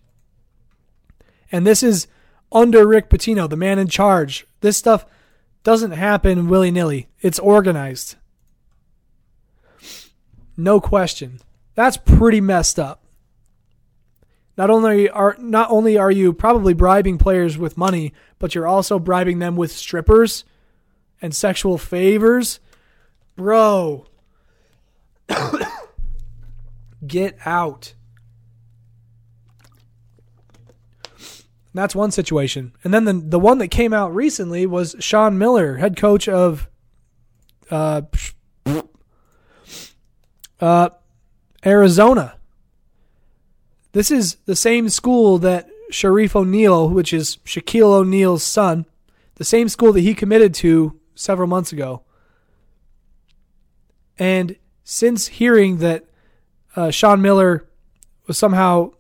And 1.51 1.67
this 1.67 1.83
is 1.83 2.07
under 2.53 2.87
Rick 2.87 3.11
Pitino, 3.11 3.51
the 3.51 3.57
man 3.57 3.81
in 3.81 3.89
charge. 3.89 4.47
This 4.61 4.77
stuff 4.77 5.05
doesn't 5.65 5.91
happen 5.91 6.47
willy 6.47 6.71
nilly, 6.71 7.09
it's 7.23 7.41
organized. 7.41 8.15
No 10.57 10.81
question. 10.81 11.41
That's 11.79 11.97
pretty 11.97 12.41
messed 12.41 12.81
up. 12.81 13.05
Not 14.57 14.69
only 14.69 15.09
are 15.09 15.37
not 15.39 15.71
only 15.71 15.97
are 15.97 16.11
you 16.11 16.33
probably 16.33 16.75
bribing 16.75 17.19
players 17.19 17.57
with 17.57 17.79
money, 17.79 18.13
but 18.41 18.53
you're 18.53 18.67
also 18.67 18.99
bribing 18.99 19.39
them 19.39 19.55
with 19.55 19.71
strippers 19.71 20.45
and 21.23 21.33
sexual 21.33 21.79
favors. 21.79 22.59
Bro, 23.37 24.07
get 27.07 27.39
out. 27.47 27.95
That's 31.73 31.95
one 31.95 32.11
situation. 32.11 32.73
And 32.83 32.93
then 32.93 33.05
the 33.05 33.13
the 33.13 33.39
one 33.39 33.59
that 33.59 33.69
came 33.69 33.93
out 33.93 34.13
recently 34.13 34.67
was 34.67 34.97
Sean 34.99 35.39
Miller, 35.39 35.77
head 35.77 35.97
coach 35.97 36.29
of 36.29 36.69
uh, 37.71 38.03
uh, 40.61 40.89
Arizona. 41.65 42.37
This 43.93 44.11
is 44.11 44.37
the 44.45 44.57
same 44.57 44.89
school 44.89 45.39
that 45.39 45.69
Shareef 45.91 46.37
O'Neal, 46.37 46.89
which 46.89 47.13
is 47.13 47.39
Shaquille 47.45 47.93
O'Neal's 48.01 48.45
son, 48.45 48.87
the 49.37 49.45
same 49.45 49.69
school 49.69 49.93
that 49.93 50.01
he 50.01 50.15
committed 50.15 50.55
to 50.55 50.99
several 51.15 51.49
months 51.49 51.73
ago. 51.73 52.03
And 54.19 54.57
since 54.85 55.29
hearing 55.29 55.79
that 55.79 56.05
uh, 56.77 56.91
Sean 56.91 57.23
Miller 57.23 57.69
was 58.27 58.37
somehow 58.37 58.93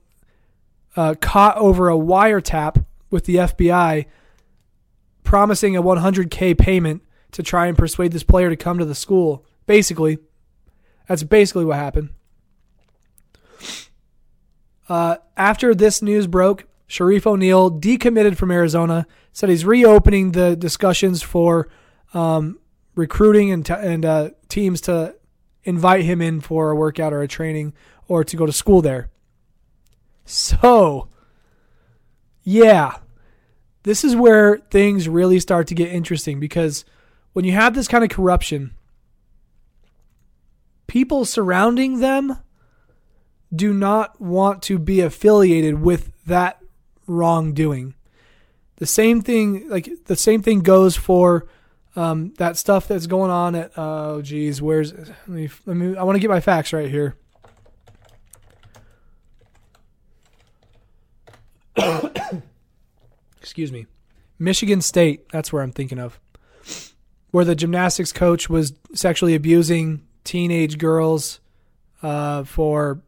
uh, 0.97 1.14
caught 1.20 1.56
over 1.59 1.89
a 1.89 1.94
wiretap 1.94 2.85
with 3.10 3.24
the 3.24 3.36
FBI, 3.36 4.06
promising 5.22 5.76
a 5.76 5.82
100K 5.82 6.56
payment 6.56 7.02
to 7.32 7.43
try 7.43 7.66
and 7.66 7.76
persuade 7.76 8.12
this 8.12 8.22
player 8.22 8.48
to 8.48 8.56
come 8.56 8.78
to 8.78 8.85
the 8.85 8.94
school. 8.94 9.44
Basically, 9.66 10.18
that's 11.06 11.22
basically 11.22 11.64
what 11.64 11.76
happened. 11.76 12.10
Uh, 14.89 15.16
after 15.36 15.74
this 15.74 16.01
news 16.01 16.27
broke, 16.27 16.65
Shareef 16.89 17.27
O'Neal 17.27 17.70
decommitted 17.70 18.36
from 18.36 18.51
Arizona, 18.51 19.06
said 19.32 19.51
he's 19.51 19.65
reopening 19.65 20.32
the 20.32 20.56
discussions 20.56 21.23
for 21.23 21.69
um, 22.15 22.59
recruiting 22.94 23.52
and, 23.52 23.65
t- 23.65 23.74
and 23.74 24.05
uh, 24.05 24.31
teams 24.48 24.81
to 24.82 25.15
invite 25.65 26.05
him 26.05 26.23
in 26.23 26.40
for 26.40 26.70
a 26.70 26.77
workout 26.77 27.12
or 27.12 27.20
a 27.20 27.28
training 27.28 27.74
or 28.06 28.24
to 28.24 28.36
go 28.36 28.47
to 28.47 28.52
school 28.52 28.81
there. 28.81 29.10
So, 30.24 31.09
yeah, 32.43 32.97
this 33.82 34.05
is 34.05 34.16
where 34.16 34.59
things 34.70 35.09
really 35.09 35.40
start 35.40 35.66
to 35.69 35.74
get 35.74 35.93
interesting 35.93 36.40
because 36.40 36.85
when 37.35 37.44
you 37.44 37.52
have 37.52 37.74
this 37.74 37.89
kind 37.89 38.02
of 38.02 38.10
corruption, 38.10 38.73
people 40.86 41.24
surrounding 41.27 42.01
them 42.01 42.39
do 43.54 43.72
not 43.72 44.20
want 44.20 44.62
to 44.64 44.78
be 44.78 45.00
affiliated 45.00 45.80
with 45.80 46.12
that 46.26 46.60
wrongdoing. 47.06 47.94
The 48.76 48.86
same 48.86 49.22
thing, 49.22 49.68
like 49.68 49.88
the 50.06 50.16
same 50.16 50.42
thing 50.42 50.60
goes 50.60 50.96
for 50.96 51.46
um, 51.96 52.32
that 52.38 52.56
stuff 52.56 52.86
that's 52.86 53.06
going 53.06 53.30
on 53.30 53.54
at. 53.54 53.72
Oh, 53.76 54.22
geez, 54.22 54.62
where's? 54.62 54.92
Let 54.92 55.28
me. 55.28 55.50
Let 55.66 55.76
me 55.76 55.96
I 55.96 56.04
want 56.04 56.16
to 56.16 56.20
get 56.20 56.30
my 56.30 56.40
facts 56.40 56.72
right 56.72 56.88
here. 56.88 57.16
Excuse 63.40 63.72
me. 63.72 63.86
Michigan 64.38 64.80
State, 64.80 65.28
that's 65.30 65.52
where 65.52 65.62
I'm 65.62 65.72
thinking 65.72 65.98
of. 65.98 66.20
Where 67.30 67.44
the 67.44 67.56
gymnastics 67.56 68.12
coach 68.12 68.48
was 68.48 68.72
sexually 68.94 69.34
abusing 69.34 70.06
teenage 70.24 70.78
girls 70.78 71.40
uh, 72.02 72.44
for 72.44 73.02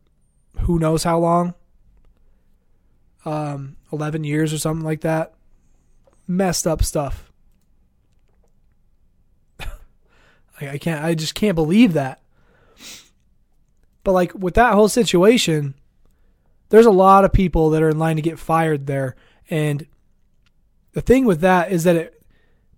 who 0.59 0.79
knows 0.79 1.05
how 1.05 1.19
long. 1.19 1.55
Um, 3.25 3.77
11 3.93 4.25
years 4.25 4.53
or 4.53 4.59
something 4.59 4.85
like 4.85 5.03
that. 5.03 5.35
Messed 6.27 6.67
up 6.67 6.83
stuff. 6.83 7.31
I 10.61 10.79
can't, 10.79 11.05
I 11.05 11.15
just 11.15 11.35
can't 11.35 11.55
believe 11.55 11.93
that. 11.95 12.21
But 14.05 14.13
like 14.13 14.35
with 14.35 14.55
that 14.55 14.75
whole 14.75 14.89
situation, 14.89 15.75
there's 16.71 16.87
a 16.87 16.91
lot 16.91 17.25
of 17.25 17.33
people 17.33 17.71
that 17.71 17.83
are 17.83 17.91
in 17.91 17.99
line 17.99 18.17
to 18.17 18.23
get 18.23 18.39
fired 18.39 18.87
there. 18.87 19.17
And 19.51 19.87
the 20.93 21.03
thing 21.03 21.25
with 21.25 21.41
that 21.41 21.71
is 21.71 21.85
that 21.85 21.97
it, 21.97 22.23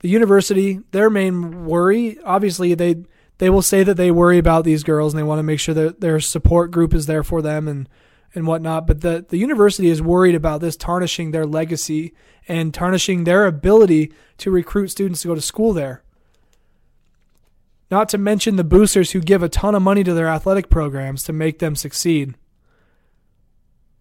the 0.00 0.08
university, 0.08 0.80
their 0.90 1.08
main 1.10 1.64
worry, 1.64 2.18
obviously 2.24 2.74
they 2.74 3.04
they 3.42 3.50
will 3.50 3.62
say 3.62 3.82
that 3.82 3.96
they 3.96 4.12
worry 4.12 4.38
about 4.38 4.64
these 4.64 4.84
girls 4.84 5.12
and 5.12 5.18
they 5.18 5.24
want 5.24 5.40
to 5.40 5.42
make 5.42 5.58
sure 5.58 5.74
that 5.74 6.00
their 6.00 6.20
support 6.20 6.70
group 6.70 6.94
is 6.94 7.06
there 7.06 7.24
for 7.24 7.42
them 7.42 7.66
and 7.66 7.88
and 8.34 8.46
whatnot. 8.46 8.86
But 8.86 9.00
the 9.00 9.26
the 9.28 9.36
university 9.36 9.88
is 9.88 10.00
worried 10.00 10.36
about 10.36 10.60
this 10.60 10.76
tarnishing 10.76 11.32
their 11.32 11.44
legacy 11.44 12.14
and 12.46 12.72
tarnishing 12.72 13.24
their 13.24 13.46
ability 13.46 14.12
to 14.38 14.52
recruit 14.52 14.88
students 14.88 15.22
to 15.22 15.28
go 15.28 15.34
to 15.34 15.40
school 15.40 15.72
there. 15.72 16.04
Not 17.90 18.08
to 18.10 18.18
mention 18.18 18.54
the 18.54 18.64
boosters 18.64 19.10
who 19.10 19.20
give 19.20 19.42
a 19.42 19.48
ton 19.48 19.74
of 19.74 19.82
money 19.82 20.04
to 20.04 20.14
their 20.14 20.28
athletic 20.28 20.70
programs 20.70 21.24
to 21.24 21.32
make 21.32 21.58
them 21.58 21.74
succeed 21.74 22.36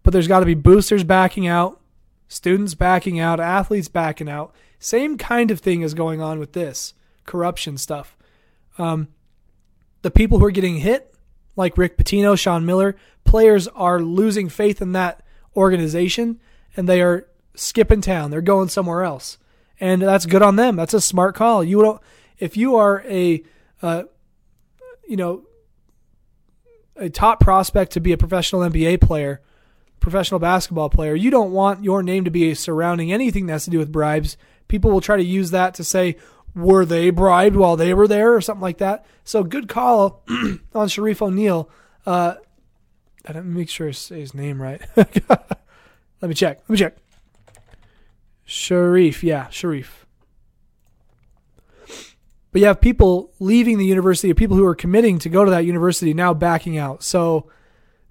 but 0.02 0.12
there's 0.12 0.28
got 0.28 0.40
to 0.40 0.46
be 0.46 0.54
boosters 0.54 1.04
backing 1.04 1.46
out, 1.46 1.80
students 2.28 2.74
backing 2.74 3.20
out, 3.20 3.40
athletes 3.40 3.88
backing 3.88 4.28
out. 4.28 4.54
Same 4.78 5.16
kind 5.16 5.50
of 5.50 5.60
thing 5.60 5.82
is 5.82 5.94
going 5.94 6.20
on 6.20 6.38
with 6.38 6.52
this 6.52 6.94
corruption 7.24 7.78
stuff. 7.78 8.16
Um, 8.78 9.08
the 10.02 10.10
people 10.10 10.38
who 10.38 10.44
are 10.44 10.50
getting 10.50 10.76
hit, 10.76 11.14
like 11.56 11.78
Rick 11.78 11.96
Pitino, 11.96 12.38
Sean 12.38 12.66
Miller, 12.66 12.96
players 13.24 13.68
are 13.68 14.00
losing 14.00 14.48
faith 14.48 14.82
in 14.82 14.92
that 14.92 15.22
organization 15.56 16.40
and 16.76 16.88
they 16.88 17.00
are 17.02 17.26
skipping 17.54 18.00
town. 18.00 18.30
They're 18.30 18.40
going 18.40 18.68
somewhere 18.68 19.02
else, 19.02 19.38
and 19.80 20.02
that's 20.02 20.26
good 20.26 20.42
on 20.42 20.56
them. 20.56 20.76
That's 20.76 20.94
a 20.94 21.00
smart 21.00 21.34
call. 21.34 21.62
You 21.62 21.82
don't 21.82 22.02
if 22.38 22.56
you 22.56 22.76
are 22.76 23.04
a 23.06 23.42
uh, 23.82 24.04
you 25.06 25.16
know 25.16 25.44
a 26.96 27.08
top 27.08 27.40
prospect 27.40 27.92
to 27.92 28.00
be 28.00 28.12
a 28.12 28.18
professional 28.18 28.62
NBA 28.62 29.00
player 29.00 29.40
professional 30.02 30.40
basketball 30.40 30.90
player, 30.90 31.14
you 31.14 31.30
don't 31.30 31.52
want 31.52 31.84
your 31.84 32.02
name 32.02 32.24
to 32.24 32.30
be 32.30 32.52
surrounding 32.54 33.12
anything 33.12 33.46
that 33.46 33.52
has 33.52 33.64
to 33.64 33.70
do 33.70 33.78
with 33.78 33.92
bribes. 33.92 34.36
People 34.68 34.90
will 34.90 35.00
try 35.00 35.16
to 35.16 35.22
use 35.22 35.52
that 35.52 35.74
to 35.74 35.84
say, 35.84 36.16
were 36.54 36.84
they 36.84 37.10
bribed 37.10 37.56
while 37.56 37.76
they 37.76 37.94
were 37.94 38.08
there 38.08 38.34
or 38.34 38.40
something 38.40 38.62
like 38.62 38.78
that. 38.78 39.06
So 39.24 39.42
good 39.42 39.68
call 39.68 40.22
on 40.28 40.88
Shareef 40.88 41.22
O'Neal. 41.22 41.70
Uh, 42.04 42.34
I 43.26 43.32
didn't 43.32 43.54
make 43.54 43.68
sure 43.68 43.88
I 43.88 43.92
say 43.92 44.20
his 44.20 44.34
name 44.34 44.60
right. 44.60 44.82
Let 44.96 46.28
me 46.28 46.34
check. 46.34 46.60
Let 46.60 46.70
me 46.70 46.76
check. 46.76 46.96
Shareef, 48.46 49.22
yeah, 49.22 49.46
Shareef. 49.46 49.88
But 52.50 52.60
you 52.60 52.66
have 52.66 52.80
people 52.80 53.32
leaving 53.40 53.78
the 53.78 53.86
university, 53.86 54.32
people 54.34 54.56
who 54.56 54.66
are 54.66 54.74
committing 54.74 55.18
to 55.20 55.28
go 55.28 55.44
to 55.44 55.50
that 55.50 55.64
university 55.64 56.12
now 56.12 56.34
backing 56.34 56.76
out. 56.76 57.02
So 57.02 57.50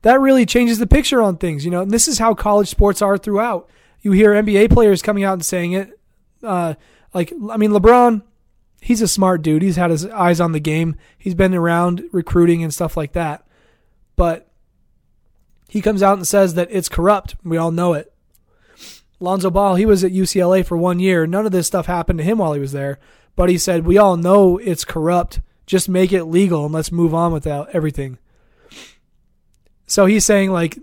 that 0.01 0.19
really 0.19 0.47
changes 0.47 0.79
the 0.79 0.87
picture 0.87 1.21
on 1.21 1.37
things, 1.37 1.63
you 1.63 1.69
know. 1.69 1.81
And 1.81 1.91
this 1.91 2.07
is 2.07 2.17
how 2.17 2.33
college 2.33 2.67
sports 2.67 3.01
are 3.03 3.17
throughout. 3.17 3.69
You 4.01 4.13
hear 4.13 4.31
NBA 4.31 4.71
players 4.71 5.03
coming 5.03 5.23
out 5.23 5.33
and 5.33 5.45
saying 5.45 5.73
it. 5.73 5.99
Uh, 6.41 6.73
like, 7.13 7.31
I 7.51 7.57
mean, 7.57 7.69
LeBron, 7.69 8.23
he's 8.81 9.01
a 9.01 9.07
smart 9.07 9.41
dude. 9.43 9.61
He's 9.61 9.77
had 9.77 9.91
his 9.91 10.05
eyes 10.07 10.41
on 10.41 10.51
the 10.51 10.59
game. 10.59 10.95
He's 11.17 11.35
been 11.35 11.55
around 11.55 12.03
recruiting 12.11 12.63
and 12.63 12.73
stuff 12.73 12.97
like 12.97 13.13
that. 13.13 13.45
But 14.17 14.51
he 15.69 15.81
comes 15.81 16.03
out 16.03 16.17
and 16.17 16.27
says 16.27 16.55
that 16.55 16.67
it's 16.71 16.89
corrupt. 16.89 17.35
We 17.43 17.55
all 17.55 17.71
know 17.71 17.93
it. 17.93 18.11
Lonzo 19.21 19.51
Ball, 19.51 19.75
he 19.75 19.85
was 19.85 20.03
at 20.03 20.11
UCLA 20.11 20.65
for 20.65 20.75
one 20.75 20.99
year. 20.99 21.27
None 21.27 21.45
of 21.45 21.51
this 21.51 21.67
stuff 21.67 21.85
happened 21.85 22.19
to 22.19 22.25
him 22.25 22.39
while 22.39 22.53
he 22.53 22.59
was 22.59 22.71
there. 22.71 22.99
But 23.35 23.49
he 23.49 23.57
said, 23.57 23.85
We 23.85 23.97
all 23.97 24.17
know 24.17 24.57
it's 24.57 24.83
corrupt. 24.83 25.39
Just 25.67 25.87
make 25.87 26.11
it 26.11 26.25
legal 26.25 26.65
and 26.65 26.73
let's 26.73 26.91
move 26.91 27.13
on 27.13 27.31
with 27.31 27.47
everything. 27.47 28.17
So 29.85 30.07
he's 30.07 30.25
saying, 30.25 30.51
like, 30.51 30.79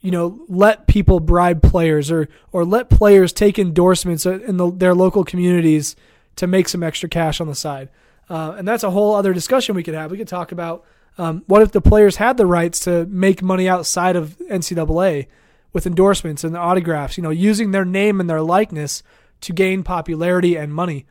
you 0.00 0.10
know, 0.10 0.44
let 0.48 0.86
people 0.86 1.18
bribe 1.18 1.62
players 1.62 2.10
or, 2.10 2.28
or 2.52 2.64
let 2.64 2.90
players 2.90 3.32
take 3.32 3.58
endorsements 3.58 4.26
in 4.26 4.58
the, 4.58 4.70
their 4.70 4.94
local 4.94 5.24
communities 5.24 5.96
to 6.40 6.46
make 6.46 6.70
some 6.70 6.82
extra 6.82 7.06
cash 7.06 7.38
on 7.38 7.48
the 7.48 7.54
side. 7.54 7.90
Uh, 8.30 8.54
and 8.56 8.66
that's 8.66 8.82
a 8.82 8.90
whole 8.90 9.14
other 9.14 9.34
discussion 9.34 9.74
we 9.74 9.82
could 9.82 9.92
have. 9.92 10.10
We 10.10 10.16
could 10.16 10.26
talk 10.26 10.52
about 10.52 10.86
um, 11.18 11.44
what 11.46 11.60
if 11.60 11.70
the 11.70 11.82
players 11.82 12.16
had 12.16 12.38
the 12.38 12.46
rights 12.46 12.80
to 12.80 13.04
make 13.06 13.42
money 13.42 13.68
outside 13.68 14.16
of 14.16 14.38
NCAA 14.50 15.26
with 15.74 15.86
endorsements 15.86 16.42
and 16.42 16.56
autographs, 16.56 17.18
you 17.18 17.22
know, 17.22 17.28
using 17.28 17.72
their 17.72 17.84
name 17.84 18.20
and 18.20 18.30
their 18.30 18.40
likeness 18.40 19.02
to 19.42 19.52
gain 19.52 19.82
popularity 19.82 20.56
and 20.56 20.74
money, 20.74 21.04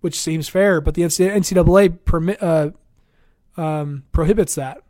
which 0.00 0.18
seems 0.18 0.48
fair, 0.48 0.80
but 0.80 0.94
the 0.94 1.02
NCAA 1.02 2.04
permit, 2.04 2.42
uh, 2.42 2.70
um, 3.56 4.02
prohibits 4.10 4.56
that. 4.56 4.82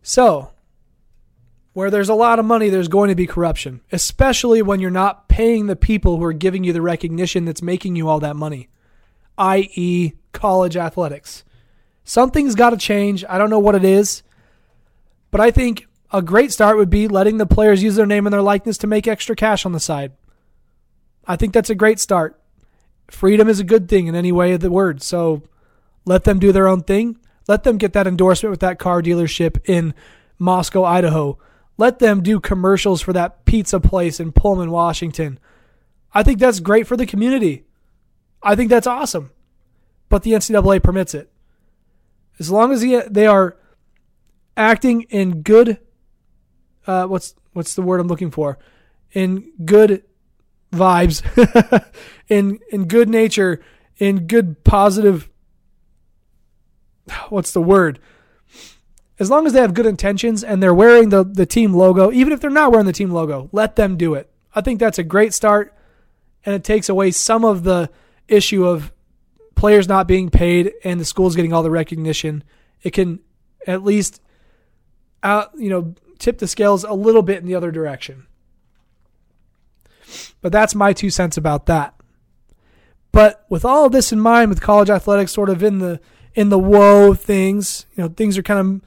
So, 0.00 0.52
where 1.76 1.90
there's 1.90 2.08
a 2.08 2.14
lot 2.14 2.38
of 2.38 2.44
money, 2.46 2.70
there's 2.70 2.88
going 2.88 3.10
to 3.10 3.14
be 3.14 3.26
corruption, 3.26 3.82
especially 3.92 4.62
when 4.62 4.80
you're 4.80 4.90
not 4.90 5.28
paying 5.28 5.66
the 5.66 5.76
people 5.76 6.16
who 6.16 6.24
are 6.24 6.32
giving 6.32 6.64
you 6.64 6.72
the 6.72 6.80
recognition 6.80 7.44
that's 7.44 7.60
making 7.60 7.94
you 7.94 8.08
all 8.08 8.18
that 8.18 8.34
money, 8.34 8.70
i.e., 9.36 10.14
college 10.32 10.74
athletics. 10.74 11.44
Something's 12.02 12.54
got 12.54 12.70
to 12.70 12.78
change. 12.78 13.26
I 13.28 13.36
don't 13.36 13.50
know 13.50 13.58
what 13.58 13.74
it 13.74 13.84
is. 13.84 14.22
But 15.30 15.42
I 15.42 15.50
think 15.50 15.86
a 16.10 16.22
great 16.22 16.50
start 16.50 16.78
would 16.78 16.88
be 16.88 17.08
letting 17.08 17.36
the 17.36 17.44
players 17.44 17.82
use 17.82 17.96
their 17.96 18.06
name 18.06 18.26
and 18.26 18.32
their 18.32 18.40
likeness 18.40 18.78
to 18.78 18.86
make 18.86 19.06
extra 19.06 19.36
cash 19.36 19.66
on 19.66 19.72
the 19.72 19.78
side. 19.78 20.12
I 21.26 21.36
think 21.36 21.52
that's 21.52 21.68
a 21.68 21.74
great 21.74 22.00
start. 22.00 22.40
Freedom 23.08 23.50
is 23.50 23.60
a 23.60 23.64
good 23.64 23.86
thing 23.86 24.06
in 24.06 24.14
any 24.14 24.32
way 24.32 24.52
of 24.52 24.62
the 24.62 24.70
word. 24.70 25.02
So 25.02 25.42
let 26.06 26.24
them 26.24 26.38
do 26.38 26.52
their 26.52 26.68
own 26.68 26.84
thing. 26.84 27.18
Let 27.46 27.64
them 27.64 27.76
get 27.76 27.92
that 27.92 28.06
endorsement 28.06 28.50
with 28.50 28.60
that 28.60 28.78
car 28.78 29.02
dealership 29.02 29.58
in 29.68 29.92
Moscow, 30.38 30.82
Idaho. 30.82 31.38
Let 31.78 31.98
them 31.98 32.22
do 32.22 32.40
commercials 32.40 33.02
for 33.02 33.12
that 33.12 33.44
pizza 33.44 33.80
place 33.80 34.18
in 34.18 34.32
Pullman, 34.32 34.70
Washington. 34.70 35.38
I 36.14 36.22
think 36.22 36.38
that's 36.38 36.60
great 36.60 36.86
for 36.86 36.96
the 36.96 37.06
community. 37.06 37.64
I 38.42 38.54
think 38.54 38.70
that's 38.70 38.86
awesome. 38.86 39.30
But 40.08 40.22
the 40.22 40.32
NCAA 40.32 40.82
permits 40.82 41.14
it. 41.14 41.30
As 42.38 42.50
long 42.50 42.72
as 42.72 42.82
they 43.10 43.26
are 43.26 43.56
acting 44.56 45.02
in 45.02 45.42
good 45.42 45.78
uh, 46.86 47.06
what's 47.06 47.34
what's 47.52 47.74
the 47.74 47.82
word 47.82 48.00
I'm 48.00 48.08
looking 48.08 48.30
for? 48.30 48.58
In 49.12 49.52
good 49.64 50.04
vibes, 50.72 51.22
in 52.28 52.60
in 52.70 52.86
good 52.86 53.08
nature, 53.08 53.62
in 53.98 54.26
good 54.26 54.64
positive 54.64 55.28
what's 57.28 57.52
the 57.52 57.62
word? 57.62 57.98
As 59.18 59.30
long 59.30 59.46
as 59.46 59.52
they 59.52 59.60
have 59.60 59.74
good 59.74 59.86
intentions 59.86 60.44
and 60.44 60.62
they're 60.62 60.74
wearing 60.74 61.08
the, 61.08 61.24
the 61.24 61.46
team 61.46 61.72
logo, 61.72 62.12
even 62.12 62.32
if 62.32 62.40
they're 62.40 62.50
not 62.50 62.70
wearing 62.70 62.86
the 62.86 62.92
team 62.92 63.10
logo, 63.10 63.48
let 63.52 63.76
them 63.76 63.96
do 63.96 64.14
it. 64.14 64.30
I 64.54 64.60
think 64.60 64.78
that's 64.78 64.98
a 64.98 65.04
great 65.04 65.32
start 65.32 65.74
and 66.44 66.54
it 66.54 66.64
takes 66.64 66.88
away 66.88 67.10
some 67.10 67.44
of 67.44 67.64
the 67.64 67.90
issue 68.28 68.66
of 68.66 68.92
players 69.54 69.88
not 69.88 70.06
being 70.06 70.30
paid 70.30 70.72
and 70.84 71.00
the 71.00 71.04
schools 71.04 71.34
getting 71.34 71.52
all 71.52 71.62
the 71.62 71.70
recognition. 71.70 72.44
It 72.82 72.92
can 72.92 73.20
at 73.66 73.82
least 73.82 74.20
out, 75.22 75.50
you 75.56 75.70
know, 75.70 75.94
tip 76.18 76.38
the 76.38 76.46
scales 76.46 76.84
a 76.84 76.92
little 76.92 77.22
bit 77.22 77.38
in 77.38 77.46
the 77.46 77.54
other 77.54 77.70
direction. 77.70 78.26
But 80.40 80.52
that's 80.52 80.74
my 80.74 80.92
two 80.92 81.10
cents 81.10 81.36
about 81.36 81.66
that. 81.66 81.94
But 83.12 83.44
with 83.48 83.64
all 83.64 83.86
of 83.86 83.92
this 83.92 84.12
in 84.12 84.20
mind, 84.20 84.50
with 84.50 84.60
college 84.60 84.90
athletics 84.90 85.32
sort 85.32 85.48
of 85.48 85.62
in 85.62 85.78
the 85.78 86.00
in 86.34 86.50
the 86.50 86.58
woe 86.58 87.14
things, 87.14 87.86
you 87.96 88.02
know, 88.02 88.10
things 88.10 88.36
are 88.36 88.42
kind 88.42 88.60
of 88.60 88.82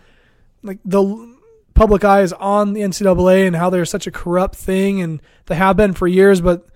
like 0.64 0.80
the 0.84 1.38
public 1.74 2.04
eye 2.04 2.22
is 2.22 2.34
on 2.34 2.74
the 2.74 2.82
NCAA 2.82 3.48
and 3.48 3.56
how 3.56 3.70
they're 3.70 3.86
such 3.86 4.08
a 4.08 4.12
corrupt 4.12 4.56
thing, 4.56 5.02
and 5.02 5.22
they 5.46 5.56
have 5.56 5.78
been 5.78 5.94
for 5.94 6.08
years. 6.08 6.42
But 6.42 6.68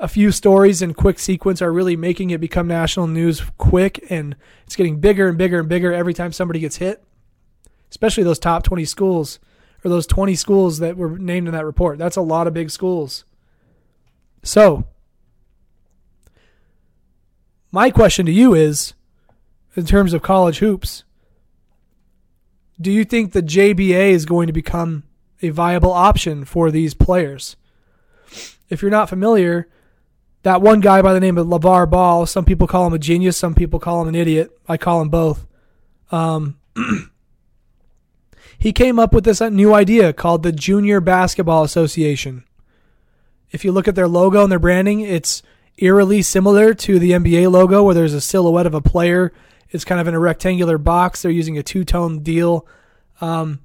a 0.00 0.08
few 0.08 0.30
stories 0.30 0.82
in 0.82 0.94
quick 0.94 1.18
sequence 1.18 1.60
are 1.62 1.72
really 1.72 1.96
making 1.96 2.30
it 2.30 2.40
become 2.40 2.66
national 2.66 3.06
news 3.06 3.42
quick, 3.58 4.04
and 4.10 4.36
it's 4.66 4.76
getting 4.76 5.00
bigger 5.00 5.28
and 5.28 5.38
bigger 5.38 5.60
and 5.60 5.68
bigger 5.68 5.92
every 5.92 6.14
time 6.14 6.32
somebody 6.32 6.60
gets 6.60 6.76
hit 6.76 7.04
especially 7.90 8.24
those 8.24 8.38
top 8.38 8.62
20 8.62 8.84
schools 8.84 9.38
or 9.84 9.88
those 9.88 10.06
20 10.06 10.34
schools 10.34 10.78
that 10.78 10.96
were 10.96 11.18
named 11.18 11.48
in 11.48 11.54
that 11.54 11.64
report. 11.64 11.98
That's 11.98 12.16
a 12.16 12.22
lot 12.22 12.46
of 12.46 12.54
big 12.54 12.70
schools. 12.70 13.24
So, 14.42 14.84
my 17.70 17.90
question 17.90 18.26
to 18.26 18.32
you 18.32 18.54
is 18.54 18.94
in 19.76 19.86
terms 19.86 20.12
of 20.12 20.22
college 20.22 20.58
hoops, 20.58 21.04
do 22.80 22.92
you 22.92 23.04
think 23.04 23.32
the 23.32 23.42
JBA 23.42 24.10
is 24.10 24.24
going 24.24 24.46
to 24.46 24.52
become 24.52 25.04
a 25.42 25.50
viable 25.50 25.92
option 25.92 26.44
for 26.44 26.70
these 26.70 26.94
players? 26.94 27.56
If 28.68 28.82
you're 28.82 28.90
not 28.90 29.08
familiar, 29.08 29.68
that 30.42 30.62
one 30.62 30.80
guy 30.80 31.02
by 31.02 31.12
the 31.12 31.20
name 31.20 31.38
of 31.38 31.46
LeVar 31.46 31.90
Ball, 31.90 32.26
some 32.26 32.44
people 32.44 32.66
call 32.66 32.86
him 32.86 32.92
a 32.92 32.98
genius, 32.98 33.36
some 33.36 33.54
people 33.54 33.80
call 33.80 34.02
him 34.02 34.08
an 34.08 34.14
idiot. 34.14 34.50
I 34.68 34.76
call 34.76 35.00
him 35.00 35.08
both. 35.08 35.46
Um, 36.10 36.58
he 38.58 38.72
came 38.72 38.98
up 38.98 39.12
with 39.12 39.24
this 39.24 39.40
new 39.40 39.74
idea 39.74 40.12
called 40.12 40.42
the 40.42 40.52
Junior 40.52 41.00
Basketball 41.00 41.64
Association. 41.64 42.44
If 43.50 43.64
you 43.64 43.72
look 43.72 43.88
at 43.88 43.94
their 43.94 44.08
logo 44.08 44.42
and 44.42 44.52
their 44.52 44.58
branding, 44.58 45.00
it's 45.00 45.42
eerily 45.78 46.22
similar 46.22 46.74
to 46.74 46.98
the 46.98 47.12
NBA 47.12 47.50
logo, 47.50 47.82
where 47.82 47.94
there's 47.94 48.14
a 48.14 48.20
silhouette 48.20 48.66
of 48.66 48.74
a 48.74 48.80
player. 48.80 49.32
It's 49.70 49.84
kind 49.84 50.00
of 50.00 50.08
in 50.08 50.14
a 50.14 50.18
rectangular 50.18 50.78
box. 50.78 51.22
They're 51.22 51.30
using 51.30 51.58
a 51.58 51.62
two 51.62 51.84
tone 51.84 52.20
deal. 52.20 52.66
Um, 53.20 53.60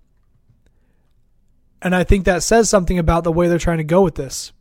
and 1.81 1.95
I 1.95 2.03
think 2.03 2.25
that 2.25 2.43
says 2.43 2.69
something 2.69 2.97
about 2.97 3.23
the 3.23 3.31
way 3.31 3.47
they're 3.47 3.57
trying 3.57 3.77
to 3.77 3.83
go 3.83 4.01
with 4.01 4.15
this. 4.15 4.51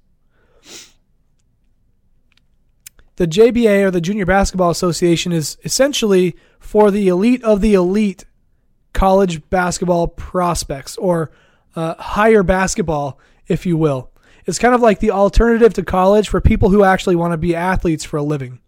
The 3.16 3.26
JBA 3.26 3.84
or 3.84 3.90
the 3.90 4.00
Junior 4.00 4.26
Basketball 4.26 4.70
Association 4.70 5.32
is 5.32 5.56
essentially 5.64 6.34
for 6.58 6.90
the 6.90 7.08
elite 7.08 7.44
of 7.44 7.60
the 7.60 7.74
elite 7.74 8.24
college 8.92 9.48
basketball 9.50 10.08
prospects 10.08 10.96
or 10.96 11.30
uh, 11.76 11.94
higher 11.94 12.42
basketball, 12.42 13.18
if 13.46 13.64
you 13.66 13.76
will. 13.76 14.10
It's 14.44 14.58
kind 14.58 14.74
of 14.74 14.80
like 14.80 14.98
the 14.98 15.10
alternative 15.10 15.74
to 15.74 15.84
college 15.84 16.28
for 16.28 16.40
people 16.40 16.70
who 16.70 16.82
actually 16.82 17.16
want 17.16 17.32
to 17.32 17.38
be 17.38 17.54
athletes 17.54 18.04
for 18.04 18.16
a 18.16 18.22
living, 18.22 18.60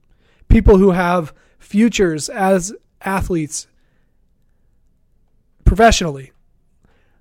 people 0.48 0.78
who 0.78 0.92
have 0.92 1.34
futures 1.64 2.28
as 2.28 2.72
athletes 3.00 3.66
professionally. 5.64 6.32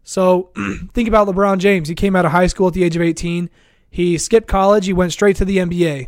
So 0.03 0.51
think 0.93 1.07
about 1.07 1.27
LeBron 1.27 1.59
James. 1.59 1.87
He 1.87 1.95
came 1.95 2.15
out 2.15 2.25
of 2.25 2.31
high 2.31 2.47
school 2.47 2.67
at 2.67 2.73
the 2.73 2.83
age 2.83 2.95
of 2.95 3.01
18. 3.01 3.49
He 3.89 4.17
skipped 4.17 4.47
college. 4.47 4.85
He 4.85 4.93
went 4.93 5.11
straight 5.11 5.35
to 5.37 5.45
the 5.45 5.57
NBA. 5.57 6.07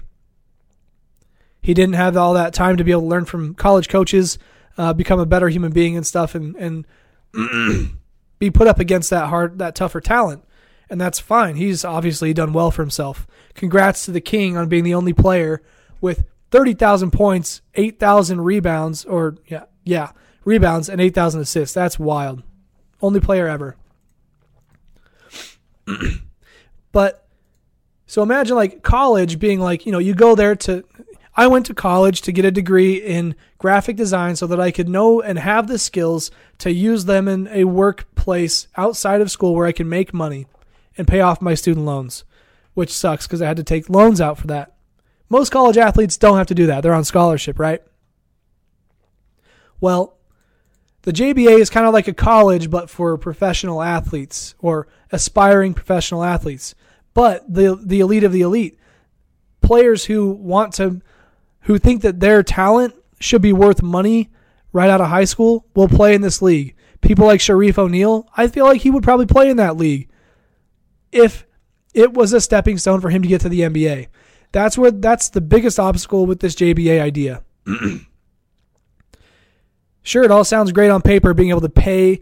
He 1.62 1.74
didn't 1.74 1.96
have 1.96 2.16
all 2.16 2.34
that 2.36 2.54
time 2.54 2.78
to 2.78 2.84
be 2.84 2.92
able 2.92 3.02
to 3.02 3.08
learn 3.08 3.26
from 3.26 3.56
college 3.56 3.90
coaches 3.90 4.38
uh, 4.78 4.94
become 4.94 5.20
a 5.20 5.26
better 5.26 5.50
human 5.50 5.72
being 5.72 5.96
and 5.96 6.06
stuff, 6.06 6.36
and 6.36 6.56
and 6.56 6.86
be 8.40 8.52
put 8.52 8.68
up 8.68 8.80
against 8.80 9.10
that 9.10 9.28
hard, 9.30 9.60
that 9.60 9.76
tougher 9.76 10.02
talent, 10.02 10.44
and 10.90 11.00
that's 11.00 11.20
fine. 11.20 11.56
He's 11.56 11.86
obviously 11.86 12.34
done 12.34 12.54
well 12.54 12.72
for 12.72 12.82
himself. 12.82 13.28
Congrats 13.54 14.06
to 14.06 14.12
the 14.12 14.22
King 14.22 14.58
on 14.58 14.70
being 14.70 14.84
the 14.84 14.94
only 14.94 15.14
player 15.14 15.62
with 16.02 16.26
thirty 16.56 16.74
thousand 16.74 17.12
points, 17.12 17.62
eight 17.74 18.00
thousand 18.00 18.40
rebounds, 18.40 19.04
or 19.04 19.36
yeah, 19.46 19.66
yeah, 19.84 20.12
rebounds 20.46 20.88
and 20.88 21.02
eight 21.02 21.14
thousand 21.14 21.42
assists. 21.42 21.74
That's 21.74 22.00
wild. 22.00 22.44
Only 23.02 23.20
player 23.20 23.46
ever. 23.46 23.76
but 26.94 27.28
so 28.06 28.24
imagine 28.24 28.56
like 28.56 28.84
college 28.84 29.38
being 29.38 29.60
like, 29.60 29.86
you 29.86 29.92
know, 29.92 30.00
you 30.00 30.14
go 30.14 30.34
there 30.34 30.56
to 30.56 30.86
I 31.36 31.48
went 31.48 31.66
to 31.66 31.74
college 31.74 32.22
to 32.22 32.32
get 32.32 32.46
a 32.46 32.52
degree 32.52 32.96
in 32.96 33.36
graphic 33.58 33.98
design 33.98 34.38
so 34.38 34.48
that 34.48 34.62
I 34.62 34.72
could 34.72 34.88
know 34.88 35.22
and 35.22 35.38
have 35.38 35.68
the 35.68 35.78
skills 35.78 36.32
to 36.60 36.72
use 36.72 37.04
them 37.04 37.28
in 37.28 37.50
a 37.50 37.66
workplace 37.66 38.70
outside 38.78 39.20
of 39.20 39.30
school 39.30 39.56
where 39.56 39.68
I 39.68 39.74
can 39.74 39.90
make 39.90 40.14
money 40.14 40.48
and 40.98 41.06
pay 41.06 41.20
off 41.20 41.42
my 41.42 41.54
student 41.54 41.86
loans, 41.86 42.24
which 42.76 42.94
sucks 42.94 43.28
because 43.28 43.42
I 43.42 43.48
had 43.48 43.58
to 43.58 43.64
take 43.64 43.90
loans 43.90 44.22
out 44.22 44.38
for 44.38 44.48
that. 44.48 44.75
Most 45.30 45.50
college 45.52 45.78
athletes 45.78 46.18
don't 46.18 46.38
have 46.38 46.48
to 46.48 46.56
do 46.56 46.68
that. 46.68 46.82
They're 46.82 46.94
on 46.94 47.04
scholarship, 47.04 47.60
right? 47.60 47.82
Well, 49.80 50.18
the 51.02 51.14
JBA 51.14 51.60
is 51.60 51.70
kind 51.70 51.86
of 51.86 51.94
like 51.94 52.08
a 52.08 52.14
college, 52.14 52.70
but 52.70 52.90
for 52.90 53.18
professional 53.18 53.82
athletes 53.82 54.56
or 54.60 54.88
aspiring 55.12 55.74
professional 55.74 56.24
athletes. 56.24 56.74
But 57.14 57.52
the 57.52 57.80
the 57.82 58.00
elite 58.00 58.24
of 58.24 58.32
the 58.32 58.42
elite, 58.42 58.80
players 59.62 60.06
who 60.06 60.32
want 60.32 60.74
to, 60.76 61.02
who 61.62 61.78
think 61.78 62.02
that 62.02 62.20
their 62.20 62.44
talent 62.44 62.96
should 63.20 63.42
be 63.42 63.54
worth 63.54 63.82
money 63.82 64.32
right 64.74 64.90
out 64.90 65.00
of 65.00 65.08
high 65.08 65.26
school, 65.26 65.66
will 65.76 65.88
play 65.88 66.16
in 66.16 66.22
this 66.22 66.42
league. 66.42 66.76
People 67.02 67.26
like 67.28 67.40
Shareef 67.40 67.78
O'Neal, 67.78 68.28
I 68.36 68.48
feel 68.48 68.66
like 68.66 68.82
he 68.82 68.92
would 68.92 69.04
probably 69.04 69.28
play 69.28 69.50
in 69.50 69.58
that 69.58 69.78
league 69.78 70.10
if 71.12 71.46
it 71.94 72.14
was 72.14 72.34
a 72.34 72.42
stepping 72.42 72.78
stone 72.78 73.00
for 73.00 73.10
him 73.10 73.22
to 73.22 73.28
get 73.28 73.42
to 73.42 73.50
the 73.50 73.62
NBA. 73.62 74.08
That's 74.56 74.78
what 74.78 75.02
that's 75.02 75.28
the 75.28 75.42
biggest 75.42 75.82
obstacle 75.82 76.26
with 76.26 76.40
this 76.40 76.56
JBA 76.56 77.02
idea. 77.02 77.44
sure, 80.02 80.24
it 80.24 80.32
all 80.32 80.46
sounds 80.46 80.72
great 80.72 80.90
on 80.90 81.02
paper, 81.02 81.34
being 81.34 81.50
able 81.50 81.60
to 81.60 81.68
pay 81.68 82.22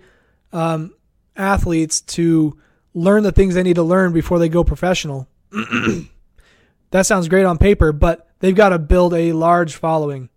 um, 0.51 0.95
athletes 1.35 2.01
to 2.01 2.59
learn 2.95 3.21
the 3.21 3.31
things 3.31 3.53
they 3.53 3.61
need 3.61 3.75
to 3.75 3.83
learn 3.83 4.13
before 4.13 4.39
they 4.39 4.49
go 4.49 4.63
professional. 4.63 5.27
that 5.51 7.05
sounds 7.05 7.27
great 7.27 7.45
on 7.45 7.59
paper, 7.59 7.91
but 7.91 8.27
they've 8.39 8.55
got 8.55 8.69
to 8.69 8.79
build 8.79 9.13
a 9.13 9.31
large 9.33 9.75
following. 9.75 10.29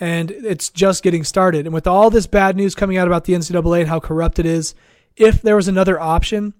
And 0.00 0.30
it's 0.30 0.70
just 0.70 1.02
getting 1.02 1.24
started. 1.24 1.66
And 1.66 1.74
with 1.74 1.86
all 1.86 2.08
this 2.08 2.26
bad 2.26 2.56
news 2.56 2.74
coming 2.74 2.96
out 2.96 3.06
about 3.06 3.24
the 3.24 3.34
NCAA 3.34 3.80
and 3.80 3.88
how 3.90 4.00
corrupt 4.00 4.38
it 4.38 4.46
is, 4.46 4.74
if 5.14 5.42
there 5.42 5.56
was 5.56 5.68
another 5.68 6.00
option, 6.00 6.54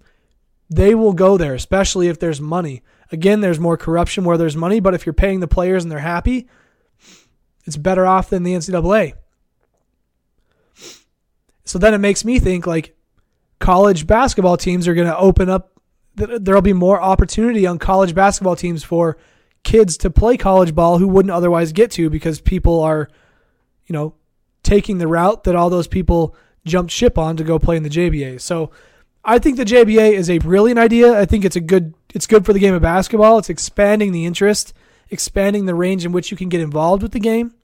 they 0.69 0.95
will 0.95 1.15
go 1.15 1.39
there, 1.39 1.55
especially 1.55 2.09
if 2.09 2.19
there's 2.19 2.39
money. 2.39 2.83
Again, 3.13 3.41
there's 3.41 3.59
more 3.59 3.77
corruption 3.77 4.25
where 4.25 4.39
there's 4.39 4.57
money, 4.57 4.81
but 4.81 4.95
if 4.95 5.05
you're 5.05 5.13
paying 5.13 5.41
the 5.41 5.49
players 5.49 5.83
and 5.83 5.91
they're 5.91 5.99
happy, 5.99 6.49
it's 7.65 7.77
better 7.77 8.07
off 8.07 8.31
than 8.31 8.43
the 8.43 8.55
NCAA. 8.55 9.15
So 11.65 11.79
then 11.79 11.95
it 11.95 11.99
makes 11.99 12.25
me 12.25 12.39
think 12.39 12.67
like 12.67 12.97
college 13.59 14.07
basketball 14.07 14.57
teams 14.57 14.89
are 14.89 14.95
going 14.95 15.07
to 15.07 15.17
open 15.17 15.49
up, 15.49 15.73
there'll 16.15 16.63
be 16.63 16.73
more 16.73 17.01
opportunity 17.01 17.67
on 17.67 17.79
college 17.79 18.15
basketball 18.15 18.57
teams 18.57 18.83
for 18.83 19.17
kids 19.63 19.97
to 19.99 20.11
play 20.11 20.37
college 20.37 20.75
ball 20.75 20.99
who 20.99 21.07
wouldn't 21.07 21.33
otherwise 21.33 21.73
get 21.73 21.91
to 21.93 22.11
because 22.11 22.41
people 22.41 22.81
are, 22.81 23.09
you 23.87 23.93
know, 23.93 24.15
taking 24.63 24.99
the 24.99 25.07
route 25.07 25.45
that 25.45 25.57
all 25.57 25.71
those 25.71 25.87
people 25.89 26.35
jumped 26.65 26.93
ship 26.93 27.19
on 27.19 27.37
to 27.37 27.45
go 27.45 27.59
play 27.59 27.77
in 27.77 27.83
the 27.83 27.89
JBA. 27.89 28.41
So 28.41 28.71
I 29.25 29.39
think 29.39 29.57
the 29.57 29.65
JBA 29.65 30.13
is 30.13 30.31
a 30.31 30.39
brilliant 30.39 30.79
idea. 30.79 31.19
I 31.19 31.27
think 31.27 31.45
it's 31.45 31.57
a 31.57 31.61
good 31.61 31.95
it's 32.15 32.27
good 32.27 32.45
for 32.45 32.53
the 32.53 32.59
game 32.59 32.75
of 32.75 32.83
basketball. 32.83 33.39
It's 33.39 33.51
expanding 33.51 34.13
the 34.13 34.25
interest, 34.25 34.73
expanding 35.11 35.67
the 35.67 35.75
range 35.75 36.05
in 36.05 36.13
which 36.13 36.31
you 36.31 36.37
can 36.37 36.49
get 36.49 36.61
involved 36.61 37.03
with 37.03 37.13
the 37.13 37.21
game. 37.21 37.55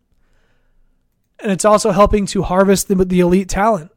And 1.41 1.53
it's 1.53 1.65
also 1.65 1.91
helping 1.91 2.27
to 2.27 2.43
harvest 2.43 2.89
the, 2.89 2.95
the 2.95 3.21
elite 3.21 3.49
talent. 3.49 3.91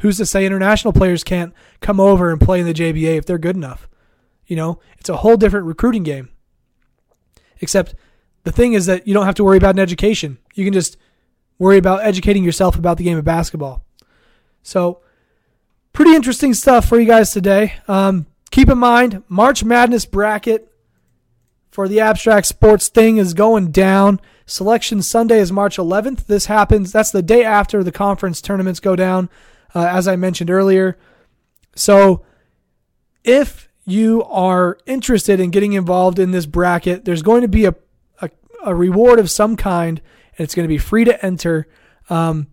Who's 0.00 0.16
to 0.18 0.26
say 0.26 0.46
international 0.46 0.92
players 0.92 1.22
can't 1.22 1.52
come 1.80 2.00
over 2.00 2.30
and 2.30 2.40
play 2.40 2.60
in 2.60 2.66
the 2.66 2.74
JBA 2.74 3.16
if 3.18 3.26
they're 3.26 3.38
good 3.38 3.56
enough? 3.56 3.88
You 4.46 4.56
know, 4.56 4.80
it's 4.98 5.08
a 5.08 5.18
whole 5.18 5.36
different 5.36 5.66
recruiting 5.66 6.02
game. 6.02 6.30
Except 7.60 7.94
the 8.44 8.52
thing 8.52 8.72
is 8.72 8.86
that 8.86 9.06
you 9.06 9.14
don't 9.14 9.26
have 9.26 9.36
to 9.36 9.44
worry 9.44 9.58
about 9.58 9.76
an 9.76 9.80
education. 9.80 10.38
You 10.54 10.64
can 10.64 10.72
just 10.72 10.96
worry 11.58 11.78
about 11.78 12.02
educating 12.02 12.42
yourself 12.42 12.76
about 12.76 12.98
the 12.98 13.04
game 13.04 13.18
of 13.18 13.24
basketball. 13.24 13.84
So, 14.62 15.01
pretty 15.92 16.14
interesting 16.14 16.54
stuff 16.54 16.88
for 16.88 16.98
you 16.98 17.06
guys 17.06 17.32
today. 17.32 17.74
Um, 17.88 18.26
keep 18.50 18.68
in 18.68 18.78
mind, 18.78 19.22
March 19.28 19.64
Madness 19.64 20.06
bracket 20.06 20.72
for 21.70 21.88
the 21.88 22.00
abstract 22.00 22.46
sports 22.46 22.88
thing 22.88 23.16
is 23.16 23.34
going 23.34 23.70
down. 23.70 24.20
Selection 24.46 25.02
Sunday 25.02 25.38
is 25.38 25.52
March 25.52 25.76
11th. 25.76 26.26
This 26.26 26.46
happens, 26.46 26.92
that's 26.92 27.10
the 27.10 27.22
day 27.22 27.44
after 27.44 27.82
the 27.82 27.92
conference 27.92 28.40
tournaments 28.40 28.80
go 28.80 28.96
down, 28.96 29.30
uh, 29.74 29.86
as 29.86 30.06
I 30.08 30.16
mentioned 30.16 30.50
earlier. 30.50 30.98
So 31.74 32.24
if 33.24 33.68
you 33.84 34.22
are 34.24 34.78
interested 34.86 35.40
in 35.40 35.50
getting 35.50 35.72
involved 35.72 36.18
in 36.18 36.30
this 36.30 36.46
bracket, 36.46 37.04
there's 37.04 37.22
going 37.22 37.42
to 37.42 37.48
be 37.48 37.64
a, 37.64 37.74
a, 38.20 38.30
a 38.64 38.74
reward 38.74 39.18
of 39.18 39.30
some 39.30 39.56
kind, 39.56 40.00
and 40.36 40.44
it's 40.44 40.54
going 40.54 40.64
to 40.64 40.72
be 40.72 40.78
free 40.78 41.04
to 41.04 41.24
enter. 41.24 41.66
Um, 42.10 42.48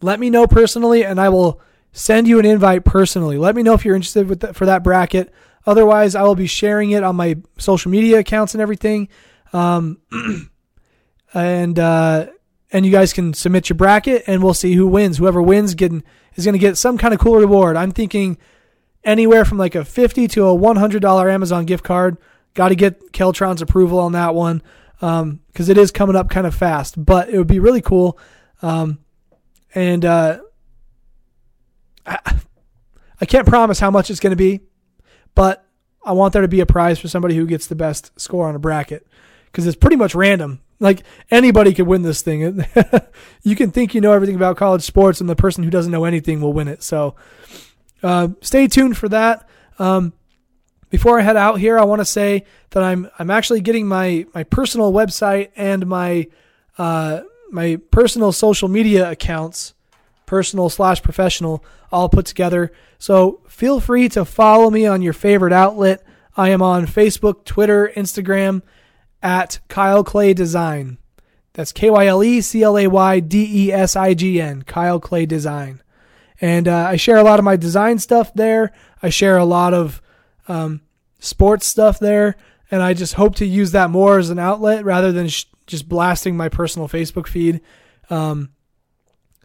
let 0.00 0.20
me 0.20 0.30
know 0.30 0.46
personally, 0.46 1.04
and 1.04 1.20
I 1.20 1.28
will 1.28 1.60
send 1.98 2.28
you 2.28 2.38
an 2.38 2.44
invite 2.44 2.84
personally. 2.84 3.38
Let 3.38 3.56
me 3.56 3.62
know 3.62 3.74
if 3.74 3.84
you're 3.84 3.96
interested 3.96 4.28
with 4.28 4.40
the, 4.40 4.54
for 4.54 4.66
that 4.66 4.84
bracket. 4.84 5.32
Otherwise, 5.66 6.14
I 6.14 6.22
will 6.22 6.36
be 6.36 6.46
sharing 6.46 6.92
it 6.92 7.02
on 7.02 7.16
my 7.16 7.36
social 7.58 7.90
media 7.90 8.20
accounts 8.20 8.54
and 8.54 8.60
everything. 8.60 9.08
Um, 9.52 9.98
and 11.34 11.78
uh, 11.78 12.26
and 12.70 12.86
you 12.86 12.92
guys 12.92 13.12
can 13.12 13.34
submit 13.34 13.68
your 13.68 13.76
bracket, 13.76 14.24
and 14.26 14.42
we'll 14.42 14.54
see 14.54 14.74
who 14.74 14.86
wins. 14.86 15.18
Whoever 15.18 15.42
wins 15.42 15.74
getting 15.74 16.04
is 16.36 16.44
going 16.44 16.54
to 16.54 16.58
get 16.58 16.78
some 16.78 16.98
kind 16.98 17.12
of 17.12 17.20
cool 17.20 17.36
reward. 17.36 17.76
I'm 17.76 17.90
thinking 17.90 18.38
anywhere 19.02 19.44
from 19.44 19.58
like 19.58 19.74
a 19.74 19.84
fifty 19.84 20.28
to 20.28 20.46
a 20.46 20.54
one 20.54 20.76
hundred 20.76 21.02
dollar 21.02 21.28
Amazon 21.28 21.64
gift 21.66 21.84
card. 21.84 22.16
Got 22.54 22.68
to 22.68 22.76
get 22.76 23.12
Keltron's 23.12 23.60
approval 23.60 23.98
on 23.98 24.12
that 24.12 24.34
one 24.34 24.62
because 25.00 25.20
um, 25.20 25.40
it 25.56 25.76
is 25.76 25.90
coming 25.90 26.16
up 26.16 26.30
kind 26.30 26.46
of 26.46 26.54
fast. 26.54 27.04
But 27.04 27.28
it 27.28 27.38
would 27.38 27.46
be 27.46 27.58
really 27.58 27.82
cool. 27.82 28.18
Um, 28.62 28.98
and 29.74 30.04
uh, 30.04 30.40
I, 33.20 33.26
can't 33.26 33.46
promise 33.46 33.78
how 33.78 33.90
much 33.90 34.10
it's 34.10 34.20
going 34.20 34.32
to 34.32 34.36
be, 34.36 34.60
but 35.34 35.64
I 36.04 36.12
want 36.12 36.32
there 36.32 36.42
to 36.42 36.48
be 36.48 36.60
a 36.60 36.66
prize 36.66 36.98
for 36.98 37.08
somebody 37.08 37.34
who 37.34 37.46
gets 37.46 37.66
the 37.66 37.74
best 37.74 38.18
score 38.18 38.48
on 38.48 38.54
a 38.54 38.58
bracket 38.58 39.06
because 39.46 39.66
it's 39.66 39.76
pretty 39.76 39.96
much 39.96 40.14
random. 40.14 40.60
Like 40.80 41.02
anybody 41.30 41.74
could 41.74 41.86
win 41.86 42.02
this 42.02 42.22
thing. 42.22 42.64
you 43.42 43.56
can 43.56 43.70
think 43.70 43.94
you 43.94 44.00
know 44.00 44.12
everything 44.12 44.36
about 44.36 44.56
college 44.56 44.82
sports, 44.82 45.20
and 45.20 45.28
the 45.28 45.36
person 45.36 45.64
who 45.64 45.70
doesn't 45.70 45.90
know 45.90 46.04
anything 46.04 46.40
will 46.40 46.52
win 46.52 46.68
it. 46.68 46.82
So 46.82 47.16
uh, 48.02 48.28
stay 48.40 48.68
tuned 48.68 48.96
for 48.96 49.08
that. 49.08 49.48
Um, 49.78 50.12
before 50.90 51.18
I 51.18 51.22
head 51.22 51.36
out 51.36 51.58
here, 51.58 51.78
I 51.78 51.84
want 51.84 52.00
to 52.00 52.04
say 52.04 52.44
that 52.70 52.82
I'm 52.82 53.10
I'm 53.18 53.30
actually 53.30 53.60
getting 53.60 53.86
my 53.86 54.26
my 54.34 54.44
personal 54.44 54.92
website 54.92 55.50
and 55.56 55.86
my 55.86 56.28
uh, 56.78 57.22
my 57.50 57.80
personal 57.90 58.32
social 58.32 58.68
media 58.68 59.10
accounts, 59.10 59.74
personal 60.28 60.68
slash 60.68 61.02
professional, 61.02 61.64
all 61.90 62.08
put 62.08 62.26
together. 62.26 62.70
So 62.98 63.40
feel 63.48 63.80
free 63.80 64.08
to 64.10 64.24
follow 64.24 64.70
me 64.70 64.86
on 64.86 65.02
your 65.02 65.14
favorite 65.14 65.52
outlet. 65.52 66.04
I 66.36 66.50
am 66.50 66.62
on 66.62 66.86
Facebook, 66.86 67.44
Twitter, 67.44 67.90
Instagram 67.96 68.62
at 69.22 69.58
Kyle 69.68 70.04
Clay 70.04 70.34
Design. 70.34 70.98
That's 71.54 71.72
K 71.72 71.90
Y 71.90 72.06
L 72.06 72.22
E 72.22 72.40
C 72.40 72.62
L 72.62 72.78
A 72.78 72.86
Y 72.86 73.20
D 73.20 73.66
E 73.66 73.72
S 73.72 73.96
I 73.96 74.14
G 74.14 74.40
N, 74.40 74.62
Kyle 74.62 75.00
Clay 75.00 75.26
Design. 75.26 75.82
And 76.40 76.68
uh, 76.68 76.86
I 76.90 76.96
share 76.96 77.16
a 77.16 77.24
lot 77.24 77.40
of 77.40 77.44
my 77.44 77.56
design 77.56 77.98
stuff 77.98 78.32
there. 78.34 78.72
I 79.02 79.08
share 79.08 79.38
a 79.38 79.44
lot 79.44 79.74
of 79.74 80.00
um, 80.46 80.82
sports 81.18 81.66
stuff 81.66 81.98
there. 81.98 82.36
And 82.70 82.82
I 82.82 82.94
just 82.94 83.14
hope 83.14 83.34
to 83.36 83.46
use 83.46 83.72
that 83.72 83.90
more 83.90 84.18
as 84.18 84.30
an 84.30 84.38
outlet 84.38 84.84
rather 84.84 85.10
than 85.10 85.28
sh- 85.28 85.46
just 85.66 85.88
blasting 85.88 86.36
my 86.36 86.48
personal 86.48 86.86
Facebook 86.86 87.26
feed. 87.26 87.60
Um, 88.10 88.50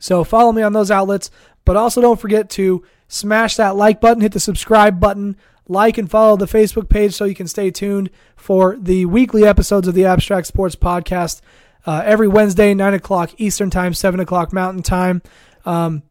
so 0.04 0.26
follow 0.26 0.52
me 0.52 0.62
on 0.62 0.74
those 0.74 0.92
outlets. 0.92 1.32
But 1.64 1.78
also 1.78 2.02
don't 2.02 2.20
forget 2.20 2.50
to 2.52 2.84
smash 3.08 3.56
that 3.56 3.78
like 3.78 4.02
button, 4.02 4.20
hit 4.20 4.34
the 4.34 4.40
subscribe 4.42 5.00
button, 5.00 5.38
like 5.66 5.98
and 5.98 6.12
follow 6.12 6.36
the 6.36 6.46
Facebook 6.46 6.90
page 6.90 7.14
so 7.14 7.24
you 7.24 7.34
can 7.34 7.48
stay 7.48 7.72
tuned 7.72 8.10
for 8.36 8.76
the 8.76 9.06
weekly 9.06 9.46
episodes 9.46 9.88
of 9.88 9.94
the 9.94 10.04
Abstract 10.04 10.46
Sports 10.48 10.76
Podcast 10.76 11.40
uh, 11.86 12.02
every 12.04 12.28
Wednesday, 12.28 12.74
9 12.74 12.96
o'clock 12.96 13.32
Eastern 13.38 13.70
Time, 13.70 13.94
7 13.94 14.20
o'clock 14.20 14.52
Mountain 14.52 14.84
Time. 14.84 15.22
Um, 15.66 16.04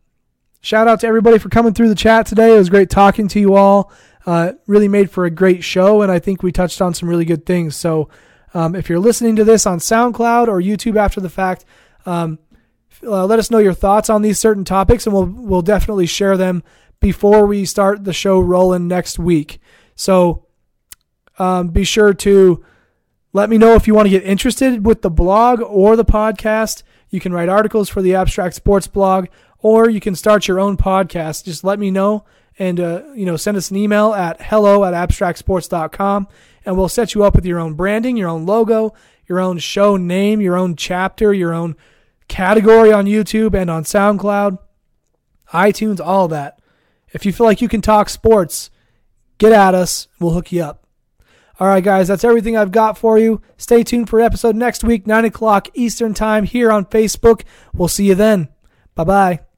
shout 0.63 0.89
out 0.89 1.01
to 1.01 1.07
everybody 1.07 1.37
for 1.37 1.51
coming 1.51 1.75
through 1.75 1.91
the 1.91 1.95
chat 1.95 2.25
today. 2.25 2.55
It 2.55 2.59
was 2.59 2.71
great 2.71 2.89
talking 2.89 3.29
to 3.29 3.41
you 3.41 3.57
all. 3.57 3.93
Uh, 4.25 4.53
really 4.67 4.89
made 4.89 5.11
for 5.11 5.27
a 5.27 5.31
great 5.31 5.63
show, 5.63 6.01
and 6.01 6.11
I 6.11 6.19
think 6.19 6.43
we 6.43 6.51
touched 6.51 6.81
on 6.81 6.95
some 6.95 7.11
really 7.11 7.27
good 7.27 7.45
things. 7.45 7.77
So 7.77 8.09
um, 8.55 8.75
if 8.75 8.89
you're 8.89 8.99
listening 8.99 9.37
to 9.37 9.45
this 9.45 9.67
on 9.67 9.81
SoundCloud 9.81 10.49
or 10.49 10.63
YouTube 10.63 10.97
after 10.97 11.21
the 11.21 11.29
fact, 11.29 11.67
um, 12.07 12.39
uh, 13.05 13.27
let 13.27 13.39
us 13.39 13.51
know 13.51 13.59
your 13.59 13.75
thoughts 13.75 14.11
on 14.11 14.23
these 14.23 14.39
certain 14.39 14.65
topics, 14.65 15.07
and 15.07 15.15
we'll 15.15 15.27
we'll 15.27 15.63
definitely 15.63 16.07
share 16.07 16.37
them 16.37 16.63
before 17.01 17.47
we 17.47 17.65
start 17.65 18.05
the 18.05 18.13
show 18.13 18.39
rolling 18.39 18.89
next 18.89 19.19
week. 19.19 19.61
So 19.95 20.47
um, 21.39 21.69
be 21.69 21.85
sure 21.85 22.15
to 22.15 22.65
let 23.33 23.51
me 23.51 23.59
know 23.59 23.75
if 23.75 23.87
you 23.87 23.95
want 23.95 24.07
to 24.07 24.11
get 24.11 24.25
interested 24.25 24.87
with 24.87 25.03
the 25.03 25.11
blog 25.11 25.61
or 25.61 25.97
the 25.97 26.05
podcast. 26.05 26.83
You 27.11 27.21
can 27.21 27.33
write 27.33 27.49
articles 27.49 27.89
for 27.89 28.03
the 28.03 28.15
Abstract 28.15 28.55
Sports 28.55 28.87
blog, 28.87 29.27
or 29.59 29.91
you 29.91 30.01
can 30.01 30.15
start 30.15 30.49
your 30.49 30.61
own 30.61 30.77
podcast. 30.77 31.45
Just 31.45 31.65
let 31.65 31.79
me 31.79 31.91
know 31.91 32.25
and 32.59 32.79
uh, 32.81 33.03
you 33.15 33.27
know 33.27 33.37
send 33.37 33.57
us 33.57 33.71
an 33.71 33.77
email 33.77 34.13
at 34.15 34.41
hello 34.43 34.85
at 34.85 34.95
abstractsports.com 34.95 36.29
and 36.65 36.77
we'll 36.77 36.89
set 36.89 37.15
you 37.15 37.25
up 37.25 37.35
with 37.35 37.45
your 37.45 37.59
own 37.59 37.75
branding, 37.75 38.17
your 38.17 38.29
own 38.29 38.47
logo, 38.47 38.95
your 39.27 39.41
own 39.41 39.59
show 39.59 39.97
name, 39.97 40.41
your 40.41 40.57
own 40.57 40.77
chapter, 40.77 41.33
your 41.33 41.53
own 41.53 41.77
category 42.29 42.93
on 42.93 43.07
YouTube 43.07 43.55
and 43.55 43.71
on 43.71 43.85
SoundCloud, 43.85 44.59
iTunes, 45.53 46.01
all 46.01 46.29
that. 46.29 46.61
If 47.13 47.27
you 47.27 47.33
feel 47.33 47.47
like 47.47 47.61
you 47.61 47.69
can 47.69 47.83
talk 47.83 48.09
sports, 48.09 48.71
get 49.39 49.53
at 49.53 49.75
us. 49.75 50.09
We'll 50.19 50.33
hook 50.33 50.53
you 50.53 50.63
up. 50.63 50.87
All 51.61 51.69
right, 51.69 51.85
guys, 51.85 52.09
that's 52.09 52.25
everything 52.25 52.57
I've 52.57 52.73
got 52.73 52.99
for 52.99 53.19
you. 53.19 53.41
Stay 53.57 53.85
tuned 53.85 54.09
for 54.09 54.21
episode 54.21 54.57
next 54.57 54.83
week, 54.83 55.07
9 55.07 55.27
o'clock 55.27 55.69
Eastern 55.75 56.15
Time 56.15 56.45
here 56.45 56.73
on 56.73 56.87
Facebook. 56.87 57.43
We'll 57.75 57.89
see 57.89 58.07
you 58.07 58.15
then. 58.15 58.49
Bye 58.95 59.05
bye. 59.05 59.52